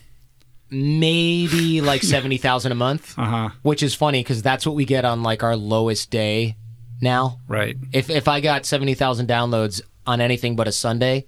maybe 0.71 1.79
like 1.79 2.03
70,000 2.03 2.71
a 2.71 2.75
month, 2.75 3.13
Uh 3.19 3.25
huh. 3.25 3.49
which 3.61 3.83
is 3.83 3.93
funny 3.93 4.21
because 4.21 4.41
that's 4.41 4.65
what 4.65 4.75
we 4.75 4.83
get 4.83 5.05
on 5.05 5.23
like 5.23 5.43
our 5.43 5.55
lowest 5.55 6.09
day 6.09 6.55
now. 7.01 7.39
Right. 7.47 7.77
If 7.91 8.09
if 8.09 8.27
I 8.27 8.39
got 8.41 8.65
seventy 8.65 8.93
thousand 8.93 9.27
downloads 9.27 9.81
on 10.05 10.21
anything 10.21 10.55
but 10.55 10.67
a 10.67 10.71
Sunday, 10.71 11.25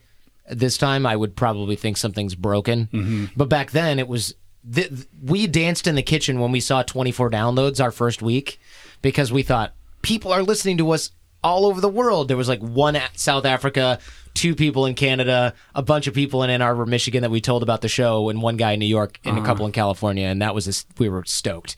this 0.49 0.77
time 0.77 1.05
I 1.05 1.15
would 1.15 1.35
probably 1.35 1.75
think 1.75 1.97
something's 1.97 2.35
broken. 2.35 2.87
Mm-hmm. 2.91 3.25
But 3.35 3.49
back 3.49 3.71
then 3.71 3.99
it 3.99 4.07
was 4.07 4.35
th- 4.71 4.91
we 5.21 5.47
danced 5.47 5.87
in 5.87 5.95
the 5.95 6.01
kitchen 6.01 6.39
when 6.39 6.51
we 6.51 6.59
saw 6.59 6.83
twenty 6.83 7.11
four 7.11 7.29
downloads 7.29 7.83
our 7.83 7.91
first 7.91 8.21
week 8.21 8.59
because 9.01 9.31
we 9.31 9.43
thought 9.43 9.73
people 10.01 10.31
are 10.31 10.43
listening 10.43 10.77
to 10.77 10.91
us 10.91 11.11
all 11.43 11.65
over 11.65 11.81
the 11.81 11.89
world. 11.89 12.27
There 12.27 12.37
was 12.37 12.49
like 12.49 12.61
one 12.61 12.95
at 12.95 13.17
South 13.19 13.45
Africa, 13.45 13.99
two 14.33 14.55
people 14.55 14.85
in 14.85 14.95
Canada, 14.95 15.53
a 15.75 15.81
bunch 15.81 16.07
of 16.07 16.13
people 16.13 16.43
in 16.43 16.49
Ann 16.49 16.61
Arbor, 16.61 16.85
Michigan 16.85 17.21
that 17.21 17.29
we 17.29 17.41
told 17.41 17.63
about 17.63 17.81
the 17.81 17.87
show, 17.87 18.29
and 18.29 18.41
one 18.41 18.57
guy 18.57 18.73
in 18.73 18.79
New 18.79 18.85
York, 18.85 19.19
and 19.23 19.37
a 19.37 19.43
couple 19.43 19.65
in 19.65 19.71
California, 19.71 20.27
and 20.27 20.41
that 20.41 20.55
was 20.55 20.67
a 20.67 20.73
we 20.99 21.09
were 21.09 21.23
stoked. 21.25 21.75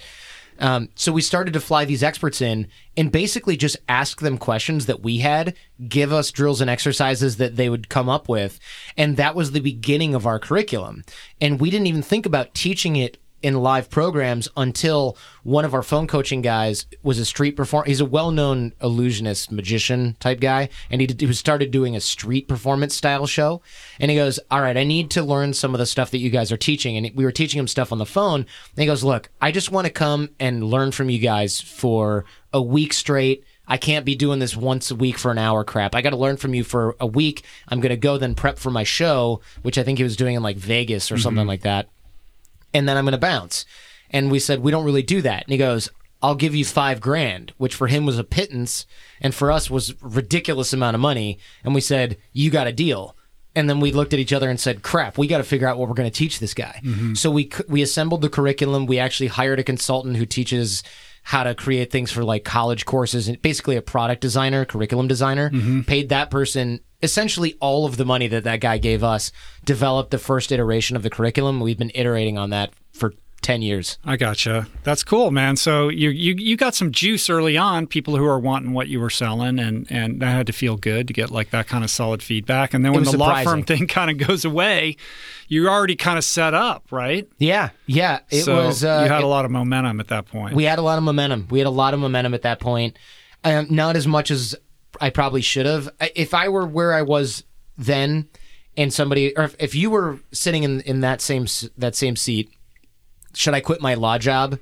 Um, 0.59 0.89
so 0.95 1.11
we 1.11 1.21
started 1.21 1.53
to 1.53 1.61
fly 1.61 1.85
these 1.85 2.03
experts 2.03 2.41
in 2.41 2.67
and 2.97 3.11
basically 3.11 3.55
just 3.55 3.77
ask 3.87 4.19
them 4.19 4.37
questions 4.37 4.85
that 4.87 5.01
we 5.01 5.19
had, 5.19 5.55
give 5.87 6.11
us 6.11 6.31
drills 6.31 6.61
and 6.61 6.69
exercises 6.69 7.37
that 7.37 7.55
they 7.55 7.69
would 7.69 7.89
come 7.89 8.09
up 8.09 8.27
with. 8.27 8.59
And 8.97 9.17
that 9.17 9.35
was 9.35 9.51
the 9.51 9.61
beginning 9.61 10.13
of 10.13 10.25
our 10.25 10.39
curriculum. 10.39 11.03
And 11.39 11.59
we 11.59 11.69
didn't 11.69 11.87
even 11.87 12.01
think 12.01 12.25
about 12.25 12.53
teaching 12.53 12.97
it 12.97 13.17
in 13.41 13.61
live 13.61 13.89
programs 13.89 14.47
until 14.57 15.17
one 15.43 15.65
of 15.65 15.73
our 15.73 15.83
phone 15.83 16.07
coaching 16.07 16.41
guys 16.41 16.85
was 17.03 17.19
a 17.19 17.25
street 17.25 17.55
performer. 17.55 17.85
He's 17.85 18.01
a 18.01 18.05
well-known 18.05 18.73
illusionist, 18.81 19.51
magician 19.51 20.15
type 20.19 20.39
guy, 20.39 20.69
and 20.89 21.01
he, 21.01 21.07
did, 21.07 21.21
he 21.21 21.33
started 21.33 21.71
doing 21.71 21.95
a 21.95 22.01
street 22.01 22.47
performance 22.47 22.95
style 22.95 23.25
show. 23.25 23.61
And 23.99 24.11
he 24.11 24.17
goes, 24.17 24.39
"All 24.51 24.61
right, 24.61 24.77
I 24.77 24.83
need 24.83 25.09
to 25.11 25.23
learn 25.23 25.53
some 25.53 25.73
of 25.73 25.79
the 25.79 25.85
stuff 25.85 26.11
that 26.11 26.19
you 26.19 26.29
guys 26.29 26.51
are 26.51 26.57
teaching." 26.57 26.97
And 26.97 27.15
we 27.15 27.25
were 27.25 27.31
teaching 27.31 27.59
him 27.59 27.67
stuff 27.67 27.91
on 27.91 27.97
the 27.97 28.05
phone. 28.05 28.41
And 28.41 28.77
he 28.77 28.85
goes, 28.85 29.03
"Look, 29.03 29.29
I 29.41 29.51
just 29.51 29.71
want 29.71 29.85
to 29.85 29.93
come 29.93 30.29
and 30.39 30.63
learn 30.63 30.91
from 30.91 31.09
you 31.09 31.19
guys 31.19 31.61
for 31.61 32.25
a 32.53 32.61
week 32.61 32.93
straight." 32.93 33.43
I 33.71 33.77
can't 33.77 34.03
be 34.03 34.15
doing 34.15 34.39
this 34.39 34.57
once 34.57 34.89
a 34.89 34.95
week 34.95 35.19
for 35.19 35.29
an 35.29 35.37
hour 35.37 35.63
crap. 35.63 35.93
I 35.93 36.01
got 36.01 36.09
to 36.09 36.17
learn 36.17 36.37
from 36.37 36.55
you 36.55 36.63
for 36.63 36.95
a 36.99 37.05
week. 37.05 37.43
I'm 37.67 37.79
going 37.79 37.91
to 37.91 37.97
go 37.97 38.17
then 38.17 38.33
prep 38.33 38.57
for 38.57 38.71
my 38.71 38.83
show, 38.83 39.41
which 39.61 39.77
I 39.77 39.83
think 39.83 39.99
he 39.99 40.03
was 40.03 40.17
doing 40.17 40.33
in 40.33 40.41
like 40.41 40.57
Vegas 40.57 41.11
or 41.11 41.19
something 41.19 41.41
mm-hmm. 41.41 41.49
like 41.49 41.61
that 41.61 41.87
and 42.73 42.87
then 42.87 42.97
I'm 42.97 43.05
going 43.05 43.11
to 43.13 43.17
bounce. 43.17 43.65
And 44.09 44.31
we 44.31 44.39
said, 44.39 44.61
we 44.61 44.71
don't 44.71 44.85
really 44.85 45.03
do 45.03 45.21
that. 45.21 45.43
And 45.43 45.51
he 45.51 45.57
goes, 45.57 45.89
I'll 46.21 46.35
give 46.35 46.55
you 46.55 46.65
five 46.65 46.99
grand, 46.99 47.53
which 47.57 47.75
for 47.75 47.87
him 47.87 48.05
was 48.05 48.17
a 48.17 48.23
pittance 48.23 48.85
and 49.21 49.33
for 49.33 49.51
us 49.51 49.69
was 49.69 50.01
ridiculous 50.01 50.73
amount 50.73 50.95
of 50.95 51.01
money. 51.01 51.39
And 51.63 51.73
we 51.73 51.81
said, 51.81 52.17
you 52.33 52.49
got 52.49 52.67
a 52.67 52.73
deal. 52.73 53.15
And 53.55 53.69
then 53.69 53.79
we 53.79 53.91
looked 53.91 54.13
at 54.13 54.19
each 54.19 54.33
other 54.33 54.49
and 54.49 54.59
said, 54.59 54.83
crap, 54.83 55.17
we 55.17 55.27
got 55.27 55.37
to 55.37 55.43
figure 55.43 55.67
out 55.67 55.77
what 55.77 55.87
we're 55.87 55.95
going 55.95 56.09
to 56.09 56.15
teach 56.15 56.39
this 56.39 56.53
guy. 56.53 56.81
Mm-hmm. 56.83 57.13
So 57.15 57.31
we, 57.31 57.51
we 57.67 57.81
assembled 57.81 58.21
the 58.21 58.29
curriculum. 58.29 58.85
We 58.85 58.99
actually 58.99 59.27
hired 59.27 59.59
a 59.59 59.63
consultant 59.63 60.17
who 60.17 60.25
teaches 60.25 60.83
how 61.23 61.43
to 61.43 61.55
create 61.55 61.91
things 61.91 62.11
for 62.11 62.23
like 62.23 62.43
college 62.43 62.85
courses 62.85 63.27
and 63.27 63.41
basically 63.41 63.75
a 63.75 63.81
product 63.81 64.21
designer, 64.21 64.65
curriculum 64.65 65.07
designer, 65.07 65.49
mm-hmm. 65.49 65.81
paid 65.81 66.09
that 66.09 66.29
person 66.29 66.79
essentially 67.01 67.55
all 67.59 67.85
of 67.85 67.97
the 67.97 68.05
money 68.05 68.27
that 68.27 68.43
that 68.43 68.59
guy 68.59 68.77
gave 68.77 69.03
us, 69.03 69.31
developed 69.63 70.11
the 70.11 70.17
first 70.19 70.51
iteration 70.51 70.95
of 70.95 71.03
the 71.03 71.09
curriculum. 71.09 71.59
We've 71.59 71.77
been 71.77 71.91
iterating 71.95 72.37
on 72.37 72.49
that 72.49 72.71
for 72.93 73.13
10 73.41 73.61
years. 73.61 73.97
I 74.03 74.17
gotcha. 74.17 74.67
That's 74.83 75.03
cool, 75.03 75.31
man. 75.31 75.55
So 75.55 75.87
you 75.87 76.09
you 76.09 76.35
you 76.35 76.57
got 76.57 76.75
some 76.75 76.91
juice 76.91 77.29
early 77.29 77.57
on. 77.57 77.87
People 77.87 78.17
who 78.17 78.25
are 78.25 78.37
wanting 78.37 78.73
what 78.73 78.89
you 78.89 78.99
were 78.99 79.09
selling, 79.09 79.59
and 79.59 79.87
and 79.89 80.21
that 80.21 80.31
had 80.31 80.47
to 80.47 80.53
feel 80.53 80.75
good 80.75 81.07
to 81.07 81.13
get 81.13 81.31
like 81.31 81.51
that 81.51 81.67
kind 81.67 81.85
of 81.85 81.89
solid 81.89 82.21
feedback. 82.21 82.73
And 82.73 82.83
then 82.83 82.91
when 82.93 83.05
the 83.05 83.17
law 83.17 83.41
firm 83.43 83.63
thing 83.63 83.87
kind 83.87 84.11
of 84.11 84.27
goes 84.27 84.43
away, 84.43 84.97
you're 85.47 85.69
already 85.69 85.95
kind 85.95 86.17
of 86.17 86.25
set 86.25 86.53
up, 86.53 86.91
right? 86.91 87.29
Yeah, 87.37 87.69
yeah. 87.87 88.19
It 88.29 88.43
so 88.43 88.65
was. 88.65 88.83
Uh, 88.83 89.03
you 89.05 89.11
had 89.11 89.21
it- 89.21 89.23
a 89.23 89.27
lot 89.27 89.45
of 89.45 89.51
momentum 89.51 90.01
at 90.01 90.09
that 90.09 90.25
point. 90.25 90.53
we 90.53 90.65
had 90.65 90.77
a 90.77 90.81
lot 90.83 90.97
of 90.97 91.03
momentum. 91.05 91.47
We 91.49 91.59
had 91.59 91.67
a 91.67 91.71
lot 91.71 91.93
of 91.93 92.01
momentum 92.01 92.33
at 92.33 92.41
that 92.41 92.59
point. 92.59 92.97
Um, 93.45 93.67
not 93.69 93.95
as 93.95 94.05
much 94.05 94.31
as 94.31 94.53
I 94.99 95.09
probably 95.09 95.41
should 95.41 95.65
have. 95.65 95.89
If 96.15 96.33
I 96.33 96.49
were 96.49 96.65
where 96.65 96.93
I 96.93 97.01
was 97.01 97.43
then, 97.77 98.27
and 98.77 98.93
somebody, 98.93 99.35
or 99.37 99.45
if, 99.45 99.55
if 99.59 99.75
you 99.75 99.89
were 99.89 100.19
sitting 100.31 100.63
in 100.63 100.81
in 100.81 101.01
that 101.01 101.21
same 101.21 101.47
that 101.77 101.95
same 101.95 102.15
seat, 102.15 102.51
should 103.33 103.53
I 103.53 103.61
quit 103.61 103.81
my 103.81 103.95
law 103.95 104.17
job? 104.17 104.59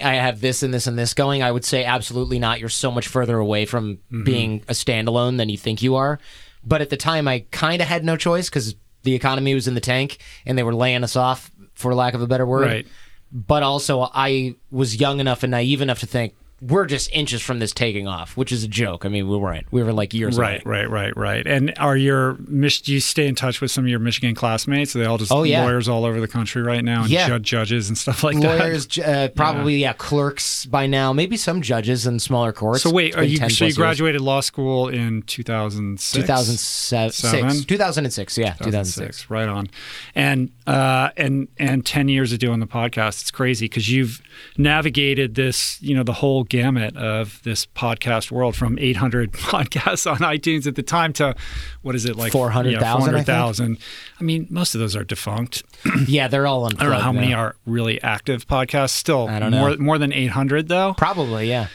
I 0.00 0.14
have 0.14 0.40
this 0.40 0.62
and 0.62 0.72
this 0.72 0.86
and 0.86 0.98
this 0.98 1.14
going. 1.14 1.42
I 1.42 1.52
would 1.52 1.64
say 1.64 1.84
absolutely 1.84 2.38
not. 2.38 2.60
You're 2.60 2.68
so 2.68 2.90
much 2.90 3.08
further 3.08 3.38
away 3.38 3.66
from 3.66 3.96
mm-hmm. 3.96 4.24
being 4.24 4.62
a 4.68 4.72
standalone 4.72 5.36
than 5.36 5.48
you 5.48 5.58
think 5.58 5.82
you 5.82 5.96
are. 5.96 6.18
But 6.64 6.80
at 6.80 6.90
the 6.90 6.96
time, 6.96 7.28
I 7.28 7.44
kind 7.50 7.82
of 7.82 7.88
had 7.88 8.04
no 8.04 8.16
choice 8.16 8.48
because 8.48 8.74
the 9.02 9.14
economy 9.14 9.54
was 9.54 9.66
in 9.68 9.74
the 9.74 9.80
tank 9.80 10.18
and 10.46 10.56
they 10.56 10.62
were 10.62 10.74
laying 10.74 11.04
us 11.04 11.16
off, 11.16 11.50
for 11.74 11.94
lack 11.94 12.14
of 12.14 12.22
a 12.22 12.26
better 12.26 12.46
word 12.46 12.66
Right. 12.66 12.86
but 13.32 13.62
also 13.62 14.08
I 14.12 14.54
was 14.70 15.00
young 15.00 15.20
enough 15.20 15.42
and 15.42 15.50
naive 15.50 15.80
enough 15.80 16.00
to 16.00 16.06
think 16.06 16.34
we're 16.60 16.84
just 16.86 17.10
inches 17.12 17.40
from 17.40 17.58
this 17.58 17.72
taking 17.72 18.06
off, 18.06 18.36
which 18.36 18.52
is 18.52 18.62
a 18.64 18.68
joke. 18.68 19.04
I 19.04 19.08
mean, 19.08 19.28
we 19.28 19.36
weren't. 19.36 19.66
We 19.70 19.82
were 19.82 19.92
like 19.92 20.12
years 20.12 20.36
right, 20.38 20.62
away. 20.64 20.80
right, 20.82 20.90
right, 20.90 21.16
right. 21.16 21.30
Right. 21.30 21.46
And 21.46 21.72
are 21.78 21.96
your 21.96 22.34
do 22.34 22.92
you 22.92 23.00
stay 23.00 23.26
in 23.28 23.34
touch 23.34 23.60
with 23.60 23.70
some 23.70 23.84
of 23.84 23.88
your 23.88 23.98
Michigan 24.00 24.34
classmates? 24.34 24.94
Are 24.94 24.98
they 24.98 25.04
all 25.06 25.16
just 25.16 25.30
Oh, 25.32 25.42
yeah. 25.44 25.62
lawyers 25.64 25.88
all 25.88 26.04
over 26.04 26.20
the 26.20 26.28
country 26.28 26.60
right 26.62 26.84
now 26.84 27.02
and 27.02 27.10
Yeah. 27.10 27.28
ju- 27.28 27.38
judges 27.38 27.88
and 27.88 27.96
stuff 27.96 28.22
like 28.24 28.36
Lawyers, 28.36 28.86
j- 28.86 29.02
uh, 29.02 29.28
probably 29.28 29.76
yeah. 29.78 29.92
clerks 29.94 30.66
by 30.66 30.86
now. 30.86 31.12
Maybe 31.12 31.36
some 31.36 31.62
judges 31.62 32.06
in 32.06 32.18
smaller 32.18 32.52
courts. 32.52 32.82
So 32.82 32.90
wait, 32.90 33.16
are 33.16 33.22
you 33.24 33.38
10 33.38 33.48
so 33.50 33.52
you 33.52 33.58
plus 33.58 33.60
years. 33.68 33.76
graduated 33.76 34.20
law 34.20 34.40
school 34.40 34.88
in 34.88 35.22
2006? 35.22 36.26
2006, 36.26 37.16
Seven? 37.16 37.62
2006, 37.64 38.36
yeah, 38.38 38.52
2006. 38.54 39.30
right 39.30 39.48
on 39.48 39.68
and 40.14 40.50
uh 40.66 41.10
and 41.16 41.48
and 41.58 41.86
10 41.86 42.08
years 42.08 42.32
of 42.32 42.38
doing 42.38 42.60
the 42.60 42.66
podcast 42.66 43.20
it's 43.22 43.30
crazy 43.30 43.66
because 43.66 43.90
you've 43.90 44.20
navigated 44.56 45.34
this 45.34 45.80
you 45.82 45.94
know 45.94 46.02
the 46.02 46.12
whole 46.14 46.44
gamut 46.44 46.96
of 46.96 47.42
this 47.42 47.66
podcast 47.66 48.30
world 48.30 48.54
from 48.56 48.78
800 48.78 49.32
podcasts 49.50 50.10
on 50.10 50.18
itunes 50.18 50.66
at 50.66 50.74
the 50.74 50.82
time 50.82 51.12
to 51.14 51.34
what 51.82 51.94
is 51.94 52.04
it 52.04 52.16
like 52.16 52.32
400,000, 52.32 52.80
I 53.14 53.22
think. 53.22 53.26
400,000 53.26 53.78
I 54.20 54.22
mean 54.24 54.46
most 54.50 54.74
of 54.74 54.80
those 54.80 54.94
are 54.96 55.04
defunct 55.04 55.62
Yeah, 56.06 56.28
they're 56.28 56.46
all 56.46 56.64
on. 56.64 56.72
i 56.78 56.84
don't 56.84 56.90
know 56.90 56.96
unplugged 56.96 57.02
how 57.04 57.12
many 57.12 57.34
are 57.34 57.56
really 57.66 58.02
active 58.02 58.46
podcasts 58.46 58.90
still 58.90 59.28
I 59.28 59.38
don't 59.38 59.50
more 59.52 59.70
know. 59.70 59.76
more 59.78 59.98
than 59.98 60.12
800 60.12 60.68
though 60.68 60.94
Probably, 60.96 61.48
yeah. 61.48 61.68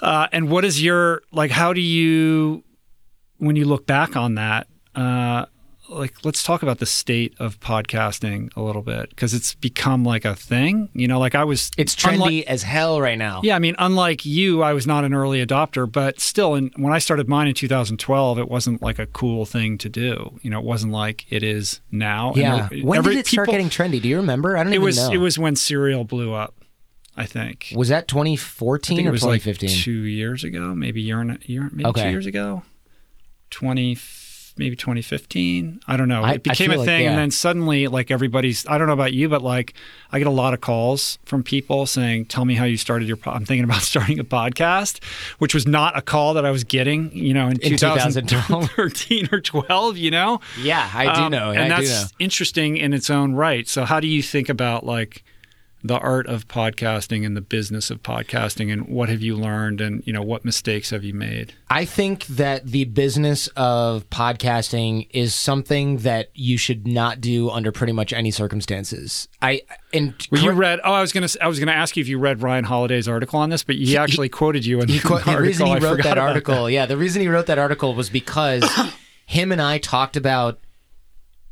uh, 0.00 0.26
and 0.32 0.48
what 0.50 0.64
is 0.64 0.82
your 0.82 1.22
like? 1.32 1.50
How 1.50 1.72
do 1.72 1.80
you, 1.80 2.64
when 3.38 3.56
you 3.56 3.64
look 3.64 3.86
back 3.86 4.16
on 4.16 4.34
that, 4.36 4.66
uh, 4.94 5.46
like 5.94 6.24
let's 6.24 6.42
talk 6.42 6.62
about 6.62 6.78
the 6.78 6.86
state 6.86 7.34
of 7.38 7.58
podcasting 7.60 8.50
a 8.56 8.62
little 8.62 8.82
bit 8.82 9.10
because 9.10 9.34
it's 9.34 9.54
become 9.54 10.04
like 10.04 10.24
a 10.24 10.34
thing. 10.34 10.88
You 10.94 11.06
know, 11.08 11.18
like 11.18 11.34
I 11.34 11.44
was. 11.44 11.70
It's 11.76 11.94
trendy 11.94 12.12
unlike- 12.14 12.46
as 12.46 12.62
hell 12.62 13.00
right 13.00 13.18
now. 13.18 13.40
yeah, 13.44 13.56
I 13.56 13.58
mean, 13.58 13.74
unlike 13.78 14.24
you, 14.24 14.62
I 14.62 14.72
was 14.72 14.86
not 14.86 15.04
an 15.04 15.14
early 15.14 15.44
adopter, 15.44 15.90
but 15.90 16.20
still, 16.20 16.54
in, 16.54 16.70
when 16.76 16.92
I 16.92 16.98
started 16.98 17.28
mine 17.28 17.48
in 17.48 17.54
2012, 17.54 18.38
it 18.38 18.48
wasn't 18.48 18.82
like 18.82 18.98
a 18.98 19.06
cool 19.06 19.44
thing 19.46 19.78
to 19.78 19.88
do. 19.88 20.38
You 20.42 20.50
know, 20.50 20.58
it 20.58 20.64
wasn't 20.64 20.92
like 20.92 21.26
it 21.30 21.42
is 21.42 21.80
now. 21.90 22.32
Yeah. 22.34 22.68
there- 22.70 22.80
When 22.80 22.98
every- 22.98 23.14
did 23.14 23.20
it 23.20 23.26
start 23.26 23.48
getting 23.48 23.68
trendy? 23.68 24.00
Do 24.00 24.08
you 24.08 24.16
remember? 24.16 24.56
I 24.56 24.64
don't 24.64 24.72
It 24.72 24.76
even 24.76 24.84
was. 24.86 24.98
know. 24.98 25.12
It 25.12 25.18
was 25.18 25.38
when 25.38 25.56
Serial 25.56 26.04
blew 26.04 26.32
up. 26.32 26.54
I 27.14 27.26
think. 27.26 27.74
Was 27.76 27.88
that 27.90 28.04
I 28.04 28.06
2014 28.06 28.96
think 28.96 29.06
or 29.06 29.10
it 29.10 29.12
was 29.12 29.22
like 29.22 29.42
2015? 29.42 29.82
two 29.82 29.92
years 30.04 30.44
ago, 30.44 30.74
maybe 30.74 31.02
year 31.02 31.20
and 31.20 31.32
a 31.32 31.38
year, 31.44 31.68
maybe 31.70 31.84
Okay. 31.90 32.04
two 32.04 32.10
years 32.10 32.24
ago, 32.24 32.62
twenty, 33.50 33.94
maybe 34.56 34.76
2015. 34.76 35.80
I 35.86 35.96
don't 35.96 36.08
know. 36.08 36.22
I- 36.22 36.34
It 36.34 36.42
became 36.42 36.70
a 36.70 36.76
like, 36.76 36.86
thing, 36.86 37.02
yeah. 37.04 37.10
and 37.10 37.18
then 37.18 37.30
suddenly, 37.30 37.88
like 37.88 38.10
everybody's. 38.10 38.66
I 38.66 38.78
don't 38.78 38.86
know 38.86 38.92
about 38.92 39.12
you, 39.12 39.28
but 39.28 39.42
like 39.42 39.74
I 40.10 40.18
get 40.18 40.26
a 40.26 40.30
lot 40.30 40.54
of 40.54 40.60
calls 40.60 41.18
from 41.24 41.42
people 41.42 41.86
saying, 41.86 42.26
"Tell 42.26 42.44
me 42.44 42.54
how 42.54 42.64
you 42.64 42.76
started 42.76 43.08
your." 43.08 43.16
Po-. 43.16 43.30
I'm 43.32 43.44
thinking 43.44 43.64
about 43.64 43.82
starting 43.92 44.18
a 44.18 44.24
podcast, 44.24 45.02
which 45.38 45.54
was 45.54 45.66
not 45.66 45.96
a 45.96 46.02
call 46.02 46.34
that 46.34 46.44
I 46.44 46.50
was 46.50 46.64
getting, 46.64 47.10
you 47.12 47.34
know, 47.34 47.46
in, 47.48 47.58
In 47.60 47.76
2013 47.76 49.28
or 49.32 49.40
12. 49.40 49.96
You 49.96 50.10
know, 50.10 50.40
yeah, 50.60 50.90
I 50.94 51.04
do 51.14 51.22
Um, 51.22 51.32
know. 51.32 51.50
and 51.50 51.72
I 51.72 51.80
do 51.80 51.86
that's 51.86 52.02
know. 52.04 52.08
interesting 52.18 52.76
in 52.76 52.92
its 52.92 53.10
own 53.10 53.34
right. 53.34 53.68
So, 53.68 53.84
how 53.84 54.00
do 54.00 54.06
you 54.06 54.22
think 54.22 54.48
about 54.48 54.84
like 54.86 55.24
the 55.84 55.98
art 55.98 56.26
of 56.26 56.46
podcasting 56.46 57.26
and 57.26 57.36
the 57.36 57.40
business 57.40 57.90
of 57.90 58.02
podcasting, 58.02 58.72
and 58.72 58.86
what 58.88 59.08
have 59.08 59.20
you 59.20 59.34
learned, 59.36 59.80
and 59.80 60.06
you 60.06 60.12
know 60.12 60.22
what 60.22 60.44
mistakes 60.44 60.90
have 60.90 61.02
you 61.02 61.12
made? 61.12 61.54
I 61.68 61.84
think 61.84 62.26
that 62.26 62.66
the 62.66 62.84
business 62.84 63.48
of 63.56 64.08
podcasting 64.10 65.08
is 65.10 65.34
something 65.34 65.98
that 65.98 66.30
you 66.34 66.56
should 66.56 66.86
not 66.86 67.20
do 67.20 67.50
under 67.50 67.72
pretty 67.72 67.92
much 67.92 68.12
any 68.12 68.30
circumstances. 68.30 69.28
I 69.40 69.62
and 69.92 70.14
Well, 70.30 70.42
you 70.42 70.50
read. 70.52 70.80
Oh, 70.84 70.92
I 70.92 71.00
was 71.00 71.12
gonna. 71.12 71.28
I 71.40 71.48
was 71.48 71.58
gonna 71.58 71.72
ask 71.72 71.96
you 71.96 72.00
if 72.00 72.08
you 72.08 72.18
read 72.18 72.42
Ryan 72.42 72.64
Holiday's 72.64 73.08
article 73.08 73.40
on 73.40 73.50
this, 73.50 73.64
but 73.64 73.74
he, 73.74 73.96
actually 73.96 74.28
quoted 74.28 74.64
you 74.64 74.80
in 74.80 74.88
He 74.88 74.98
the 74.98 75.38
reason 75.40 75.66
he 75.66 75.78
wrote 75.78 76.02
that 76.02 76.18
article, 76.18 76.70
yeah, 76.70 76.86
the 76.86 76.96
reason 76.96 77.22
he 77.22 77.28
wrote 77.28 77.46
that 77.46 77.58
article 77.58 77.94
was 77.94 78.08
because 78.08 78.64
him 79.26 79.52
and 79.52 79.60
I 79.60 79.78
talked 79.78 80.16
about 80.16 80.60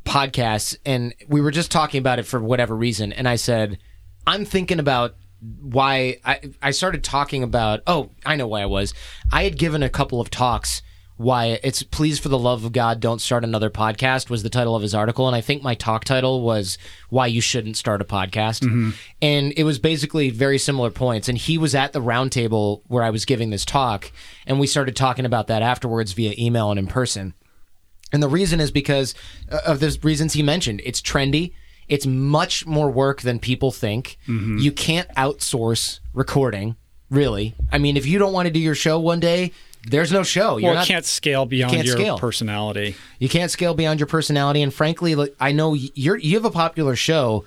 podcasts, 0.05 0.75
and 0.85 1.13
we 1.27 1.41
were 1.41 1.51
just 1.51 1.71
talking 1.71 1.99
about 1.99 2.19
it 2.19 2.23
for 2.23 2.39
whatever 2.39 2.75
reason. 2.75 3.13
And 3.13 3.27
I 3.27 3.35
said, 3.35 3.77
I'm 4.25 4.45
thinking 4.45 4.79
about 4.79 5.15
why 5.59 6.17
I 6.23 6.39
I 6.61 6.71
started 6.71 7.03
talking 7.03 7.43
about. 7.43 7.81
Oh, 7.87 8.11
I 8.25 8.35
know 8.35 8.47
why 8.47 8.61
I 8.61 8.67
was. 8.67 8.93
I 9.31 9.43
had 9.43 9.57
given 9.57 9.83
a 9.83 9.89
couple 9.89 10.21
of 10.21 10.29
talks. 10.29 10.81
Why 11.17 11.59
it's 11.61 11.83
please 11.83 12.17
for 12.17 12.29
the 12.29 12.39
love 12.39 12.65
of 12.65 12.71
God 12.71 12.99
don't 12.99 13.21
start 13.21 13.43
another 13.43 13.69
podcast 13.69 14.31
was 14.31 14.41
the 14.41 14.49
title 14.49 14.75
of 14.75 14.81
his 14.81 14.95
article 14.95 15.27
and 15.27 15.35
I 15.35 15.41
think 15.41 15.61
my 15.61 15.75
talk 15.75 16.03
title 16.03 16.41
was 16.41 16.79
why 17.09 17.27
you 17.27 17.41
shouldn't 17.41 17.77
start 17.77 18.01
a 18.01 18.05
podcast 18.05 18.63
and 19.21 19.53
it 19.55 19.63
was 19.63 19.77
basically 19.77 20.31
very 20.31 20.57
similar 20.57 20.89
points 20.89 21.29
and 21.29 21.37
he 21.37 21.59
was 21.59 21.75
at 21.75 21.93
the 21.93 22.01
roundtable 22.01 22.81
where 22.87 23.03
I 23.03 23.11
was 23.11 23.25
giving 23.25 23.51
this 23.51 23.65
talk 23.65 24.11
and 24.47 24.59
we 24.59 24.65
started 24.65 24.95
talking 24.95 25.27
about 25.27 25.45
that 25.45 25.61
afterwards 25.61 26.13
via 26.13 26.33
email 26.39 26.71
and 26.71 26.79
in 26.79 26.87
person 26.87 27.35
and 28.11 28.21
the 28.21 28.27
reason 28.27 28.59
is 28.59 28.71
because 28.71 29.13
uh, 29.51 29.59
of 29.65 29.79
the 29.79 29.97
reasons 30.03 30.33
he 30.33 30.43
mentioned. 30.43 30.81
It's 30.83 31.01
trendy. 31.01 31.53
It's 31.91 32.05
much 32.07 32.65
more 32.65 32.89
work 32.89 33.21
than 33.21 33.37
people 33.37 33.71
think. 33.71 34.17
Mm-hmm. 34.27 34.57
You 34.59 34.71
can't 34.71 35.07
outsource 35.15 35.99
recording, 36.13 36.77
really. 37.09 37.53
I 37.71 37.77
mean, 37.77 37.97
if 37.97 38.05
you 38.05 38.17
don't 38.17 38.33
want 38.33 38.45
to 38.47 38.51
do 38.51 38.59
your 38.59 38.75
show 38.75 38.97
one 38.99 39.19
day, 39.19 39.51
there's 39.87 40.11
no 40.11 40.23
show. 40.23 40.57
You're 40.57 40.69
Well, 40.69 40.75
not, 40.75 40.87
can't 40.87 41.05
scale 41.05 41.45
beyond 41.45 41.73
can't 41.73 41.85
your 41.85 41.97
scale. 41.97 42.17
personality. 42.17 42.95
you 43.19 43.27
can't 43.27 43.51
scale 43.51 43.73
beyond 43.73 43.99
your 43.99 44.07
personality. 44.07 44.61
And 44.61 44.73
frankly, 44.73 45.15
like, 45.15 45.35
I 45.39 45.51
know 45.51 45.73
you're 45.73 46.17
you 46.17 46.35
have 46.35 46.45
a 46.45 46.51
popular 46.51 46.95
show. 46.95 47.45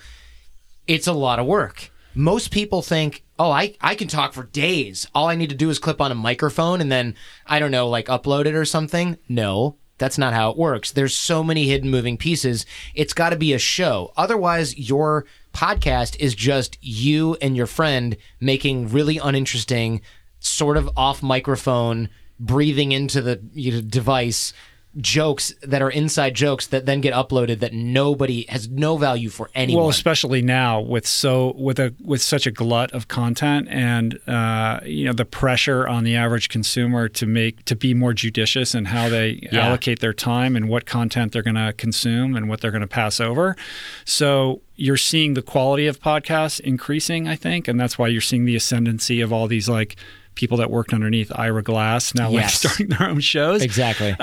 It's 0.87 1.07
a 1.07 1.13
lot 1.13 1.39
of 1.39 1.47
work. 1.47 1.91
Most 2.15 2.51
people 2.51 2.83
think, 2.83 3.25
oh, 3.39 3.51
I, 3.51 3.75
I 3.81 3.95
can 3.95 4.09
talk 4.09 4.35
for 4.35 4.45
days. 4.45 5.07
All 5.15 5.27
I 5.29 5.35
need 5.37 5.51
to 5.51 5.57
do 5.57 5.71
is 5.71 5.79
clip 5.79 6.01
on 6.01 6.13
a 6.13 6.15
microphone 6.15 6.81
and 6.81 6.93
then, 6.93 7.15
I 7.47 7.59
don't 7.59 7.71
know, 7.73 7.89
like 7.89 8.07
upload 8.07 8.47
it 8.47 8.55
or 8.55 8.65
something. 8.65 9.17
No, 9.29 9.77
that's 9.99 10.19
not 10.19 10.35
how 10.35 10.51
it 10.51 10.57
works. 10.57 10.93
There's 10.93 11.15
so 11.15 11.45
many 11.45 11.67
hidden 11.67 11.91
moving 11.91 12.17
pieces. 12.17 12.67
It's 12.95 13.15
got 13.15 13.31
to 13.31 13.37
be 13.37 13.53
a 13.53 13.59
show. 13.59 14.13
Otherwise, 14.17 14.77
your 14.77 15.25
podcast 15.53 16.17
is 16.19 16.35
just 16.35 16.79
you 16.81 17.37
and 17.41 17.57
your 17.57 17.67
friend 17.67 18.17
making 18.41 18.89
really 18.89 19.19
uninteresting, 19.19 20.01
sort 20.41 20.77
of 20.77 20.91
off 20.97 21.23
microphone, 21.23 22.09
breathing 22.41 22.93
into 22.93 23.23
the 23.23 23.41
you 23.53 23.73
know, 23.73 23.81
device 23.81 24.53
jokes 24.99 25.53
that 25.63 25.83
are 25.83 25.91
inside 25.91 26.35
jokes 26.35 26.69
that 26.69 26.87
then 26.87 27.01
get 27.01 27.13
uploaded 27.13 27.59
that 27.59 27.73
nobody 27.73 28.47
has 28.49 28.69
no 28.69 28.97
value 28.97 29.29
for 29.29 29.51
anyone. 29.55 29.83
Well, 29.85 29.91
especially 29.91 30.41
now 30.41 30.81
with 30.81 31.07
so 31.07 31.53
with 31.59 31.79
a 31.81 31.95
with 32.03 32.23
such 32.23 32.47
a 32.47 32.51
glut 32.53 32.93
of 32.93 33.09
content 33.09 33.67
and 33.71 34.19
uh, 34.29 34.81
you 34.85 35.05
know 35.05 35.13
the 35.13 35.25
pressure 35.25 35.89
on 35.89 36.05
the 36.05 36.15
average 36.15 36.49
consumer 36.49 37.09
to 37.09 37.27
make 37.27 37.65
to 37.65 37.75
be 37.75 37.93
more 37.95 38.13
judicious 38.13 38.75
in 38.75 38.85
how 38.87 39.09
they 39.09 39.41
Yeah. 39.51 39.67
allocate 39.67 39.99
their 40.01 40.13
time 40.13 40.55
and 40.57 40.69
what 40.69 40.87
content 40.87 41.33
they're 41.33 41.43
going 41.43 41.57
to 41.57 41.73
consume 41.73 42.37
and 42.37 42.49
what 42.49 42.61
they're 42.61 42.71
going 42.71 42.81
to 42.81 42.87
pass 42.87 43.21
over. 43.21 43.57
So 44.05 44.63
you're 44.77 44.97
seeing 44.97 45.35
the 45.35 45.43
quality 45.43 45.87
of 45.87 46.01
podcasts 46.01 46.61
increasing, 46.61 47.27
I 47.29 47.37
think, 47.37 47.69
and 47.69 47.79
that's 47.81 47.99
why 47.99 48.09
you're 48.09 48.21
seeing 48.21 48.45
the 48.45 48.57
ascendancy 48.57 49.21
of 49.21 49.33
all 49.33 49.47
these 49.49 49.69
like 49.69 49.97
people 50.35 50.57
that 50.59 50.71
worked 50.71 50.93
underneath 50.93 51.31
Ira 51.35 51.63
Glass 51.63 52.15
now 52.15 52.31
like 52.31 52.49
starting 52.51 52.89
their 52.89 53.09
own 53.09 53.21
shows 53.21 53.63
exactly. 53.63 54.15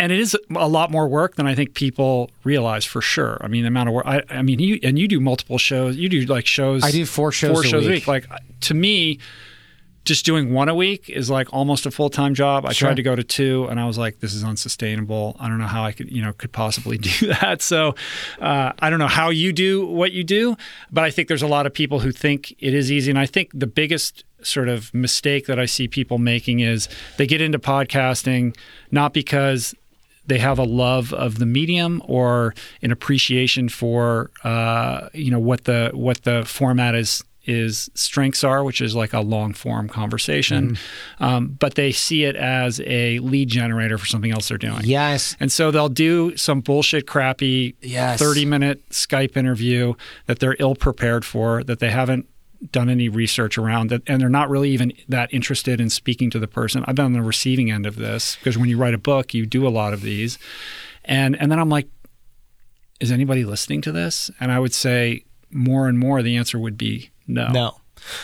And 0.00 0.10
it 0.10 0.18
is 0.18 0.36
a 0.56 0.66
lot 0.66 0.90
more 0.90 1.06
work 1.06 1.36
than 1.36 1.46
I 1.46 1.54
think 1.54 1.74
people 1.74 2.30
realize 2.42 2.84
for 2.84 3.00
sure. 3.02 3.38
I 3.42 3.48
mean, 3.48 3.62
the 3.62 3.68
amount 3.68 3.90
of 3.90 3.94
work. 3.94 4.06
I, 4.06 4.22
I 4.30 4.42
mean, 4.42 4.58
you 4.58 4.80
and 4.82 4.98
you 4.98 5.06
do 5.06 5.20
multiple 5.20 5.58
shows. 5.58 5.96
You 5.96 6.08
do 6.08 6.22
like 6.22 6.46
shows. 6.46 6.82
I 6.82 6.90
do 6.90 7.04
four 7.06 7.30
shows 7.30 7.52
Four 7.52 7.60
a 7.62 7.66
shows 7.66 7.86
week. 7.86 8.06
Like 8.08 8.26
to 8.62 8.74
me, 8.74 9.18
just 10.06 10.24
doing 10.24 10.52
one 10.54 10.70
a 10.70 10.74
week 10.74 11.10
is 11.10 11.28
like 11.28 11.52
almost 11.52 11.84
a 11.84 11.90
full 11.90 12.08
time 12.08 12.34
job. 12.34 12.64
I 12.64 12.72
Sure. 12.72 12.88
tried 12.88 12.96
to 12.96 13.02
go 13.02 13.14
to 13.14 13.22
two, 13.22 13.66
and 13.70 13.78
I 13.78 13.86
was 13.86 13.98
like, 13.98 14.20
this 14.20 14.32
is 14.34 14.42
unsustainable. 14.42 15.36
I 15.38 15.48
don't 15.48 15.58
know 15.58 15.66
how 15.66 15.84
I 15.84 15.92
could, 15.92 16.10
you 16.10 16.22
know, 16.22 16.32
could 16.32 16.52
possibly 16.52 16.96
do 17.10 17.26
that. 17.34 17.60
So 17.60 17.94
uh, 18.40 18.72
I 18.78 18.88
don't 18.90 18.98
know 18.98 19.06
how 19.06 19.28
you 19.28 19.52
do 19.52 19.86
what 19.86 20.12
you 20.12 20.24
do, 20.24 20.56
but 20.90 21.04
I 21.04 21.10
think 21.10 21.28
there's 21.28 21.42
a 21.42 21.46
lot 21.46 21.66
of 21.66 21.74
people 21.74 22.00
who 22.00 22.10
think 22.10 22.52
it 22.58 22.72
is 22.74 22.90
easy, 22.90 23.10
and 23.10 23.18
I 23.18 23.26
think 23.26 23.50
the 23.52 23.66
biggest 23.66 24.24
sort 24.42 24.70
of 24.70 24.92
mistake 24.94 25.44
that 25.44 25.58
I 25.58 25.66
see 25.66 25.86
people 25.86 26.16
making 26.16 26.60
is 26.60 26.88
they 27.18 27.26
get 27.26 27.42
into 27.42 27.58
podcasting 27.58 28.56
not 28.90 29.12
because 29.12 29.74
they 30.30 30.38
have 30.38 30.58
a 30.58 30.64
love 30.64 31.12
of 31.12 31.38
the 31.38 31.46
medium 31.46 32.00
or 32.06 32.54
an 32.82 32.90
appreciation 32.92 33.68
for 33.68 34.30
uh, 34.44 35.08
you 35.12 35.30
know 35.30 35.38
what 35.40 35.64
the 35.64 35.90
what 35.92 36.22
the 36.22 36.44
format 36.46 36.94
is 36.94 37.22
is 37.46 37.90
strengths 37.94 38.44
are, 38.44 38.62
which 38.62 38.80
is 38.82 38.94
like 38.94 39.12
a 39.14 39.20
long 39.20 39.52
form 39.54 39.88
conversation, 39.88 40.76
um, 41.20 41.48
but 41.58 41.74
they 41.74 41.90
see 41.90 42.24
it 42.24 42.36
as 42.36 42.80
a 42.84 43.18
lead 43.20 43.48
generator 43.48 43.96
for 43.98 44.06
something 44.06 44.30
else 44.30 44.48
they're 44.50 44.58
doing. 44.58 44.82
yes. 44.84 45.36
And 45.40 45.50
so 45.50 45.70
they'll 45.70 45.88
do 45.88 46.36
some 46.36 46.60
bullshit, 46.60 47.06
crappy 47.06 47.74
Yes. 47.80 48.20
30 48.20 48.44
minute 48.44 48.88
Skype 48.90 49.36
interview 49.38 49.94
that 50.26 50.38
they're 50.38 50.54
ill 50.60 50.74
prepared 50.76 51.24
for, 51.24 51.64
that 51.64 51.78
they 51.80 51.90
haven't 51.90 52.28
done 52.72 52.88
any 52.88 53.08
research 53.08 53.56
around, 53.56 53.90
that, 53.90 54.02
and 54.06 54.20
they're 54.20 54.28
not 54.28 54.50
really 54.50 54.70
even 54.70 54.92
that 55.08 55.32
interested 55.32 55.80
in 55.80 55.88
speaking 55.90 56.30
to 56.30 56.38
the 56.38 56.48
person. 56.48 56.84
I've 56.86 56.94
been 56.94 57.06
on 57.06 57.12
the 57.12 57.22
receiving 57.22 57.70
end 57.70 57.86
of 57.86 57.96
this 57.96 58.36
because 58.36 58.58
when 58.58 58.68
you 58.68 58.76
write 58.76 58.94
a 58.94 58.98
book, 58.98 59.32
you 59.32 59.46
do 59.46 59.66
a 59.66 59.70
lot 59.70 59.92
of 59.92 60.02
these. 60.02 60.38
And, 61.04 61.40
and 61.40 61.50
then 61.50 61.58
I'm 61.58 61.70
like, 61.70 61.88
is 63.00 63.10
anybody 63.10 63.44
listening 63.44 63.80
to 63.82 63.92
this? 63.92 64.30
And 64.40 64.52
I 64.52 64.58
would 64.58 64.74
say 64.74 65.24
more 65.50 65.88
and 65.88 65.98
more 65.98 66.22
the 66.22 66.36
answer 66.36 66.58
would 66.58 66.76
be 66.76 67.10
no. 67.26 67.48
No. 67.48 67.80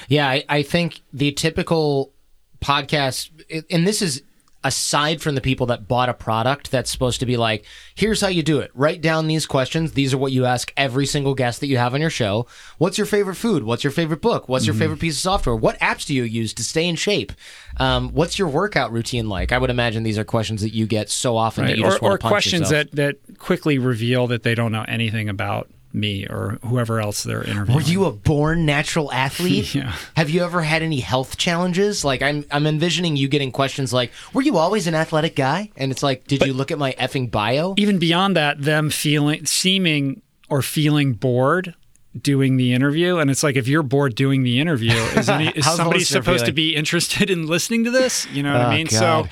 Yeah, 0.09 0.29
I, 0.29 0.45
I 0.49 0.63
think 0.63 1.01
the 1.13 1.33
typical 1.33 2.13
podcast, 2.61 3.31
and 3.71 3.87
this 3.87 4.03
is 4.03 4.23
aside 4.67 5.23
from 5.23 5.35
the 5.35 5.41
people 5.41 5.67
that 5.67 5.87
bought 5.89 6.09
a 6.09 6.15
product 6.15 6.71
that's 6.71 6.91
supposed 6.91 7.21
to 7.21 7.27
be 7.27 7.37
like, 7.37 7.65
here's 7.95 8.21
how 8.21 8.29
you 8.29 8.43
do 8.43 8.59
it. 8.61 8.71
Write 8.75 9.01
down 9.01 9.27
these 9.27 9.47
questions. 9.47 9.93
These 9.93 10.13
are 10.13 10.19
what 10.19 10.33
you 10.33 10.45
ask 10.45 10.73
every 10.77 11.07
single 11.07 11.35
guest 11.35 11.61
that 11.61 11.69
you 11.69 11.79
have 11.79 11.95
on 11.95 12.01
your 12.01 12.11
show. 12.11 12.47
What's 12.79 12.99
your 12.99 13.07
favorite 13.07 13.37
food? 13.37 13.63
What's 13.65 13.85
your 13.85 13.91
favorite 13.93 14.21
book? 14.21 14.49
What's 14.49 14.67
your 14.67 14.75
Mm-hmm. 14.75 14.81
favorite 14.83 15.01
piece 15.01 15.15
of 15.17 15.21
software? 15.23 15.57
What 15.57 15.79
apps 15.81 16.05
do 16.07 16.15
you 16.15 16.25
use 16.25 16.53
to 16.55 16.65
stay 16.65 16.87
in 16.89 16.97
shape? 16.97 17.33
Um, 17.79 18.11
what's 18.11 18.39
your 18.39 18.49
workout 18.49 18.93
routine 18.93 19.29
like? 19.29 19.53
I 19.53 19.59
would 19.59 19.71
imagine 19.71 20.03
these 20.03 20.19
are 20.19 20.25
questions 20.25 20.61
that 20.63 20.75
you 20.75 20.87
get 20.87 21.09
so 21.11 21.37
often 21.37 21.65
that 21.65 21.71
Right. 21.71 21.79
you 21.79 21.85
Or, 21.85 21.91
just 21.91 22.03
want 22.03 22.15
or 22.15 22.19
to 22.19 22.23
punch 22.23 22.33
questions 22.33 22.61
yourself. 22.71 22.91
that, 22.93 23.19
that 23.27 23.39
quickly 23.39 23.79
reveal 23.79 24.27
that 24.29 24.43
they 24.43 24.55
don't 24.55 24.73
know 24.73 24.85
anything 24.89 25.29
about 25.29 25.71
me 25.97 26.27
or 26.29 26.59
whoever 26.63 27.01
else 27.01 27.23
they're 27.25 27.43
interviewing. 27.43 27.75
Were 27.75 27.83
you 27.83 28.05
a 28.05 28.13
born 28.13 28.67
natural 28.67 29.13
athlete? 29.13 29.75
Yeah. 29.75 29.95
Have 30.17 30.31
you 30.31 30.45
ever 30.45 30.63
had 30.63 30.83
any 30.83 31.01
health 31.01 31.37
challenges? 31.37 32.05
Like 32.05 32.23
I'm 32.23 32.45
I'm 32.51 32.67
envisioning 32.67 33.17
you 33.17 33.27
getting 33.29 33.51
questions 33.51 33.93
like, 33.93 34.13
"Were 34.33 34.43
you 34.43 34.57
always 34.59 34.87
an 34.87 34.95
athletic 34.95 35.35
guy?" 35.35 35.71
And 35.77 35.91
it's 35.91 36.03
like, 36.03 36.27
"Did 36.27 36.47
you 36.47 36.53
look 36.53 36.71
at 36.71 36.79
my 36.79 36.93
effing 36.99 37.31
bio?" 37.31 37.75
even 37.79 37.99
beyond 37.99 38.37
that, 38.37 38.61
them 38.63 38.91
feeling, 38.91 39.45
seeming 39.47 40.23
or 40.49 40.63
feeling 40.63 41.15
bored 41.15 41.75
doing 42.21 42.57
the 42.57 42.73
interview, 42.73 43.19
and 43.19 43.31
it's 43.31 43.43
like 43.43 43.57
if 43.57 43.69
you're 43.69 43.83
bored 43.83 44.15
doing 44.15 44.43
the 44.43 44.61
interview, 44.61 44.93
is, 44.93 45.29
any, 45.29 45.49
is 45.49 45.67
somebody 45.67 46.05
supposed 46.05 46.47
to 46.47 46.53
be 46.53 46.75
interested 46.75 47.29
in 47.31 47.47
listening 47.47 47.85
to 47.85 47.91
this? 47.91 48.27
You 48.33 48.43
know 48.43 48.53
what 48.53 48.63
Oh, 48.63 48.69
I 48.69 48.77
mean? 48.77 48.87
God. 48.87 48.99
So, 48.99 49.29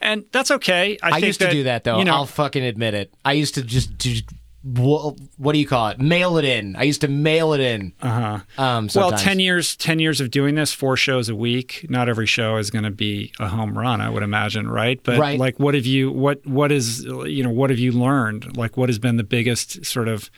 and 0.00 0.24
that's 0.30 0.50
okay. 0.52 0.96
I, 1.02 1.08
I 1.08 1.12
think 1.14 1.26
used 1.26 1.40
to 1.40 1.50
do 1.50 1.62
that 1.64 1.82
though. 1.84 1.98
You 1.98 2.04
know, 2.04 2.14
I'll 2.14 2.26
fucking 2.26 2.62
admit 2.62 2.94
it. 2.94 3.12
I 3.24 3.32
used 3.32 3.54
to 3.56 3.62
just 3.62 3.98
do 3.98 4.14
what, 4.62 5.16
what 5.36 5.52
do 5.52 5.58
you 5.58 5.66
call 5.66 5.88
it? 5.88 6.00
Mail 6.00 6.36
it 6.36 6.44
in. 6.44 6.74
I 6.76 6.82
used 6.82 7.00
to 7.02 7.08
mail 7.08 7.52
it 7.52 7.60
in. 7.60 7.92
uh-huh. 8.02 8.40
Um, 8.62 8.88
Well, 8.94 9.12
ten 9.12 9.38
years, 9.40 9.76
ten 9.76 9.98
years 9.98 10.20
of 10.20 10.30
doing 10.30 10.56
this, 10.56 10.72
four 10.72 10.96
shows 10.96 11.28
a 11.28 11.34
week. 11.36 11.86
Not 11.88 12.08
every 12.08 12.26
show 12.26 12.56
is 12.56 12.70
going 12.70 12.84
to 12.84 12.90
be 12.90 13.32
a 13.38 13.48
home 13.48 13.78
run, 13.78 14.00
I 14.00 14.10
would 14.10 14.22
imagine, 14.22 14.68
right? 14.68 15.00
But 15.02 15.18
Right. 15.18 15.38
like, 15.38 15.58
what 15.60 15.74
have 15.74 15.86
you? 15.86 16.10
What 16.10 16.44
what 16.46 16.72
is 16.72 17.04
you 17.04 17.42
know? 17.44 17.50
What 17.50 17.70
have 17.70 17.78
you 17.78 17.92
learned? 17.92 18.56
Like, 18.56 18.76
what 18.76 18.88
has 18.88 18.98
been 18.98 19.16
the 19.16 19.24
biggest 19.24 19.86
sort 19.86 20.08
of 20.08 20.30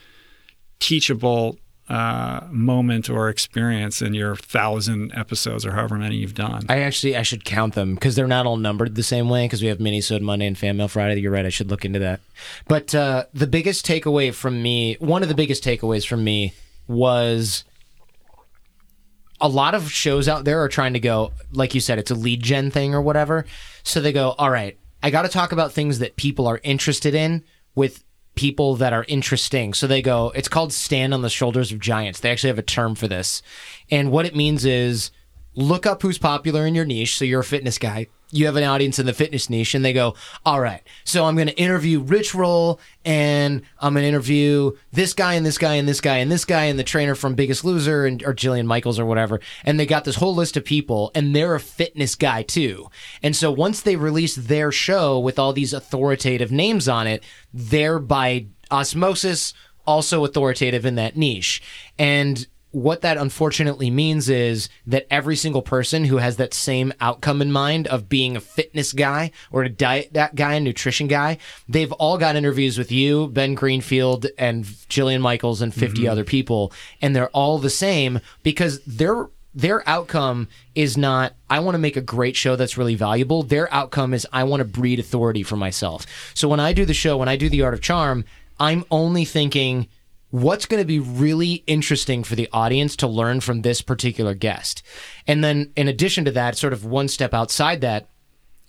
teachable 0.79 1.57
uh, 1.89 2.47
moment 2.49 3.09
or 3.09 3.29
experience 3.29 4.01
in 4.01 4.13
your 4.13 4.35
thousand 4.35 5.13
episodes 5.13 5.65
or 5.65 5.71
however 5.71 5.95
many 5.97 6.15
you've 6.15 6.35
done? 6.35 6.65
I 6.69 6.79
actually 6.79 7.17
I 7.17 7.23
should 7.23 7.43
count 7.43 7.73
them 7.75 7.95
because 7.95 8.15
they're 8.15 8.27
not 8.27 8.45
all 8.45 8.57
numbered 8.57 8.95
the 8.95 9.03
same 9.03 9.29
way 9.29 9.45
because 9.45 9.61
we 9.61 9.67
have 9.67 9.79
Minisode 9.79 10.21
Monday 10.21 10.47
and 10.47 10.57
Fan 10.57 10.77
Mail 10.77 10.87
Friday. 10.87 11.19
You're 11.19 11.31
right. 11.31 11.45
I 11.45 11.49
should 11.49 11.69
look 11.69 11.85
into 11.85 11.99
that. 11.99 12.21
But 12.67 12.95
uh, 12.95 13.25
the 13.33 13.47
biggest 13.47 13.85
takeaway 13.85 14.33
from 14.33 14.61
me, 14.61 14.95
one 14.99 15.23
of 15.23 15.29
the 15.29 15.35
biggest 15.35 15.63
takeaways 15.63 16.07
from 16.07 16.23
me 16.23 16.53
was 16.87 17.63
a 19.41 19.49
lot 19.49 19.73
of 19.73 19.91
shows 19.91 20.27
out 20.27 20.45
there 20.45 20.61
are 20.61 20.69
trying 20.69 20.93
to 20.93 20.99
go, 20.99 21.31
like 21.51 21.73
you 21.73 21.81
said, 21.81 21.97
it's 21.97 22.11
a 22.11 22.15
lead 22.15 22.43
gen 22.43 22.71
thing 22.71 22.93
or 22.93 23.01
whatever. 23.01 23.45
So 23.83 23.99
they 23.99 24.13
go, 24.13 24.35
all 24.37 24.51
right, 24.51 24.77
I 25.01 25.09
got 25.09 25.23
to 25.23 25.29
talk 25.29 25.51
about 25.51 25.73
things 25.73 25.99
that 25.99 26.15
people 26.15 26.47
are 26.47 26.59
interested 26.63 27.15
in 27.15 27.43
with 27.73 28.03
people 28.35 28.75
that 28.75 28.93
are 28.93 29.05
interesting. 29.07 29.73
So 29.73 29.87
they 29.87 30.01
go, 30.01 30.31
it's 30.35 30.47
called 30.47 30.73
stand 30.73 31.13
on 31.13 31.21
the 31.21 31.29
shoulders 31.29 31.71
of 31.71 31.79
giants. 31.79 32.19
They 32.19 32.31
actually 32.31 32.49
have 32.49 32.59
a 32.59 32.63
term 32.63 32.95
for 32.95 33.07
this. 33.07 33.41
And 33.89 34.11
what 34.11 34.25
it 34.25 34.35
means 34.35 34.65
is 34.65 35.11
look 35.55 35.85
up 35.85 36.01
who's 36.01 36.17
popular 36.17 36.65
in 36.65 36.75
your 36.75 36.85
niche. 36.85 37.17
So 37.17 37.25
you're 37.25 37.41
a 37.41 37.45
fitness 37.45 37.77
guy. 37.77 38.07
You 38.31 38.45
have 38.45 38.55
an 38.55 38.63
audience 38.63 38.99
in 38.99 39.05
the 39.05 39.13
fitness 39.13 39.49
niche, 39.49 39.75
and 39.75 39.83
they 39.83 39.93
go, 39.93 40.15
All 40.45 40.59
right, 40.59 40.81
so 41.03 41.25
I'm 41.25 41.35
going 41.35 41.47
to 41.47 41.57
interview 41.57 41.99
Rich 41.99 42.33
Roll, 42.33 42.79
and 43.05 43.61
I'm 43.79 43.93
going 43.93 44.03
to 44.03 44.07
interview 44.07 44.71
this 44.91 45.13
guy, 45.13 45.33
and 45.33 45.45
this 45.45 45.57
guy, 45.57 45.75
and 45.75 45.87
this 45.87 46.01
guy, 46.01 46.17
and 46.17 46.31
this 46.31 46.45
guy, 46.45 46.65
and 46.65 46.79
the 46.79 46.83
trainer 46.83 47.15
from 47.15 47.35
Biggest 47.35 47.65
Loser, 47.65 48.05
and, 48.05 48.23
or 48.23 48.33
Jillian 48.33 48.65
Michaels, 48.65 48.99
or 48.99 49.05
whatever. 49.05 49.39
And 49.63 49.79
they 49.79 49.85
got 49.85 50.05
this 50.05 50.15
whole 50.15 50.35
list 50.35 50.57
of 50.57 50.65
people, 50.65 51.11
and 51.13 51.35
they're 51.35 51.55
a 51.55 51.59
fitness 51.59 52.15
guy 52.15 52.43
too. 52.43 52.89
And 53.21 53.35
so 53.35 53.51
once 53.51 53.81
they 53.81 53.95
release 53.95 54.35
their 54.35 54.71
show 54.71 55.19
with 55.19 55.37
all 55.37 55.53
these 55.53 55.73
authoritative 55.73 56.51
names 56.51 56.87
on 56.87 57.07
it, 57.07 57.23
they're 57.53 57.99
by 57.99 58.47
osmosis 58.69 59.53
also 59.85 60.23
authoritative 60.25 60.85
in 60.85 60.95
that 60.95 61.17
niche. 61.17 61.61
And 61.97 62.47
what 62.71 63.01
that 63.01 63.17
unfortunately 63.17 63.89
means 63.89 64.29
is 64.29 64.69
that 64.87 65.05
every 65.09 65.35
single 65.35 65.61
person 65.61 66.05
who 66.05 66.17
has 66.17 66.37
that 66.37 66.53
same 66.53 66.93
outcome 67.01 67.41
in 67.41 67.51
mind 67.51 67.87
of 67.87 68.09
being 68.09 68.35
a 68.35 68.41
fitness 68.41 68.93
guy 68.93 69.31
or 69.51 69.63
a 69.63 69.69
diet 69.69 70.13
that 70.13 70.35
guy, 70.35 70.53
a 70.53 70.59
nutrition 70.59 71.07
guy, 71.07 71.37
they've 71.67 71.91
all 71.93 72.17
got 72.17 72.35
interviews 72.35 72.77
with 72.77 72.91
you, 72.91 73.27
Ben 73.27 73.55
Greenfield, 73.55 74.27
and 74.37 74.63
Jillian 74.65 75.21
Michaels, 75.21 75.61
and 75.61 75.73
50 75.73 76.01
mm-hmm. 76.01 76.11
other 76.11 76.23
people, 76.23 76.71
and 77.01 77.15
they're 77.15 77.29
all 77.29 77.59
the 77.59 77.69
same 77.69 78.19
because 78.43 78.81
they're 78.85 79.29
their 79.53 79.87
outcome 79.87 80.47
is 80.75 80.97
not 80.97 81.33
I 81.49 81.59
want 81.59 81.75
to 81.75 81.79
make 81.79 81.97
a 81.97 82.01
great 82.01 82.37
show 82.37 82.55
that's 82.55 82.77
really 82.77 82.95
valuable. 82.95 83.43
Their 83.43 83.71
outcome 83.73 84.13
is 84.13 84.25
I 84.31 84.45
want 84.45 84.61
to 84.61 84.65
breed 84.65 84.99
authority 84.99 85.43
for 85.43 85.57
myself. 85.57 86.07
So 86.33 86.47
when 86.47 86.61
I 86.61 86.71
do 86.71 86.85
the 86.85 86.93
show, 86.93 87.17
when 87.17 87.27
I 87.27 87.35
do 87.35 87.49
the 87.49 87.63
art 87.63 87.73
of 87.73 87.81
charm, 87.81 88.23
I'm 88.59 88.85
only 88.89 89.25
thinking 89.25 89.87
what's 90.31 90.65
going 90.65 90.81
to 90.81 90.87
be 90.87 90.99
really 90.99 91.63
interesting 91.67 92.23
for 92.23 92.35
the 92.35 92.49
audience 92.51 92.95
to 92.97 93.07
learn 93.07 93.41
from 93.41 93.61
this 93.61 93.81
particular 93.81 94.33
guest. 94.33 94.81
And 95.27 95.43
then 95.43 95.71
in 95.75 95.87
addition 95.87 96.25
to 96.25 96.31
that, 96.31 96.57
sort 96.57 96.73
of 96.73 96.85
one 96.85 97.07
step 97.07 97.33
outside 97.33 97.81
that, 97.81 98.09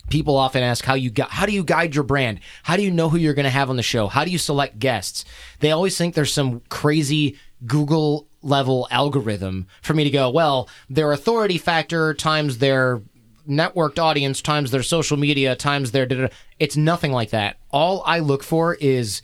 people 0.09 0.35
often 0.35 0.61
ask 0.61 0.83
how 0.83 0.93
you 0.93 1.09
gu- 1.09 1.23
how 1.29 1.45
do 1.45 1.53
you 1.53 1.63
guide 1.63 1.95
your 1.95 2.03
brand? 2.03 2.41
How 2.63 2.75
do 2.75 2.83
you 2.83 2.91
know 2.91 3.09
who 3.09 3.17
you're 3.17 3.33
going 3.33 3.45
to 3.45 3.49
have 3.49 3.69
on 3.69 3.77
the 3.77 3.83
show? 3.83 4.07
How 4.07 4.25
do 4.25 4.31
you 4.31 4.37
select 4.37 4.77
guests? 4.77 5.25
They 5.59 5.71
always 5.71 5.97
think 5.97 6.13
there's 6.13 6.33
some 6.33 6.61
crazy 6.69 7.37
Google 7.65 8.27
level 8.41 8.87
algorithm 8.91 9.67
for 9.81 9.93
me 9.93 10.03
to 10.03 10.09
go, 10.09 10.29
well, 10.29 10.69
their 10.89 11.13
authority 11.13 11.57
factor 11.57 12.13
times 12.13 12.57
their 12.57 13.01
networked 13.47 13.99
audience 13.99 14.41
times 14.41 14.71
their 14.71 14.83
social 14.83 15.17
media 15.17 15.55
times 15.55 15.91
their 15.91 16.05
da-da-da. 16.05 16.33
it's 16.59 16.77
nothing 16.77 17.11
like 17.11 17.29
that. 17.29 17.57
All 17.71 18.03
I 18.05 18.19
look 18.19 18.43
for 18.43 18.75
is 18.75 19.21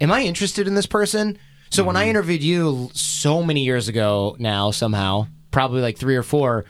am 0.00 0.12
I 0.12 0.22
interested 0.22 0.66
in 0.66 0.74
this 0.74 0.86
person? 0.86 1.38
So 1.70 1.84
when 1.84 1.96
I 1.96 2.08
interviewed 2.08 2.42
you 2.42 2.90
so 2.94 3.42
many 3.42 3.64
years 3.64 3.88
ago 3.88 4.36
now 4.38 4.70
somehow, 4.70 5.26
probably 5.50 5.80
like 5.82 5.98
3 5.98 6.16
or 6.16 6.22
4, 6.22 6.64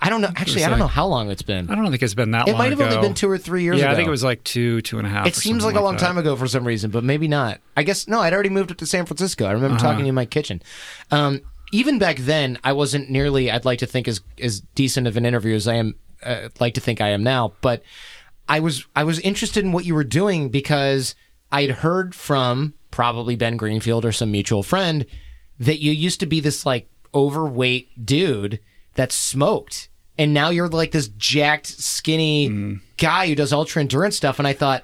I 0.00 0.08
don't 0.08 0.22
know. 0.22 0.30
Actually, 0.34 0.64
I 0.64 0.70
don't 0.70 0.78
like- 0.78 0.86
know 0.86 0.86
how 0.86 1.06
long 1.06 1.30
it's 1.30 1.42
been. 1.42 1.68
I 1.68 1.74
don't 1.74 1.90
think 1.90 2.02
it's 2.02 2.14
been 2.14 2.30
that 2.30 2.48
It 2.48 2.52
long 2.52 2.54
It 2.54 2.58
might 2.58 2.70
have 2.70 2.80
ago. 2.80 2.88
only 2.96 3.08
been 3.08 3.14
two 3.14 3.28
or 3.28 3.36
three 3.36 3.64
years 3.64 3.78
yeah, 3.78 3.84
ago. 3.84 3.92
I 3.92 3.96
think 3.96 4.08
it 4.08 4.10
was 4.10 4.24
like 4.24 4.42
two, 4.44 4.80
two 4.80 4.96
and 4.98 5.06
a 5.06 5.10
half. 5.10 5.26
It 5.26 5.34
seems 5.34 5.62
something 5.62 5.74
like 5.74 5.80
a 5.80 5.84
long 5.84 5.96
that. 5.96 6.00
time 6.06 6.16
ago 6.16 6.36
for 6.36 6.46
some 6.48 6.66
reason, 6.66 6.90
but 6.90 7.04
maybe 7.04 7.28
not. 7.28 7.60
I 7.76 7.82
guess 7.82 8.08
no. 8.08 8.20
I'd 8.20 8.32
already 8.32 8.48
moved 8.48 8.70
up 8.70 8.78
to 8.78 8.86
San 8.86 9.04
Francisco. 9.04 9.44
I 9.44 9.52
remember 9.52 9.74
Uh-huh. 9.76 9.84
talking 9.84 9.98
to 9.98 10.04
you 10.04 10.08
in 10.10 10.14
my 10.14 10.24
kitchen. 10.24 10.62
Um, 11.10 11.42
even 11.70 11.98
back 11.98 12.16
then, 12.16 12.58
I 12.64 12.72
wasn't 12.72 13.10
nearly. 13.10 13.50
I'd 13.50 13.66
like 13.66 13.80
to 13.80 13.86
think 13.86 14.08
as 14.08 14.22
as 14.42 14.60
decent 14.74 15.06
of 15.06 15.18
an 15.18 15.26
interview 15.26 15.54
as 15.54 15.68
I 15.68 15.74
am. 15.74 15.96
Uh, 16.24 16.48
like 16.58 16.72
to 16.74 16.80
think 16.80 17.00
I 17.02 17.10
am 17.10 17.22
now, 17.22 17.52
but 17.60 17.82
I 18.48 18.60
was 18.60 18.86
I 18.96 19.04
was 19.04 19.18
interested 19.20 19.64
in 19.64 19.72
what 19.72 19.84
you 19.84 19.94
were 19.94 20.02
doing 20.02 20.48
because 20.48 21.14
I'd 21.52 21.70
heard 21.70 22.14
from 22.14 22.72
probably 22.98 23.36
Ben 23.36 23.56
Greenfield 23.56 24.04
or 24.04 24.10
some 24.10 24.32
mutual 24.32 24.64
friend 24.64 25.06
that 25.60 25.78
you 25.78 25.92
used 25.92 26.18
to 26.18 26.26
be 26.26 26.40
this 26.40 26.66
like 26.66 26.90
overweight 27.14 28.04
dude 28.04 28.58
that 28.96 29.12
smoked. 29.12 29.88
And 30.18 30.34
now 30.34 30.50
you're 30.50 30.66
like 30.66 30.90
this 30.90 31.06
jacked, 31.06 31.68
skinny 31.68 32.48
mm-hmm. 32.48 32.74
guy 32.96 33.28
who 33.28 33.36
does 33.36 33.52
ultra 33.52 33.82
endurance 33.82 34.16
stuff. 34.16 34.40
And 34.40 34.48
I 34.48 34.52
thought, 34.52 34.82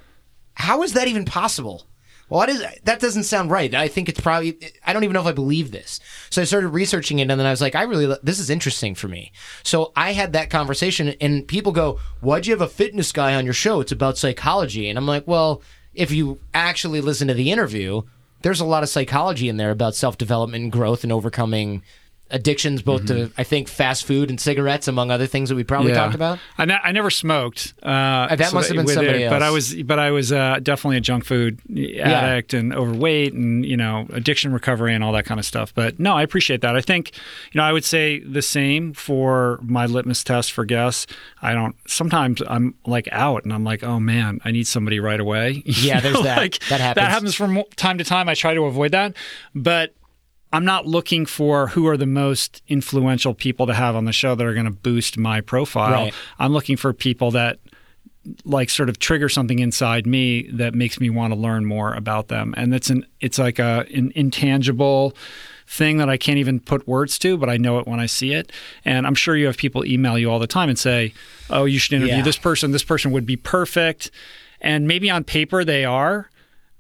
how 0.55 0.85
is 0.85 0.93
that 0.93 1.09
even 1.09 1.25
possible? 1.25 1.89
Well, 2.29 2.49
is, 2.49 2.65
that 2.85 3.01
doesn't 3.01 3.25
sound 3.25 3.51
right. 3.51 3.75
I 3.75 3.89
think 3.89 4.09
it's 4.09 4.21
probably, 4.21 4.59
I 4.87 4.93
don't 4.93 5.03
even 5.03 5.15
know 5.15 5.21
if 5.21 5.27
I 5.27 5.33
believe 5.33 5.73
this. 5.73 5.99
So 6.31 6.41
I 6.41 6.45
started 6.45 6.69
researching 6.69 7.19
it 7.19 7.31
and 7.31 7.41
then 7.41 7.47
I 7.47 7.51
was 7.51 7.61
like, 7.61 7.75
I 7.75 7.83
really, 7.83 8.17
this 8.23 8.39
is 8.39 8.49
interesting 8.49 8.95
for 8.95 9.09
me. 9.09 9.33
So 9.65 9.93
I 9.97 10.13
had 10.13 10.35
that 10.35 10.51
conversation 10.51 11.17
and 11.21 11.49
people 11.49 11.73
go, 11.73 11.99
why'd 12.21 12.47
you 12.47 12.53
have 12.53 12.61
a 12.61 12.69
fitness 12.69 13.11
guy 13.11 13.35
on 13.35 13.45
your 13.45 13.55
show? 13.55 13.81
It's 13.81 13.91
about 13.91 14.19
psychology. 14.19 14.89
And 14.89 14.97
I'm 14.97 15.07
like, 15.07 15.27
well, 15.27 15.63
if 15.95 16.11
you 16.11 16.41
actually 16.53 17.01
listen 17.01 17.29
to 17.29 17.35
the 17.35 17.51
interview, 17.51 18.03
there's 18.43 18.61
a 18.61 18.65
lot 18.65 18.83
of 18.83 18.89
psychology 18.89 19.49
in 19.49 19.57
there 19.57 19.71
about 19.71 19.95
self 19.95 20.19
development 20.19 20.65
and 20.65 20.73
growth 20.73 21.03
and 21.03 21.13
overcoming 21.13 21.83
addictions, 22.31 22.83
both 22.83 23.07
to, 23.07 23.31
I 23.39 23.45
think, 23.45 23.69
fast 23.69 24.05
food 24.07 24.29
and 24.31 24.41
cigarettes, 24.41 24.89
among 24.89 25.11
other 25.11 25.27
things 25.27 25.51
that 25.51 25.55
we 25.55 25.63
probably 25.63 25.93
Yeah. 25.93 25.99
talked 25.99 26.15
about. 26.15 26.39
I, 26.59 26.65
ne- 26.65 26.81
I 26.83 26.91
never 26.91 27.11
smoked. 27.11 27.75
Uh, 27.83 28.35
that 28.35 28.53
must 28.53 28.69
have 28.69 28.77
been 28.77 28.89
somebody 28.89 29.25
it, 29.25 29.31
But 29.31 29.43
I 29.43 29.51
was, 29.51 29.75
but 29.83 29.99
I 29.99 30.11
was 30.11 30.33
uh, 30.33 30.59
definitely 30.63 30.97
a 30.97 31.01
junk 31.01 31.25
food 31.25 31.61
addict 32.01 32.55
and 32.55 32.73
overweight, 32.75 33.35
and 33.35 33.65
you 33.65 33.77
know, 33.77 34.07
addiction 34.13 34.53
recovery 34.53 34.95
and 34.95 35.05
all 35.05 35.13
that 35.13 35.27
kind 35.27 35.39
of 35.39 35.47
stuff. 35.47 35.73
But 35.75 36.01
no, 36.01 36.15
I 36.15 36.23
appreciate 36.23 36.61
that. 36.63 36.75
I 36.77 36.81
think, 36.81 37.13
you 37.53 37.59
know, 37.61 37.65
I 37.65 37.73
would 37.73 37.85
say 37.85 38.19
the 38.21 38.43
same 38.43 38.93
for 38.95 39.61
my 39.63 39.87
litmus 39.87 40.25
test 40.25 40.53
for 40.53 40.65
guests. 40.65 41.07
I 41.43 41.53
don't. 41.53 41.77
Sometimes 41.87 42.43
I'm 42.49 42.75
like 42.87 43.09
out, 43.13 43.45
and 43.45 43.53
I'm 43.53 43.65
like, 43.65 43.85
oh 43.85 44.01
man, 44.01 44.41
I 44.45 44.51
need 44.51 44.67
somebody 44.67 44.99
right 45.01 45.21
away. 45.21 45.63
Yeah, 45.85 46.01
there's 46.01 46.23
that. 46.23 46.39
like, 46.39 46.59
That 46.71 46.81
happens. 46.81 46.95
That 47.05 47.11
happens 47.11 47.35
from 47.35 47.63
time 47.77 47.99
to 47.99 48.05
time. 48.05 48.29
I 48.29 48.35
try 48.35 48.55
to 48.55 48.65
avoid 48.65 48.93
that, 48.93 49.15
but 49.55 49.93
I'm 50.55 50.65
not 50.65 50.87
looking 50.87 51.27
for 51.27 51.67
who 51.69 51.87
are 51.89 51.97
the 51.97 52.07
most 52.07 52.63
influential 52.69 53.35
people 53.35 53.67
to 53.67 53.75
have 53.75 53.97
on 53.97 54.05
the 54.05 54.13
show 54.13 54.35
that 54.35 54.47
are 54.47 54.55
going 54.55 54.67
to 54.67 54.71
boost 54.71 55.19
my 55.19 55.41
profile. 55.41 56.05
Right. 56.05 56.15
I'm 56.39 56.53
looking 56.53 56.77
for 56.77 56.93
people 56.93 57.33
that 57.33 57.59
like 58.45 58.71
sort 58.71 58.89
of 58.89 58.99
trigger 58.99 59.29
something 59.29 59.59
inside 59.59 60.07
me 60.07 60.49
that 60.53 60.75
makes 60.75 60.99
me 61.01 61.11
want 61.11 61.33
to 61.35 61.39
learn 61.39 61.67
more 61.67 61.93
about 61.93 62.29
them 62.29 62.55
and 62.57 62.75
it's 62.75 62.89
an 62.89 63.05
it's 63.21 63.39
like 63.39 63.59
a 63.59 63.85
an 63.95 64.13
intangible 64.15 65.15
thing 65.67 65.99
that 65.99 66.09
I 66.09 66.17
can't 66.17 66.39
even 66.39 66.61
put 66.61 66.87
words 66.87 67.19
to, 67.21 67.37
but 67.39 67.49
I 67.51 67.57
know 67.57 67.79
it 67.79 67.87
when 67.87 67.99
I 67.99 68.07
see 68.07 68.33
it. 68.33 68.53
And 68.85 69.07
I'm 69.07 69.15
sure 69.15 69.35
you 69.37 69.47
have 69.47 69.57
people 69.57 69.85
email 69.85 70.19
you 70.19 70.31
all 70.31 70.39
the 70.39 70.47
time 70.47 70.69
and 70.69 70.79
say, 70.79 71.15
"Oh, 71.51 71.65
you 71.65 71.79
should 71.79 71.95
interview 71.95 72.17
Yeah. 72.17 72.23
this 72.23 72.37
person. 72.37 72.71
This 72.71 72.85
person 72.85 73.13
would 73.13 73.25
be 73.27 73.37
perfect." 73.37 74.11
And 74.61 74.87
maybe 74.87 75.09
on 75.11 75.25
paper 75.25 75.65
they 75.65 75.85
are, 75.85 76.29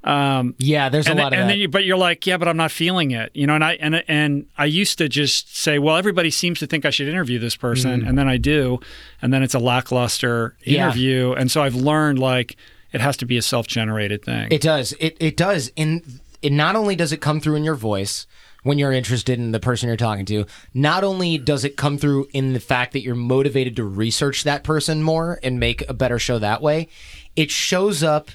um, 0.05 0.55
Yeah, 0.59 0.89
there's 0.91 1.07
a 1.07 1.11
then, 1.11 1.17
lot 1.19 1.33
of 1.33 1.39
and 1.39 1.43
that. 1.49 1.53
then 1.55 1.59
you, 1.61 1.69
but 1.69 1.85
you're 1.85 1.97
like, 1.97 2.27
yeah, 2.27 2.37
but 2.37 2.47
I'm 2.47 2.57
not 2.57 2.71
feeling 2.71 3.11
it, 3.13 3.31
you 3.35 3.47
know. 3.47 3.55
And 3.55 3.65
I 3.65 3.73
and 3.75 4.05
and 4.07 4.47
I 4.59 4.67
used 4.67 4.99
to 4.99 5.09
just 5.09 5.57
say, 5.57 5.79
well, 5.79 5.97
everybody 5.97 6.31
seems 6.31 6.59
to 6.61 6.67
think 6.67 6.85
I 6.85 6.91
should 6.91 7.09
interview 7.09 7.39
this 7.39 7.57
person, 7.57 8.07
and 8.07 8.17
then 8.19 8.29
I 8.29 8.37
do, 8.37 8.81
and 9.23 9.33
then 9.33 9.43
it's 9.43 9.55
a 9.55 9.59
lackluster. 9.59 10.57
Yeah. 10.65 10.87
interview, 10.87 11.33
and 11.33 11.51
so 11.51 11.63
I've 11.63 11.75
learned 11.75 12.19
like 12.19 12.57
it 12.93 13.01
has 13.01 13.17
to 13.19 13.27
be 13.27 13.37
a 13.37 13.43
self-generated 13.43 14.25
thing. 14.25 14.49
It 14.51 14.61
does. 14.61 14.93
It 15.01 15.17
it 15.21 15.37
does. 15.37 15.73
And 15.77 16.21
it 16.43 16.53
not 16.53 16.77
only 16.77 16.95
does 16.95 17.13
it 17.13 17.21
come 17.21 17.41
through 17.41 17.57
in 17.57 17.65
your 17.65 17.75
voice 17.75 18.27
when 18.63 18.79
you're 18.79 18.93
interested 18.93 19.39
in 19.39 19.53
the 19.53 19.61
person 19.61 19.89
you're 19.89 19.97
talking 19.97 20.25
to, 20.27 20.47
not 20.73 21.05
only 21.05 21.37
does 21.39 21.65
it 21.65 21.77
come 21.77 21.99
through 21.99 22.29
in 22.33 22.53
the 22.53 22.61
fact 22.61 22.93
that 22.93 23.01
you're 23.03 23.15
motivated 23.15 23.77
to 23.77 23.85
research 23.85 24.45
that 24.45 24.65
person 24.65 25.03
more 25.03 25.39
and 25.43 25.59
make 25.61 25.87
a 25.89 25.93
better 25.95 26.19
show 26.19 26.39
that 26.39 26.63
way, 26.63 26.89
it 27.37 27.51
shows 27.51 28.03
up 28.03 28.31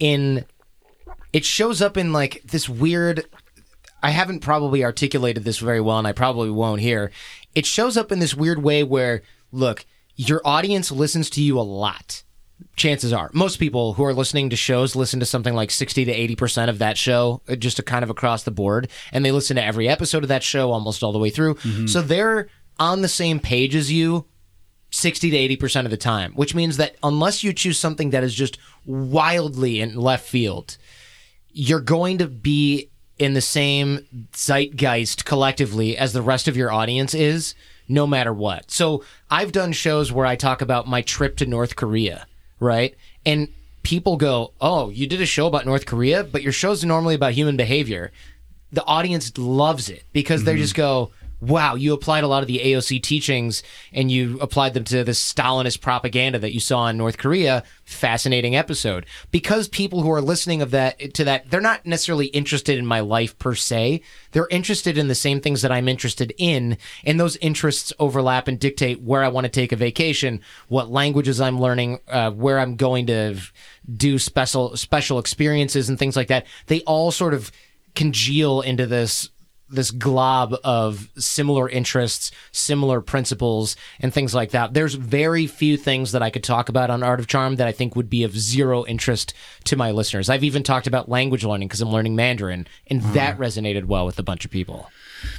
in 0.00 0.44
it 1.38 1.44
shows 1.44 1.80
up 1.80 1.96
in 1.96 2.12
like 2.12 2.42
this 2.44 2.68
weird 2.68 3.24
I 4.02 4.10
haven't 4.10 4.40
probably 4.40 4.82
articulated 4.84 5.44
this 5.44 5.58
very 5.58 5.80
well 5.80 5.98
and 5.98 6.06
I 6.06 6.10
probably 6.10 6.50
won't 6.50 6.80
here. 6.80 7.12
It 7.54 7.64
shows 7.64 7.96
up 7.96 8.10
in 8.10 8.18
this 8.18 8.34
weird 8.34 8.60
way 8.60 8.82
where 8.82 9.22
look, 9.52 9.86
your 10.16 10.40
audience 10.44 10.90
listens 10.90 11.30
to 11.30 11.40
you 11.40 11.56
a 11.60 11.62
lot. 11.62 12.24
Chances 12.74 13.12
are. 13.12 13.30
Most 13.32 13.60
people 13.60 13.92
who 13.92 14.04
are 14.04 14.12
listening 14.12 14.50
to 14.50 14.56
shows 14.56 14.96
listen 14.96 15.20
to 15.20 15.26
something 15.26 15.54
like 15.54 15.70
60 15.70 16.06
to 16.06 16.34
80% 16.36 16.68
of 16.68 16.80
that 16.80 16.98
show 16.98 17.40
uh, 17.48 17.54
just 17.54 17.76
to 17.76 17.84
kind 17.84 18.02
of 18.02 18.10
across 18.10 18.42
the 18.42 18.50
board 18.50 18.88
and 19.12 19.24
they 19.24 19.30
listen 19.30 19.54
to 19.54 19.64
every 19.64 19.88
episode 19.88 20.24
of 20.24 20.28
that 20.30 20.42
show 20.42 20.72
almost 20.72 21.04
all 21.04 21.12
the 21.12 21.20
way 21.20 21.30
through. 21.30 21.56
So 21.86 22.02
they're 22.02 22.48
on 22.80 23.02
the 23.02 23.08
same 23.08 23.38
page 23.38 23.76
as 23.76 23.92
you 23.92 24.26
60 24.90 25.30
to 25.30 25.56
80% 25.56 25.84
of 25.84 25.92
the 25.92 25.96
time 25.96 26.32
which 26.32 26.54
means 26.54 26.78
that 26.78 26.96
unless 27.02 27.44
you 27.44 27.52
choose 27.52 27.78
something 27.78 28.10
that 28.10 28.24
is 28.24 28.34
just 28.34 28.58
wildly 28.86 29.80
in 29.80 29.94
left 29.94 30.26
field 30.26 30.78
you're 31.58 31.80
going 31.80 32.18
to 32.18 32.28
be 32.28 32.88
in 33.18 33.34
the 33.34 33.40
same 33.40 34.06
zeitgeist 34.32 35.24
collectively 35.24 35.98
as 35.98 36.12
the 36.12 36.22
rest 36.22 36.46
of 36.46 36.56
your 36.56 36.70
audience 36.70 37.14
is, 37.14 37.56
no 37.88 38.06
matter 38.06 38.32
what. 38.32 38.70
So 38.70 39.02
I've 39.28 39.50
done 39.50 39.72
shows 39.72 40.12
where 40.12 40.24
I 40.24 40.36
talk 40.36 40.62
about 40.62 40.86
my 40.86 41.02
trip 41.02 41.36
to 41.38 41.46
North 41.46 41.74
Korea, 41.74 42.28
right? 42.60 42.94
And 43.26 43.48
people 43.82 44.16
go, 44.16 44.52
Oh, 44.60 44.90
you 44.90 45.08
did 45.08 45.20
a 45.20 45.26
show 45.26 45.48
about 45.48 45.66
North 45.66 45.84
Korea, 45.84 46.22
but 46.22 46.42
your 46.42 46.52
show's 46.52 46.84
normally 46.84 47.16
about 47.16 47.32
human 47.32 47.56
behavior. 47.56 48.12
The 48.70 48.84
audience 48.84 49.36
loves 49.36 49.88
it 49.88 50.04
because 50.12 50.44
they 50.44 50.52
mm-hmm. 50.52 50.62
just 50.62 50.76
go, 50.76 51.10
Wow, 51.40 51.76
you 51.76 51.92
applied 51.92 52.24
a 52.24 52.28
lot 52.28 52.42
of 52.42 52.48
the 52.48 52.58
AOC 52.58 53.00
teachings 53.00 53.62
and 53.92 54.10
you 54.10 54.40
applied 54.40 54.74
them 54.74 54.82
to 54.84 55.04
the 55.04 55.12
Stalinist 55.12 55.80
propaganda 55.80 56.38
that 56.40 56.52
you 56.52 56.58
saw 56.58 56.88
in 56.88 56.96
North 56.96 57.16
Korea. 57.16 57.62
Fascinating 57.84 58.56
episode. 58.56 59.06
Because 59.30 59.68
people 59.68 60.02
who 60.02 60.10
are 60.10 60.20
listening 60.20 60.62
of 60.62 60.72
that 60.72 61.14
to 61.14 61.24
that, 61.24 61.48
they're 61.48 61.60
not 61.60 61.86
necessarily 61.86 62.26
interested 62.26 62.76
in 62.76 62.84
my 62.84 63.00
life 63.00 63.38
per 63.38 63.54
se. 63.54 64.02
They're 64.32 64.48
interested 64.50 64.98
in 64.98 65.06
the 65.06 65.14
same 65.14 65.40
things 65.40 65.62
that 65.62 65.70
I'm 65.70 65.88
interested 65.88 66.34
in, 66.38 66.76
and 67.04 67.20
those 67.20 67.36
interests 67.36 67.92
overlap 68.00 68.48
and 68.48 68.58
dictate 68.58 69.00
where 69.00 69.22
I 69.22 69.28
want 69.28 69.44
to 69.44 69.48
take 69.48 69.72
a 69.72 69.76
vacation, 69.76 70.40
what 70.66 70.90
languages 70.90 71.40
I'm 71.40 71.60
learning, 71.60 72.00
uh, 72.08 72.32
where 72.32 72.58
I'm 72.58 72.76
going 72.76 73.06
to 73.06 73.38
do 73.90 74.18
special 74.18 74.76
special 74.76 75.18
experiences 75.18 75.88
and 75.88 75.98
things 75.98 76.16
like 76.16 76.28
that. 76.28 76.46
They 76.66 76.82
all 76.82 77.10
sort 77.10 77.32
of 77.32 77.52
congeal 77.94 78.60
into 78.60 78.86
this 78.86 79.30
this 79.70 79.90
glob 79.90 80.54
of 80.64 81.08
similar 81.16 81.68
interests, 81.68 82.30
similar 82.52 83.00
principles, 83.00 83.76
and 84.00 84.12
things 84.12 84.34
like 84.34 84.50
that. 84.50 84.74
There's 84.74 84.94
very 84.94 85.46
few 85.46 85.76
things 85.76 86.12
that 86.12 86.22
I 86.22 86.30
could 86.30 86.44
talk 86.44 86.68
about 86.68 86.90
on 86.90 87.02
Art 87.02 87.20
of 87.20 87.26
Charm 87.26 87.56
that 87.56 87.68
I 87.68 87.72
think 87.72 87.94
would 87.94 88.10
be 88.10 88.24
of 88.24 88.38
zero 88.38 88.86
interest 88.86 89.34
to 89.64 89.76
my 89.76 89.90
listeners. 89.90 90.30
I've 90.30 90.44
even 90.44 90.62
talked 90.62 90.86
about 90.86 91.08
language 91.08 91.44
learning 91.44 91.68
because 91.68 91.80
I'm 91.80 91.90
learning 91.90 92.16
Mandarin, 92.16 92.66
and 92.88 93.02
that 93.14 93.36
mm. 93.36 93.40
resonated 93.40 93.84
well 93.84 94.06
with 94.06 94.18
a 94.18 94.22
bunch 94.22 94.44
of 94.44 94.50
people. 94.50 94.90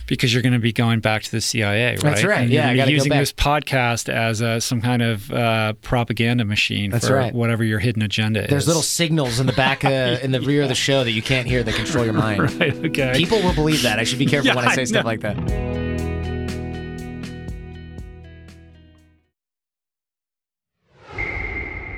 Because 0.07 0.34
you're 0.34 0.41
going 0.43 0.53
to 0.53 0.60
be 0.60 0.72
going 0.73 0.99
back 0.99 1.23
to 1.23 1.31
the 1.31 1.41
CIA, 1.41 1.91
right? 1.91 2.01
That's 2.01 2.23
right. 2.23 2.41
And 2.41 2.51
you're 2.51 2.61
Yeah, 2.61 2.68
I 2.69 2.76
gonna 2.76 2.77
gotta 2.77 2.88
be 2.88 2.91
go 2.93 3.03
using 3.03 3.18
this 3.18 3.34
podcast 3.34 4.10
as 4.14 4.41
a, 4.41 4.60
some 4.61 4.81
kind 4.81 5.01
of 5.01 5.31
uh, 5.31 5.73
propaganda 5.81 6.45
machine 6.45 6.91
That's 6.91 7.07
for 7.07 7.15
right. 7.15 7.34
whatever 7.34 7.64
your 7.64 7.80
hidden 7.80 8.01
agenda 8.01 8.43
is. 8.43 8.49
There's 8.49 8.68
little 8.68 8.81
signals 8.81 9.39
in 9.39 9.45
the 9.47 9.53
back, 9.53 9.85
uh, 9.85 10.18
in 10.23 10.31
the 10.31 10.41
rear 10.41 10.64
of 10.64 10.69
the 10.69 10.76
show 10.76 11.03
that 11.03 11.11
you 11.11 11.22
can't 11.22 11.47
hear 11.47 11.64
that 11.64 11.76
control 11.76 12.06
your 12.06 12.14
mind. 12.14 12.51
right. 12.60 12.73
Okay. 12.85 13.14
People 13.15 13.41
will 13.41 13.53
believe 13.56 13.84
that. 13.84 13.99
I 13.99 14.03
should 14.03 14.19
be 14.19 14.26
careful 14.27 14.47
Yeah, 14.47 14.56
when 14.56 14.68
I 14.68 14.76
say 14.76 14.81
I 14.81 14.85
stuff 14.85 15.06
like 15.06 15.22
that. 15.22 15.38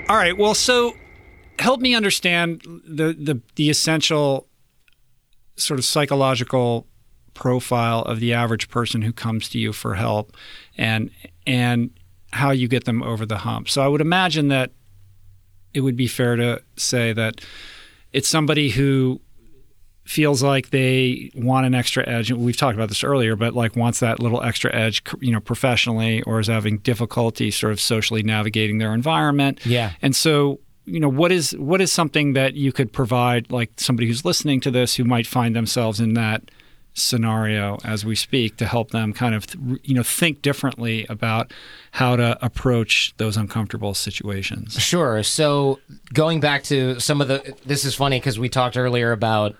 All 0.09 0.17
right. 0.17 0.37
Well, 0.37 0.53
so 0.53 0.93
help 1.59 1.79
me 1.79 1.95
understand 1.95 2.61
the 2.85 3.13
the 3.17 3.39
the 3.55 3.69
essential 3.69 4.47
sort 5.55 5.79
of 5.79 5.85
psychological 5.85 6.87
profile 7.33 8.01
of 8.03 8.19
the 8.19 8.33
average 8.33 8.69
person 8.69 9.01
who 9.01 9.13
comes 9.13 9.49
to 9.49 9.57
you 9.57 9.73
for 9.73 9.95
help 9.95 10.35
and 10.77 11.09
and 11.47 11.91
how 12.33 12.51
you 12.51 12.67
get 12.67 12.85
them 12.85 13.03
over 13.03 13.25
the 13.25 13.39
hump. 13.39 13.69
So 13.69 13.81
I 13.81 13.87
would 13.87 14.01
imagine 14.01 14.47
that 14.49 14.71
it 15.73 15.81
would 15.81 15.95
be 15.95 16.07
fair 16.07 16.35
to 16.35 16.61
say 16.75 17.13
that 17.13 17.41
it's 18.13 18.27
somebody 18.27 18.69
who 18.69 19.21
feels 20.03 20.43
like 20.43 20.71
they 20.71 21.31
want 21.35 21.65
an 21.65 21.73
extra 21.73 22.07
edge. 22.07 22.31
We've 22.31 22.57
talked 22.57 22.75
about 22.75 22.89
this 22.89 23.03
earlier, 23.03 23.35
but 23.35 23.53
like 23.53 23.75
wants 23.75 23.99
that 23.99 24.19
little 24.19 24.41
extra 24.41 24.73
edge, 24.75 25.03
you 25.19 25.31
know, 25.31 25.39
professionally, 25.39 26.21
or 26.23 26.39
is 26.39 26.47
having 26.47 26.79
difficulty 26.79 27.51
sort 27.51 27.71
of 27.71 27.79
socially 27.79 28.23
navigating 28.23 28.77
their 28.77 28.93
environment. 28.93 29.65
Yeah. 29.65 29.93
And 30.01 30.15
so, 30.15 30.59
you 30.85 30.99
know, 30.99 31.09
what 31.09 31.31
is 31.31 31.51
what 31.57 31.79
is 31.79 31.91
something 31.91 32.33
that 32.33 32.55
you 32.55 32.71
could 32.71 32.91
provide, 32.91 33.51
like 33.51 33.71
somebody 33.77 34.07
who's 34.07 34.25
listening 34.25 34.59
to 34.61 34.71
this 34.71 34.95
who 34.95 35.03
might 35.05 35.27
find 35.27 35.55
themselves 35.55 35.99
in 35.99 36.13
that 36.15 36.51
scenario 36.93 37.77
as 37.83 38.05
we 38.05 38.15
speak, 38.15 38.57
to 38.57 38.65
help 38.65 38.91
them 38.91 39.13
kind 39.13 39.33
of, 39.33 39.45
you 39.83 39.93
know, 39.93 40.03
think 40.03 40.41
differently 40.41 41.05
about 41.09 41.53
how 41.91 42.15
to 42.15 42.37
approach 42.43 43.13
those 43.17 43.37
uncomfortable 43.37 43.93
situations. 43.93 44.73
Sure. 44.73 45.23
So 45.23 45.79
going 46.13 46.39
back 46.39 46.63
to 46.63 46.99
some 46.99 47.21
of 47.21 47.27
the, 47.27 47.55
this 47.65 47.85
is 47.85 47.95
funny 47.95 48.19
because 48.19 48.37
we 48.37 48.49
talked 48.49 48.77
earlier 48.77 49.11
about 49.11 49.55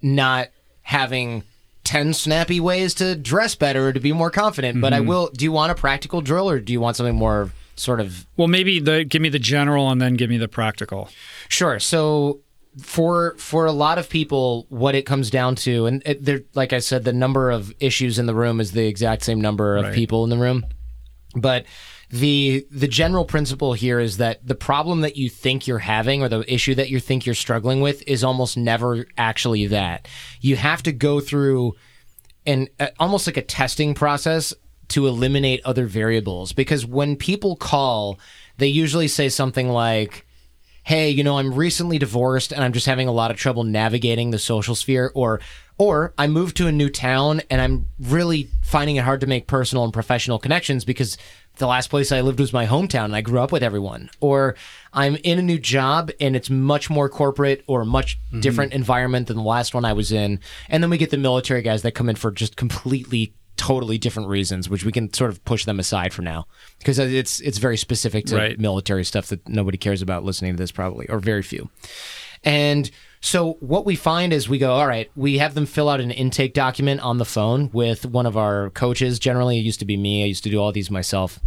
not 0.00 0.48
having 0.82 1.42
10 1.84 2.14
snappy 2.14 2.60
ways 2.60 2.94
to 2.94 3.14
dress 3.16 3.54
better 3.54 3.88
or 3.88 3.92
to 3.92 4.00
be 4.00 4.12
more 4.12 4.30
confident. 4.30 4.80
But 4.80 4.92
I 4.92 4.98
mm-hmm. 4.98 5.08
will, 5.08 5.30
do 5.34 5.44
you 5.44 5.52
want 5.52 5.72
a 5.72 5.74
practical 5.74 6.20
drill 6.20 6.48
or 6.48 6.60
do 6.60 6.72
you 6.72 6.80
want 6.80 6.96
something 6.96 7.16
more 7.16 7.50
sort 7.76 8.00
of 8.00 8.26
Well, 8.36 8.48
maybe 8.48 8.78
the 8.78 9.04
give 9.04 9.20
me 9.20 9.28
the 9.28 9.38
general 9.38 9.90
and 9.90 10.00
then 10.00 10.14
give 10.14 10.30
me 10.30 10.38
the 10.38 10.48
practical. 10.48 11.08
Sure. 11.48 11.80
So 11.80 12.40
for 12.80 13.34
for 13.38 13.66
a 13.66 13.72
lot 13.72 13.98
of 13.98 14.08
people, 14.08 14.66
what 14.68 14.94
it 14.94 15.02
comes 15.06 15.30
down 15.30 15.54
to, 15.56 15.86
and 15.86 16.02
it, 16.04 16.24
there, 16.24 16.40
like 16.54 16.72
I 16.72 16.78
said, 16.80 17.04
the 17.04 17.12
number 17.12 17.50
of 17.50 17.72
issues 17.80 18.18
in 18.18 18.26
the 18.26 18.34
room 18.34 18.60
is 18.60 18.72
the 18.72 18.86
exact 18.86 19.22
same 19.22 19.40
number 19.40 19.76
of 19.76 19.84
Right. 19.86 19.94
people 19.94 20.24
in 20.24 20.30
the 20.30 20.38
room. 20.38 20.64
But 21.36 21.66
the 22.10 22.66
the 22.70 22.86
general 22.86 23.24
principle 23.24 23.72
here 23.72 23.98
is 23.98 24.18
that 24.18 24.46
the 24.46 24.54
problem 24.54 25.00
that 25.00 25.16
you 25.16 25.28
think 25.28 25.66
you're 25.66 25.78
having 25.78 26.22
or 26.22 26.28
the 26.28 26.52
issue 26.52 26.74
that 26.76 26.90
you 26.90 27.00
think 27.00 27.26
you're 27.26 27.34
struggling 27.34 27.80
with 27.80 28.02
is 28.06 28.22
almost 28.22 28.56
never 28.56 29.06
actually 29.18 29.66
that. 29.68 30.06
You 30.40 30.56
have 30.56 30.82
to 30.84 30.92
go 30.92 31.18
through 31.20 31.74
and 32.46 32.68
uh, 32.78 32.88
almost 33.00 33.26
like 33.26 33.36
a 33.36 33.42
testing 33.42 33.94
process 33.94 34.54
to 34.88 35.06
eliminate 35.06 35.62
other 35.64 35.86
variables 35.86 36.52
because 36.52 36.84
when 36.86 37.16
people 37.16 37.56
call 37.56 38.18
they 38.58 38.66
usually 38.68 39.08
say 39.08 39.28
something 39.28 39.70
like 39.70 40.23
hey 40.84 41.10
you 41.10 41.24
know 41.24 41.38
i'm 41.38 41.52
recently 41.52 41.98
divorced 41.98 42.52
and 42.52 42.62
i'm 42.62 42.72
just 42.72 42.86
having 42.86 43.08
a 43.08 43.12
lot 43.12 43.30
of 43.30 43.36
trouble 43.36 43.64
navigating 43.64 44.30
the 44.30 44.38
social 44.38 44.74
sphere 44.74 45.10
or 45.14 45.40
or 45.78 46.14
i 46.16 46.26
moved 46.26 46.56
to 46.56 46.66
a 46.66 46.72
new 46.72 46.88
town 46.88 47.40
and 47.50 47.60
i'm 47.60 47.86
really 47.98 48.48
finding 48.62 48.96
it 48.96 49.04
hard 49.04 49.20
to 49.20 49.26
make 49.26 49.46
personal 49.46 49.84
and 49.84 49.92
professional 49.92 50.38
connections 50.38 50.84
because 50.84 51.16
the 51.56 51.66
last 51.66 51.88
place 51.88 52.12
i 52.12 52.20
lived 52.20 52.40
was 52.40 52.52
my 52.52 52.66
hometown 52.66 53.06
and 53.06 53.16
i 53.16 53.20
grew 53.20 53.40
up 53.40 53.52
with 53.52 53.62
everyone. 53.62 54.10
Or 54.20 54.56
i'm 54.92 55.16
in 55.16 55.38
a 55.38 55.42
new 55.42 55.58
job 55.58 56.10
and 56.20 56.36
it's 56.36 56.50
much 56.50 56.90
more 56.90 57.08
corporate 57.08 57.64
or 57.66 57.84
much 57.84 58.18
mm-hmm. 58.18 58.40
different 58.40 58.72
environment 58.72 59.28
than 59.28 59.36
the 59.36 59.42
last 59.42 59.74
one 59.74 59.84
i 59.84 59.92
was 59.92 60.12
in. 60.12 60.40
And 60.68 60.82
then 60.82 60.90
we 60.90 60.98
get 60.98 61.10
the 61.10 61.16
military 61.16 61.62
guys 61.62 61.82
that 61.82 61.92
come 61.92 62.08
in 62.08 62.16
for 62.16 62.30
just 62.30 62.56
completely 62.56 63.34
totally 63.56 63.98
different 63.98 64.28
reasons 64.28 64.68
which 64.68 64.84
we 64.84 64.90
can 64.92 65.12
sort 65.12 65.30
of 65.30 65.44
push 65.44 65.64
them 65.64 65.78
aside 65.78 66.12
for 66.12 66.22
now 66.22 66.44
because 66.78 66.98
it's 66.98 67.40
it's 67.40 67.58
very 67.58 67.76
specific 67.76 68.26
to 68.26 68.36
Right. 68.36 68.58
military 68.58 69.04
stuff 69.04 69.28
that 69.28 69.48
nobody 69.48 69.78
cares 69.78 70.02
about 70.02 70.24
listening 70.24 70.54
to 70.54 70.58
this 70.58 70.72
probably 70.72 71.06
or 71.08 71.18
very 71.20 71.42
few 71.42 71.70
and 72.42 72.90
so 73.20 73.54
what 73.60 73.86
we 73.86 73.96
find 73.96 74.32
is 74.32 74.48
we 74.48 74.58
go 74.58 74.72
all 74.72 74.86
right 74.86 75.10
we 75.16 75.38
have 75.38 75.54
them 75.54 75.66
fill 75.66 75.88
out 75.88 76.00
an 76.00 76.10
intake 76.10 76.52
document 76.54 77.00
on 77.00 77.18
the 77.18 77.24
phone 77.24 77.70
with 77.72 78.04
one 78.04 78.26
of 78.26 78.36
our 78.36 78.70
coaches 78.70 79.18
generally 79.18 79.58
it 79.58 79.62
used 79.62 79.78
to 79.80 79.86
be 79.86 79.96
me 79.96 80.22
i 80.24 80.26
used 80.26 80.44
to 80.44 80.50
do 80.50 80.58
all 80.60 80.72
these 80.72 80.90
myself 80.90 81.38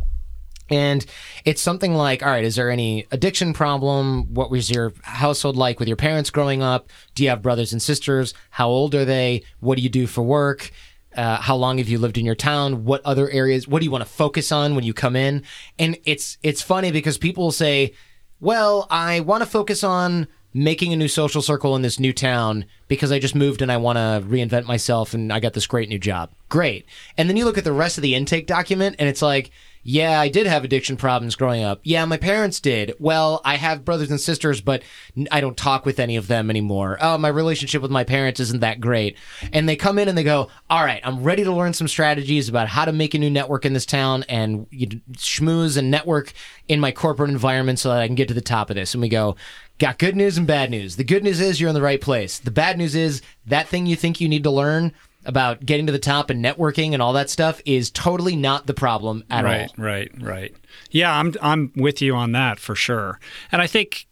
And 0.70 1.06
it's 1.46 1.62
something 1.62 1.94
like, 1.94 2.22
all 2.22 2.28
right, 2.30 2.44
is 2.44 2.58
there 2.58 2.70
any 2.70 3.06
addiction 3.12 3.54
problem? 3.54 4.34
What 4.34 4.52
was 4.52 4.70
your 4.70 4.92
household 5.04 5.56
like 5.56 5.80
with 5.80 5.88
your 5.88 5.96
parents 5.96 6.30
growing 6.30 6.62
up? 6.62 6.90
Do 7.16 7.24
you 7.24 7.30
have 7.30 7.42
brothers 7.42 7.72
and 7.72 7.82
sisters? 7.82 8.34
How 8.50 8.68
old 8.68 8.94
are 8.94 9.06
they? 9.06 9.44
What 9.62 9.78
do 9.78 9.82
you 9.82 9.88
do 9.90 10.08
for 10.08 10.24
work? 10.24 10.72
Uh, 11.18 11.42
how 11.42 11.56
long 11.56 11.80
have 11.80 11.90
you 11.90 11.98
lived 11.98 12.18
in 12.18 12.26
your 12.26 12.36
town? 12.36 12.86
What 12.86 13.02
other 13.04 13.30
areas? 13.30 13.68
What 13.68 13.80
do 13.80 13.86
you 13.86 13.92
want 13.92 14.04
to 14.04 14.10
focus 14.10 14.52
on 14.52 14.76
when 14.76 14.84
you 14.84 14.94
come 14.94 15.16
in? 15.16 15.44
And 15.80 15.98
it's 16.06 16.38
it's 16.44 16.62
funny 16.62 16.92
because 16.92 17.18
people 17.18 17.52
say, 17.52 17.94
"Well, 18.40 18.88
I 18.92 19.22
want 19.22 19.42
to 19.42 19.50
focus 19.50 19.84
on 19.84 20.28
making 20.54 20.94
a 20.94 20.96
new 20.96 21.08
social 21.08 21.42
circle 21.42 21.76
in 21.76 21.82
this 21.82 22.00
new 22.00 22.14
town 22.14 22.66
because 22.88 23.12
I 23.12 23.20
just 23.20 23.36
moved 23.36 23.62
and 23.62 23.72
I 23.72 23.78
want 23.78 23.98
to 23.98 24.24
reinvent 24.28 24.66
myself 24.66 25.14
and 25.14 25.34
I 25.34 25.40
got 25.40 25.54
this 25.54 25.66
great 25.66 25.90
new 25.90 26.00
job." 26.00 26.30
Great. 26.50 26.86
And 27.18 27.28
then 27.28 27.36
you 27.36 27.46
look 27.46 27.58
at 27.58 27.64
the 27.64 27.74
rest 27.74 27.98
of 27.98 28.04
the 28.04 28.16
intake 28.16 28.46
document 28.46 28.96
and 29.00 29.10
it's 29.10 29.22
like, 29.22 29.52
yeah, 29.90 30.20
I 30.20 30.28
did 30.28 30.48
have 30.48 30.66
addiction 30.66 30.98
problems 30.98 31.38
growing 31.38 31.64
up. 31.64 31.80
Yeah, 31.82 32.04
my 32.04 32.18
parents 32.18 32.60
did. 32.60 32.94
Well, 33.00 33.40
I 33.46 33.56
have 33.56 33.86
brothers 33.86 34.12
and 34.12 34.20
sisters, 34.20 34.60
but 34.60 34.84
I 35.32 35.40
don't 35.40 35.56
talk 35.56 35.86
with 35.86 35.98
any 35.98 36.18
of 36.18 36.28
them 36.28 36.50
anymore. 36.50 36.98
Oh, 37.00 37.18
my 37.18 37.30
relationship 37.30 37.82
with 37.82 37.90
my 37.90 38.04
parents 38.04 38.42
isn't 38.42 38.60
that 38.60 38.82
great. 38.82 39.16
And 39.54 39.70
they 39.70 39.78
come 39.78 39.98
in 39.98 40.10
and 40.10 40.18
they 40.18 40.26
go, 40.26 40.50
All 40.70 40.84
right, 40.84 41.00
I'm 41.06 41.24
ready 41.24 41.46
to 41.46 41.54
learn 41.54 41.72
some 41.72 41.88
strategies 41.88 42.50
about 42.50 42.68
how 42.68 42.84
to 42.84 42.92
make 42.92 43.14
a 43.14 43.18
new 43.18 43.30
network 43.30 43.64
in 43.64 43.72
this 43.72 43.86
town 43.86 44.26
and 44.28 44.70
schmooze 45.14 45.78
and 45.78 45.90
network 45.90 46.34
in 46.68 46.82
my 46.82 46.92
corporate 46.92 47.30
environment 47.30 47.80
so 47.80 47.88
that 47.88 48.02
I 48.02 48.08
can 48.08 48.16
get 48.16 48.28
to 48.28 48.34
the 48.34 48.42
top 48.42 48.70
of 48.70 48.76
this. 48.76 48.94
And 48.94 49.02
we 49.02 49.08
go, 49.08 49.38
Got 49.78 50.00
good 50.00 50.18
news 50.18 50.38
and 50.38 50.46
bad 50.46 50.70
news. 50.70 50.98
The 50.98 51.06
good 51.06 51.24
news 51.24 51.40
is 51.40 51.62
you're 51.62 51.70
in 51.70 51.76
the 51.76 51.82
right 51.82 52.02
place. 52.02 52.40
The 52.40 52.52
bad 52.52 52.78
news 52.78 52.94
is 52.94 53.22
that 53.46 53.70
thing 53.70 53.86
you 53.86 53.96
think 53.96 54.20
you 54.20 54.28
need 54.28 54.44
to 54.44 54.52
learn 54.52 54.92
about 55.28 55.66
getting 55.66 55.86
to 55.86 55.92
the 55.92 56.00
top 56.00 56.30
and 56.30 56.44
networking 56.44 56.94
and 56.94 57.02
all 57.02 57.14
that 57.14 57.30
stuff 57.30 57.62
is 57.66 57.92
totally 57.92 58.36
not 58.36 58.66
the 58.66 58.74
problem 58.74 59.24
at 59.30 59.44
right, 59.44 59.70
all. 59.70 59.76
Right, 59.78 60.10
right, 60.18 60.22
right. 60.22 60.56
Yeah, 60.90 61.14
I'm 61.14 61.34
I'm 61.42 61.72
with 61.76 62.02
you 62.02 62.16
on 62.16 62.32
that 62.32 62.60
for 62.60 62.74
sure. 62.76 63.20
And 63.52 63.62
I 63.62 63.68
think 63.68 64.08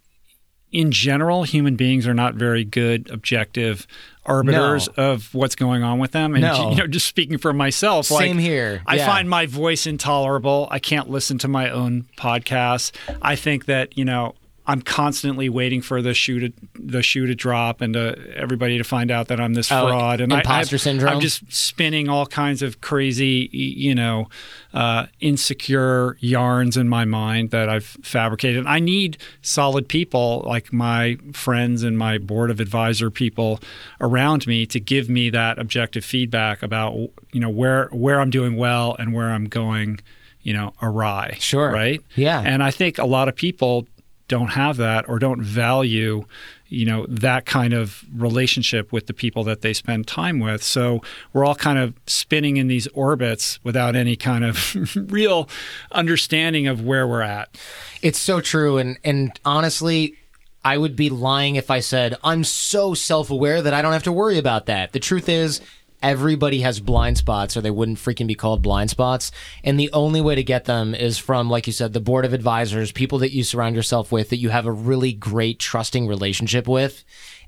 in 0.72 0.92
general, 0.92 1.44
human 1.44 1.78
beings 1.78 2.06
are 2.06 2.14
not 2.14 2.36
very 2.36 2.66
good 2.66 3.10
objective 3.10 3.88
arbiters 4.26 4.90
No. 4.98 5.12
of 5.14 5.34
what's 5.34 5.56
going 5.56 5.84
on 5.84 6.00
with 6.00 6.12
them. 6.12 6.34
And 6.36 6.42
No. 6.42 6.72
you 6.72 6.76
know, 6.76 6.88
just 6.88 7.08
speaking 7.08 7.38
for 7.38 7.54
myself, 7.54 8.12
like, 8.12 8.26
Same 8.26 8.38
here. 8.40 8.82
I 8.86 8.98
find 8.98 9.30
my 9.30 9.46
voice 9.46 9.88
intolerable. 9.88 10.68
I 10.72 10.80
can't 10.80 11.10
listen 11.10 11.38
to 11.40 11.48
my 11.48 11.70
own 11.70 12.08
podcasts. 12.18 12.92
I 13.22 13.36
think 13.36 13.66
that 13.66 13.98
you 13.98 14.04
know. 14.06 14.36
I'm 14.68 14.82
constantly 14.82 15.48
waiting 15.50 15.82
for 15.82 16.02
the 16.02 16.14
shoe 16.14 16.40
to 16.40 16.54
the 16.74 17.04
shoe 17.04 17.28
to 17.28 17.36
drop 17.36 17.82
and 17.82 17.94
to 17.94 18.16
everybody 18.36 18.78
to 18.78 18.84
find 18.84 19.12
out 19.12 19.28
that 19.28 19.40
I'm 19.40 19.54
this 19.54 19.72
Oh, 19.72 19.88
fraud 19.88 20.22
and 20.22 20.32
imposter 20.32 20.76
I, 20.76 20.78
syndrome? 20.78 21.14
I'm 21.14 21.20
just 21.20 21.52
spinning 21.52 22.10
all 22.10 22.26
kinds 22.26 22.62
of 22.62 22.82
crazy, 22.82 23.50
you 23.52 23.94
know, 23.94 24.28
uh, 24.74 25.06
insecure 25.20 26.18
yarns 26.20 26.78
in 26.78 26.90
my 26.90 27.06
mind 27.06 27.52
that 27.52 27.70
I've 27.70 27.86
fabricated. 27.86 28.66
I 28.66 28.80
need 28.80 29.18
solid 29.42 29.88
people 29.88 30.44
like 30.46 30.74
my 30.74 31.18
friends 31.34 31.84
and 31.84 31.98
my 31.98 32.18
board 32.18 32.50
of 32.50 32.60
advisor 32.60 33.12
people 33.12 33.60
around 34.02 34.48
me 34.48 34.66
to 34.68 34.80
give 34.80 35.10
me 35.10 35.30
that 35.30 35.60
objective 35.60 36.04
feedback 36.04 36.64
about 36.64 36.94
you 37.32 37.40
know 37.40 37.50
where 37.50 37.88
where 37.92 38.20
I'm 38.20 38.30
doing 38.30 38.56
well 38.56 38.96
and 38.98 39.14
where 39.14 39.30
I'm 39.32 39.46
going, 39.46 40.00
you 40.42 40.54
know, 40.54 40.74
awry. 40.82 41.38
Sure. 41.40 41.72
Right. 41.72 42.02
Yeah. 42.16 42.42
And 42.42 42.64
I 42.64 42.72
think 42.72 42.98
a 42.98 43.06
lot 43.06 43.28
of 43.28 43.36
people 43.36 43.88
don't 44.28 44.50
have 44.50 44.78
that 44.78 45.08
or 45.08 45.20
don't 45.20 45.42
value 45.42 46.26
you 46.68 46.86
know 46.86 47.06
that 47.08 47.46
kind 47.46 47.74
of 47.74 48.04
relationship 48.14 48.92
with 48.92 49.06
the 49.06 49.14
people 49.14 49.44
that 49.44 49.62
they 49.62 49.72
spend 49.72 50.08
time 50.08 50.40
with 50.40 50.64
so 50.64 51.02
we're 51.32 51.46
all 51.46 51.56
kind 51.56 51.78
of 51.78 51.94
spinning 52.08 52.58
in 52.58 52.68
these 52.68 52.88
orbits 52.88 53.60
without 53.64 53.96
any 53.96 54.16
kind 54.16 54.44
of 54.44 54.76
real 55.12 55.48
understanding 55.92 56.66
of 56.68 56.84
where 56.84 57.08
we're 57.08 57.22
at 57.22 57.56
It's 58.02 58.20
so 58.20 58.42
true, 58.42 58.78
and 58.78 58.98
and 59.04 59.38
honestly, 59.46 60.16
I 60.64 60.78
would 60.78 60.96
be 60.96 61.10
lying 61.10 61.56
if 61.56 61.72
I 61.72 61.80
said 61.80 62.18
I'm 62.24 62.44
so 62.44 62.94
self-aware 62.94 63.62
that 63.62 63.74
I 63.74 63.82
don't 63.82 63.94
have 63.94 64.04
to 64.04 64.12
worry 64.12 64.38
about 64.38 64.68
that. 64.68 64.94
The 64.94 65.00
truth 65.00 65.30
is. 65.30 65.62
Everybody 66.06 66.60
has 66.62 66.80
blind 66.80 67.18
spots, 67.18 67.58
or 67.58 67.62
they 67.62 67.72
wouldn't 67.72 67.98
freaking 67.98 68.28
be 68.28 68.36
called 68.36 68.62
blind 68.62 68.92
spots. 68.92 69.32
And 69.64 69.80
the 69.80 69.92
only 69.92 70.22
way 70.22 70.36
to 70.36 70.44
get 70.44 70.66
them 70.66 70.94
is 70.94 71.18
from, 71.18 71.50
like 71.50 71.66
you 71.66 71.74
said, 71.74 71.94
the 71.94 72.00
board 72.00 72.26
of 72.26 72.34
advisors, 72.34 72.92
people 72.92 73.18
that 73.18 73.34
you 73.34 73.44
surround 73.44 73.76
yourself 73.76 74.12
with 74.12 74.30
that 74.30 74.38
you 74.38 74.50
have 74.50 74.68
a 74.68 74.72
really 74.72 75.14
great, 75.14 75.58
trusting 75.58 76.08
relationship 76.08 76.68
with. 76.68 77.04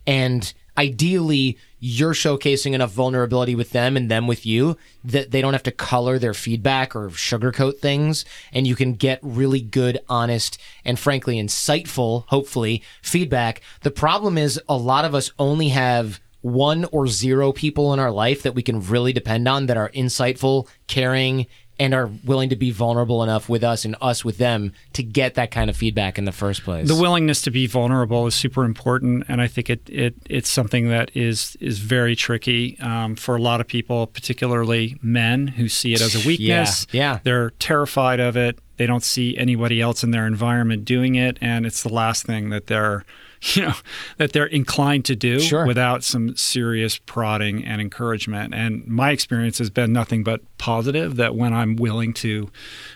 And 0.07 0.51
ideally, 0.75 1.59
you're 1.79 2.15
showcasing 2.15 2.73
enough 2.73 2.91
vulnerability 2.91 3.53
with 3.53 3.69
them 3.73 3.95
and 3.95 4.09
them 4.09 4.25
with 4.25 4.43
you 4.43 4.75
that 5.03 5.29
they 5.29 5.39
don't 5.39 5.53
have 5.53 5.61
to 5.61 5.71
color 5.71 6.17
their 6.17 6.33
feedback 6.33 6.95
or 6.95 7.09
sugarcoat 7.09 7.77
things. 7.77 8.25
And 8.51 8.65
you 8.65 8.75
can 8.75 8.93
get 8.93 9.19
really 9.21 9.61
good, 9.61 9.99
honest, 10.09 10.57
and 10.83 10.97
frankly, 10.97 11.39
insightful, 11.39 12.23
hopefully, 12.29 12.81
feedback. 13.03 13.61
The 13.81 13.91
problem 13.91 14.35
is 14.35 14.59
a 14.67 14.77
lot 14.77 15.05
of 15.05 15.13
us 15.13 15.31
only 15.37 15.69
have 15.69 16.19
one 16.41 16.85
or 16.85 17.07
zero 17.07 17.51
people 17.51 17.93
in 17.93 17.99
our 17.99 18.11
life 18.11 18.43
that 18.43 18.53
we 18.53 18.61
can 18.61 18.81
really 18.87 19.13
depend 19.13 19.47
on 19.47 19.65
that 19.65 19.77
are 19.77 19.89
insightful, 19.89 20.67
caring, 20.87 21.47
and 21.79 21.93
are 21.93 22.09
willing 22.25 22.49
to 22.49 22.55
be 22.55 22.71
vulnerable 22.71 23.23
enough 23.23 23.49
with 23.49 23.63
us 23.63 23.85
and 23.85 23.95
us 24.01 24.25
with 24.25 24.37
them 24.37 24.73
to 24.93 25.03
get 25.03 25.35
that 25.35 25.51
kind 25.51 25.69
of 25.69 25.77
feedback 25.77 26.17
in 26.17 26.25
the 26.25 26.31
first 26.31 26.63
place. 26.63 26.87
the 26.87 26.95
willingness 26.95 27.41
to 27.41 27.51
be 27.51 27.67
vulnerable 27.67 28.25
is 28.27 28.35
super 28.35 28.63
important 28.63 29.23
and 29.27 29.41
i 29.41 29.47
think 29.47 29.69
it, 29.69 29.81
it 29.89 30.15
it's 30.29 30.49
something 30.49 30.89
that 30.89 31.11
is 31.15 31.55
is 31.59 31.79
very 31.79 32.15
tricky 32.15 32.79
um, 32.79 33.15
for 33.15 33.35
a 33.35 33.41
lot 33.41 33.61
of 33.61 33.67
people 33.67 34.07
particularly 34.07 34.97
men 35.01 35.47
who 35.47 35.67
see 35.69 35.93
it 35.93 36.01
as 36.01 36.15
a 36.15 36.27
weakness 36.27 36.87
yeah. 36.91 37.19
they're 37.23 37.51
terrified 37.51 38.19
of 38.19 38.35
it 38.35 38.59
they 38.77 38.85
don't 38.85 39.03
see 39.03 39.37
anybody 39.37 39.81
else 39.81 40.03
in 40.03 40.11
their 40.11 40.25
environment 40.25 40.85
doing 40.85 41.15
it 41.15 41.37
and 41.41 41.65
it's 41.65 41.83
the 41.83 41.93
last 41.93 42.25
thing 42.25 42.49
that 42.49 42.67
they're 42.67 43.05
you 43.55 43.63
know 43.63 43.73
that 44.17 44.33
they're 44.33 44.45
inclined 44.45 45.05
to 45.05 45.15
do 45.15 45.39
Sure. 45.39 45.65
without 45.65 46.03
some 46.03 46.35
serious 46.35 46.97
prodding 46.97 47.63
and 47.63 47.79
encouragement 47.79 48.53
and 48.53 48.85
my 48.87 49.11
experience 49.11 49.57
has 49.59 49.69
been 49.69 49.93
nothing 49.93 50.23
but 50.23 50.41
positive 50.57 51.15
that 51.15 51.35
when 51.35 51.53
i'm 51.53 51.75
willing 51.75 52.13
to 52.13 52.49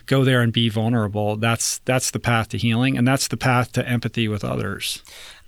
go 0.07 0.23
there 0.23 0.41
and 0.41 0.51
be 0.51 0.67
vulnerable 0.69 1.35
that's 1.37 1.79
that's 1.85 2.11
the 2.11 2.19
path 2.19 2.49
to 2.49 2.57
healing 2.57 2.97
and 2.97 3.07
that's 3.07 3.27
the 3.27 3.37
path 3.37 3.71
to 3.71 3.87
empathy 3.87 4.27
with 4.27 4.43
others 4.43 5.03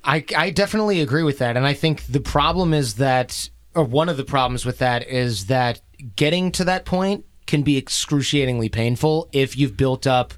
I, 0.06 0.26
I 0.36 0.50
definitely 0.50 1.00
agree 1.00 1.24
with 1.24 1.38
that. 1.38 1.56
And 1.56 1.66
I 1.66 1.74
think 1.74 2.06
the 2.08 2.20
problem 2.20 2.74
is 2.74 2.96
that, 2.96 3.50
or 3.74 3.86
one 3.86 4.10
of 4.10 4.18
the 4.18 4.26
problems 4.26 4.66
with 4.66 4.80
that 4.80 5.08
is 5.08 5.46
that 5.46 5.80
getting 6.18 6.52
to 6.54 6.66
that 6.66 6.84
point 6.84 7.24
can 7.48 7.62
be 7.62 7.78
excruciatingly 7.78 8.68
painful 8.68 9.30
if 9.32 9.58
you've 9.58 9.78
built 9.78 10.06
up 10.06 10.34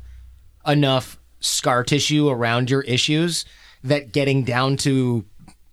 enough 0.68 1.18
scar 1.40 1.84
tissue 1.84 2.30
around 2.30 2.70
your 2.70 2.82
issues 2.82 3.44
that 3.86 4.12
getting 4.12 4.44
down 4.44 4.78
to 4.78 5.26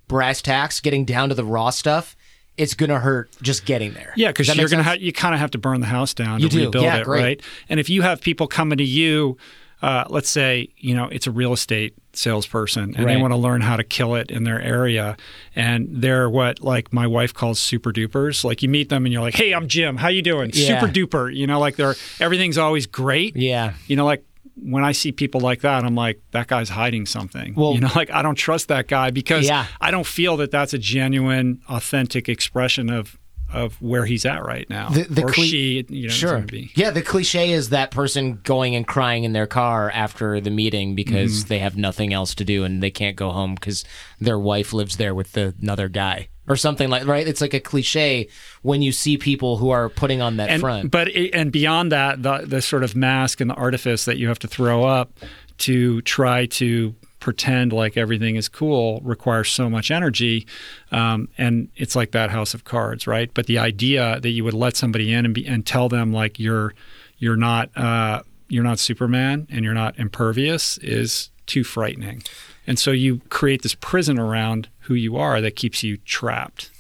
brass 0.09 0.40
tacks, 0.43 0.80
getting 0.80 1.05
down 1.05 1.28
to 1.30 1.34
the 1.34 1.44
raw 1.44 1.70
stuff, 1.70 2.16
it's 2.56 2.74
going 2.74 2.90
to 2.90 2.98
hurt 2.98 3.30
just 3.43 3.64
getting 3.64 3.94
there. 3.94 4.12
Yeah, 4.16 4.28
because 4.28 4.55
you're 4.55 4.68
gonna 4.68 4.82
ha- 4.82 4.93
you 5.01 5.12
kind 5.12 5.34
of 5.34 5.40
have 5.40 5.51
to 5.52 5.59
burn 5.59 5.80
the 5.80 5.86
house 5.86 6.12
down 6.14 6.40
You 6.40 6.48
to 6.48 6.56
do. 6.56 6.64
rebuild 6.66 6.84
Yeah, 6.84 6.98
it, 6.98 7.05
great. 7.05 7.22
right? 7.22 7.43
And 7.68 7.80
if 7.80 7.89
you 7.89 8.02
have 8.02 8.20
people 8.20 8.47
coming 8.47 8.76
to 8.78 8.84
you, 8.84 9.39
uh, 9.80 10.05
let's 10.10 10.28
say 10.28 10.68
you 10.76 10.94
know 10.94 11.09
it's 11.09 11.26
a 11.26 11.30
real 11.30 11.52
estate 11.52 11.94
salesperson, 12.12 12.94
and 12.94 13.09
they 13.09 13.16
want 13.16 13.32
to 13.32 13.36
learn 13.39 13.62
how 13.62 13.76
to 13.76 13.82
kill 13.82 14.14
it 14.14 14.30
in 14.30 14.44
their 14.44 14.60
area, 14.60 15.16
and 15.56 15.89
they're 15.90 16.28
what 16.28 16.60
like 16.62 16.93
my 16.93 17.06
wife 17.06 17.32
calls 17.34 17.59
super 17.59 17.90
dupers. 17.90 18.44
Like 18.44 18.62
you 18.62 18.68
meet 18.68 18.90
them, 18.90 19.06
and 19.06 19.12
you're 19.12 19.22
like, 19.22 19.34
"Hey, 19.34 19.52
I'm 19.52 19.66
Jim. 19.66 19.97
How 19.97 20.09
you 20.09 20.20
doing? 20.22 20.51
Yeah. 20.52 20.78
Super 20.78 20.93
duper." 20.93 21.34
You 21.34 21.47
know, 21.47 21.59
like 21.59 21.76
they're 21.76 21.94
everything's 22.20 22.59
always 22.59 22.86
great. 22.86 23.34
Yeah. 23.34 23.72
You 23.89 23.97
know, 23.97 24.05
like 24.05 24.24
when 24.56 24.84
I 24.84 24.92
see 24.92 25.12
people 25.12 25.40
like 25.40 25.60
that, 25.62 25.84
I'm 25.84 25.94
like, 25.94 26.20
that 26.32 26.46
guy's 26.46 26.68
hiding 26.68 27.06
something. 27.06 27.54
Well- 27.54 27.74
you 27.74 27.80
know, 27.80 27.90
like 27.96 28.10
I 28.10 28.22
don't 28.22 28.34
trust 28.36 28.68
that 28.68 28.88
guy 28.88 29.10
because 29.10 29.46
Yeah. 29.46 29.66
I 29.80 29.90
don't 29.90 30.06
feel 30.06 30.36
that 30.38 30.50
that's 30.50 30.74
a 30.74 30.78
genuine, 30.78 31.60
authentic 31.68 32.28
expression 32.28 32.90
of 32.90 33.18
of 33.52 33.74
where 33.82 34.06
he's 34.06 34.24
at 34.24 34.42
right 34.46 34.64
now, 34.70 34.88
The- 34.88 35.02
the 35.02 35.24
or 35.24 35.30
cle- 35.30 35.44
she. 35.44 35.84
You 35.90 36.08
know, 36.08 36.12
Sure. 36.12 36.38
be. 36.38 36.70
Yeah, 36.74 36.90
the 36.90 37.02
cliche 37.02 37.50
is 37.52 37.68
that 37.68 37.90
person 37.90 38.40
going 38.44 38.74
and 38.74 38.86
crying 38.86 39.24
in 39.24 39.34
their 39.34 39.46
car 39.46 39.90
after 39.90 40.40
the 40.40 40.48
meeting 40.50 40.94
because 40.94 41.40
Mm-hmm. 41.40 41.48
they 41.48 41.58
have 41.58 41.76
nothing 41.76 42.14
else 42.14 42.34
to 42.36 42.46
do 42.46 42.64
and 42.64 42.82
they 42.82 42.90
can't 42.90 43.14
go 43.14 43.30
home 43.30 43.54
because 43.54 43.84
their 44.18 44.38
wife 44.38 44.72
lives 44.72 44.96
there 44.96 45.14
with 45.14 45.32
the, 45.32 45.54
another 45.60 45.90
guy 45.90 46.28
or 46.48 46.56
something 46.56 46.90
like 46.90 47.06
right. 47.06 47.27
It's 47.27 47.40
like 47.40 47.55
a 47.55 47.60
cliche 47.60 48.28
when 48.62 48.82
you 48.82 48.93
see 48.93 49.16
people 49.16 49.56
who 49.59 49.70
are 49.70 49.89
putting 49.89 50.20
on 50.20 50.36
that 50.39 50.51
and 50.51 50.60
front. 50.60 50.90
but 50.90 51.09
it, 51.09 51.31
and 51.35 51.52
beyond 51.52 51.93
that, 51.93 52.23
the 52.23 52.39
the 52.47 52.62
sort 52.62 52.82
of 52.82 52.97
mask 52.97 53.40
and 53.40 53.51
the 53.51 53.55
artifice 53.55 54.05
that 54.05 54.19
you 54.19 54.28
have 54.28 54.39
to 54.40 54.48
throw 54.48 54.85
up 54.85 55.12
to 55.59 56.02
try 56.02 56.47
to 56.47 56.94
pretend 57.20 57.73
like 57.73 57.97
everything 57.97 58.35
is 58.35 58.48
cool 58.48 59.01
requires 59.05 59.48
so 59.48 59.70
much 59.70 59.93
energy, 59.93 60.47
um, 60.90 61.28
and 61.39 61.69
it's 61.77 61.94
like 61.94 62.10
that 62.10 62.31
house 62.31 62.52
of 62.52 62.64
cards, 62.64 63.06
right? 63.06 63.32
But 63.32 63.47
the 63.47 63.59
idea 63.59 64.19
that 64.20 64.31
you 64.31 64.43
would 64.43 64.55
let 64.55 64.77
somebody 64.77 65.12
in 65.12 65.24
and 65.24 65.35
be, 65.35 65.47
and 65.47 65.64
tell 65.64 65.89
them 65.89 66.12
like 66.12 66.40
you're 66.40 66.74
you're 67.19 67.36
not 67.36 67.70
uh, 67.77 68.23
you're 68.48 68.64
not 68.64 68.81
Superman 68.81 69.47
and 69.51 69.64
you're 69.64 69.74
not 69.74 69.98
impervious 69.98 70.78
is 70.78 71.31
too 71.47 71.64
frightening. 71.64 72.23
And 72.66 72.78
so 72.78 72.90
you 72.90 73.20
create 73.28 73.62
this 73.62 73.74
prison 73.74 74.19
around 74.19 74.69
who 74.82 74.94
you 74.94 75.16
are 75.16 75.40
that 75.40 75.56
keeps 75.56 75.82
you 75.82 75.96
trapped. 75.98 76.70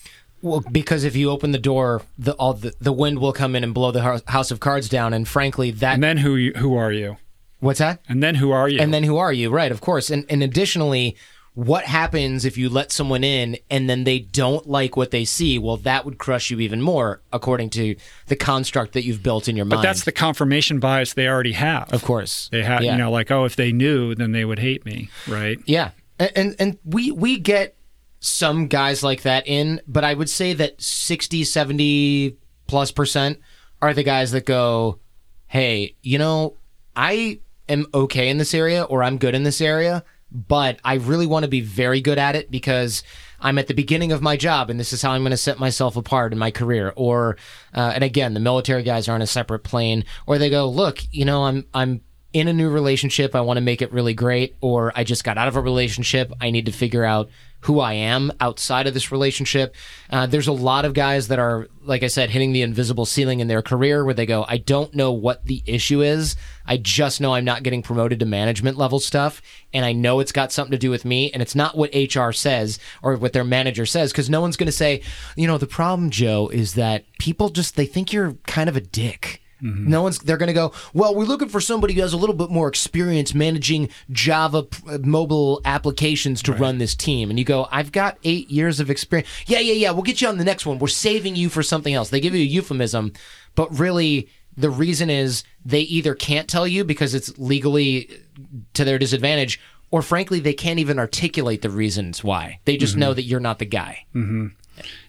Well, 0.40 0.64
because 0.72 1.04
if 1.04 1.14
you 1.14 1.30
open 1.30 1.52
the 1.52 1.58
door, 1.58 2.02
the 2.18 2.32
all 2.34 2.54
the, 2.54 2.72
the 2.80 2.92
wind 2.92 3.20
will 3.20 3.32
come 3.32 3.54
in 3.54 3.62
and 3.62 3.72
blow 3.72 3.92
the 3.92 4.22
house 4.26 4.50
of 4.50 4.58
cards 4.60 4.88
down, 4.88 5.12
and 5.14 5.26
frankly, 5.28 5.70
that 5.70 5.94
And 5.94 6.02
then 6.02 6.16
who 6.18 6.34
you, 6.36 6.52
who 6.56 6.74
are 6.74 6.90
you? 6.92 7.16
What's 7.60 7.78
that? 7.78 8.00
And 8.08 8.22
then 8.22 8.34
who 8.36 8.50
are 8.50 8.68
you? 8.68 8.80
And 8.80 8.92
then 8.92 9.04
who 9.04 9.18
are 9.18 9.32
you? 9.32 9.50
Right, 9.50 9.70
of 9.70 9.80
course. 9.80 10.10
And 10.10 10.26
and 10.28 10.42
additionally, 10.42 11.16
what 11.54 11.84
happens 11.84 12.44
if 12.44 12.58
you 12.58 12.68
let 12.68 12.90
someone 12.90 13.22
in 13.22 13.56
and 13.70 13.88
then 13.88 14.02
they 14.02 14.18
don't 14.18 14.66
like 14.68 14.96
what 14.96 15.12
they 15.12 15.24
see? 15.24 15.60
Well, 15.60 15.76
that 15.76 16.04
would 16.04 16.18
crush 16.18 16.50
you 16.50 16.58
even 16.58 16.80
more, 16.82 17.20
according 17.32 17.70
to 17.70 17.94
the 18.26 18.34
construct 18.34 18.94
that 18.94 19.04
you've 19.04 19.22
built 19.22 19.46
in 19.48 19.54
your 19.54 19.64
mind. 19.66 19.78
but 19.78 19.82
that's 19.82 20.02
the 20.02 20.12
confirmation 20.12 20.80
bias 20.80 21.12
they 21.14 21.28
already 21.28 21.52
have. 21.52 21.92
of 21.92 22.02
course. 22.02 22.48
They 22.50 22.64
have, 22.64 22.82
Yeah. 22.82 22.92
you 22.92 22.98
know, 22.98 23.12
like, 23.12 23.30
oh, 23.30 23.44
if 23.44 23.54
they 23.54 23.70
knew, 23.70 24.14
then 24.16 24.32
they 24.32 24.44
would 24.44 24.58
hate 24.58 24.84
me, 24.84 25.08
right? 25.28 25.58
Yeah. 25.66 25.90
And, 26.18 26.30
and 26.34 26.56
and 26.58 26.78
we 26.84 27.12
we 27.12 27.38
get 27.38 27.76
some 28.22 28.68
guys 28.68 29.02
like 29.02 29.22
that 29.22 29.48
in, 29.48 29.80
but 29.86 30.04
I 30.04 30.14
would 30.14 30.30
say 30.30 30.54
that 30.54 30.80
60, 30.80 31.42
70 31.42 32.36
plus 32.68 32.92
percent 32.92 33.40
are 33.82 33.92
the 33.92 34.04
guys 34.04 34.30
that 34.30 34.46
go, 34.46 35.00
"Hey, 35.48 35.96
you 36.02 36.18
know, 36.18 36.56
I 36.94 37.40
am 37.68 37.86
okay 37.92 38.28
in 38.28 38.38
this 38.38 38.54
area 38.54 38.84
or 38.84 39.02
I'm 39.02 39.18
good 39.18 39.34
in 39.34 39.42
this 39.42 39.60
area, 39.60 40.04
but 40.30 40.78
I 40.84 40.94
really 40.94 41.26
want 41.26 41.44
to 41.44 41.48
be 41.48 41.60
very 41.60 42.00
good 42.00 42.16
at 42.16 42.36
it 42.36 42.50
because 42.50 43.02
I'm 43.40 43.58
at 43.58 43.66
the 43.66 43.74
beginning 43.74 44.12
of 44.12 44.22
my 44.22 44.36
job 44.36 44.70
and 44.70 44.78
this 44.78 44.92
is 44.92 45.02
how 45.02 45.10
I'm 45.10 45.22
going 45.22 45.32
to 45.32 45.36
set 45.36 45.58
myself 45.58 45.96
apart 45.96 46.32
in 46.32 46.38
my 46.38 46.52
career." 46.52 46.92
Or 46.94 47.36
uh, 47.74 47.90
and 47.92 48.04
again, 48.04 48.34
the 48.34 48.40
military 48.40 48.84
guys 48.84 49.08
are 49.08 49.14
on 49.16 49.22
a 49.22 49.26
separate 49.26 49.64
plane 49.64 50.04
or 50.26 50.38
they 50.38 50.48
go, 50.48 50.68
"Look, 50.68 51.00
you 51.10 51.24
know, 51.24 51.42
I'm 51.42 51.66
I'm 51.74 52.02
in 52.32 52.48
a 52.48 52.52
new 52.52 52.70
relationship, 52.70 53.34
I 53.34 53.40
want 53.40 53.58
to 53.58 53.62
make 53.62 53.82
it 53.82 53.92
really 53.92 54.14
great, 54.14 54.56
or 54.60 54.92
I 54.94 55.04
just 55.04 55.24
got 55.24 55.36
out 55.36 55.48
of 55.48 55.56
a 55.56 55.60
relationship, 55.60 56.32
I 56.40 56.50
need 56.50 56.66
to 56.66 56.72
figure 56.72 57.04
out 57.04 57.28
who 57.62 57.80
I 57.80 57.94
am 57.94 58.32
outside 58.40 58.86
of 58.86 58.94
this 58.94 59.12
relationship. 59.12 59.74
Uh, 60.10 60.26
there's 60.26 60.48
a 60.48 60.52
lot 60.52 60.84
of 60.84 60.94
guys 60.94 61.28
that 61.28 61.38
are, 61.38 61.68
like 61.84 62.02
I 62.02 62.08
said, 62.08 62.30
hitting 62.30 62.52
the 62.52 62.62
invisible 62.62 63.06
ceiling 63.06 63.40
in 63.40 63.46
their 63.48 63.62
career 63.62 64.04
where 64.04 64.14
they 64.14 64.26
go, 64.26 64.44
I 64.48 64.58
don't 64.58 64.94
know 64.94 65.12
what 65.12 65.44
the 65.46 65.62
issue 65.64 66.02
is. 66.02 66.34
I 66.66 66.76
just 66.76 67.20
know 67.20 67.34
I'm 67.34 67.44
not 67.44 67.62
getting 67.62 67.82
promoted 67.82 68.18
to 68.20 68.26
management 68.26 68.78
level 68.78 68.98
stuff. 68.98 69.40
And 69.72 69.84
I 69.84 69.92
know 69.92 70.20
it's 70.20 70.32
got 70.32 70.52
something 70.52 70.72
to 70.72 70.78
do 70.78 70.90
with 70.90 71.04
me. 71.04 71.30
And 71.30 71.40
it's 71.40 71.54
not 71.54 71.76
what 71.76 71.94
HR 71.94 72.32
says 72.32 72.78
or 73.02 73.16
what 73.16 73.32
their 73.32 73.44
manager 73.44 73.86
says, 73.86 74.12
because 74.12 74.30
no 74.30 74.40
one's 74.40 74.56
going 74.56 74.66
to 74.66 74.72
say, 74.72 75.02
you 75.36 75.46
know, 75.46 75.58
the 75.58 75.66
problem, 75.66 76.10
Joe, 76.10 76.48
is 76.48 76.74
that 76.74 77.04
people 77.18 77.48
just, 77.48 77.76
they 77.76 77.86
think 77.86 78.12
you're 78.12 78.34
kind 78.46 78.68
of 78.68 78.76
a 78.76 78.80
dick. 78.80 79.41
Mm-hmm. 79.62 79.88
No 79.88 80.02
one's. 80.02 80.18
They're 80.18 80.36
going 80.36 80.48
to 80.48 80.52
go. 80.52 80.72
Well, 80.92 81.14
we're 81.14 81.24
looking 81.24 81.48
for 81.48 81.60
somebody 81.60 81.94
who 81.94 82.00
has 82.00 82.12
a 82.12 82.16
little 82.16 82.34
bit 82.34 82.50
more 82.50 82.68
experience 82.68 83.34
managing 83.34 83.88
Java 84.10 84.64
p- 84.64 84.82
uh, 84.90 84.98
mobile 84.98 85.60
applications 85.64 86.42
to 86.42 86.52
run 86.52 86.78
this 86.78 86.94
team. 86.94 87.30
And 87.30 87.38
you 87.38 87.44
go, 87.44 87.68
I've 87.70 87.92
got 87.92 88.18
eight 88.24 88.50
years 88.50 88.80
of 88.80 88.90
experience. 88.90 89.28
Yeah, 89.46 89.60
yeah, 89.60 89.74
yeah. 89.74 89.90
We'll 89.92 90.02
get 90.02 90.20
you 90.20 90.28
on 90.28 90.38
the 90.38 90.44
next 90.44 90.66
one. 90.66 90.78
We're 90.78 90.88
saving 90.88 91.36
you 91.36 91.48
for 91.48 91.62
something 91.62 91.94
else. 91.94 92.10
They 92.10 92.20
give 92.20 92.34
you 92.34 92.42
a 92.42 92.44
euphemism, 92.44 93.12
but 93.54 93.78
really, 93.78 94.28
the 94.56 94.70
reason 94.70 95.08
is 95.10 95.44
they 95.64 95.80
either 95.80 96.14
can't 96.14 96.48
tell 96.48 96.66
you 96.66 96.84
because 96.84 97.14
it's 97.14 97.38
legally 97.38 98.10
uh, 98.10 98.42
to 98.74 98.84
their 98.84 98.98
disadvantage, 98.98 99.60
or 99.90 100.02
frankly, 100.02 100.40
they 100.40 100.54
can't 100.54 100.78
even 100.78 100.98
articulate 100.98 101.62
the 101.62 101.70
reasons 101.70 102.24
why. 102.24 102.58
They 102.64 102.76
just 102.76 102.96
know 102.96 103.10
mm-hmm. 103.10 103.16
that 103.16 103.22
you're 103.22 103.40
not 103.40 103.58
the 103.58 103.66
guy. 103.66 104.06
Mm-hmm. 104.14 104.48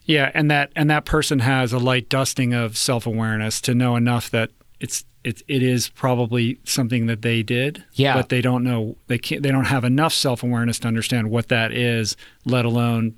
Yeah, 0.06 0.32
and 0.34 0.50
that 0.52 0.72
and 0.76 0.90
that 0.90 1.06
person 1.06 1.40
has 1.40 1.72
a 1.74 1.80
light 1.80 2.10
dusting 2.10 2.54
of 2.54 2.78
self 2.78 3.06
awareness 3.06 3.62
to 3.62 3.74
know 3.74 3.96
enough 3.96 4.30
that 4.32 4.52
it's 4.80 5.06
it, 5.24 5.42
it 5.48 5.64
is 5.64 5.88
probably 5.90 6.60
something 6.66 7.06
that 7.06 7.22
they 7.22 7.44
did. 7.44 7.84
Yeah. 7.94 8.14
but 8.16 8.28
they 8.30 8.42
don't 8.42 8.64
know 8.64 8.98
they 9.08 9.18
can't 9.18 9.42
they 9.44 9.52
don't 9.52 9.66
have 9.66 9.84
enough 9.86 10.14
self 10.14 10.44
awareness 10.44 10.80
to 10.80 10.88
understand 10.88 11.30
what 11.30 11.48
that 11.50 11.72
is, 11.72 12.18
let 12.46 12.66
alone 12.66 13.16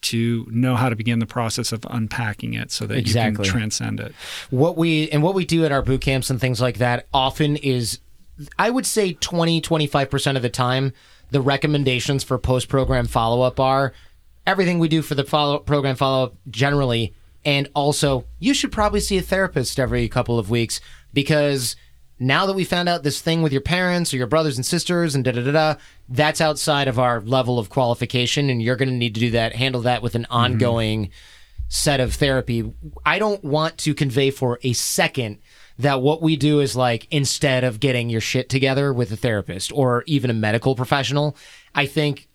to 0.00 0.46
know 0.50 0.76
how 0.76 0.88
to 0.88 0.94
begin 0.94 1.18
the 1.18 1.26
process 1.26 1.72
of 1.72 1.84
unpacking 1.90 2.54
it 2.54 2.70
so 2.70 2.86
that 2.86 2.94
you 2.94 3.00
Exactly. 3.00 3.44
can 3.44 3.52
transcend 3.52 3.98
it. 4.00 4.14
what 4.50 4.76
we 4.76 5.10
and 5.10 5.22
what 5.24 5.34
we 5.34 5.44
do 5.44 5.64
at 5.64 5.72
our 5.72 5.82
boot 5.82 6.00
camps 6.02 6.30
and 6.30 6.40
things 6.40 6.60
like 6.60 6.78
that 6.78 7.06
often 7.12 7.56
is 7.56 7.98
i 8.60 8.70
would 8.70 8.86
say 8.86 9.14
20 9.14 9.60
25% 9.60 10.36
of 10.36 10.42
the 10.42 10.48
time 10.48 10.92
the 11.32 11.40
recommendations 11.40 12.22
for 12.22 12.38
post 12.38 12.68
program 12.68 13.08
follow 13.08 13.42
up 13.42 13.58
are 13.58 13.92
everything 14.48 14.78
we 14.78 14.88
do 14.88 15.02
for 15.02 15.14
the 15.14 15.24
follow 15.24 15.58
program 15.58 15.94
follow 15.94 16.24
up 16.24 16.34
generally 16.48 17.14
and 17.44 17.68
also 17.74 18.24
you 18.38 18.54
should 18.54 18.72
probably 18.72 18.98
see 18.98 19.18
a 19.18 19.22
therapist 19.22 19.78
every 19.78 20.08
couple 20.08 20.38
of 20.38 20.48
weeks 20.48 20.80
because 21.12 21.76
now 22.18 22.46
that 22.46 22.54
we 22.54 22.64
found 22.64 22.88
out 22.88 23.02
this 23.02 23.20
thing 23.20 23.42
with 23.42 23.52
your 23.52 23.60
parents 23.60 24.12
or 24.12 24.16
your 24.16 24.26
brothers 24.26 24.56
and 24.56 24.66
sisters 24.66 25.14
and 25.14 25.24
da 25.24 25.32
da 25.32 25.42
da 25.44 25.52
da, 25.52 25.74
that's 26.08 26.40
outside 26.40 26.88
of 26.88 26.98
our 26.98 27.20
level 27.20 27.58
of 27.58 27.70
qualification, 27.70 28.50
and 28.50 28.60
you're 28.60 28.76
going 28.76 28.88
to 28.88 28.94
need 28.94 29.14
to 29.14 29.20
do 29.20 29.30
that, 29.30 29.54
handle 29.54 29.82
that 29.82 30.02
with 30.02 30.14
an 30.14 30.22
mm-hmm. 30.22 30.32
ongoing 30.32 31.10
set 31.68 32.00
of 32.00 32.14
therapy. 32.14 32.72
I 33.06 33.18
don't 33.18 33.44
want 33.44 33.78
to 33.78 33.94
convey 33.94 34.30
for 34.30 34.58
a 34.62 34.72
second 34.72 35.38
that 35.78 36.02
what 36.02 36.20
we 36.20 36.34
do 36.34 36.58
is 36.58 36.74
like 36.74 37.06
instead 37.10 37.62
of 37.62 37.78
getting 37.78 38.10
your 38.10 38.20
shit 38.20 38.48
together 38.48 38.92
with 38.92 39.12
a 39.12 39.16
therapist 39.16 39.70
or 39.72 40.02
even 40.06 40.28
a 40.28 40.34
medical 40.34 40.74
professional, 40.74 41.36
I 41.74 41.86
think 41.86 42.27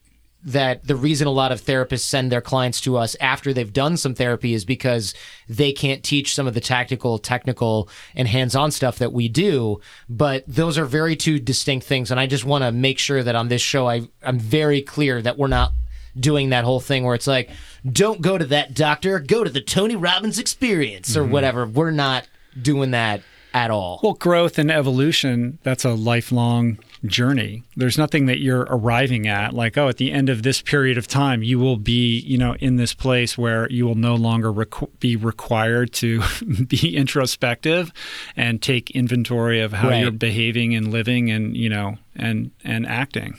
that 0.46 0.86
the 0.86 0.96
reason 0.96 1.28
a 1.28 1.32
lot 1.32 1.52
of 1.52 1.62
therapists 1.62 2.02
send 2.02 2.32
their 2.32 2.42
clients 2.42 2.82
to 2.82 2.98
us 2.98 3.16
after 3.22 3.54
they've 3.54 3.72
done 3.72 3.96
some 3.96 4.14
therapy 4.14 4.54
is 4.54 4.66
because 4.66 5.14
they 5.48 5.72
can't 5.72 6.04
teach 6.04 6.36
some 6.36 6.48
of 6.48 6.54
the 6.54 6.60
tactical, 6.60 7.18
technical, 7.18 7.90
and 8.16 8.28
hands 8.28 8.56
on 8.56 8.72
stuff 8.72 8.98
that 8.98 9.14
we 9.14 9.30
do. 9.30 9.80
But 10.10 10.44
those 10.48 10.78
are 10.78 10.86
very 10.86 11.16
two 11.16 11.40
distinct 11.40 11.86
things. 11.86 12.12
And 12.12 12.20
I 12.20 12.28
just 12.28 12.46
want 12.46 12.64
to 12.64 12.72
make 12.72 13.00
sure 13.00 13.24
that 13.24 13.36
on 13.36 13.48
this 13.48 13.62
show, 13.62 13.88
I, 13.88 14.08
I'm 14.22 14.40
very 14.40 14.82
clear 14.82 15.22
that 15.22 15.38
we're 15.38 15.48
not 15.48 15.72
doing 16.20 16.50
that 16.50 16.64
whole 16.64 16.80
thing 16.80 17.04
where 17.04 17.16
it's 17.16 17.28
like, 17.28 17.50
don't 17.90 18.22
go 18.22 18.38
to 18.38 18.46
that 18.46 18.74
doctor, 18.74 19.20
go 19.20 19.44
to 19.44 19.50
the 19.50 19.62
Tony 19.62 19.96
Robbins 19.96 20.40
experience 20.40 21.16
or 21.16 21.24
mm-hmm. 21.24 21.32
whatever. 21.32 21.66
We're 21.66 21.92
not 21.92 22.28
doing 22.62 22.92
that 22.92 23.22
at 23.54 23.72
all. 23.72 24.00
Well, 24.04 24.14
growth 24.14 24.60
and 24.60 24.72
evolution, 24.72 25.60
that's 25.64 25.86
a 25.86 25.94
lifelong 25.94 26.80
journey. 27.06 27.64
There's 27.76 27.98
nothing 27.98 28.28
that 28.28 28.40
you're 28.40 28.62
arriving 28.70 29.28
at 29.28 29.54
like, 29.54 29.78
oh, 29.78 29.90
at 29.90 29.98
the 29.98 30.12
end 30.12 30.30
of 30.30 30.44
this 30.44 30.62
period 30.62 30.98
of 30.98 31.08
time, 31.08 31.44
you 31.44 31.60
will 31.60 31.76
be, 31.78 32.20
you 32.20 32.38
know, 32.38 32.56
in 32.56 32.78
this 32.78 32.94
place 32.94 33.38
where 33.38 33.70
you 33.70 33.86
will 33.86 33.96
no 33.96 34.16
longer 34.16 34.52
requ- 34.54 34.90
be 35.00 35.16
required 35.16 35.92
to 35.94 36.22
be 36.68 36.96
introspective 36.96 37.92
and 38.38 38.62
take 38.62 38.92
inventory 38.92 39.60
of 39.60 39.74
how 39.74 39.90
Right. 39.90 40.02
you're 40.02 40.12
behaving 40.12 40.74
and 40.76 40.92
living 40.92 41.30
and, 41.30 41.58
you 41.58 41.70
know, 41.70 41.98
and 42.16 42.52
and 42.64 42.86
acting. 42.88 43.38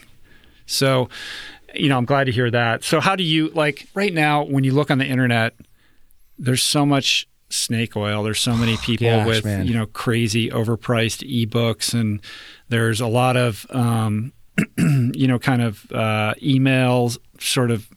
So, 0.67 1.09
you 1.73 1.89
know, 1.89 1.97
I'm 1.97 2.05
glad 2.05 2.25
to 2.25 2.31
hear 2.31 2.49
that. 2.51 2.83
So, 2.83 2.99
how 2.99 3.15
do 3.15 3.23
you 3.23 3.49
like 3.49 3.87
right 3.95 4.13
now 4.13 4.43
when 4.43 4.63
you 4.63 4.73
look 4.73 4.91
on 4.91 4.97
the 4.99 5.05
internet, 5.05 5.53
there's 6.37 6.63
so 6.63 6.85
much 6.85 7.27
snake 7.55 7.95
oil. 7.95 8.23
There's 8.23 8.39
so 8.39 8.55
many 8.55 8.77
people 8.77 9.07
Gosh, 9.07 9.27
with 9.27 9.45
man. 9.45 9.67
you 9.67 9.73
know 9.73 9.85
crazy 9.85 10.49
overpriced 10.49 11.23
ebooks, 11.47 11.93
and 11.93 12.19
there's 12.69 13.01
a 13.01 13.07
lot 13.07 13.37
of 13.37 13.65
um, 13.69 14.33
you 14.77 15.27
know 15.27 15.39
kind 15.39 15.61
of 15.61 15.85
uh, 15.91 16.33
emails, 16.41 17.17
sort 17.39 17.71
of 17.71 17.87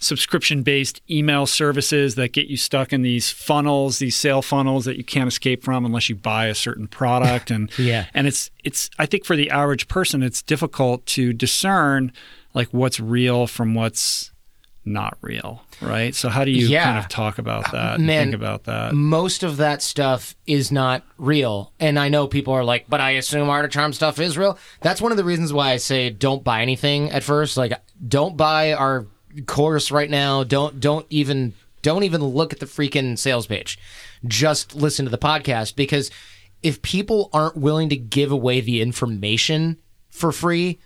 subscription 0.00 0.62
based 0.62 1.00
email 1.10 1.46
services 1.46 2.14
that 2.16 2.32
get 2.32 2.46
you 2.48 2.56
stuck 2.56 2.92
in 2.92 3.02
these 3.02 3.30
funnels, 3.30 3.98
these 3.98 4.16
sale 4.16 4.42
funnels 4.42 4.84
that 4.84 4.96
you 4.96 5.04
can't 5.04 5.28
escape 5.28 5.62
from 5.62 5.84
unless 5.84 6.08
you 6.08 6.16
buy 6.16 6.46
a 6.46 6.54
certain 6.54 6.86
product. 6.88 7.50
And 7.50 7.70
Yeah. 7.78 8.06
and 8.14 8.26
it's 8.26 8.50
it's 8.64 8.90
I 8.98 9.06
think 9.06 9.24
for 9.24 9.36
the 9.36 9.50
average 9.50 9.88
person, 9.88 10.22
it's 10.22 10.42
difficult 10.42 11.06
to 11.06 11.32
discern 11.32 12.12
like 12.54 12.68
what's 12.68 12.98
real 12.98 13.46
from 13.46 13.74
what's 13.74 14.32
not 14.84 15.18
real, 15.20 15.62
right? 15.80 16.14
So 16.14 16.28
how 16.28 16.44
do 16.44 16.50
you 16.50 16.66
Yeah. 16.68 16.84
kind 16.84 16.98
of 16.98 17.08
talk 17.08 17.38
about 17.38 17.68
uh, 17.68 17.72
that 17.72 17.94
and 17.96 18.06
Man, 18.06 18.26
think 18.26 18.34
about 18.36 18.64
that? 18.64 18.94
most 18.94 19.42
of 19.42 19.58
that 19.58 19.82
stuff 19.82 20.34
is 20.46 20.70
not 20.72 21.02
real. 21.18 21.72
And 21.80 21.98
I 21.98 22.08
know 22.08 22.26
people 22.26 22.52
are 22.54 22.64
like, 22.64 22.86
but 22.88 23.00
I 23.00 23.10
assume 23.12 23.48
Art 23.48 23.64
of 23.64 23.70
Charm 23.70 23.92
stuff 23.92 24.18
is 24.18 24.36
real. 24.38 24.58
That's 24.80 25.00
one 25.00 25.12
of 25.12 25.18
the 25.18 25.24
reasons 25.24 25.52
why 25.52 25.70
I 25.70 25.76
say 25.76 26.10
don't 26.10 26.42
buy 26.44 26.62
anything 26.62 27.10
at 27.10 27.22
first. 27.22 27.56
Like, 27.56 27.72
don't 28.06 28.36
buy 28.36 28.72
our 28.72 29.06
course 29.46 29.90
right 29.90 30.10
now. 30.10 30.42
Don't 30.44 30.80
don't 30.80 31.06
even 31.10 31.54
don't 31.82 32.02
even 32.02 32.22
look 32.24 32.52
at 32.52 32.60
the 32.60 32.66
freaking 32.66 33.16
sales 33.18 33.46
page. 33.46 33.78
Just 34.26 34.74
listen 34.74 35.04
to 35.04 35.10
the 35.10 35.18
podcast 35.18 35.76
because 35.76 36.10
if 36.62 36.82
people 36.82 37.30
aren't 37.32 37.56
willing 37.56 37.88
to 37.88 37.96
give 37.96 38.32
away 38.32 38.60
the 38.60 38.82
information 38.82 39.76
for 40.10 40.32
free, 40.32 40.80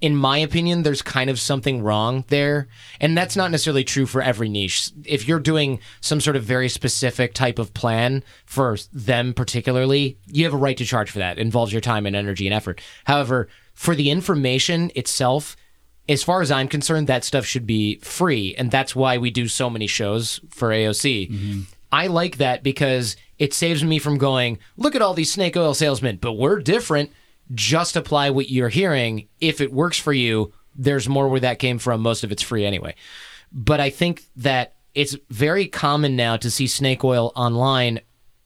in 0.00 0.16
my 0.16 0.38
opinion, 0.38 0.82
there's 0.82 1.02
kind 1.02 1.28
of 1.28 1.38
something 1.38 1.82
wrong 1.82 2.24
there. 2.28 2.68
And 3.00 3.16
that's 3.16 3.36
not 3.36 3.50
necessarily 3.50 3.84
true 3.84 4.06
for 4.06 4.22
every 4.22 4.48
niche. 4.48 4.90
If 5.04 5.28
you're 5.28 5.40
doing 5.40 5.80
some 6.00 6.20
sort 6.20 6.36
of 6.36 6.44
very 6.44 6.68
specific 6.68 7.34
type 7.34 7.58
of 7.58 7.74
plan 7.74 8.24
for 8.46 8.78
them 8.92 9.34
particularly, 9.34 10.18
you 10.26 10.44
have 10.44 10.54
a 10.54 10.58
right 10.58 10.76
to 10.78 10.84
charge 10.84 11.10
for 11.10 11.18
that. 11.18 11.38
It 11.38 11.42
involves 11.42 11.72
your 11.72 11.82
time 11.82 12.06
and 12.06 12.16
energy 12.16 12.46
and 12.46 12.54
effort. 12.54 12.80
However, 13.04 13.48
for 13.74 13.94
the 13.94 14.10
information 14.10 14.90
itself, 14.94 15.56
as 16.08 16.22
far 16.22 16.40
as 16.40 16.50
I'm 16.50 16.68
concerned, 16.68 17.06
that 17.06 17.24
stuff 17.24 17.44
should 17.44 17.66
be 17.66 17.96
free. 17.98 18.54
And 18.56 18.70
that's 18.70 18.96
why 18.96 19.18
we 19.18 19.30
do 19.30 19.48
so 19.48 19.68
many 19.68 19.86
shows 19.86 20.40
for 20.50 20.70
AOC. 20.70 21.30
Mm-hmm. 21.30 21.60
I 21.92 22.06
like 22.06 22.38
that 22.38 22.62
because 22.62 23.16
it 23.38 23.52
saves 23.52 23.82
me 23.84 23.98
from 23.98 24.18
going, 24.18 24.58
look 24.76 24.94
at 24.94 25.02
all 25.02 25.14
these 25.14 25.32
snake 25.32 25.56
oil 25.56 25.74
salesmen, 25.74 26.18
but 26.20 26.32
we're 26.32 26.60
different. 26.60 27.10
Just 27.52 27.96
apply 27.96 28.30
what 28.30 28.50
you're 28.50 28.68
hearing. 28.68 29.28
If 29.40 29.60
it 29.60 29.72
works 29.72 29.98
for 29.98 30.12
you, 30.12 30.52
there's 30.76 31.08
more 31.08 31.28
where 31.28 31.40
that 31.40 31.58
came 31.58 31.78
from. 31.78 32.00
Most 32.00 32.24
of 32.24 32.32
it's 32.32 32.42
free 32.42 32.64
anyway. 32.64 32.94
But 33.52 33.80
I 33.80 33.90
think 33.90 34.24
that 34.36 34.76
it's 34.94 35.16
very 35.28 35.66
common 35.66 36.16
now 36.16 36.36
to 36.36 36.50
see 36.50 36.66
snake 36.66 37.04
oil 37.04 37.32
online 37.36 38.00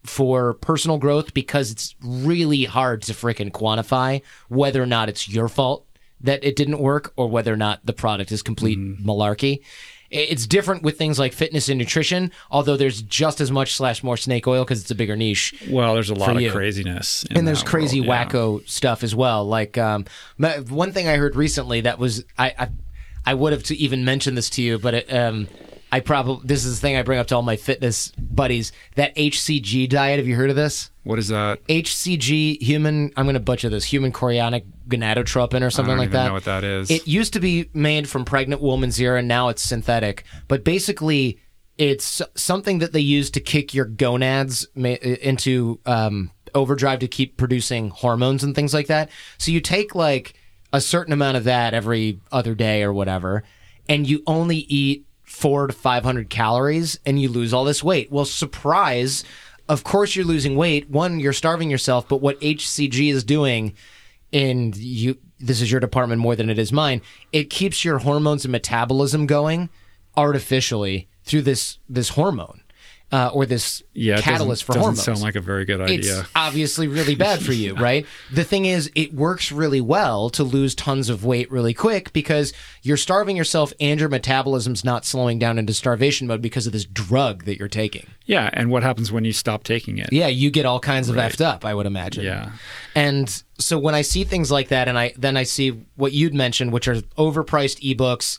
for 0.04 0.54
personal 0.54 0.98
growth 0.98 1.32
because 1.32 1.70
it's 1.70 1.94
really 2.02 2.64
hard 2.64 3.02
to 3.02 3.12
freaking 3.12 3.50
quantify 3.50 4.20
whether 4.48 4.82
or 4.82 4.86
not 4.86 5.08
it's 5.08 5.28
your 5.28 5.48
fault 5.48 5.86
that 6.20 6.44
it 6.44 6.56
didn't 6.56 6.78
work 6.78 7.12
or 7.16 7.28
whether 7.28 7.52
or 7.52 7.56
not 7.56 7.84
the 7.84 7.92
product 7.92 8.32
is 8.32 8.42
complete 8.42 8.78
mm-hmm. 8.78 9.08
malarkey. 9.08 9.62
It's 10.14 10.46
different 10.46 10.82
with 10.82 10.96
things 10.96 11.18
like 11.18 11.32
fitness 11.32 11.68
and 11.68 11.78
nutrition, 11.78 12.30
although 12.50 12.76
there's 12.76 13.02
just 13.02 13.40
as 13.40 13.50
much 13.50 13.74
slash 13.74 14.02
more 14.04 14.16
snake 14.16 14.46
oil 14.46 14.64
because 14.64 14.80
it's 14.80 14.90
a 14.90 14.94
bigger 14.94 15.16
niche 15.16 15.54
Well, 15.68 15.94
there's 15.94 16.10
a 16.10 16.14
lot 16.14 16.36
of 16.36 16.40
you. 16.42 16.50
craziness. 16.52 17.24
in 17.24 17.36
and 17.38 17.48
there's 17.48 17.62
crazy 17.64 18.00
world, 18.00 18.08
yeah. 18.08 18.24
wacko 18.26 18.68
stuff 18.68 19.02
as 19.02 19.14
well. 19.14 19.44
Like 19.44 19.76
um, 19.76 20.04
one 20.68 20.92
thing 20.92 21.08
I 21.08 21.16
heard 21.16 21.34
recently 21.36 21.80
that 21.82 21.98
was 21.98 22.24
I 22.38 22.54
I, 22.58 22.68
I 23.26 23.34
would 23.34 23.52
have 23.52 23.64
to 23.64 23.76
even 23.76 24.04
mention 24.04 24.34
this 24.36 24.48
to 24.50 24.62
you, 24.62 24.78
but 24.78 24.94
it, 24.94 25.12
um, 25.12 25.48
I 25.94 26.00
probably 26.00 26.44
this 26.44 26.64
is 26.64 26.80
the 26.80 26.84
thing 26.84 26.96
I 26.96 27.04
bring 27.04 27.20
up 27.20 27.28
to 27.28 27.36
all 27.36 27.42
my 27.42 27.54
fitness 27.54 28.10
buddies. 28.18 28.72
That 28.96 29.14
HCG 29.14 29.88
diet. 29.88 30.18
Have 30.18 30.26
you 30.26 30.34
heard 30.34 30.50
of 30.50 30.56
this? 30.56 30.90
What 31.04 31.20
is 31.20 31.28
that? 31.28 31.64
HCG 31.68 32.60
human. 32.60 33.12
I'm 33.16 33.26
going 33.26 33.34
to 33.34 33.40
butcher 33.40 33.68
this. 33.68 33.84
Human 33.84 34.10
chorionic 34.10 34.64
gonadotropin 34.88 35.62
or 35.62 35.66
I 35.66 35.68
something 35.68 35.90
don't 35.92 35.98
like 35.98 36.08
even 36.08 36.18
that. 36.18 36.26
know 36.26 36.32
what 36.32 36.46
that 36.46 36.64
is. 36.64 36.90
It 36.90 37.06
used 37.06 37.34
to 37.34 37.40
be 37.40 37.70
made 37.74 38.08
from 38.08 38.24
pregnant 38.24 38.60
woman's 38.60 38.98
urine. 38.98 39.28
Now 39.28 39.50
it's 39.50 39.62
synthetic. 39.62 40.24
But 40.48 40.64
basically, 40.64 41.38
it's 41.78 42.20
something 42.34 42.80
that 42.80 42.92
they 42.92 42.98
use 42.98 43.30
to 43.30 43.40
kick 43.40 43.72
your 43.72 43.84
gonads 43.84 44.66
ma- 44.74 44.88
into 44.88 45.78
um, 45.86 46.32
overdrive 46.56 46.98
to 46.98 47.08
keep 47.08 47.36
producing 47.36 47.90
hormones 47.90 48.42
and 48.42 48.52
things 48.52 48.74
like 48.74 48.88
that. 48.88 49.10
So 49.38 49.52
you 49.52 49.60
take 49.60 49.94
like 49.94 50.34
a 50.72 50.80
certain 50.80 51.12
amount 51.12 51.36
of 51.36 51.44
that 51.44 51.72
every 51.72 52.18
other 52.32 52.56
day 52.56 52.82
or 52.82 52.92
whatever, 52.92 53.44
and 53.88 54.08
you 54.08 54.24
only 54.26 54.56
eat 54.56 55.06
four 55.34 55.66
to 55.66 55.72
500 55.72 56.30
calories 56.30 56.98
and 57.04 57.20
you 57.20 57.28
lose 57.28 57.52
all 57.52 57.64
this 57.64 57.84
weight. 57.84 58.10
Well, 58.10 58.24
surprise. 58.24 59.24
Of 59.68 59.84
course, 59.84 60.14
you're 60.14 60.24
losing 60.24 60.56
weight. 60.56 60.88
One, 60.90 61.20
you're 61.20 61.32
starving 61.32 61.70
yourself, 61.70 62.08
but 62.08 62.20
what 62.20 62.40
HCG 62.40 63.12
is 63.12 63.24
doing 63.24 63.74
and 64.32 64.76
you 64.76 65.16
this 65.38 65.60
is 65.60 65.70
your 65.70 65.80
department 65.80 66.20
more 66.20 66.36
than 66.36 66.50
it 66.50 66.58
is 66.58 66.72
mine 66.72 67.00
it 67.32 67.50
keeps 67.50 67.84
your 67.84 67.98
hormones 67.98 68.44
and 68.44 68.52
metabolism 68.52 69.26
going 69.26 69.70
artificially 70.16 71.08
through 71.22 71.42
this 71.42 71.78
this 71.88 72.10
hormone 72.10 72.60
uh, 73.14 73.30
or 73.32 73.46
this 73.46 73.80
yeah, 73.92 74.20
catalyst 74.20 74.66
doesn't, 74.66 74.66
for 74.66 74.72
doesn't 74.72 74.80
hormones 74.80 75.04
sound 75.04 75.20
like 75.20 75.36
a 75.36 75.40
very 75.40 75.64
good 75.64 75.80
idea. 75.80 75.98
it's 75.98 76.28
obviously 76.34 76.88
really 76.88 77.14
bad 77.14 77.40
for 77.40 77.52
you, 77.52 77.72
right? 77.76 78.06
The 78.32 78.42
thing 78.42 78.64
is, 78.64 78.90
it 78.96 79.14
works 79.14 79.52
really 79.52 79.80
well 79.80 80.30
to 80.30 80.42
lose 80.42 80.74
tons 80.74 81.08
of 81.08 81.24
weight 81.24 81.48
really 81.48 81.74
quick 81.74 82.12
because 82.12 82.52
you're 82.82 82.96
starving 82.96 83.36
yourself 83.36 83.72
and 83.78 84.00
your 84.00 84.08
metabolism's 84.08 84.84
not 84.84 85.04
slowing 85.04 85.38
down 85.38 85.60
into 85.60 85.72
starvation 85.72 86.26
mode 86.26 86.42
because 86.42 86.66
of 86.66 86.72
this 86.72 86.84
drug 86.84 87.44
that 87.44 87.56
you're 87.56 87.68
taking. 87.68 88.04
Yeah, 88.26 88.50
and 88.52 88.68
what 88.68 88.82
happens 88.82 89.12
when 89.12 89.24
you 89.24 89.32
stop 89.32 89.62
taking 89.62 89.98
it? 89.98 90.08
Yeah, 90.10 90.26
you 90.26 90.50
get 90.50 90.66
all 90.66 90.80
kinds 90.80 91.08
of 91.08 91.14
effed 91.14 91.40
up, 91.40 91.64
I 91.64 91.72
would 91.72 91.86
imagine. 91.86 92.24
Yeah. 92.24 92.50
And 92.96 93.44
so 93.60 93.78
when 93.78 93.94
I 93.94 94.02
see 94.02 94.24
things 94.24 94.50
like 94.50 94.70
that, 94.70 94.88
and 94.88 94.98
I 94.98 95.12
then 95.16 95.36
I 95.36 95.44
see 95.44 95.86
what 95.94 96.10
you'd 96.10 96.34
mentioned, 96.34 96.72
which 96.72 96.88
are 96.88 96.96
overpriced 97.16 97.80
ebooks, 97.96 98.38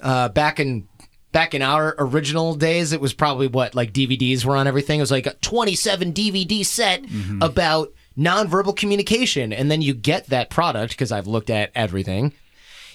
uh, 0.00 0.30
back 0.30 0.58
in 0.60 0.88
back 1.34 1.52
in 1.52 1.62
our 1.62 1.96
original 1.98 2.54
days, 2.54 2.92
it 2.92 3.00
was 3.00 3.12
probably 3.12 3.48
what 3.48 3.74
like 3.74 3.92
DVDs 3.92 4.44
were 4.44 4.56
on 4.56 4.68
everything. 4.68 5.00
It 5.00 5.02
was 5.02 5.10
like 5.10 5.26
a 5.26 5.34
27 5.34 6.12
DVD 6.12 6.64
set 6.64 7.02
mm-hmm. 7.02 7.42
about 7.42 7.92
nonverbal 8.16 8.76
communication, 8.76 9.52
and 9.52 9.68
then 9.68 9.82
you 9.82 9.92
get 9.92 10.28
that 10.28 10.48
product 10.48 10.92
because 10.92 11.10
I've 11.10 11.26
looked 11.26 11.50
at 11.50 11.72
everything. 11.74 12.32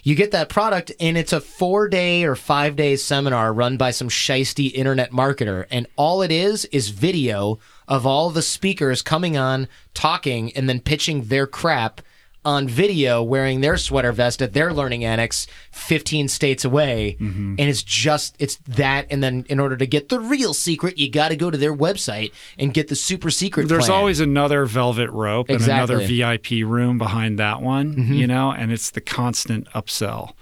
You 0.03 0.16
get 0.16 0.32
that 0.32 0.48
product, 0.48 0.94
and 1.02 1.18
it's 1.18 1.34
a 1.34 1.41
four 1.41 1.90
day 1.90 2.24
or 2.24 2.36
five 2.38 2.78
day 2.78 2.95
seminar 2.95 3.52
run 3.52 3.76
by 3.76 3.91
some 3.91 4.07
shisty 4.07 4.72
internet 4.74 5.11
marketer. 5.11 5.66
And 5.70 5.86
all 5.98 6.22
it 6.22 6.32
is 6.32 6.64
is 6.66 6.90
video 6.90 7.60
of 7.90 8.07
all 8.07 8.30
the 8.30 8.41
speakers 8.41 9.02
coming 9.02 9.36
on, 9.36 9.68
talking, 9.94 10.53
and 10.53 10.70
then 10.70 10.80
pitching 10.80 11.26
their 11.26 11.45
crap 11.45 12.02
on 12.50 12.68
video 12.68 13.22
wearing 13.22 13.62
their 13.62 13.78
sweater 13.78 14.12
vest 14.12 14.42
at 14.42 14.54
their 14.54 14.74
learning 14.74 15.06
annex 15.06 15.46
15 15.72 16.28
states 16.28 16.66
away 16.66 17.16
and 17.20 17.60
it's 17.60 17.84
just 17.84 18.36
it's 18.40 18.56
that 18.68 19.06
and 19.12 19.22
then 19.22 19.46
in 19.50 19.60
order 19.60 19.78
to 19.78 19.86
get 19.86 20.10
the 20.10 20.20
real 20.20 20.54
secret 20.54 20.98
you 20.98 21.10
got 21.12 21.30
to 21.30 21.36
go 21.36 21.52
to 21.52 21.58
their 21.58 21.76
website 21.76 22.32
and 22.58 22.74
get 22.74 22.88
the 22.88 22.96
super 22.96 23.30
secret 23.30 23.68
There's 23.68 23.86
plan. 23.86 23.98
always 24.00 24.20
another 24.20 24.66
velvet 24.66 25.12
rope 25.12 25.50
Exactly. 25.50 25.96
and 25.96 26.12
another 26.14 26.36
VIP 26.40 26.68
room 26.68 26.98
behind 26.98 27.38
that 27.38 27.62
one, 27.62 27.96
Mm-hmm. 27.96 28.14
you 28.14 28.26
know, 28.28 28.52
and 28.52 28.72
it's 28.72 28.90
the 28.92 29.02
constant 29.02 29.68
upsell. 29.74 30.34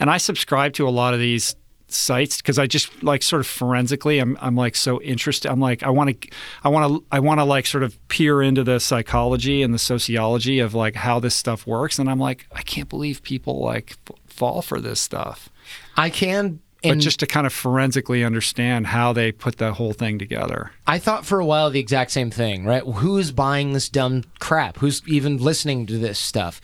And 0.00 0.10
I 0.10 0.16
subscribe 0.18 0.72
to 0.74 0.88
a 0.88 0.90
lot 0.90 1.14
of 1.14 1.20
these 1.20 1.54
sites 1.94 2.38
because 2.38 2.58
I 2.58 2.66
just 2.66 3.02
like 3.02 3.22
sort 3.22 3.40
of 3.40 3.46
forensically 3.46 4.18
I'm 4.18 4.36
I'm 4.40 4.56
like 4.56 4.76
so 4.76 5.00
interested 5.02 5.50
I'm 5.50 5.60
like 5.60 5.82
I 5.82 5.90
want 5.90 6.20
to 6.22 6.28
I 6.64 6.68
want 6.68 6.92
to 6.92 7.04
I 7.10 7.20
want 7.20 7.40
to 7.40 7.44
like 7.44 7.66
sort 7.66 7.82
of 7.82 7.96
peer 8.08 8.42
into 8.42 8.64
the 8.64 8.80
psychology 8.80 9.62
and 9.62 9.72
the 9.72 9.78
sociology 9.78 10.58
of 10.58 10.74
like 10.74 10.94
how 10.94 11.20
this 11.20 11.34
stuff 11.34 11.66
works 11.66 11.98
and 11.98 12.10
I'm 12.10 12.18
like 12.18 12.46
I 12.52 12.62
can't 12.62 12.88
believe 12.88 13.22
people 13.22 13.60
like 13.60 13.96
f- 14.08 14.16
fall 14.26 14.62
for 14.62 14.80
this 14.80 15.00
stuff 15.00 15.48
I 15.96 16.10
can 16.10 16.60
but 16.82 16.98
just 16.98 17.20
to 17.20 17.28
kind 17.28 17.46
of 17.46 17.52
forensically 17.52 18.24
understand 18.24 18.88
how 18.88 19.12
they 19.12 19.30
put 19.30 19.58
the 19.58 19.72
whole 19.72 19.92
thing 19.92 20.18
together 20.18 20.72
I 20.86 20.98
thought 20.98 21.24
for 21.24 21.38
a 21.38 21.46
while 21.46 21.70
the 21.70 21.80
exact 21.80 22.10
same 22.10 22.30
thing, 22.30 22.64
right? 22.64 22.82
Who's 22.82 23.30
buying 23.30 23.72
this 23.72 23.88
dumb 23.88 24.24
crap? 24.40 24.78
Who's 24.78 25.00
even 25.06 25.38
listening 25.38 25.86
to 25.86 25.96
this 25.96 26.18
stuff? 26.18 26.60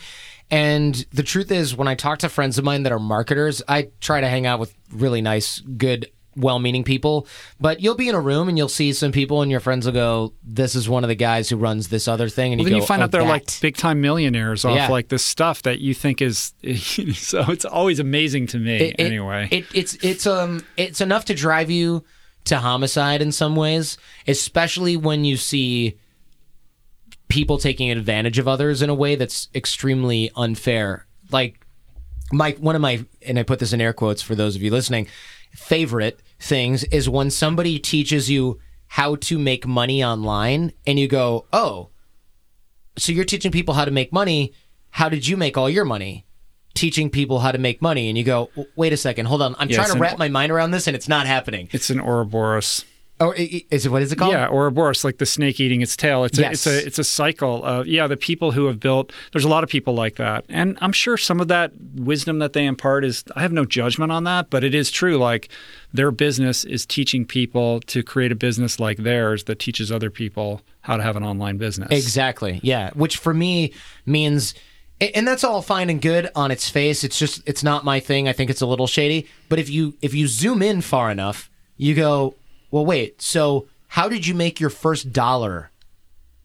And 0.51 0.95
the 1.13 1.23
truth 1.23 1.51
is, 1.51 1.77
when 1.77 1.89
I 1.89 1.95
talk 1.95 2.21
to 2.21 2.29
friends 2.29 2.59
of 2.59 2.65
mine 2.65 2.83
that 2.85 2.93
are 2.93 2.99
marketers, 2.99 3.63
I 3.69 3.89
try 4.01 4.21
to 4.21 4.29
hang 4.29 4.47
out 4.47 4.59
with 4.61 4.75
really 4.93 5.21
nice, 5.21 5.61
good, 5.61 6.11
well 6.37 6.59
meaning 6.59 6.85
people. 6.85 7.27
But 7.61 7.81
you'll 7.81 7.97
be 7.97 8.09
in 8.09 8.15
a 8.15 8.21
room 8.21 8.49
and 8.49 8.57
you'll 8.57 8.69
see 8.69 8.93
some 8.95 9.13
people, 9.13 9.43
and 9.43 9.51
your 9.51 9.61
friends 9.61 9.85
will 9.85 9.93
go, 9.93 10.33
This 10.43 10.75
is 10.75 10.89
one 10.89 11.05
of 11.05 11.09
the 11.09 11.15
guys 11.15 11.51
who 11.51 11.57
runs 11.57 11.89
this 11.89 12.09
other 12.09 12.29
thing. 12.31 12.53
And 12.53 12.61
Well, 12.61 12.69
you 12.69 12.71
then 12.71 12.79
go, 12.79 12.83
you 12.83 12.87
find 12.87 13.03
"Oh, 13.03 13.05
out 13.05 13.11
they're 13.11 13.23
like 13.25 13.61
big 13.61 13.77
time 13.77 14.01
millionaires 14.01 14.65
off 14.65 14.75
Yeah. 14.77 14.89
like 14.89 15.09
this 15.09 15.25
stuff 15.25 15.63
that 15.65 15.81
you 15.81 15.93
think 15.95 16.23
is. 16.23 16.55
so 17.15 17.45
it's 17.51 17.65
always 17.67 17.99
amazing 17.99 18.47
to 18.49 18.59
me. 18.59 18.77
It- 18.77 18.95
it- 18.99 19.05
anyway, 19.05 19.49
it, 19.51 19.67
it's 19.75 19.95
it's 20.03 20.27
um 20.27 20.65
it's 20.79 21.01
enough 21.03 21.25
to 21.27 21.35
drive 21.35 21.71
you 21.71 22.05
to 22.45 22.57
homicide 22.59 23.21
in 23.21 23.33
some 23.33 23.55
ways, 23.55 23.99
especially 24.27 24.97
when 24.97 25.25
you 25.27 25.37
see 25.37 25.99
people 27.29 27.59
taking 27.59 27.91
advantage 27.91 28.39
of 28.39 28.49
others 28.49 28.83
in 28.83 28.91
a 28.91 28.95
way 28.95 29.15
that's 29.15 29.49
extremely 29.55 30.31
unfair. 30.37 31.07
Like 31.31 31.65
my 32.33 32.53
one 32.53 32.75
of 32.75 32.81
my 32.83 33.05
and 33.27 33.39
I 33.39 33.43
put 33.43 33.59
this 33.59 33.73
in 33.73 33.81
air 33.81 33.93
quotes 33.93 34.23
for 34.23 34.35
those 34.35 34.57
of 34.57 34.63
you 34.63 34.71
listening, 34.71 35.07
favorite 35.53 36.21
things 36.41 36.85
is 36.85 37.09
when 37.09 37.31
somebody 37.31 37.79
teaches 37.79 38.31
you 38.31 38.59
how 38.87 39.17
to 39.17 39.39
make 39.39 39.67
money 39.67 40.03
online 40.05 40.73
and 40.87 40.99
you 40.99 41.09
go, 41.09 41.47
"Oh, 41.53 41.91
so 42.97 43.13
you're 43.13 43.25
teaching 43.25 43.53
people 43.53 43.75
how 43.75 43.85
to 43.85 43.91
make 43.91 44.13
money. 44.13 44.53
How 44.91 45.09
did 45.09 45.27
you 45.29 45.37
make 45.37 45.57
all 45.59 45.69
your 45.71 45.85
money? 45.85 46.25
Teaching 46.75 47.11
people 47.11 47.41
how 47.41 47.53
to 47.53 47.59
make 47.59 47.83
money. 47.83 48.09
And 48.09 48.17
you 48.17 48.25
go, 48.25 48.51
wait 48.77 48.93
a 48.93 48.97
second, 48.97 49.27
hold 49.27 49.43
on. 49.43 49.55
I'm 49.59 49.69
Yeah, 49.69 49.77
trying 49.77 49.89
to 49.89 49.95
an- 49.95 50.01
wrap 50.01 50.19
my 50.19 50.29
mind 50.29 50.51
around 50.53 50.71
this 50.71 50.87
and 50.87 50.97
it's 50.97 51.09
not 51.09 51.27
happening. 51.27 51.69
it's 51.73 51.91
an 51.91 52.01
Ouroboros. 52.01 52.85
Oh, 53.21 53.33
I- 53.37 53.65
is 53.71 53.85
it, 53.85 53.89
what 53.91 54.03
is 54.03 54.13
it 54.13 54.17
called? 54.17 54.33
Yeah, 54.33 54.47
or 54.47 54.63
Ouroboros, 54.65 55.03
like 55.05 55.19
the 55.19 55.27
snake 55.27 55.59
eating 55.59 55.81
its 55.81 55.97
tail. 55.97 56.25
It's 56.25 56.39
a, 56.39 56.43
Yes. 56.43 56.53
it's 56.53 56.67
a 56.67 56.87
it's 56.87 56.99
a 57.01 57.05
cycle 57.05 57.65
of 57.65 57.87
yeah. 57.89 58.07
The 58.07 58.17
people 58.17 58.53
who 58.53 58.67
have 58.67 58.79
built. 58.79 59.13
There's 59.33 59.45
a 59.45 59.49
lot 59.49 59.65
of 59.65 59.71
people 59.71 59.95
like 59.95 60.17
that, 60.17 60.45
and 60.49 60.79
I'm 60.81 60.93
sure 60.93 61.17
some 61.17 61.41
of 61.41 61.49
that 61.49 61.73
wisdom 61.97 62.39
that 62.39 62.53
they 62.53 62.65
impart 62.65 63.05
is. 63.05 63.25
I 63.35 63.43
have 63.43 63.53
no 63.53 63.65
judgment 63.65 64.13
on 64.13 64.25
that, 64.25 64.51
but 64.51 64.63
it 64.63 64.75
is 64.75 64.91
true. 64.91 65.17
Like 65.17 65.49
their 65.93 66.11
business 66.11 66.65
is 66.65 66.87
teaching 66.87 67.25
people 67.25 67.81
to 67.81 68.03
create 68.03 68.31
a 68.31 68.37
business 68.37 68.79
like 68.79 68.99
theirs 68.99 69.45
that 69.45 69.59
teaches 69.59 69.91
other 69.91 70.11
people 70.11 70.61
how 70.83 70.97
to 70.97 71.03
have 71.03 71.17
an 71.17 71.25
online 71.25 71.57
business. 71.59 71.89
Exactly. 71.91 72.61
Yeah. 72.63 72.91
Which 72.95 73.17
for 73.17 73.35
me 73.35 73.73
means, 74.07 74.55
and 75.01 75.27
that's 75.27 75.45
all 75.45 75.61
fine 75.63 75.91
and 75.91 76.01
good 76.01 76.31
on 76.37 76.51
its 76.51 76.69
face. 76.71 77.05
It's 77.05 77.19
just, 77.19 77.43
it's 77.47 77.63
not 77.63 77.85
my 77.85 78.01
thing. 78.01 78.29
I 78.29 78.33
think 78.33 78.49
it's 78.51 78.61
a 78.61 78.67
little 78.67 78.87
shady. 78.87 79.27
But 79.49 79.59
if 79.59 79.69
you, 79.71 79.95
if 80.03 80.15
you 80.15 80.29
zoom 80.29 80.63
in 80.63 80.81
far 80.83 81.11
enough, 81.11 81.51
you 81.77 81.95
go, 81.95 82.35
well, 82.71 82.85
wait, 82.85 83.23
so 83.23 83.69
how 83.89 84.09
did 84.09 84.27
you 84.27 84.35
make 84.35 84.61
your 84.61 84.71
first 84.71 85.13
dollar? 85.13 85.71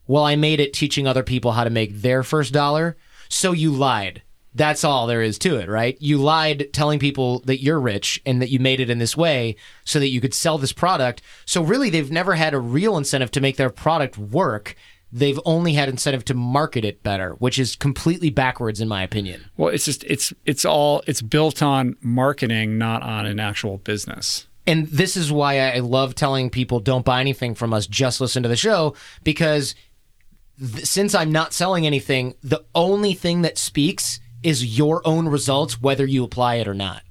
Well, 0.07 0.23
I 0.23 0.35
made 0.35 0.59
it 0.59 0.73
teaching 0.73 1.07
other 1.07 1.23
people 1.23 1.53
how 1.53 1.63
to 1.63 1.69
make 1.69 2.01
their 2.01 2.23
first 2.23 2.53
dollar. 2.53 2.97
So 3.29 3.51
you 3.51 3.71
lied. 3.71 4.21
That's 4.55 4.83
all 4.83 5.07
there 5.07 5.23
is 5.23 5.39
to 5.39 5.57
it, 5.57 5.67
right? 5.67 5.97
You 5.99 6.19
lied 6.19 6.69
telling 6.73 6.99
people 6.99 7.39
that 7.45 7.61
you're 7.61 7.79
rich 7.79 8.21
and 8.25 8.41
that 8.41 8.51
you 8.51 8.59
made 8.59 8.79
it 8.79 8.89
in 8.89 8.99
this 8.99 9.17
way 9.17 9.55
so 9.83 9.99
that 9.99 10.09
you 10.09 10.21
could 10.21 10.33
sell 10.33 10.57
this 10.57 10.73
product. 10.73 11.23
So 11.45 11.63
really, 11.63 11.89
they've 11.89 12.11
never 12.11 12.35
had 12.35 12.53
a 12.53 12.59
real 12.59 12.95
incentive 12.95 13.31
to 13.31 13.41
make 13.41 13.57
their 13.57 13.71
product 13.71 14.17
work. 14.17 14.75
They've 15.11 15.39
only 15.45 15.73
had 15.73 15.89
incentive 15.89 16.25
to 16.25 16.33
market 16.35 16.85
it 16.85 17.01
better, 17.01 17.31
which 17.33 17.57
is 17.57 17.75
completely 17.75 18.29
backwards 18.29 18.79
in 18.79 18.87
my 18.87 19.01
opinion. 19.01 19.45
Well, 19.57 19.73
it's 19.73 19.85
just 19.85 20.03
it's 20.03 20.33
it's 20.45 20.65
all 20.65 21.03
it's 21.07 21.21
built 21.21 21.63
on 21.63 21.95
marketing, 22.01 22.77
not 22.77 23.01
on 23.01 23.25
an 23.25 23.39
actual 23.39 23.79
business. 23.79 24.47
And 24.65 24.87
this 24.87 25.17
is 25.17 25.31
why 25.31 25.59
I 25.59 25.79
love 25.79 26.15
telling 26.15 26.49
people 26.49 26.79
don't 26.79 27.05
buy 27.05 27.19
anything 27.19 27.55
from 27.55 27.73
us, 27.73 27.87
just 27.87 28.21
listen 28.21 28.43
to 28.43 28.49
the 28.49 28.55
show 28.55 28.95
because 29.23 29.75
th- 30.59 30.85
since 30.85 31.13
I'm 31.13 31.31
not 31.31 31.53
selling 31.53 31.85
anything, 31.85 32.35
the 32.41 32.63
only 32.73 33.13
thing 33.13 33.41
that 33.41 33.57
speaks 33.57 34.19
is 34.41 34.77
your 34.77 35.05
own 35.05 35.27
results, 35.27 35.81
whether 35.81 36.05
you 36.05 36.23
apply 36.23 36.55
it 36.55 36.67
or 36.67 36.73
not. 36.73 37.01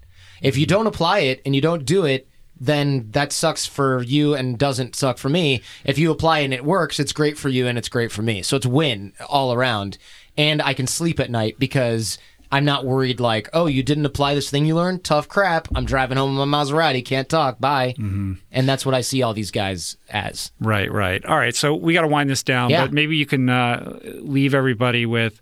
If 0.40 0.56
you 0.56 0.66
don't 0.66 0.86
apply 0.86 1.20
it 1.20 1.40
and 1.44 1.54
you 1.54 1.60
don't 1.60 1.84
do 1.84 2.04
it, 2.04 2.28
then 2.60 3.10
that 3.10 3.32
sucks 3.32 3.66
for 3.66 4.02
you 4.02 4.34
and 4.34 4.58
doesn't 4.58 4.94
suck 4.94 5.18
for 5.18 5.28
me. 5.28 5.62
If 5.84 5.98
you 5.98 6.12
apply 6.12 6.40
and 6.40 6.54
it 6.54 6.64
works, 6.64 7.00
it's 7.00 7.12
great 7.12 7.36
for 7.36 7.48
you 7.48 7.66
and 7.66 7.76
it's 7.76 7.88
great 7.88 8.12
for 8.12 8.22
me. 8.22 8.42
So 8.42 8.56
it's 8.56 8.66
win 8.66 9.14
all 9.28 9.52
around. 9.52 9.98
And 10.36 10.62
I 10.62 10.72
can 10.72 10.86
sleep 10.86 11.18
at 11.18 11.30
night 11.30 11.56
because 11.58 12.18
I'm 12.52 12.66
not 12.66 12.84
worried 12.84 13.18
like, 13.18 13.48
oh, 13.54 13.64
you 13.66 13.82
didn't 13.82 14.04
apply 14.04 14.34
this 14.34 14.50
thing 14.50 14.66
you 14.66 14.76
learned? 14.76 15.04
Tough 15.04 15.26
crap. 15.26 15.68
I'm 15.74 15.86
driving 15.86 16.18
home 16.18 16.38
in 16.38 16.48
my 16.48 16.58
Maserati. 16.58 17.02
Can't 17.02 17.28
talk. 17.28 17.58
Bye. 17.58 17.94
Mm-hmm. 17.98 18.34
And 18.52 18.68
that's 18.68 18.84
what 18.84 18.94
I 18.94 19.00
see 19.00 19.22
all 19.22 19.32
these 19.32 19.50
guys 19.50 19.96
as. 20.10 20.52
Right, 20.60 20.92
right. 20.92 21.24
All 21.24 21.38
right. 21.38 21.56
So 21.56 21.74
we 21.74 21.94
got 21.94 22.02
to 22.02 22.08
wind 22.08 22.28
this 22.28 22.42
down, 22.42 22.68
Yeah. 22.68 22.84
but 22.84 22.92
maybe 22.92 23.16
you 23.16 23.24
can 23.24 23.48
uh, 23.48 23.98
leave 24.20 24.54
everybody 24.54 25.06
with, 25.06 25.40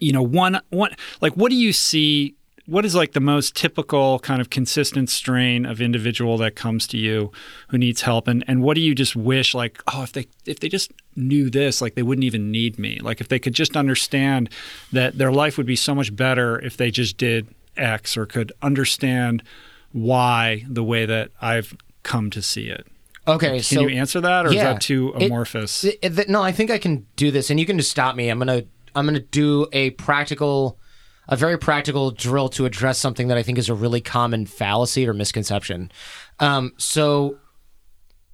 you 0.00 0.12
know, 0.12 0.22
one, 0.22 0.60
one, 0.70 0.94
like, 1.20 1.34
what 1.34 1.50
do 1.50 1.56
you 1.56 1.72
see? 1.72 2.34
What 2.66 2.84
is 2.84 2.94
like 2.94 3.12
the 3.12 3.20
most 3.20 3.56
typical 3.56 4.18
kind 4.20 4.40
of 4.40 4.48
consistent 4.50 5.10
strain 5.10 5.66
of 5.66 5.80
individual 5.80 6.36
that 6.38 6.54
comes 6.54 6.86
to 6.88 6.96
you 6.98 7.32
who 7.68 7.78
needs 7.78 8.02
help, 8.02 8.28
and 8.28 8.44
and 8.46 8.62
what 8.62 8.76
do 8.76 8.80
you 8.80 8.94
just 8.94 9.16
wish 9.16 9.56
like 9.56 9.82
oh 9.92 10.04
if 10.04 10.12
they 10.12 10.28
if 10.46 10.60
they 10.60 10.68
just 10.68 10.92
knew 11.16 11.50
this 11.50 11.80
like 11.80 11.94
they 11.94 12.02
wouldn't 12.02 12.24
even 12.24 12.50
need 12.50 12.78
me 12.78 12.98
like 13.00 13.20
if 13.20 13.28
they 13.28 13.38
could 13.38 13.52
just 13.52 13.76
understand 13.76 14.48
that 14.92 15.18
their 15.18 15.32
life 15.32 15.56
would 15.56 15.66
be 15.66 15.76
so 15.76 15.94
much 15.94 16.14
better 16.14 16.58
if 16.60 16.76
they 16.76 16.90
just 16.90 17.16
did 17.16 17.48
X 17.76 18.16
or 18.16 18.26
could 18.26 18.52
understand 18.62 19.42
why 19.92 20.64
the 20.68 20.84
way 20.84 21.06
that 21.06 21.30
I've 21.40 21.76
come 22.02 22.30
to 22.30 22.42
see 22.42 22.68
it. 22.68 22.86
Okay. 23.26 23.54
Can 23.56 23.62
so 23.62 23.80
you 23.82 23.88
answer 23.90 24.20
that, 24.20 24.46
or 24.46 24.50
is 24.50 24.56
that 24.56 24.80
too 24.80 25.12
amorphous? 25.14 25.84
It- 25.84 25.98
it- 26.02 26.28
no, 26.28 26.42
I 26.42 26.52
think 26.52 26.70
I 26.70 26.78
can 26.78 27.06
do 27.16 27.30
this, 27.30 27.50
and 27.50 27.60
you 27.60 27.66
can 27.66 27.76
just 27.76 27.90
stop 27.90 28.16
me. 28.16 28.28
I'm 28.28 28.38
gonna 28.38 28.64
I'm 28.94 29.06
gonna 29.06 29.20
do 29.20 29.66
a 29.72 29.90
practical, 29.90 30.78
a 31.28 31.36
very 31.36 31.58
practical 31.58 32.10
drill 32.10 32.48
to 32.50 32.66
address 32.66 32.98
something 32.98 33.28
that 33.28 33.38
I 33.38 33.42
think 33.42 33.58
is 33.58 33.68
a 33.68 33.74
really 33.74 34.00
common 34.00 34.46
fallacy 34.46 35.06
or 35.08 35.12
misconception. 35.14 35.92
Um, 36.40 36.72
so, 36.76 37.36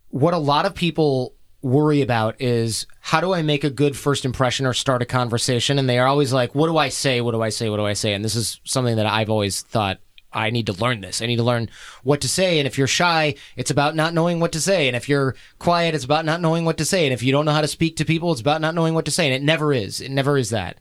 what 0.09 0.33
a 0.33 0.39
lot 0.39 0.65
of 0.65 0.75
people 0.75 1.35
worry 1.63 2.01
about 2.01 2.41
is 2.41 2.87
how 3.01 3.21
do 3.21 3.33
I 3.33 3.43
make 3.43 3.65
a 3.65 3.71
good 3.71 3.97
first 3.97 4.25
impression 4.25 4.67
or 4.67 4.75
start 4.75 5.03
a 5.03 5.07
conversation? 5.07 5.79
And 5.79 5.89
they 5.89 5.99
are 5.99 6.07
always 6.07 6.33
like, 6.33 6.55
what 6.55 6.69
do 6.69 6.77
I 6.77 6.89
say? 6.89 7.21
What 7.21 7.33
do 7.33 7.43
I 7.43 7.49
say? 7.49 7.69
What 7.69 7.79
do 7.79 7.87
I 7.87 7.95
say? 7.95 8.13
And 8.13 8.25
this 8.25 8.37
is 8.37 8.61
something 8.65 8.97
that 8.97 9.07
I've 9.07 9.31
always 9.31 9.63
thought 9.63 9.99
I 10.33 10.51
need 10.51 10.67
to 10.67 10.75
learn 10.75 11.01
this. 11.01 11.23
I 11.23 11.27
need 11.27 11.37
to 11.37 11.43
learn 11.43 11.71
what 12.03 12.21
to 12.21 12.29
say. 12.29 12.59
And 12.59 12.67
if 12.67 12.77
you're 12.77 12.87
shy, 12.87 13.37
it's 13.57 13.71
about 13.71 13.97
not 13.97 14.13
knowing 14.13 14.39
what 14.39 14.53
to 14.53 14.61
say. 14.61 14.87
And 14.87 14.95
if 14.95 15.09
you're 15.09 15.35
quiet, 15.59 15.95
it's 15.95 16.05
about 16.05 16.27
not 16.27 16.43
knowing 16.43 16.67
what 16.67 16.77
to 16.77 16.85
say. 16.85 17.07
And 17.07 17.15
if 17.15 17.23
you 17.23 17.33
don't 17.33 17.47
know 17.47 17.53
how 17.53 17.63
to 17.63 17.69
speak 17.69 17.97
to 17.97 18.05
people, 18.05 18.33
it's 18.33 18.41
about 18.43 18.61
not 18.61 18.75
knowing 18.75 18.93
what 18.93 19.07
to 19.07 19.11
say. 19.11 19.27
And 19.27 19.35
it 19.35 19.43
never 19.43 19.73
is. 19.73 20.01
It 20.01 20.11
never 20.11 20.37
is 20.37 20.51
that. 20.51 20.77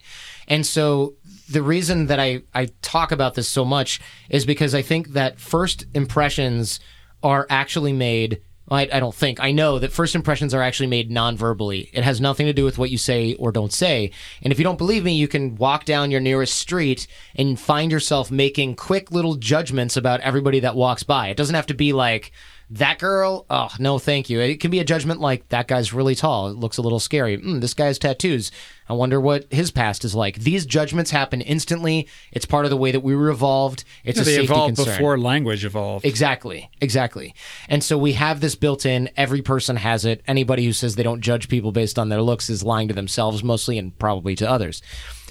And 0.48 0.66
so 0.66 1.16
the 1.50 1.64
reason 1.64 2.08
that 2.08 2.20
I, 2.20 2.42
I 2.54 2.68
talk 2.82 3.12
about 3.14 3.36
this 3.36 3.48
so 3.48 3.64
much 3.64 4.02
is 4.30 4.46
because 4.46 4.76
I 4.76 4.82
think 4.82 5.10
that 5.10 5.40
first 5.40 5.86
impressions 5.94 6.80
are 7.24 7.48
actually 7.50 7.94
made 7.94 8.42
I, 8.70 8.90
I 8.92 9.00
don't 9.00 9.14
think. 9.14 9.40
I 9.40 9.52
know 9.52 9.80
that 9.80 9.92
first 9.92 10.16
impressions 10.16 10.54
are 10.54 10.62
actually 10.62 10.88
made 10.88 11.12
non-verbally. 11.12 11.90
It 11.94 12.04
has 12.04 12.20
nothing 12.20 12.48
to 12.48 12.54
do 12.54 12.64
with 12.64 12.78
what 12.78 12.90
you 12.90 12.98
say 12.98 13.36
or 13.36 13.52
don't 13.52 13.74
say. 13.74 14.12
And 14.42 14.52
if 14.52 14.58
you 14.58 14.64
don't 14.64 14.78
believe 14.78 15.04
me, 15.04 15.14
you 15.14 15.28
can 15.28 15.56
walk 15.56 15.86
down 15.86 16.12
your 16.12 16.22
nearest 16.22 16.56
street 16.58 17.08
and 17.36 17.60
find 17.60 17.92
yourself 17.92 18.32
making 18.32 18.76
quick 18.76 19.12
little 19.12 19.36
judgments 19.36 19.96
about 19.96 20.22
everybody 20.22 20.60
that 20.62 20.76
walks 20.76 21.04
by. 21.04 21.28
It 21.28 21.38
doesn't 21.38 21.56
have 21.56 21.68
to 21.68 21.74
be 21.74 21.94
like, 21.94 22.32
that 22.70 23.00
girl, 23.00 23.46
oh, 23.50 23.70
no, 23.80 24.00
thank 24.00 24.30
you. 24.30 24.40
It 24.40 24.60
can 24.60 24.72
be 24.72 24.80
a 24.80 24.84
judgment 24.84 25.20
like, 25.20 25.48
that 25.50 25.68
guy's 25.68 25.94
really 25.94 26.16
tall. 26.16 26.48
It 26.48 26.58
looks 26.58 26.78
a 26.78 26.82
little 26.82 27.00
scary. 27.00 27.38
Mm, 27.38 27.62
this 27.62 27.74
guy 27.74 27.86
has 27.86 28.00
tattoos. 28.00 28.52
I 28.88 28.94
wonder 28.94 29.20
what 29.20 29.52
his 29.52 29.72
past 29.72 30.06
is 30.06 30.14
like. 30.14 30.40
These 30.40 30.66
judgments 30.66 31.12
happen 31.12 31.42
instantly. 31.42 32.08
It's 32.32 32.46
part 32.46 32.66
of 32.66 32.72
the 32.72 32.78
way 32.78 32.92
that 32.92 33.00
we 33.02 33.16
were 33.16 33.30
evolved. 33.30 33.84
It's 34.04 34.20
a 34.20 34.24
they 34.24 34.36
safety 34.36 34.54
evolved 34.54 34.76
concern. 34.76 34.96
before 34.96 35.18
language 35.18 35.66
evolved. 35.66 36.06
Exactly, 36.06 36.70
exactly. 36.82 37.34
And 37.68 37.84
so 37.84 37.98
we 37.98 38.14
have 38.14 38.42
this 38.42 38.56
built 38.56 38.86
in. 38.86 39.10
Every 39.18 39.42
person 39.42 39.76
has 39.78 40.06
it. 40.06 40.22
Anybody 40.28 40.66
who 40.66 40.74
says 40.74 40.96
they 40.96 41.04
don't 41.04 41.22
judge 41.22 41.50
people 41.50 41.72
based 41.72 41.98
on 41.98 42.10
their 42.10 42.22
looks 42.22 42.50
is 42.50 42.64
lying 42.64 42.88
to 42.88 42.94
themselves 42.94 43.44
mostly 43.44 43.78
and 43.78 43.98
probably 43.98 44.36
to 44.36 44.50
others. 44.50 44.82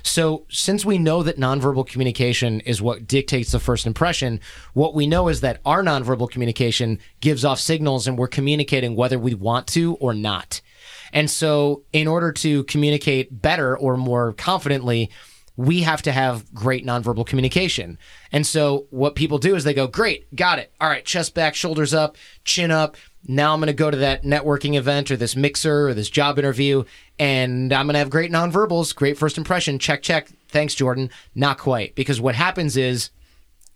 So, 0.06 0.44
since 0.50 0.84
we 0.84 0.98
know 0.98 1.22
that 1.22 1.38
nonverbal 1.38 1.86
communication 1.88 2.60
is 2.60 2.82
what 2.82 3.06
dictates 3.06 3.52
the 3.52 3.58
first 3.58 3.86
impression, 3.86 4.38
what 4.74 4.94
we 4.94 5.06
know 5.06 5.28
is 5.28 5.40
that 5.40 5.60
our 5.64 5.82
nonverbal 5.82 6.30
communication 6.30 6.98
gives 7.20 7.42
off 7.42 7.58
signals 7.58 8.06
and 8.06 8.18
we're 8.18 8.28
communicating 8.28 8.96
whether 8.96 9.18
we 9.18 9.32
want 9.32 9.66
to 9.68 9.94
or 9.94 10.12
not. 10.12 10.60
And 11.14 11.30
so, 11.30 11.84
in 11.94 12.06
order 12.06 12.32
to 12.32 12.64
communicate 12.64 13.40
better 13.40 13.76
or 13.78 13.96
more 13.96 14.34
confidently, 14.34 15.10
we 15.56 15.82
have 15.82 16.02
to 16.02 16.12
have 16.12 16.52
great 16.52 16.84
nonverbal 16.84 17.26
communication. 17.26 17.96
And 18.32 18.46
so 18.46 18.86
what 18.90 19.14
people 19.14 19.38
do 19.38 19.54
is 19.54 19.64
they 19.64 19.74
go, 19.74 19.86
great, 19.86 20.34
got 20.34 20.58
it. 20.58 20.72
All 20.80 20.88
right, 20.88 21.04
chest 21.04 21.34
back, 21.34 21.54
shoulders 21.54 21.94
up, 21.94 22.16
chin 22.44 22.70
up. 22.70 22.96
Now 23.26 23.54
I'm 23.54 23.60
going 23.60 23.68
to 23.68 23.72
go 23.72 23.90
to 23.90 23.96
that 23.98 24.22
networking 24.22 24.76
event 24.76 25.10
or 25.10 25.16
this 25.16 25.34
mixer 25.34 25.88
or 25.88 25.94
this 25.94 26.10
job 26.10 26.38
interview 26.38 26.84
and 27.18 27.72
I'm 27.72 27.86
going 27.86 27.94
to 27.94 27.98
have 27.98 28.10
great 28.10 28.30
nonverbals, 28.30 28.94
great 28.94 29.16
first 29.16 29.38
impression. 29.38 29.78
Check, 29.78 30.02
check. 30.02 30.28
Thanks, 30.48 30.74
Jordan. 30.74 31.10
Not 31.34 31.58
quite. 31.58 31.94
Because 31.94 32.20
what 32.20 32.34
happens 32.34 32.76
is 32.76 33.10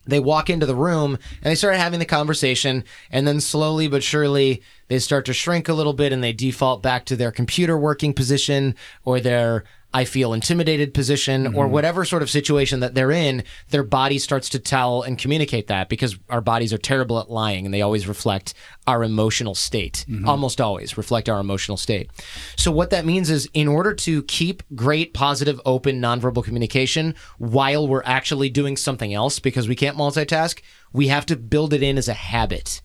they 0.07 0.21
walk 0.21 0.51
into 0.51 0.67
the 0.67 0.75
room 0.75 1.15
and 1.15 1.51
they 1.51 1.55
start 1.55 1.77
having 1.77 1.99
the 1.99 2.05
conversation 2.05 2.85
and 3.11 3.27
then 3.27 3.41
slowly 3.41 3.89
but 3.89 4.03
surely 4.03 4.63
they 4.89 4.99
start 4.99 5.25
to 5.27 5.33
shrink 5.33 5.69
a 5.69 5.75
little 5.75 5.93
bit 5.93 6.13
and 6.13 6.25
they 6.25 6.33
default 6.33 6.83
back 6.83 7.05
to 7.05 7.17
their 7.17 7.31
computer 7.31 7.77
working 7.77 8.15
position 8.15 8.75
or 9.05 9.21
their 9.21 9.65
I 9.95 10.05
feel 10.05 10.35
intimidated 10.35 10.93
position 10.93 11.47
or 11.47 11.65
mm-hmm. 11.65 11.73
whatever 11.73 12.05
sort 12.05 12.23
of 12.23 12.29
situation 12.29 12.81
that 12.81 12.95
they're 12.95 13.11
in, 13.11 13.43
their 13.71 13.83
body 13.83 14.19
starts 14.19 14.51
to 14.51 14.59
tell 14.59 15.03
and 15.03 15.17
communicate 15.17 15.69
that 15.69 15.89
because 15.89 16.19
our 16.29 16.43
bodies 16.43 16.75
are 16.75 16.79
terrible 16.79 17.19
at 17.19 17.31
lying 17.31 17.65
and 17.65 17.73
they 17.73 17.81
always 17.81 18.07
reflect 18.07 18.53
our 18.87 19.03
emotional 19.03 19.55
state. 19.55 20.05
Mm-hmm. 20.09 20.29
Almost 20.29 20.61
always 20.61 20.99
reflect 20.99 21.29
our 21.31 21.41
emotional 21.41 21.79
state. 21.79 22.11
So 22.57 22.71
what 22.71 22.91
that 22.91 23.07
means 23.07 23.31
is 23.31 23.49
in 23.55 23.67
order 23.67 23.95
to 23.95 24.23
keep 24.25 24.63
great, 24.75 25.15
positive, 25.15 25.59
open, 25.65 26.03
nonverbal 26.03 26.45
communication 26.45 27.15
while 27.39 27.89
we're 27.89 28.03
actually 28.05 28.51
doing 28.51 28.77
something 28.77 29.15
else 29.15 29.39
because 29.39 29.69
we 29.69 29.75
can't 29.75 29.97
multitask, 29.97 30.61
we 30.93 31.09
have 31.09 31.25
to 31.27 31.37
build 31.37 31.73
it 31.73 31.83
in 31.83 31.97
as 31.97 32.09
a 32.09 32.15
habit. 32.15 32.83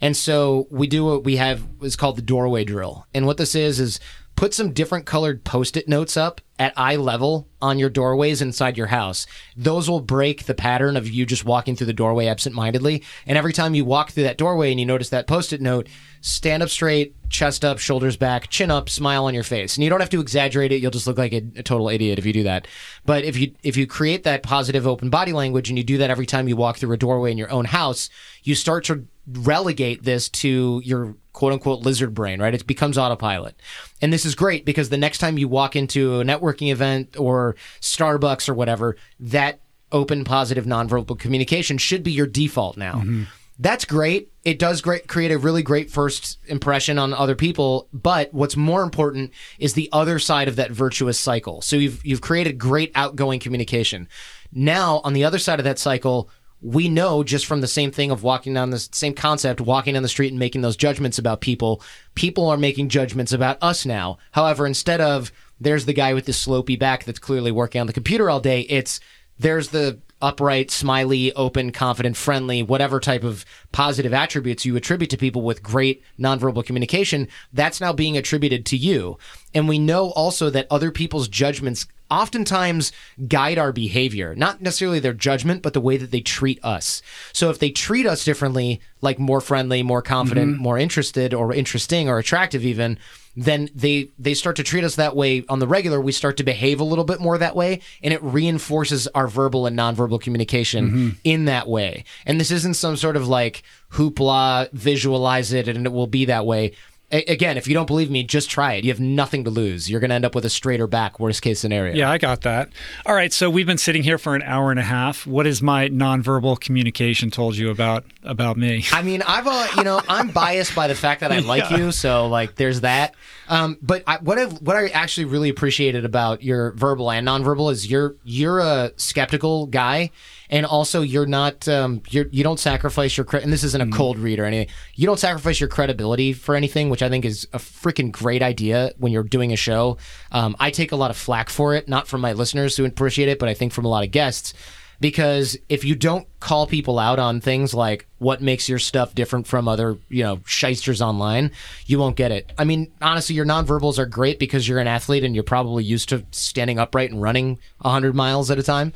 And 0.00 0.16
so 0.16 0.66
we 0.70 0.86
do 0.86 1.04
what 1.04 1.24
we 1.24 1.36
have 1.36 1.66
is 1.82 1.96
called 1.96 2.16
the 2.16 2.22
doorway 2.22 2.64
drill. 2.64 3.06
And 3.12 3.26
what 3.26 3.36
this 3.36 3.54
is 3.54 3.80
is 3.80 4.00
put 4.38 4.54
some 4.54 4.72
different 4.72 5.04
colored 5.04 5.42
post-it 5.42 5.88
notes 5.88 6.16
up 6.16 6.40
at 6.60 6.72
eye 6.76 6.94
level 6.94 7.48
on 7.60 7.76
your 7.76 7.90
doorways 7.90 8.40
inside 8.40 8.76
your 8.76 8.86
house. 8.86 9.26
Those 9.56 9.90
will 9.90 9.98
break 9.98 10.46
the 10.46 10.54
pattern 10.54 10.96
of 10.96 11.10
you 11.10 11.26
just 11.26 11.44
walking 11.44 11.74
through 11.74 11.88
the 11.88 11.92
doorway 11.92 12.26
absentmindedly. 12.26 13.02
And 13.26 13.36
every 13.36 13.52
time 13.52 13.74
you 13.74 13.84
walk 13.84 14.12
through 14.12 14.22
that 14.22 14.38
doorway 14.38 14.70
and 14.70 14.78
you 14.78 14.86
notice 14.86 15.08
that 15.08 15.26
post-it 15.26 15.60
note, 15.60 15.88
stand 16.20 16.62
up 16.62 16.68
straight, 16.68 17.16
chest 17.28 17.64
up, 17.64 17.80
shoulders 17.80 18.16
back, 18.16 18.48
chin 18.48 18.70
up, 18.70 18.88
smile 18.88 19.24
on 19.24 19.34
your 19.34 19.42
face. 19.42 19.76
And 19.76 19.82
you 19.82 19.90
don't 19.90 19.98
have 19.98 20.10
to 20.10 20.20
exaggerate 20.20 20.70
it. 20.70 20.80
You'll 20.80 20.92
just 20.92 21.08
look 21.08 21.18
like 21.18 21.32
a, 21.32 21.42
a 21.56 21.64
total 21.64 21.88
idiot 21.88 22.20
if 22.20 22.24
you 22.24 22.32
do 22.32 22.44
that. 22.44 22.68
But 23.04 23.24
if 23.24 23.36
you 23.36 23.56
if 23.64 23.76
you 23.76 23.88
create 23.88 24.22
that 24.22 24.44
positive 24.44 24.86
open 24.86 25.10
body 25.10 25.32
language 25.32 25.68
and 25.68 25.76
you 25.76 25.82
do 25.82 25.98
that 25.98 26.10
every 26.10 26.26
time 26.26 26.46
you 26.46 26.54
walk 26.54 26.76
through 26.76 26.92
a 26.92 26.96
doorway 26.96 27.32
in 27.32 27.38
your 27.38 27.50
own 27.50 27.64
house, 27.64 28.08
you 28.44 28.54
start 28.54 28.84
to 28.84 29.04
relegate 29.26 30.04
this 30.04 30.28
to 30.28 30.80
your 30.84 31.16
quote 31.38 31.52
unquote 31.52 31.86
lizard 31.86 32.14
brain, 32.14 32.40
right? 32.40 32.52
It 32.52 32.66
becomes 32.66 32.98
autopilot. 32.98 33.54
And 34.02 34.12
this 34.12 34.26
is 34.26 34.34
great 34.34 34.64
because 34.64 34.88
the 34.88 34.96
next 34.96 35.18
time 35.18 35.38
you 35.38 35.46
walk 35.46 35.76
into 35.76 36.18
a 36.20 36.24
networking 36.24 36.72
event 36.72 37.16
or 37.16 37.54
Starbucks 37.80 38.48
or 38.48 38.54
whatever, 38.54 38.96
that 39.20 39.60
open, 39.92 40.24
positive, 40.24 40.64
nonverbal 40.64 41.16
communication 41.16 41.78
should 41.78 42.02
be 42.02 42.10
your 42.10 42.26
default 42.26 42.76
now. 42.76 42.94
Mm-hmm. 42.94 43.22
That's 43.56 43.84
great. 43.84 44.32
It 44.44 44.58
does 44.58 44.80
great, 44.80 45.06
create 45.06 45.30
a 45.30 45.38
really 45.38 45.62
great 45.62 45.92
first 45.92 46.38
impression 46.46 46.98
on 46.98 47.14
other 47.14 47.36
people. 47.36 47.86
But 47.92 48.34
what's 48.34 48.56
more 48.56 48.82
important 48.82 49.30
is 49.60 49.74
the 49.74 49.88
other 49.92 50.18
side 50.18 50.48
of 50.48 50.56
that 50.56 50.72
virtuous 50.72 51.20
cycle. 51.20 51.62
So 51.62 51.76
you've 51.76 52.04
you've 52.04 52.20
created 52.20 52.58
great 52.58 52.90
outgoing 52.96 53.38
communication. 53.38 54.08
Now 54.50 55.00
on 55.04 55.12
the 55.12 55.22
other 55.22 55.38
side 55.38 55.60
of 55.60 55.64
that 55.64 55.78
cycle, 55.78 56.30
we 56.60 56.88
know 56.88 57.22
just 57.22 57.46
from 57.46 57.60
the 57.60 57.68
same 57.68 57.90
thing 57.90 58.10
of 58.10 58.22
walking 58.22 58.54
down 58.54 58.70
the 58.70 58.78
same 58.78 59.14
concept, 59.14 59.60
walking 59.60 59.94
down 59.94 60.02
the 60.02 60.08
street 60.08 60.30
and 60.30 60.38
making 60.38 60.62
those 60.62 60.76
judgments 60.76 61.18
about 61.18 61.40
people, 61.40 61.82
people 62.14 62.48
are 62.48 62.56
making 62.56 62.88
judgments 62.88 63.32
about 63.32 63.58
us 63.62 63.86
now. 63.86 64.18
However, 64.32 64.66
instead 64.66 65.00
of 65.00 65.30
there's 65.60 65.86
the 65.86 65.92
guy 65.92 66.14
with 66.14 66.26
the 66.26 66.32
slopey 66.32 66.78
back 66.78 67.04
that's 67.04 67.18
clearly 67.18 67.52
working 67.52 67.80
on 67.80 67.86
the 67.86 67.92
computer 67.92 68.28
all 68.28 68.40
day, 68.40 68.62
it's 68.62 69.00
there's 69.38 69.68
the 69.68 70.00
upright, 70.20 70.70
smiley, 70.70 71.32
open, 71.34 71.70
confident, 71.70 72.16
friendly, 72.16 72.62
whatever 72.62 72.98
type 72.98 73.22
of 73.22 73.44
positive 73.70 74.12
attributes 74.12 74.64
you 74.64 74.74
attribute 74.74 75.10
to 75.10 75.16
people 75.16 75.42
with 75.42 75.62
great 75.62 76.02
nonverbal 76.18 76.64
communication, 76.64 77.28
that's 77.52 77.80
now 77.80 77.92
being 77.92 78.16
attributed 78.16 78.66
to 78.66 78.76
you. 78.76 79.16
And 79.54 79.68
we 79.68 79.78
know 79.78 80.10
also 80.10 80.50
that 80.50 80.66
other 80.70 80.90
people's 80.90 81.28
judgments 81.28 81.86
oftentimes 82.10 82.92
guide 83.28 83.58
our 83.58 83.72
behavior, 83.72 84.34
not 84.34 84.60
necessarily 84.62 84.98
their 85.00 85.12
judgment, 85.12 85.62
but 85.62 85.72
the 85.74 85.80
way 85.80 85.96
that 85.96 86.10
they 86.10 86.20
treat 86.20 86.58
us. 86.64 87.02
So 87.32 87.50
if 87.50 87.58
they 87.58 87.70
treat 87.70 88.06
us 88.06 88.24
differently, 88.24 88.80
like 89.00 89.18
more 89.18 89.40
friendly, 89.40 89.82
more 89.82 90.02
confident, 90.02 90.52
Mm-hmm. 90.54 90.62
more 90.62 90.78
interested, 90.78 91.34
or 91.34 91.52
interesting, 91.54 92.08
or 92.08 92.18
attractive, 92.18 92.64
even, 92.64 92.98
then 93.36 93.68
they 93.72 94.08
they 94.18 94.34
start 94.34 94.56
to 94.56 94.64
treat 94.64 94.82
us 94.82 94.96
that 94.96 95.14
way 95.14 95.44
on 95.48 95.60
the 95.60 95.68
regular. 95.68 96.00
We 96.00 96.10
start 96.10 96.36
to 96.38 96.42
behave 96.44 96.80
a 96.80 96.84
little 96.84 97.04
bit 97.04 97.20
more 97.20 97.38
that 97.38 97.54
way, 97.54 97.80
and 98.02 98.12
it 98.12 98.20
reinforces 98.22 99.06
our 99.08 99.28
verbal 99.28 99.66
and 99.66 99.78
nonverbal 99.78 100.20
communication 100.20 100.88
Mm-hmm. 100.90 101.08
in 101.22 101.44
that 101.44 101.68
way. 101.68 102.04
And 102.26 102.40
this 102.40 102.50
isn't 102.50 102.74
some 102.74 102.96
sort 102.96 103.16
of 103.16 103.28
like 103.28 103.62
hoopla, 103.92 104.70
visualize 104.72 105.52
it, 105.52 105.68
and 105.68 105.86
it 105.86 105.92
will 105.92 106.06
be 106.08 106.24
that 106.26 106.46
way. 106.46 106.72
A- 107.10 107.24
again, 107.24 107.56
if 107.56 107.66
you 107.66 107.74
don't 107.74 107.86
believe 107.86 108.10
me, 108.10 108.22
just 108.22 108.50
try 108.50 108.74
it. 108.74 108.84
You 108.84 108.90
have 108.90 109.00
nothing 109.00 109.44
to 109.44 109.50
lose. 109.50 109.88
You're 109.90 110.00
going 110.00 110.10
to 110.10 110.14
end 110.14 110.24
up 110.24 110.34
with 110.34 110.44
a 110.44 110.50
straighter 110.50 110.86
back, 110.86 111.18
worst 111.18 111.40
case 111.42 111.58
scenario. 111.58 111.94
Yeah, 111.94 112.10
I 112.10 112.18
got 112.18 112.42
that. 112.42 112.68
All 113.06 113.14
right, 113.14 113.32
so 113.32 113.48
we've 113.48 113.66
been 113.66 113.78
sitting 113.78 114.02
here 114.02 114.18
for 114.18 114.34
an 114.34 114.42
hour 114.42 114.70
and 114.70 114.78
a 114.78 114.82
half. 114.82 115.26
What 115.26 115.46
has 115.46 115.62
my 115.62 115.88
nonverbal 115.88 116.60
communication 116.60 117.30
told 117.30 117.56
you 117.56 117.70
about 117.70 118.04
about 118.22 118.56
me? 118.56 118.84
I 118.92 119.02
mean, 119.02 119.22
I've 119.22 119.46
uh, 119.46 119.68
you 119.76 119.84
know 119.84 120.02
I'm 120.08 120.28
biased 120.28 120.74
by 120.74 120.86
the 120.86 120.94
fact 120.94 121.20
that 121.20 121.32
I 121.32 121.38
like 121.40 121.70
you, 121.70 121.92
so 121.92 122.26
like 122.28 122.56
there's 122.56 122.82
that. 122.82 123.14
Um, 123.48 123.78
but 123.80 124.02
I, 124.06 124.18
what 124.18 124.38
I 124.38 124.44
what 124.44 124.76
I 124.76 124.88
actually 124.88 125.24
really 125.24 125.48
appreciated 125.48 126.04
about 126.04 126.42
your 126.42 126.72
verbal 126.72 127.10
and 127.10 127.26
nonverbal 127.26 127.72
is 127.72 127.90
you're 127.90 128.16
you're 128.22 128.60
a 128.60 128.92
skeptical 128.96 129.66
guy, 129.66 130.10
and 130.50 130.66
also 130.66 131.00
you're 131.02 131.26
not 131.26 131.66
um, 131.66 132.02
you're 132.10 132.26
you 132.30 132.44
don't 132.44 132.60
sacrifice 132.60 133.16
your 133.16 133.24
cre- 133.24 133.38
and 133.38 133.52
this 133.52 133.64
isn't 133.64 133.80
a 133.80 133.96
cold 133.96 134.18
read 134.18 134.38
or 134.38 134.44
anything. 134.44 134.68
You 134.94 135.06
don't 135.06 135.18
sacrifice 135.18 135.60
your 135.60 135.68
credibility 135.68 136.34
for 136.34 136.54
anything, 136.54 136.90
which 136.90 137.02
I 137.02 137.08
think 137.08 137.24
is 137.24 137.48
a 137.52 137.58
freaking 137.58 138.12
great 138.12 138.42
idea 138.42 138.92
when 138.98 139.12
you're 139.12 139.22
doing 139.22 139.52
a 139.52 139.56
show. 139.56 139.96
Um, 140.30 140.54
I 140.60 140.70
take 140.70 140.92
a 140.92 140.96
lot 140.96 141.10
of 141.10 141.16
flack 141.16 141.48
for 141.48 141.74
it, 141.74 141.88
not 141.88 142.06
from 142.06 142.20
my 142.20 142.34
listeners 142.34 142.76
who 142.76 142.84
appreciate 142.84 143.28
it, 143.28 143.38
but 143.38 143.48
I 143.48 143.54
think 143.54 143.72
from 143.72 143.86
a 143.86 143.88
lot 143.88 144.04
of 144.04 144.10
guests 144.10 144.52
because 145.00 145.56
if 145.68 145.84
you 145.84 145.94
don't 145.94 146.26
call 146.40 146.66
people 146.66 146.98
out 146.98 147.18
on 147.18 147.40
things 147.40 147.72
like 147.74 148.06
what 148.18 148.40
makes 148.40 148.68
your 148.68 148.78
stuff 148.78 149.14
different 149.14 149.46
from 149.46 149.68
other, 149.68 149.96
you 150.08 150.24
know, 150.24 150.40
shysters 150.44 151.00
online, 151.00 151.52
you 151.86 151.98
won't 151.98 152.16
get 152.16 152.32
it. 152.32 152.52
I 152.58 152.64
mean, 152.64 152.90
honestly, 153.00 153.34
your 153.34 153.46
nonverbals 153.46 153.98
are 153.98 154.06
great 154.06 154.38
because 154.38 154.66
you're 154.66 154.80
an 154.80 154.88
athlete 154.88 155.22
and 155.24 155.34
you're 155.34 155.44
probably 155.44 155.84
used 155.84 156.08
to 156.08 156.24
standing 156.32 156.78
upright 156.78 157.10
and 157.10 157.22
running 157.22 157.58
100 157.82 158.14
miles 158.14 158.50
at 158.50 158.58
a 158.58 158.62
time. 158.62 158.92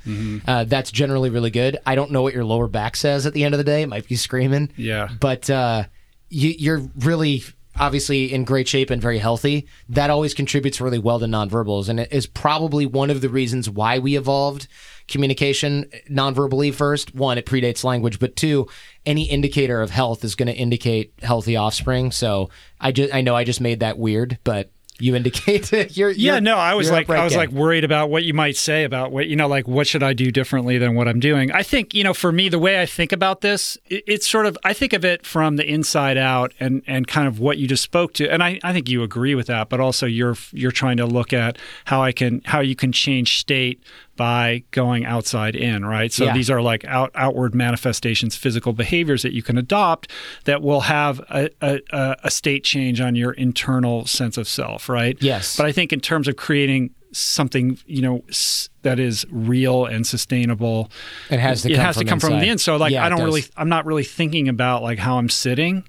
Uh, 0.46 0.64
that's 0.64 0.90
generally 0.90 1.30
really 1.30 1.50
good. 1.50 1.78
I 1.86 1.94
don't 1.94 2.10
know 2.10 2.22
what 2.22 2.34
your 2.34 2.44
lower 2.44 2.68
back 2.68 2.96
says 2.96 3.26
at 3.26 3.32
the 3.32 3.44
end 3.44 3.54
of 3.54 3.58
the 3.58 3.64
day. 3.64 3.82
It 3.82 3.88
might 3.88 4.08
be 4.08 4.16
screaming. 4.16 4.72
Yeah. 4.76 5.08
But 5.20 5.48
uh, 5.50 5.84
you, 6.30 6.50
you're 6.58 6.82
really 6.98 7.44
obviously 7.78 8.32
in 8.32 8.44
great 8.44 8.68
shape 8.68 8.90
and 8.90 9.00
very 9.00 9.18
healthy. 9.18 9.66
That 9.88 10.10
always 10.10 10.34
contributes 10.34 10.80
really 10.80 10.98
well 10.98 11.18
to 11.18 11.26
nonverbals, 11.26 11.88
and 11.88 12.00
it 12.00 12.12
is 12.12 12.26
probably 12.26 12.86
one 12.86 13.10
of 13.10 13.20
the 13.20 13.28
reasons 13.28 13.68
why 13.68 13.98
we 13.98 14.16
evolved 14.16 14.68
communication 15.08 15.90
nonverbally. 16.10 16.72
First, 16.72 17.14
one, 17.14 17.38
it 17.38 17.46
predates 17.46 17.84
language, 17.84 18.18
but 18.18 18.36
two, 18.36 18.68
any 19.04 19.24
indicator 19.24 19.80
of 19.80 19.90
health 19.90 20.24
is 20.24 20.34
going 20.34 20.46
to 20.46 20.54
indicate 20.54 21.12
healthy 21.22 21.56
offspring. 21.56 22.12
So 22.12 22.50
I 22.80 22.92
just, 22.92 23.12
I 23.14 23.20
know 23.20 23.34
I 23.34 23.44
just 23.44 23.60
made 23.60 23.80
that 23.80 23.98
weird, 23.98 24.38
but 24.44 24.70
you 25.02 25.14
indicate 25.16 25.72
you're. 25.96 26.10
Yeah, 26.10 26.32
you're- 26.34 26.40
no, 26.40 26.56
I 26.56 26.74
was 26.74 26.90
like, 26.90 27.10
I 27.10 27.24
was 27.24 27.36
like 27.36 27.50
worried 27.50 27.84
about 27.84 28.10
what 28.10 28.24
you 28.24 28.34
might 28.34 28.56
say 28.56 28.84
about 28.84 29.12
what 29.12 29.26
you 29.26 29.36
know, 29.36 29.48
like 29.48 29.66
what 29.66 29.86
should 29.86 30.02
I 30.02 30.12
do 30.12 30.30
differently 30.30 30.78
than 30.78 30.94
what 30.94 31.08
I'm 31.08 31.20
doing. 31.20 31.50
I 31.52 31.62
think 31.62 31.94
you 31.94 32.04
know, 32.04 32.14
for 32.14 32.32
me, 32.32 32.48
the 32.48 32.58
way 32.58 32.80
I 32.80 32.86
think 32.86 33.12
about 33.12 33.40
this, 33.40 33.76
it, 33.86 34.04
it's 34.06 34.26
sort 34.28 34.46
of 34.46 34.56
I 34.64 34.72
think 34.72 34.92
of 34.92 35.04
it 35.04 35.26
from 35.26 35.56
the 35.56 35.66
inside 35.68 36.16
out, 36.16 36.52
and 36.60 36.82
and 36.86 37.06
kind 37.06 37.26
of 37.28 37.38
what 37.40 37.58
you 37.58 37.66
just 37.66 37.82
spoke 37.82 38.12
to, 38.14 38.28
and 38.32 38.42
I, 38.42 38.60
I 38.62 38.72
think 38.72 38.88
you 38.88 39.02
agree 39.02 39.34
with 39.34 39.48
that, 39.48 39.68
but 39.68 39.80
also 39.80 40.06
you're 40.06 40.36
you're 40.52 40.70
trying 40.72 40.96
to 40.98 41.06
look 41.06 41.32
at 41.32 41.58
how 41.84 42.02
I 42.02 42.12
can 42.12 42.40
how 42.44 42.60
you 42.60 42.76
can 42.76 42.92
change 42.92 43.38
state 43.38 43.82
by 44.16 44.62
going 44.72 45.04
outside 45.04 45.56
in, 45.56 45.84
right? 45.84 46.12
So 46.12 46.24
Yeah. 46.26 46.34
these 46.34 46.50
are 46.50 46.60
like 46.60 46.84
out, 46.84 47.10
outward 47.14 47.54
manifestations, 47.54 48.36
physical 48.36 48.72
behaviors 48.72 49.22
that 49.22 49.32
you 49.32 49.42
can 49.42 49.56
adopt 49.58 50.10
that 50.44 50.62
will 50.62 50.82
have 50.82 51.20
a, 51.30 51.48
a, 51.60 52.16
a 52.22 52.30
state 52.30 52.64
change 52.64 53.00
on 53.00 53.14
your 53.14 53.32
internal 53.32 54.04
sense 54.06 54.36
of 54.36 54.46
self, 54.46 54.88
right? 54.88 55.16
Yes. 55.20 55.56
But 55.56 55.66
I 55.66 55.72
think 55.72 55.92
in 55.92 56.00
terms 56.00 56.28
of 56.28 56.36
creating 56.36 56.90
something, 57.12 57.78
you 57.86 58.00
know, 58.02 58.22
s- 58.28 58.68
that 58.82 58.98
is 58.98 59.24
real 59.30 59.84
and 59.86 60.06
sustainable, 60.06 60.90
It 61.30 61.38
has 61.40 61.62
to 61.62 61.70
it 61.70 61.76
come 61.76 61.84
has 61.84 61.96
from 61.96 62.04
to 62.04 62.10
come 62.10 62.20
from 62.20 62.40
the 62.40 62.48
inside. 62.48 62.60
So 62.60 62.76
like, 62.76 62.92
Yeah, 62.92 63.04
I 63.04 63.08
don't 63.08 63.22
really, 63.22 63.44
I'm 63.56 63.68
not 63.68 63.86
really 63.86 64.04
thinking 64.04 64.48
about 64.48 64.82
like 64.82 64.98
how 64.98 65.18
I'm 65.18 65.28
sitting. 65.28 65.84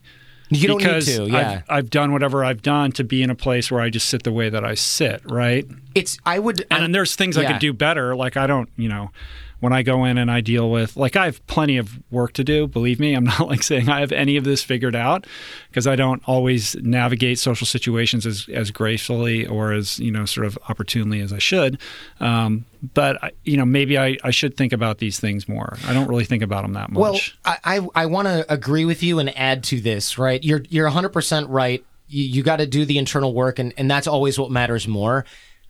You 0.55 0.67
don't 0.67 0.77
because 0.77 1.07
need 1.07 1.25
to. 1.27 1.31
Yeah. 1.31 1.61
I've, 1.69 1.77
I've 1.77 1.89
done 1.89 2.11
whatever 2.11 2.43
I've 2.45 2.61
done 2.61 2.91
to 2.93 3.03
be 3.03 3.21
in 3.23 3.29
a 3.29 3.35
place 3.35 3.71
where 3.71 3.81
I 3.81 3.89
just 3.89 4.09
sit 4.09 4.23
the 4.23 4.31
way 4.31 4.49
that 4.49 4.63
I 4.63 4.75
sit, 4.75 5.21
right? 5.29 5.65
it's. 5.95 6.17
I 6.25 6.39
would. 6.39 6.61
And 6.71 6.83
I'm- 6.83 6.91
there's 6.91 7.15
things 7.15 7.37
I 7.37 7.45
could 7.45 7.59
do 7.59 7.73
better. 7.73 8.15
Like 8.15 8.37
I 8.37 8.47
don't, 8.47 8.69
you 8.77 8.89
know, 8.89 9.11
when 9.63 9.71
I 9.71 9.81
go 9.81 10.03
in 10.03 10.17
and 10.17 10.29
I 10.29 10.41
deal 10.41 10.69
with, 10.69 10.97
like 10.97 11.15
I 11.15 11.23
have 11.23 11.47
plenty 11.47 11.77
of 11.77 11.97
work 12.11 12.33
to 12.33 12.43
do. 12.43 12.67
Believe 12.67 12.99
me, 12.99 13.13
I'm 13.13 13.23
not 13.39 13.47
like 13.47 13.63
saying 13.63 13.87
I 13.87 14.01
have 14.01 14.11
any 14.11 14.35
of 14.35 14.43
this 14.43 14.61
figured 14.61 14.93
out 14.93 15.25
because 15.69 15.87
I 15.87 15.95
don't 15.95 16.21
always 16.25 16.75
navigate 16.81 17.39
social 17.39 17.65
situations 17.65 18.25
as 18.25 18.49
as 18.51 18.71
gracefully 18.71 19.47
or 19.47 19.71
as 19.71 19.99
you 19.99 20.11
know 20.11 20.25
sort 20.25 20.47
of 20.47 20.59
opportunely 20.67 21.21
as 21.21 21.31
I 21.31 21.37
should. 21.37 21.79
Um, 22.19 22.65
but 22.93 23.23
I, 23.23 23.31
you 23.45 23.55
know, 23.55 23.63
maybe 23.63 23.97
I, 23.97 24.17
I 24.21 24.31
should 24.31 24.57
think 24.57 24.73
about 24.73 24.97
these 24.97 25.17
things 25.17 25.47
more. 25.47 25.77
I 25.87 25.93
don't 25.93 26.09
really 26.09 26.25
think 26.25 26.43
about 26.43 26.63
them 26.63 26.73
that 26.73 26.91
much. 26.91 26.99
Well, 26.99 27.17
I 27.45 27.57
I, 27.63 27.87
I 28.03 28.05
want 28.07 28.27
to 28.27 28.45
agree 28.51 28.83
with 28.83 29.01
you 29.01 29.19
and 29.19 29.35
add 29.37 29.63
to 29.65 29.79
this. 29.79 30.17
Right, 30.17 30.43
you're 30.43 30.63
you're 30.67 30.87
100 30.87 31.09
percent 31.09 31.49
right. 31.49 31.85
You, 32.09 32.25
you 32.25 32.43
got 32.43 32.57
to 32.57 32.67
do 32.67 32.83
the 32.83 32.97
internal 32.97 33.33
work, 33.33 33.59
and 33.59 33.73
and 33.77 33.89
that's 33.89 34.07
always 34.07 34.37
what 34.37 34.51
matters 34.51 34.89
more. 34.89 35.23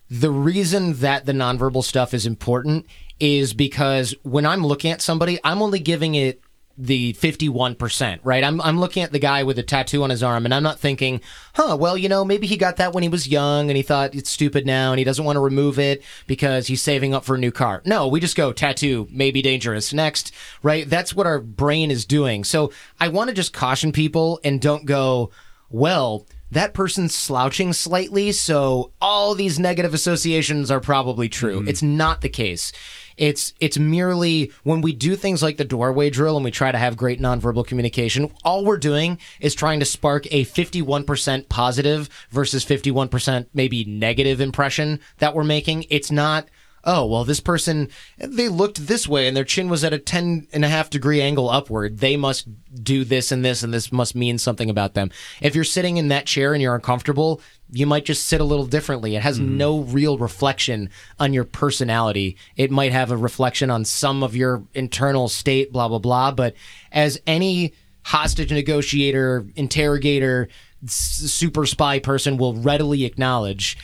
The 0.10 0.32
reason 0.32 0.94
that 0.95 1.28
the 1.28 1.32
nonverbal 1.32 1.84
stuff 1.84 2.15
is 2.15 2.26
important 2.26 2.88
is 3.19 3.53
because 3.53 4.15
when 4.23 4.45
I'm 4.45 4.65
looking 4.65 4.91
at 4.91 5.02
somebody, 5.02 5.40
I'm 5.44 5.61
only 5.61 5.80
giving 5.80 6.15
it 6.15 6.41
the 6.76 7.14
51%, 7.14 8.19
right? 8.23 8.44
I'm, 8.44 8.60
I'm 8.61 8.80
looking 8.80 9.03
at 9.03 9.11
the 9.11 9.19
guy 9.19 9.44
with 9.44 9.60
a 9.60 9.64
tattoo 9.64 10.02
on 10.03 10.10
his 10.10 10.23
arm 10.23 10.45
and 10.45 10.53
I'm 10.53 10.64
not 10.64 10.80
thinking, 10.80 11.22
huh, 11.53 11.77
well, 11.80 11.95
you 11.95 12.10
know, 12.10 12.26
maybe 12.26 12.48
he 12.48 12.57
got 12.57 12.77
that 12.77 12.94
when 12.94 13.03
he 13.03 13.10
was 13.10 13.27
young 13.27 13.69
and 13.69 13.77
he 13.77 13.84
thought 13.84 14.15
it's 14.15 14.31
stupid 14.31 14.65
now 14.65 14.91
and 14.91 14.98
he 14.98 15.06
doesn't 15.06 15.23
want 15.23 15.35
to 15.35 15.41
remove 15.41 15.77
it 15.77 16.02
because 16.26 16.65
he's 16.65 16.81
saving 16.81 17.14
up 17.14 17.26
for 17.26 17.35
a 17.35 17.40
new 17.40 17.52
car. 17.52 17.84
No, 17.85 18.07
we 18.07 18.19
just 18.19 18.35
go 18.35 18.52
tattoo, 18.52 19.07
maybe 19.11 19.44
dangerous. 19.44 19.94
Next, 19.94 20.31
right? 20.64 20.90
That's 20.90 21.14
what 21.14 21.27
our 21.27 21.40
brain 21.40 21.91
is 21.91 22.06
doing. 22.06 22.44
So 22.44 22.72
I 22.99 23.10
want 23.10 23.30
to 23.30 23.35
just 23.35 23.53
caution 23.53 23.91
people 23.91 24.40
and 24.44 24.60
don't 24.60 24.85
go, 24.85 25.30
well, 25.69 26.26
that 26.53 26.73
person's 26.73 27.15
slouching 27.15 27.73
slightly, 27.73 28.31
so 28.31 28.91
all 29.02 29.34
these 29.34 29.60
negative 29.60 29.94
associations 29.94 30.69
are 30.69 30.80
probably 30.80 31.27
true. 31.27 31.60
Mm-hmm. 31.60 31.68
It's 31.68 31.81
not 31.81 32.22
the 32.22 32.30
case. 32.30 32.72
It's 33.18 33.53
it's 33.60 33.77
merely 33.77 34.52
when 34.64 34.81
we 34.81 34.94
do 34.94 35.15
things 35.15 35.44
like 35.44 35.57
the 35.57 35.65
doorway 35.65 36.10
drill 36.10 36.35
and 36.35 36.44
we 36.44 36.52
try 36.52 36.72
to 36.72 36.77
have 36.77 36.98
great 36.98 37.22
nonverbal 37.22 37.65
communication, 37.65 38.31
all 38.44 38.65
we're 38.65 38.77
doing 38.77 39.19
is 39.40 39.56
trying 39.56 39.80
to 39.80 39.85
spark 39.85 40.26
a 40.31 40.45
51% 40.45 41.49
positive 41.49 42.10
versus 42.30 42.65
51% 42.65 43.48
maybe 43.53 43.85
negative 43.85 44.41
impression 44.41 44.99
that 45.19 45.34
we're 45.34 45.44
making. 45.44 45.85
It's 45.90 46.11
not 46.11 46.48
oh, 46.85 47.06
well, 47.06 47.23
this 47.23 47.40
person, 47.40 47.90
they 48.18 48.49
looked 48.49 48.88
this 48.88 49.07
way 49.07 49.27
and 49.27 49.35
their 49.35 49.44
chin 49.44 49.69
was 49.69 49.84
at 49.84 49.94
a 49.94 49.99
10 49.99 50.48
and 50.52 50.65
a 50.65 50.69
half 50.69 50.90
degree 50.90 51.22
angle 51.22 51.49
upward. 51.49 51.99
They 51.99 52.18
must 52.18 52.48
do 52.84 53.06
this 53.06 53.31
and 53.31 53.44
this, 53.44 53.64
and 53.64 53.73
this 53.73 53.91
must 53.91 54.15
mean 54.15 54.38
something 54.38 54.69
about 54.69 54.94
them. 54.94 55.10
If 55.41 55.56
you're 55.56 55.64
sitting 55.64 55.98
in 55.98 56.10
that 56.10 56.26
chair 56.26 56.53
and 56.53 56.61
you're 56.61 56.76
uncomfortable, 56.76 57.41
you 57.73 57.87
might 57.87 58.05
just 58.05 58.25
sit 58.25 58.39
a 58.39 58.43
little 58.43 58.67
differently. 58.67 59.15
It 59.15 59.23
has 59.23 59.39
mm-hmm. 59.39 59.57
no 59.57 59.79
real 59.79 60.19
reflection 60.19 60.91
on 61.19 61.33
your 61.33 61.43
personality. 61.43 62.37
It 62.55 62.69
might 62.69 62.91
have 62.91 63.09
a 63.09 63.17
reflection 63.17 63.71
on 63.71 63.83
some 63.83 64.21
of 64.21 64.35
your 64.35 64.63
internal 64.75 65.27
state, 65.27 65.73
blah, 65.73 65.87
blah, 65.87 65.97
blah. 65.97 66.31
But 66.31 66.55
as 66.91 67.19
any 67.25 67.73
hostage 68.03 68.51
negotiator, 68.51 69.47
interrogator, 69.55 70.49
super 70.85 71.65
spy 71.65 71.97
person 71.97 72.37
will 72.37 72.53
readily 72.53 73.05
acknowledge, 73.05 73.75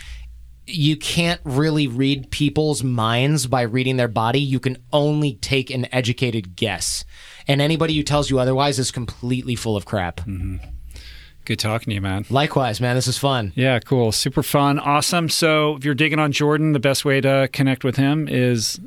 you 0.67 0.95
can't 0.95 1.41
really 1.43 1.87
read 1.87 2.29
people's 2.29 2.83
minds 2.83 3.47
by 3.47 3.63
reading 3.63 3.97
their 3.97 4.07
body. 4.07 4.39
You 4.39 4.59
can 4.59 4.77
only 4.93 5.33
take 5.33 5.71
an 5.71 5.87
educated 5.91 6.55
guess. 6.55 7.05
And 7.47 7.59
anybody 7.59 7.95
who 7.95 8.03
tells 8.03 8.29
you 8.29 8.37
otherwise 8.37 8.77
is 8.77 8.91
completely 8.91 9.55
full 9.55 9.75
of 9.75 9.85
crap. 9.85 10.17
Mm-hmm. 10.17 10.57
Good 11.49 11.57
talking 11.57 11.89
to 11.89 11.95
you, 11.95 12.01
man. 12.01 12.27
Likewise, 12.30 12.80
man, 12.80 12.95
this 12.95 13.07
is 13.07 13.17
fun. 13.17 13.53
Yeah, 13.55 13.80
cool. 13.80 14.11
Super 14.11 14.43
fun. 14.43 14.77
Awesome. 14.77 15.30
So 15.30 15.77
if 15.77 15.84
you're 15.84 15.95
digging 15.95 16.19
on 16.19 16.31
Jordan, 16.31 16.73
the 16.73 16.80
best 16.80 17.03
way 17.05 17.21
to 17.21 17.49
connect 17.51 17.84
with 17.84 17.95
him 17.95 18.27
is 18.30 18.80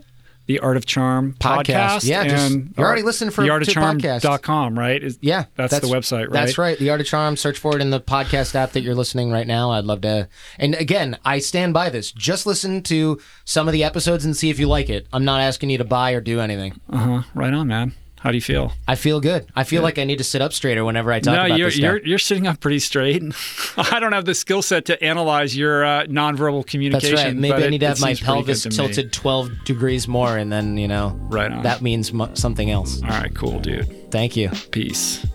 the 0.46 0.60
Art 0.60 0.76
of 0.76 0.86
Charm 0.86 1.34
Podcast. 1.40 1.64
podcast. 1.66 2.04
Yeah, 2.08 2.24
just- 2.28 2.52
you're 2.78 2.86
already 2.86 3.02
listening 3.02 3.32
for- 3.32 3.42
to 3.44 3.50
theartofcharm.com, 3.50 4.78
right? 4.78 5.02
Is- 5.02 5.18
Yeah, 5.20 5.46
That's, 5.56 5.76
the 5.80 5.88
website, 5.88 6.26
right? 6.26 6.32
That's 6.32 6.56
right. 6.56 6.78
The 6.78 6.88
Art 6.90 7.00
of 7.00 7.06
Charm. 7.08 7.36
Search 7.36 7.58
for 7.58 7.74
it 7.74 7.82
in 7.82 7.90
the 7.90 8.00
podcast 8.00 8.54
app 8.54 8.70
that 8.72 8.82
you're 8.82 8.94
listening 8.94 9.32
right 9.32 9.46
now. 9.48 9.72
I'd 9.72 9.84
love 9.84 10.02
to. 10.02 10.28
And 10.60 10.76
again, 10.76 11.18
I 11.24 11.40
stand 11.40 11.74
by 11.74 11.90
this. 11.90 12.12
Just 12.12 12.46
listen 12.46 12.80
to 12.84 13.20
some 13.44 13.66
of 13.66 13.72
the 13.72 13.82
episodes 13.82 14.24
and 14.24 14.36
see 14.36 14.50
if 14.50 14.60
you 14.60 14.68
like 14.68 14.88
it. 14.88 15.08
I'm 15.12 15.24
not 15.24 15.40
asking 15.40 15.70
you 15.70 15.78
to 15.78 15.84
buy 15.84 16.12
or 16.12 16.20
do 16.20 16.38
anything. 16.38 16.80
Uh-huh. 16.88 17.22
Right 17.34 17.52
on, 17.52 17.66
man. 17.66 17.94
How 18.22 18.30
do 18.30 18.36
you 18.36 18.40
feel? 18.40 18.72
I 18.86 18.94
feel 18.94 19.20
good. 19.20 19.46
I 19.56 19.64
feel 19.64 19.82
like 19.82 19.98
I 19.98 20.04
need 20.04 20.18
to 20.18 20.24
sit 20.24 20.40
up 20.40 20.52
straighter 20.52 20.84
whenever 20.84 21.10
I 21.12 21.18
talk 21.18 21.34
no, 21.34 21.46
about 21.46 21.58
you're 21.58 21.66
this 21.68 21.74
stuff. 21.74 21.82
you're 21.82 22.06
you're 22.06 22.18
sitting 22.18 22.46
up 22.46 22.60
pretty 22.60 22.78
straight. 22.78 23.20
I 23.76 23.98
don't 23.98 24.12
have 24.12 24.26
the 24.26 24.34
skill 24.34 24.62
set 24.62 24.84
to 24.86 25.02
analyze 25.02 25.56
your 25.56 25.84
uh, 25.84 26.04
nonverbal 26.04 26.60
That's 26.60 26.70
communication. 26.70 27.16
right. 27.16 27.34
Maybe 27.36 27.52
but 27.52 27.62
I 27.62 27.66
it- 27.66 27.70
need 27.70 27.80
to 27.80 27.88
have 27.88 28.00
my 28.00 28.08
seems 28.14 28.20
pretty 28.20 28.32
good 28.42 28.46
pelvis 28.46 28.62
to 28.62 28.68
me. 28.70 28.76
tilted 28.76 29.12
12 29.12 29.64
degrees 29.64 30.06
more, 30.06 30.36
and 30.36 30.52
then, 30.52 30.76
you 30.76 30.86
know, 30.86 31.18
Right 31.30 31.50
on. 31.50 31.64
that 31.64 31.82
means 31.82 32.12
mu- 32.12 32.32
something 32.34 32.70
else. 32.70 33.02
All 33.02 33.08
right, 33.08 33.34
cool, 33.34 33.58
dude. 33.58 34.10
Thank 34.12 34.36
you. 34.36 34.50
Peace. 34.70 35.26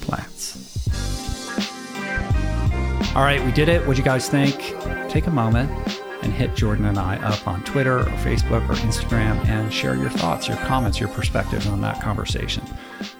plants. 0.00 0.58
All 3.14 3.22
right, 3.22 3.44
we 3.44 3.52
did 3.52 3.68
it. 3.68 3.82
What'd 3.82 3.98
you 3.98 4.04
guys 4.04 4.28
think? 4.28 4.56
Take 5.10 5.26
a 5.26 5.30
moment 5.30 5.70
and 6.22 6.32
hit 6.32 6.54
Jordan 6.54 6.86
and 6.86 6.98
I 6.98 7.16
up 7.16 7.46
on 7.46 7.62
Twitter 7.64 8.00
or 8.00 8.04
Facebook 8.04 8.68
or 8.68 8.74
Instagram 8.74 9.44
and 9.46 9.72
share 9.72 9.96
your 9.96 10.10
thoughts, 10.10 10.48
your 10.48 10.56
comments, 10.58 10.98
your 10.98 11.08
perspectives 11.10 11.66
on 11.66 11.80
that 11.80 12.00
conversation. 12.00 12.64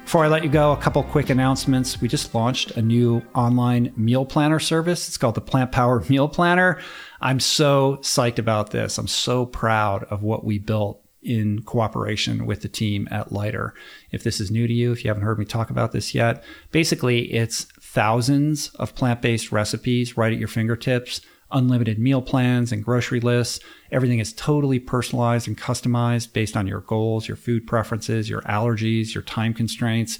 Before 0.05 0.25
I 0.25 0.29
let 0.29 0.45
you 0.45 0.51
go, 0.51 0.73
a 0.73 0.77
couple 0.77 1.03
quick 1.03 1.31
announcements. 1.31 2.01
We 2.01 2.09
just 2.09 2.35
launched 2.35 2.73
a 2.73 2.83
new 2.83 3.23
online 3.35 3.93
meal 3.97 4.25
planner 4.25 4.61
service. 4.61 5.09
It's 5.09 5.17
called 5.17 5.35
the 5.35 5.41
Plant 5.41 5.73
Power 5.73 6.05
Meal 6.09 6.29
Planner. 6.29 6.79
I'm 7.21 7.41
so 7.41 7.99
psyched 8.03 8.39
about 8.39 8.71
this. 8.71 8.99
I'm 8.99 9.09
so 9.09 9.47
proud 9.47 10.05
of 10.05 10.23
what 10.23 10.45
we 10.45 10.59
built 10.59 11.03
in 11.23 11.63
cooperation 11.63 12.47
with 12.47 12.63
the 12.63 12.69
team 12.69 13.09
at 13.11 13.33
Lighter. 13.33 13.75
If 14.11 14.25
this 14.25 14.41
is 14.41 14.51
new 14.51 14.67
to 14.67 14.73
you, 14.73 14.93
if 14.93 15.05
you 15.05 15.09
haven't 15.09 15.23
heard 15.23 15.39
me 15.39 15.45
talk 15.45 15.71
about 15.71 15.93
this 15.93 16.15
yet, 16.15 16.43
basically 16.73 17.33
it's 17.33 17.65
thousands 17.81 18.69
of 18.75 18.95
plant 18.95 19.23
based 19.23 19.53
recipes 19.53 20.17
right 20.17 20.33
at 20.33 20.39
your 20.39 20.49
fingertips, 20.49 21.21
unlimited 21.53 21.99
meal 21.99 22.23
plans 22.23 22.73
and 22.73 22.85
grocery 22.85 23.21
lists. 23.21 23.61
Everything 23.91 24.19
is 24.19 24.33
totally 24.33 24.79
personalized 24.79 25.47
and 25.47 25.59
customized 25.59 26.33
based 26.33 26.57
on 26.57 26.67
your 26.67 26.81
goals, 26.81 27.29
your 27.29 27.37
food 27.37 27.67
preferences, 27.67 28.29
your 28.29 28.43
allergies, 28.43 29.15
your 29.15 29.23
time 29.23 29.55
constraints 29.55 30.19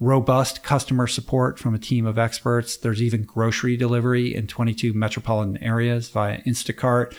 robust 0.00 0.62
customer 0.62 1.06
support 1.06 1.58
from 1.58 1.74
a 1.74 1.78
team 1.78 2.06
of 2.06 2.18
experts. 2.18 2.76
There's 2.76 3.02
even 3.02 3.24
grocery 3.24 3.76
delivery 3.76 4.34
in 4.34 4.46
22 4.46 4.92
metropolitan 4.92 5.56
areas 5.62 6.08
via 6.08 6.40
Instacart. 6.42 7.16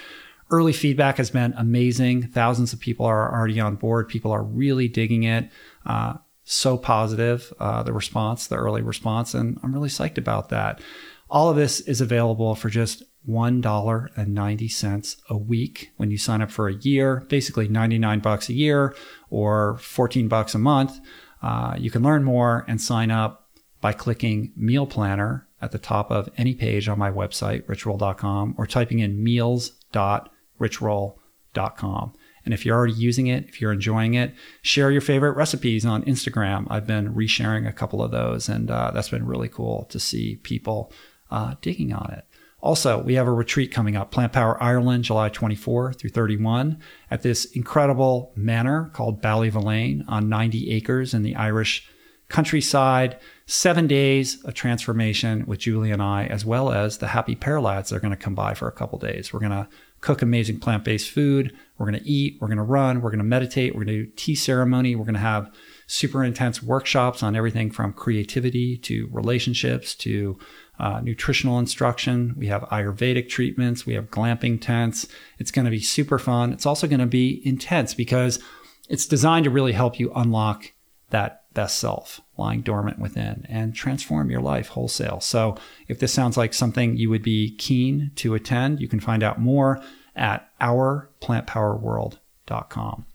Early 0.49 0.73
feedback 0.73 1.17
has 1.17 1.29
been 1.29 1.53
amazing. 1.57 2.29
Thousands 2.29 2.73
of 2.73 2.79
people 2.79 3.05
are 3.05 3.31
already 3.31 3.59
on 3.59 3.75
board. 3.75 4.07
People 4.07 4.31
are 4.31 4.43
really 4.43 4.87
digging 4.87 5.23
it. 5.23 5.49
Uh, 5.85 6.15
so 6.43 6.77
positive, 6.77 7.53
uh, 7.59 7.83
the 7.83 7.93
response, 7.93 8.47
the 8.47 8.55
early 8.55 8.81
response, 8.81 9.35
and 9.35 9.59
I'm 9.61 9.73
really 9.73 9.89
psyched 9.89 10.17
about 10.17 10.49
that. 10.49 10.81
All 11.29 11.49
of 11.49 11.55
this 11.55 11.79
is 11.81 12.01
available 12.01 12.55
for 12.55 12.69
just 12.69 13.03
$1.90 13.27 15.15
a 15.29 15.37
week 15.37 15.91
when 15.97 16.11
you 16.11 16.17
sign 16.17 16.41
up 16.41 16.51
for 16.51 16.67
a 16.67 16.73
year, 16.73 17.25
basically 17.29 17.67
99 17.67 18.19
bucks 18.19 18.49
a 18.49 18.53
year 18.53 18.95
or 19.29 19.77
14 19.77 20.27
bucks 20.27 20.55
a 20.55 20.59
month. 20.59 20.99
Uh, 21.41 21.75
you 21.77 21.91
can 21.91 22.03
learn 22.03 22.23
more 22.23 22.65
and 22.67 22.81
sign 22.81 23.11
up 23.11 23.49
by 23.81 23.93
clicking 23.93 24.51
Meal 24.55 24.85
Planner 24.85 25.47
at 25.61 25.71
the 25.71 25.77
top 25.77 26.11
of 26.11 26.29
any 26.37 26.53
page 26.53 26.87
on 26.87 26.97
my 26.97 27.11
website, 27.11 27.65
richroll.com, 27.65 28.55
or 28.57 28.65
typing 28.65 28.99
in 28.99 29.21
meals.richroll.com. 29.23 32.13
And 32.45 32.53
if 32.53 32.65
you're 32.65 32.75
already 32.75 32.93
using 32.93 33.27
it, 33.27 33.49
if 33.49 33.61
you're 33.61 33.73
enjoying 33.73 34.13
it, 34.13 34.33
share 34.61 34.91
your 34.91 35.01
favorite 35.01 35.33
recipes 35.33 35.85
on 35.85 36.03
Instagram. 36.03 36.65
I've 36.69 36.87
been 36.87 37.13
resharing 37.13 37.67
a 37.67 37.73
couple 37.73 38.01
of 38.01 38.11
those, 38.11 38.49
and 38.49 38.71
uh, 38.71 38.91
that's 38.91 39.09
been 39.09 39.25
really 39.25 39.49
cool 39.49 39.85
to 39.85 39.99
see 39.99 40.37
people 40.37 40.91
uh, 41.29 41.55
digging 41.61 41.93
on 41.93 42.11
it. 42.11 42.25
Also, 42.61 43.01
we 43.01 43.13
have 43.13 43.27
a 43.27 43.31
retreat 43.31 43.71
coming 43.71 43.95
up, 43.95 44.11
Plant 44.11 44.33
Power 44.33 44.61
Ireland, 44.61 45.05
July 45.05 45.29
24 45.29 45.93
through 45.93 46.09
31, 46.09 46.77
at 47.09 47.21
this 47.21 47.45
incredible 47.45 48.33
manor 48.35 48.91
called 48.93 49.21
Ballyvolane 49.21 50.03
on 50.07 50.27
90 50.27 50.71
acres 50.71 51.13
in 51.13 51.23
the 51.23 51.35
Irish 51.35 51.89
countryside. 52.27 53.17
Seven 53.45 53.87
days 53.87 54.43
of 54.43 54.53
transformation 54.53 55.45
with 55.47 55.59
Julie 55.59 55.89
and 55.89 56.03
I, 56.03 56.25
as 56.25 56.45
well 56.45 56.71
as 56.71 56.99
the 56.99 57.07
Happy 57.07 57.33
Pear 57.33 57.59
lads 57.59 57.89
that 57.89 57.95
are 57.95 57.99
going 57.99 58.11
to 58.11 58.17
come 58.17 58.35
by 58.35 58.53
for 58.53 58.67
a 58.67 58.71
couple 58.71 58.99
days. 58.99 59.33
We're 59.33 59.39
going 59.39 59.51
to 59.51 59.67
cook 60.01 60.21
amazing 60.21 60.59
plant 60.59 60.83
based 60.83 61.09
food. 61.09 61.55
We're 61.77 61.89
going 61.89 61.99
to 61.99 62.07
eat. 62.07 62.37
We're 62.39 62.47
going 62.47 62.57
to 62.57 62.63
run. 62.63 63.01
We're 63.01 63.09
going 63.09 63.19
to 63.19 63.25
meditate. 63.25 63.73
We're 63.73 63.85
going 63.85 63.97
to 63.97 64.05
do 64.05 64.11
tea 64.15 64.35
ceremony. 64.35 64.95
We're 64.95 65.05
going 65.05 65.15
to 65.15 65.19
have 65.19 65.51
super 65.87 66.23
intense 66.23 66.61
workshops 66.61 67.23
on 67.23 67.35
everything 67.35 67.71
from 67.71 67.93
creativity 67.93 68.77
to 68.77 69.09
relationships 69.11 69.95
to 69.95 70.37
uh, 70.79 71.01
nutritional 71.01 71.59
instruction. 71.59 72.33
We 72.37 72.47
have 72.47 72.61
Ayurvedic 72.63 73.29
treatments. 73.29 73.85
We 73.85 73.93
have 73.95 74.09
glamping 74.09 74.61
tents. 74.61 75.07
It's 75.37 75.51
going 75.51 75.65
to 75.65 75.71
be 75.71 75.81
super 75.81 76.17
fun. 76.17 76.53
It's 76.53 76.65
also 76.65 76.87
going 76.87 77.01
to 77.01 77.05
be 77.05 77.45
intense 77.45 77.93
because 77.93 78.39
it's 78.87 79.05
designed 79.05 79.43
to 79.43 79.49
really 79.49 79.73
help 79.73 79.99
you 79.99 80.13
unlock 80.15 80.71
that 81.09 81.43
best 81.53 81.79
self 81.79 82.21
lying 82.37 82.61
dormant 82.61 82.99
within 82.99 83.45
and 83.49 83.75
transform 83.75 84.31
your 84.31 84.39
life 84.41 84.69
wholesale. 84.69 85.19
So 85.19 85.57
if 85.87 85.99
this 85.99 86.13
sounds 86.13 86.37
like 86.37 86.53
something 86.53 86.95
you 86.95 87.09
would 87.09 87.23
be 87.23 87.53
keen 87.57 88.11
to 88.15 88.35
attend, 88.35 88.79
you 88.79 88.87
can 88.87 89.01
find 89.01 89.23
out 89.23 89.41
more 89.41 89.81
at 90.15 90.47
ourplantpowerworld.com. 90.61 93.05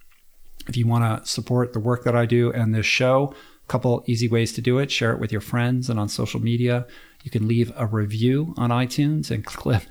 If 0.67 0.77
you 0.77 0.87
want 0.87 1.25
to 1.25 1.31
support 1.31 1.73
the 1.73 1.81
work 1.81 2.05
that 2.05 2.17
I 2.17 2.27
do 2.27 2.53
and 2.53 2.75
this 2.75 2.87
show, 2.87 3.35
a 3.65 3.69
couple 3.69 4.05
easy 4.07 4.29
ways 4.29 4.53
to 4.55 4.61
do 4.61 4.79
it. 4.79 4.91
Share 4.91 5.13
it 5.13 5.21
with 5.21 5.33
your 5.33 5.41
friends 5.41 5.89
and 5.89 5.99
on 5.99 6.09
social 6.09 6.41
media. 6.41 6.87
You 7.25 7.31
can 7.31 7.49
leave 7.49 7.73
a 7.75 7.87
review 7.87 8.55
on 8.57 8.71
iTunes 8.71 9.31
and 9.31 9.45
click 9.47 9.87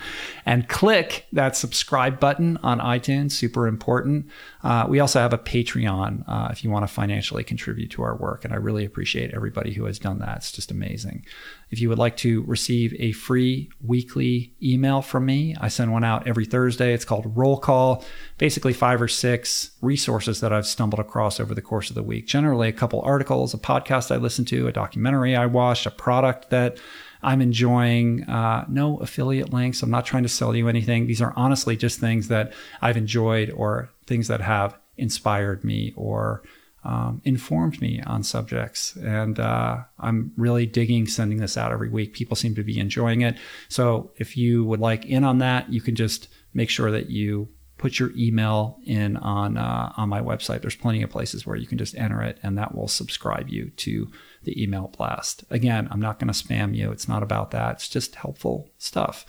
and 0.45 0.69
click 0.69 1.25
that 1.33 1.57
subscribe 1.57 2.19
button 2.19 2.57
on 2.57 2.79
iTunes. 2.79 3.31
Super 3.31 3.67
important. 3.67 4.27
Uh, 4.63 4.85
we 4.87 4.99
also 4.99 5.19
have 5.19 5.33
a 5.33 5.37
Patreon 5.37 6.23
uh, 6.27 6.47
if 6.51 6.63
you 6.63 6.69
want 6.69 6.87
to 6.87 6.93
financially 6.93 7.43
contribute 7.43 7.89
to 7.91 8.03
our 8.03 8.15
work, 8.15 8.45
and 8.45 8.53
I 8.53 8.57
really 8.57 8.85
appreciate 8.85 9.33
everybody 9.33 9.73
who 9.73 9.85
has 9.85 9.99
done 9.99 10.19
that. 10.19 10.37
It's 10.37 10.51
just 10.51 10.71
amazing. 10.71 11.25
If 11.73 11.81
you 11.81 11.89
would 11.89 11.97
like 11.97 12.17
to 12.17 12.43
receive 12.43 12.95
a 12.99 13.13
free 13.13 13.67
weekly 13.81 14.53
email 14.61 15.01
from 15.01 15.25
me, 15.25 15.55
I 15.59 15.69
send 15.69 15.91
one 15.91 16.03
out 16.03 16.27
every 16.27 16.45
Thursday. 16.45 16.93
It's 16.93 17.03
called 17.03 17.35
Roll 17.35 17.57
Call. 17.57 18.05
Basically, 18.37 18.73
five 18.73 19.01
or 19.01 19.07
six 19.07 19.71
resources 19.81 20.39
that 20.41 20.53
I've 20.53 20.67
stumbled 20.67 20.99
across 20.99 21.39
over 21.39 21.55
the 21.55 21.63
course 21.63 21.89
of 21.89 21.95
the 21.95 22.03
week. 22.03 22.27
Generally, 22.27 22.69
a 22.69 22.73
couple 22.73 23.01
articles, 23.01 23.55
a 23.55 23.57
podcast 23.57 24.13
I 24.13 24.17
listened 24.17 24.47
to, 24.49 24.67
a 24.67 24.71
documentary 24.71 25.35
I 25.35 25.47
watched, 25.47 25.87
a 25.87 25.89
product 25.91 26.51
that 26.51 26.77
I'm 27.23 27.41
enjoying. 27.41 28.21
Uh, 28.25 28.65
no 28.69 28.97
affiliate 28.97 29.51
links. 29.51 29.81
I'm 29.81 29.89
not 29.89 30.05
trying 30.05 30.23
to 30.23 30.29
sell 30.29 30.55
you 30.55 30.67
anything. 30.67 31.07
These 31.07 31.23
are 31.23 31.33
honestly 31.35 31.75
just 31.75 31.99
things 31.99 32.27
that 32.27 32.53
I've 32.83 32.97
enjoyed 32.97 33.49
or 33.49 33.89
things 34.05 34.27
that 34.27 34.41
have 34.41 34.77
inspired 34.97 35.63
me 35.63 35.91
or 35.95 36.43
um, 36.83 37.21
informed 37.23 37.79
me 37.81 38.01
on 38.05 38.23
subjects. 38.23 38.95
And 38.97 39.39
uh, 39.39 39.83
I'm 39.99 40.33
really 40.37 40.65
digging 40.65 41.07
sending 41.07 41.37
this 41.37 41.57
out 41.57 41.71
every 41.71 41.89
week. 41.89 42.13
People 42.13 42.35
seem 42.35 42.55
to 42.55 42.63
be 42.63 42.79
enjoying 42.79 43.21
it. 43.21 43.37
So 43.69 44.11
if 44.17 44.35
you 44.37 44.65
would 44.65 44.79
like 44.79 45.05
in 45.05 45.23
on 45.23 45.37
that, 45.39 45.71
you 45.71 45.81
can 45.81 45.95
just 45.95 46.27
make 46.53 46.69
sure 46.69 46.91
that 46.91 47.09
you 47.09 47.49
put 47.77 47.99
your 47.99 48.11
email 48.15 48.79
in 48.85 49.17
on 49.17 49.57
uh, 49.57 49.91
on 49.97 50.07
my 50.07 50.21
website. 50.21 50.61
There's 50.61 50.75
plenty 50.75 51.03
of 51.03 51.09
places 51.09 51.45
where 51.45 51.57
you 51.57 51.67
can 51.67 51.77
just 51.77 51.95
enter 51.95 52.21
it, 52.21 52.39
and 52.41 52.57
that 52.57 52.75
will 52.75 52.87
subscribe 52.87 53.49
you 53.49 53.71
to 53.71 54.09
the 54.43 54.61
email 54.61 54.93
blast. 54.95 55.43
Again, 55.49 55.87
I'm 55.91 55.99
not 55.99 56.19
going 56.19 56.31
to 56.31 56.33
spam 56.33 56.75
you. 56.75 56.91
It's 56.91 57.09
not 57.09 57.23
about 57.23 57.51
that. 57.51 57.75
It's 57.75 57.89
just 57.89 58.15
helpful 58.15 58.69
stuff. 58.77 59.25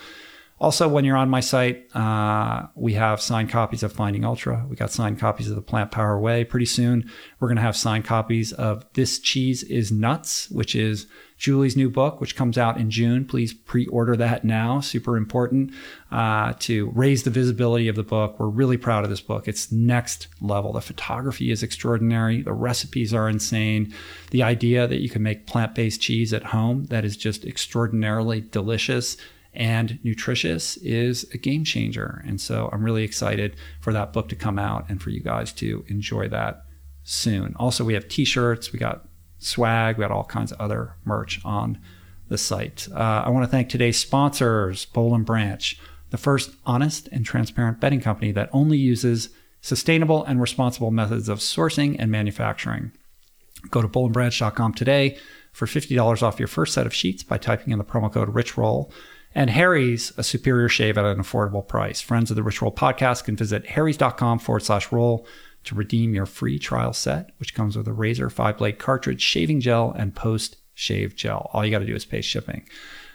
Also, 0.64 0.88
when 0.88 1.04
you're 1.04 1.18
on 1.18 1.28
my 1.28 1.40
site, 1.40 1.94
uh, 1.94 2.62
we 2.74 2.94
have 2.94 3.20
signed 3.20 3.50
copies 3.50 3.82
of 3.82 3.92
Finding 3.92 4.24
Ultra. 4.24 4.64
We 4.66 4.76
got 4.76 4.90
signed 4.90 5.18
copies 5.18 5.50
of 5.50 5.56
the 5.56 5.60
Plant 5.60 5.90
Power 5.90 6.18
Way. 6.18 6.42
Pretty 6.42 6.64
soon, 6.64 7.10
we're 7.38 7.48
going 7.48 7.56
to 7.56 7.62
have 7.62 7.76
signed 7.76 8.06
copies 8.06 8.50
of 8.54 8.82
This 8.94 9.18
Cheese 9.18 9.62
is 9.64 9.92
Nuts, 9.92 10.48
which 10.48 10.74
is 10.74 11.06
Julie's 11.36 11.76
new 11.76 11.90
book, 11.90 12.18
which 12.18 12.34
comes 12.34 12.56
out 12.56 12.78
in 12.78 12.90
June. 12.90 13.26
Please 13.26 13.52
pre 13.52 13.84
order 13.88 14.16
that 14.16 14.46
now. 14.46 14.80
Super 14.80 15.18
important 15.18 15.70
uh, 16.10 16.54
to 16.60 16.90
raise 16.94 17.24
the 17.24 17.30
visibility 17.30 17.86
of 17.88 17.96
the 17.96 18.02
book. 18.02 18.40
We're 18.40 18.48
really 18.48 18.78
proud 18.78 19.04
of 19.04 19.10
this 19.10 19.20
book. 19.20 19.46
It's 19.46 19.70
next 19.70 20.28
level. 20.40 20.72
The 20.72 20.80
photography 20.80 21.50
is 21.50 21.62
extraordinary, 21.62 22.40
the 22.40 22.54
recipes 22.54 23.12
are 23.12 23.28
insane. 23.28 23.92
The 24.30 24.42
idea 24.42 24.86
that 24.86 25.02
you 25.02 25.10
can 25.10 25.22
make 25.22 25.46
plant 25.46 25.74
based 25.74 26.00
cheese 26.00 26.32
at 26.32 26.42
home 26.42 26.86
that 26.86 27.04
is 27.04 27.18
just 27.18 27.44
extraordinarily 27.44 28.40
delicious 28.40 29.18
and 29.54 29.98
nutritious 30.02 30.76
is 30.78 31.24
a 31.32 31.38
game 31.38 31.64
changer. 31.64 32.22
And 32.26 32.40
so 32.40 32.68
I'm 32.72 32.82
really 32.82 33.04
excited 33.04 33.56
for 33.80 33.92
that 33.92 34.12
book 34.12 34.28
to 34.30 34.36
come 34.36 34.58
out 34.58 34.86
and 34.88 35.00
for 35.00 35.10
you 35.10 35.20
guys 35.20 35.52
to 35.54 35.84
enjoy 35.88 36.28
that 36.28 36.64
soon. 37.02 37.54
Also, 37.56 37.84
we 37.84 37.94
have 37.94 38.08
t 38.08 38.24
shirts, 38.24 38.72
we 38.72 38.78
got 38.78 39.06
swag, 39.38 39.96
we 39.96 40.02
got 40.02 40.10
all 40.10 40.24
kinds 40.24 40.52
of 40.52 40.60
other 40.60 40.96
merch 41.04 41.40
on 41.44 41.78
the 42.28 42.38
site. 42.38 42.88
Uh, 42.92 43.22
I 43.24 43.30
want 43.30 43.44
to 43.44 43.50
thank 43.50 43.68
today's 43.68 43.98
sponsors, 43.98 44.86
Bowl 44.86 45.14
and 45.14 45.26
Branch, 45.26 45.78
the 46.10 46.16
first 46.16 46.50
honest 46.64 47.08
and 47.12 47.24
transparent 47.24 47.80
bedding 47.80 48.00
company 48.00 48.32
that 48.32 48.48
only 48.52 48.78
uses 48.78 49.30
sustainable 49.60 50.24
and 50.24 50.40
responsible 50.40 50.90
methods 50.90 51.28
of 51.28 51.38
sourcing 51.38 51.96
and 51.98 52.10
manufacturing. 52.10 52.92
Go 53.70 53.82
to 53.82 53.88
bowlandbranch.com 53.88 54.74
today 54.74 55.18
for 55.52 55.66
$50 55.66 56.22
off 56.22 56.38
your 56.38 56.48
first 56.48 56.74
set 56.74 56.86
of 56.86 56.94
sheets 56.94 57.22
by 57.22 57.38
typing 57.38 57.72
in 57.72 57.78
the 57.78 57.84
promo 57.84 58.12
code 58.12 58.34
RICHROLL. 58.34 58.90
And 59.34 59.50
Harry's, 59.50 60.12
a 60.16 60.22
superior 60.22 60.68
shave 60.68 60.96
at 60.96 61.04
an 61.04 61.18
affordable 61.18 61.66
price. 61.66 62.00
Friends 62.00 62.30
of 62.30 62.36
the 62.36 62.42
Rich 62.42 62.62
Roll 62.62 62.72
podcast 62.72 63.24
can 63.24 63.36
visit 63.36 63.66
harrys.com 63.66 64.38
forward 64.38 64.62
slash 64.62 64.92
roll 64.92 65.26
to 65.64 65.74
redeem 65.74 66.14
your 66.14 66.26
free 66.26 66.58
trial 66.58 66.92
set, 66.92 67.30
which 67.38 67.54
comes 67.54 67.76
with 67.76 67.88
a 67.88 67.92
razor, 67.92 68.30
five 68.30 68.58
blade 68.58 68.78
cartridge, 68.78 69.22
shaving 69.22 69.60
gel, 69.60 69.92
and 69.98 70.14
post 70.14 70.56
shave 70.74 71.16
gel. 71.16 71.50
All 71.52 71.64
you 71.64 71.70
got 71.70 71.80
to 71.80 71.86
do 71.86 71.94
is 71.94 72.04
pay 72.04 72.20
shipping. 72.20 72.68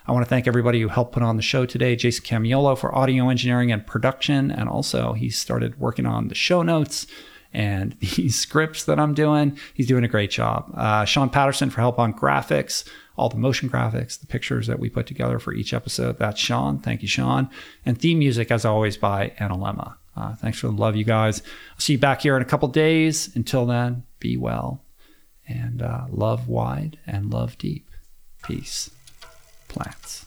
I 0.08 0.12
want 0.12 0.26
to 0.26 0.30
thank 0.30 0.48
everybody 0.48 0.82
who 0.82 0.88
helped 0.88 1.14
put 1.14 1.24
on 1.24 1.36
the 1.36 1.44
show 1.44 1.66
today. 1.66 1.96
Jason 1.96 2.26
Camiolo 2.26 2.78
for 2.78 2.94
audio 2.96 3.30
engineering 3.30 3.72
and 3.72 3.86
production. 3.86 4.50
And 4.50 4.68
also, 4.68 5.14
he 5.14 5.30
started 5.30 5.80
working 5.80 6.08
on 6.08 6.30
the 6.30 6.36
show 6.36 6.64
notes 6.64 7.06
and 7.54 7.94
these 8.00 8.38
scripts 8.40 8.86
that 8.86 9.00
I'm 9.00 9.14
doing. 9.14 9.58
He's 9.74 9.88
doing 9.88 10.04
a 10.04 10.08
great 10.08 10.32
job. 10.32 10.72
Uh, 10.76 11.06
Sean 11.06 11.30
Patterson 11.30 11.70
for 11.70 11.82
help 11.82 12.00
on 12.00 12.14
graphics, 12.14 12.88
all 13.18 13.30
the 13.30 13.38
motion 13.38 13.70
graphics, 13.70 14.20
the 14.20 14.28
pictures 14.28 14.68
that 14.68 14.80
we 14.80 14.90
put 14.90 15.08
together 15.08 15.40
for 15.40 15.54
each 15.54 15.74
episode. 15.74 16.18
That's 16.20 16.40
Sean. 16.40 16.80
Thank 16.80 17.02
you, 17.02 17.08
Sean. 17.08 17.50
And 17.86 18.00
theme 18.00 18.20
music, 18.20 18.52
as 18.52 18.66
always, 18.66 18.98
by 18.98 19.34
Analemma. 19.40 19.96
Uh, 20.16 20.36
thanks 20.36 20.60
for 20.60 20.68
the 20.68 20.74
love, 20.74 20.96
you 20.96 21.06
guys. 21.06 21.42
I'll 21.72 21.80
see 21.80 21.94
you 21.94 22.00
back 22.00 22.22
here 22.22 22.36
in 22.36 22.42
a 22.42 22.46
couple 22.46 22.68
days. 22.68 23.34
Until 23.36 23.66
then, 23.66 24.04
be 24.20 24.36
well 24.38 24.84
and 25.50 25.82
uh, 25.82 26.06
love 26.10 26.48
wide 26.48 27.00
and 27.06 27.34
love 27.34 27.58
deep. 27.58 27.90
Peace. 28.44 28.92
Plants. 29.68 30.26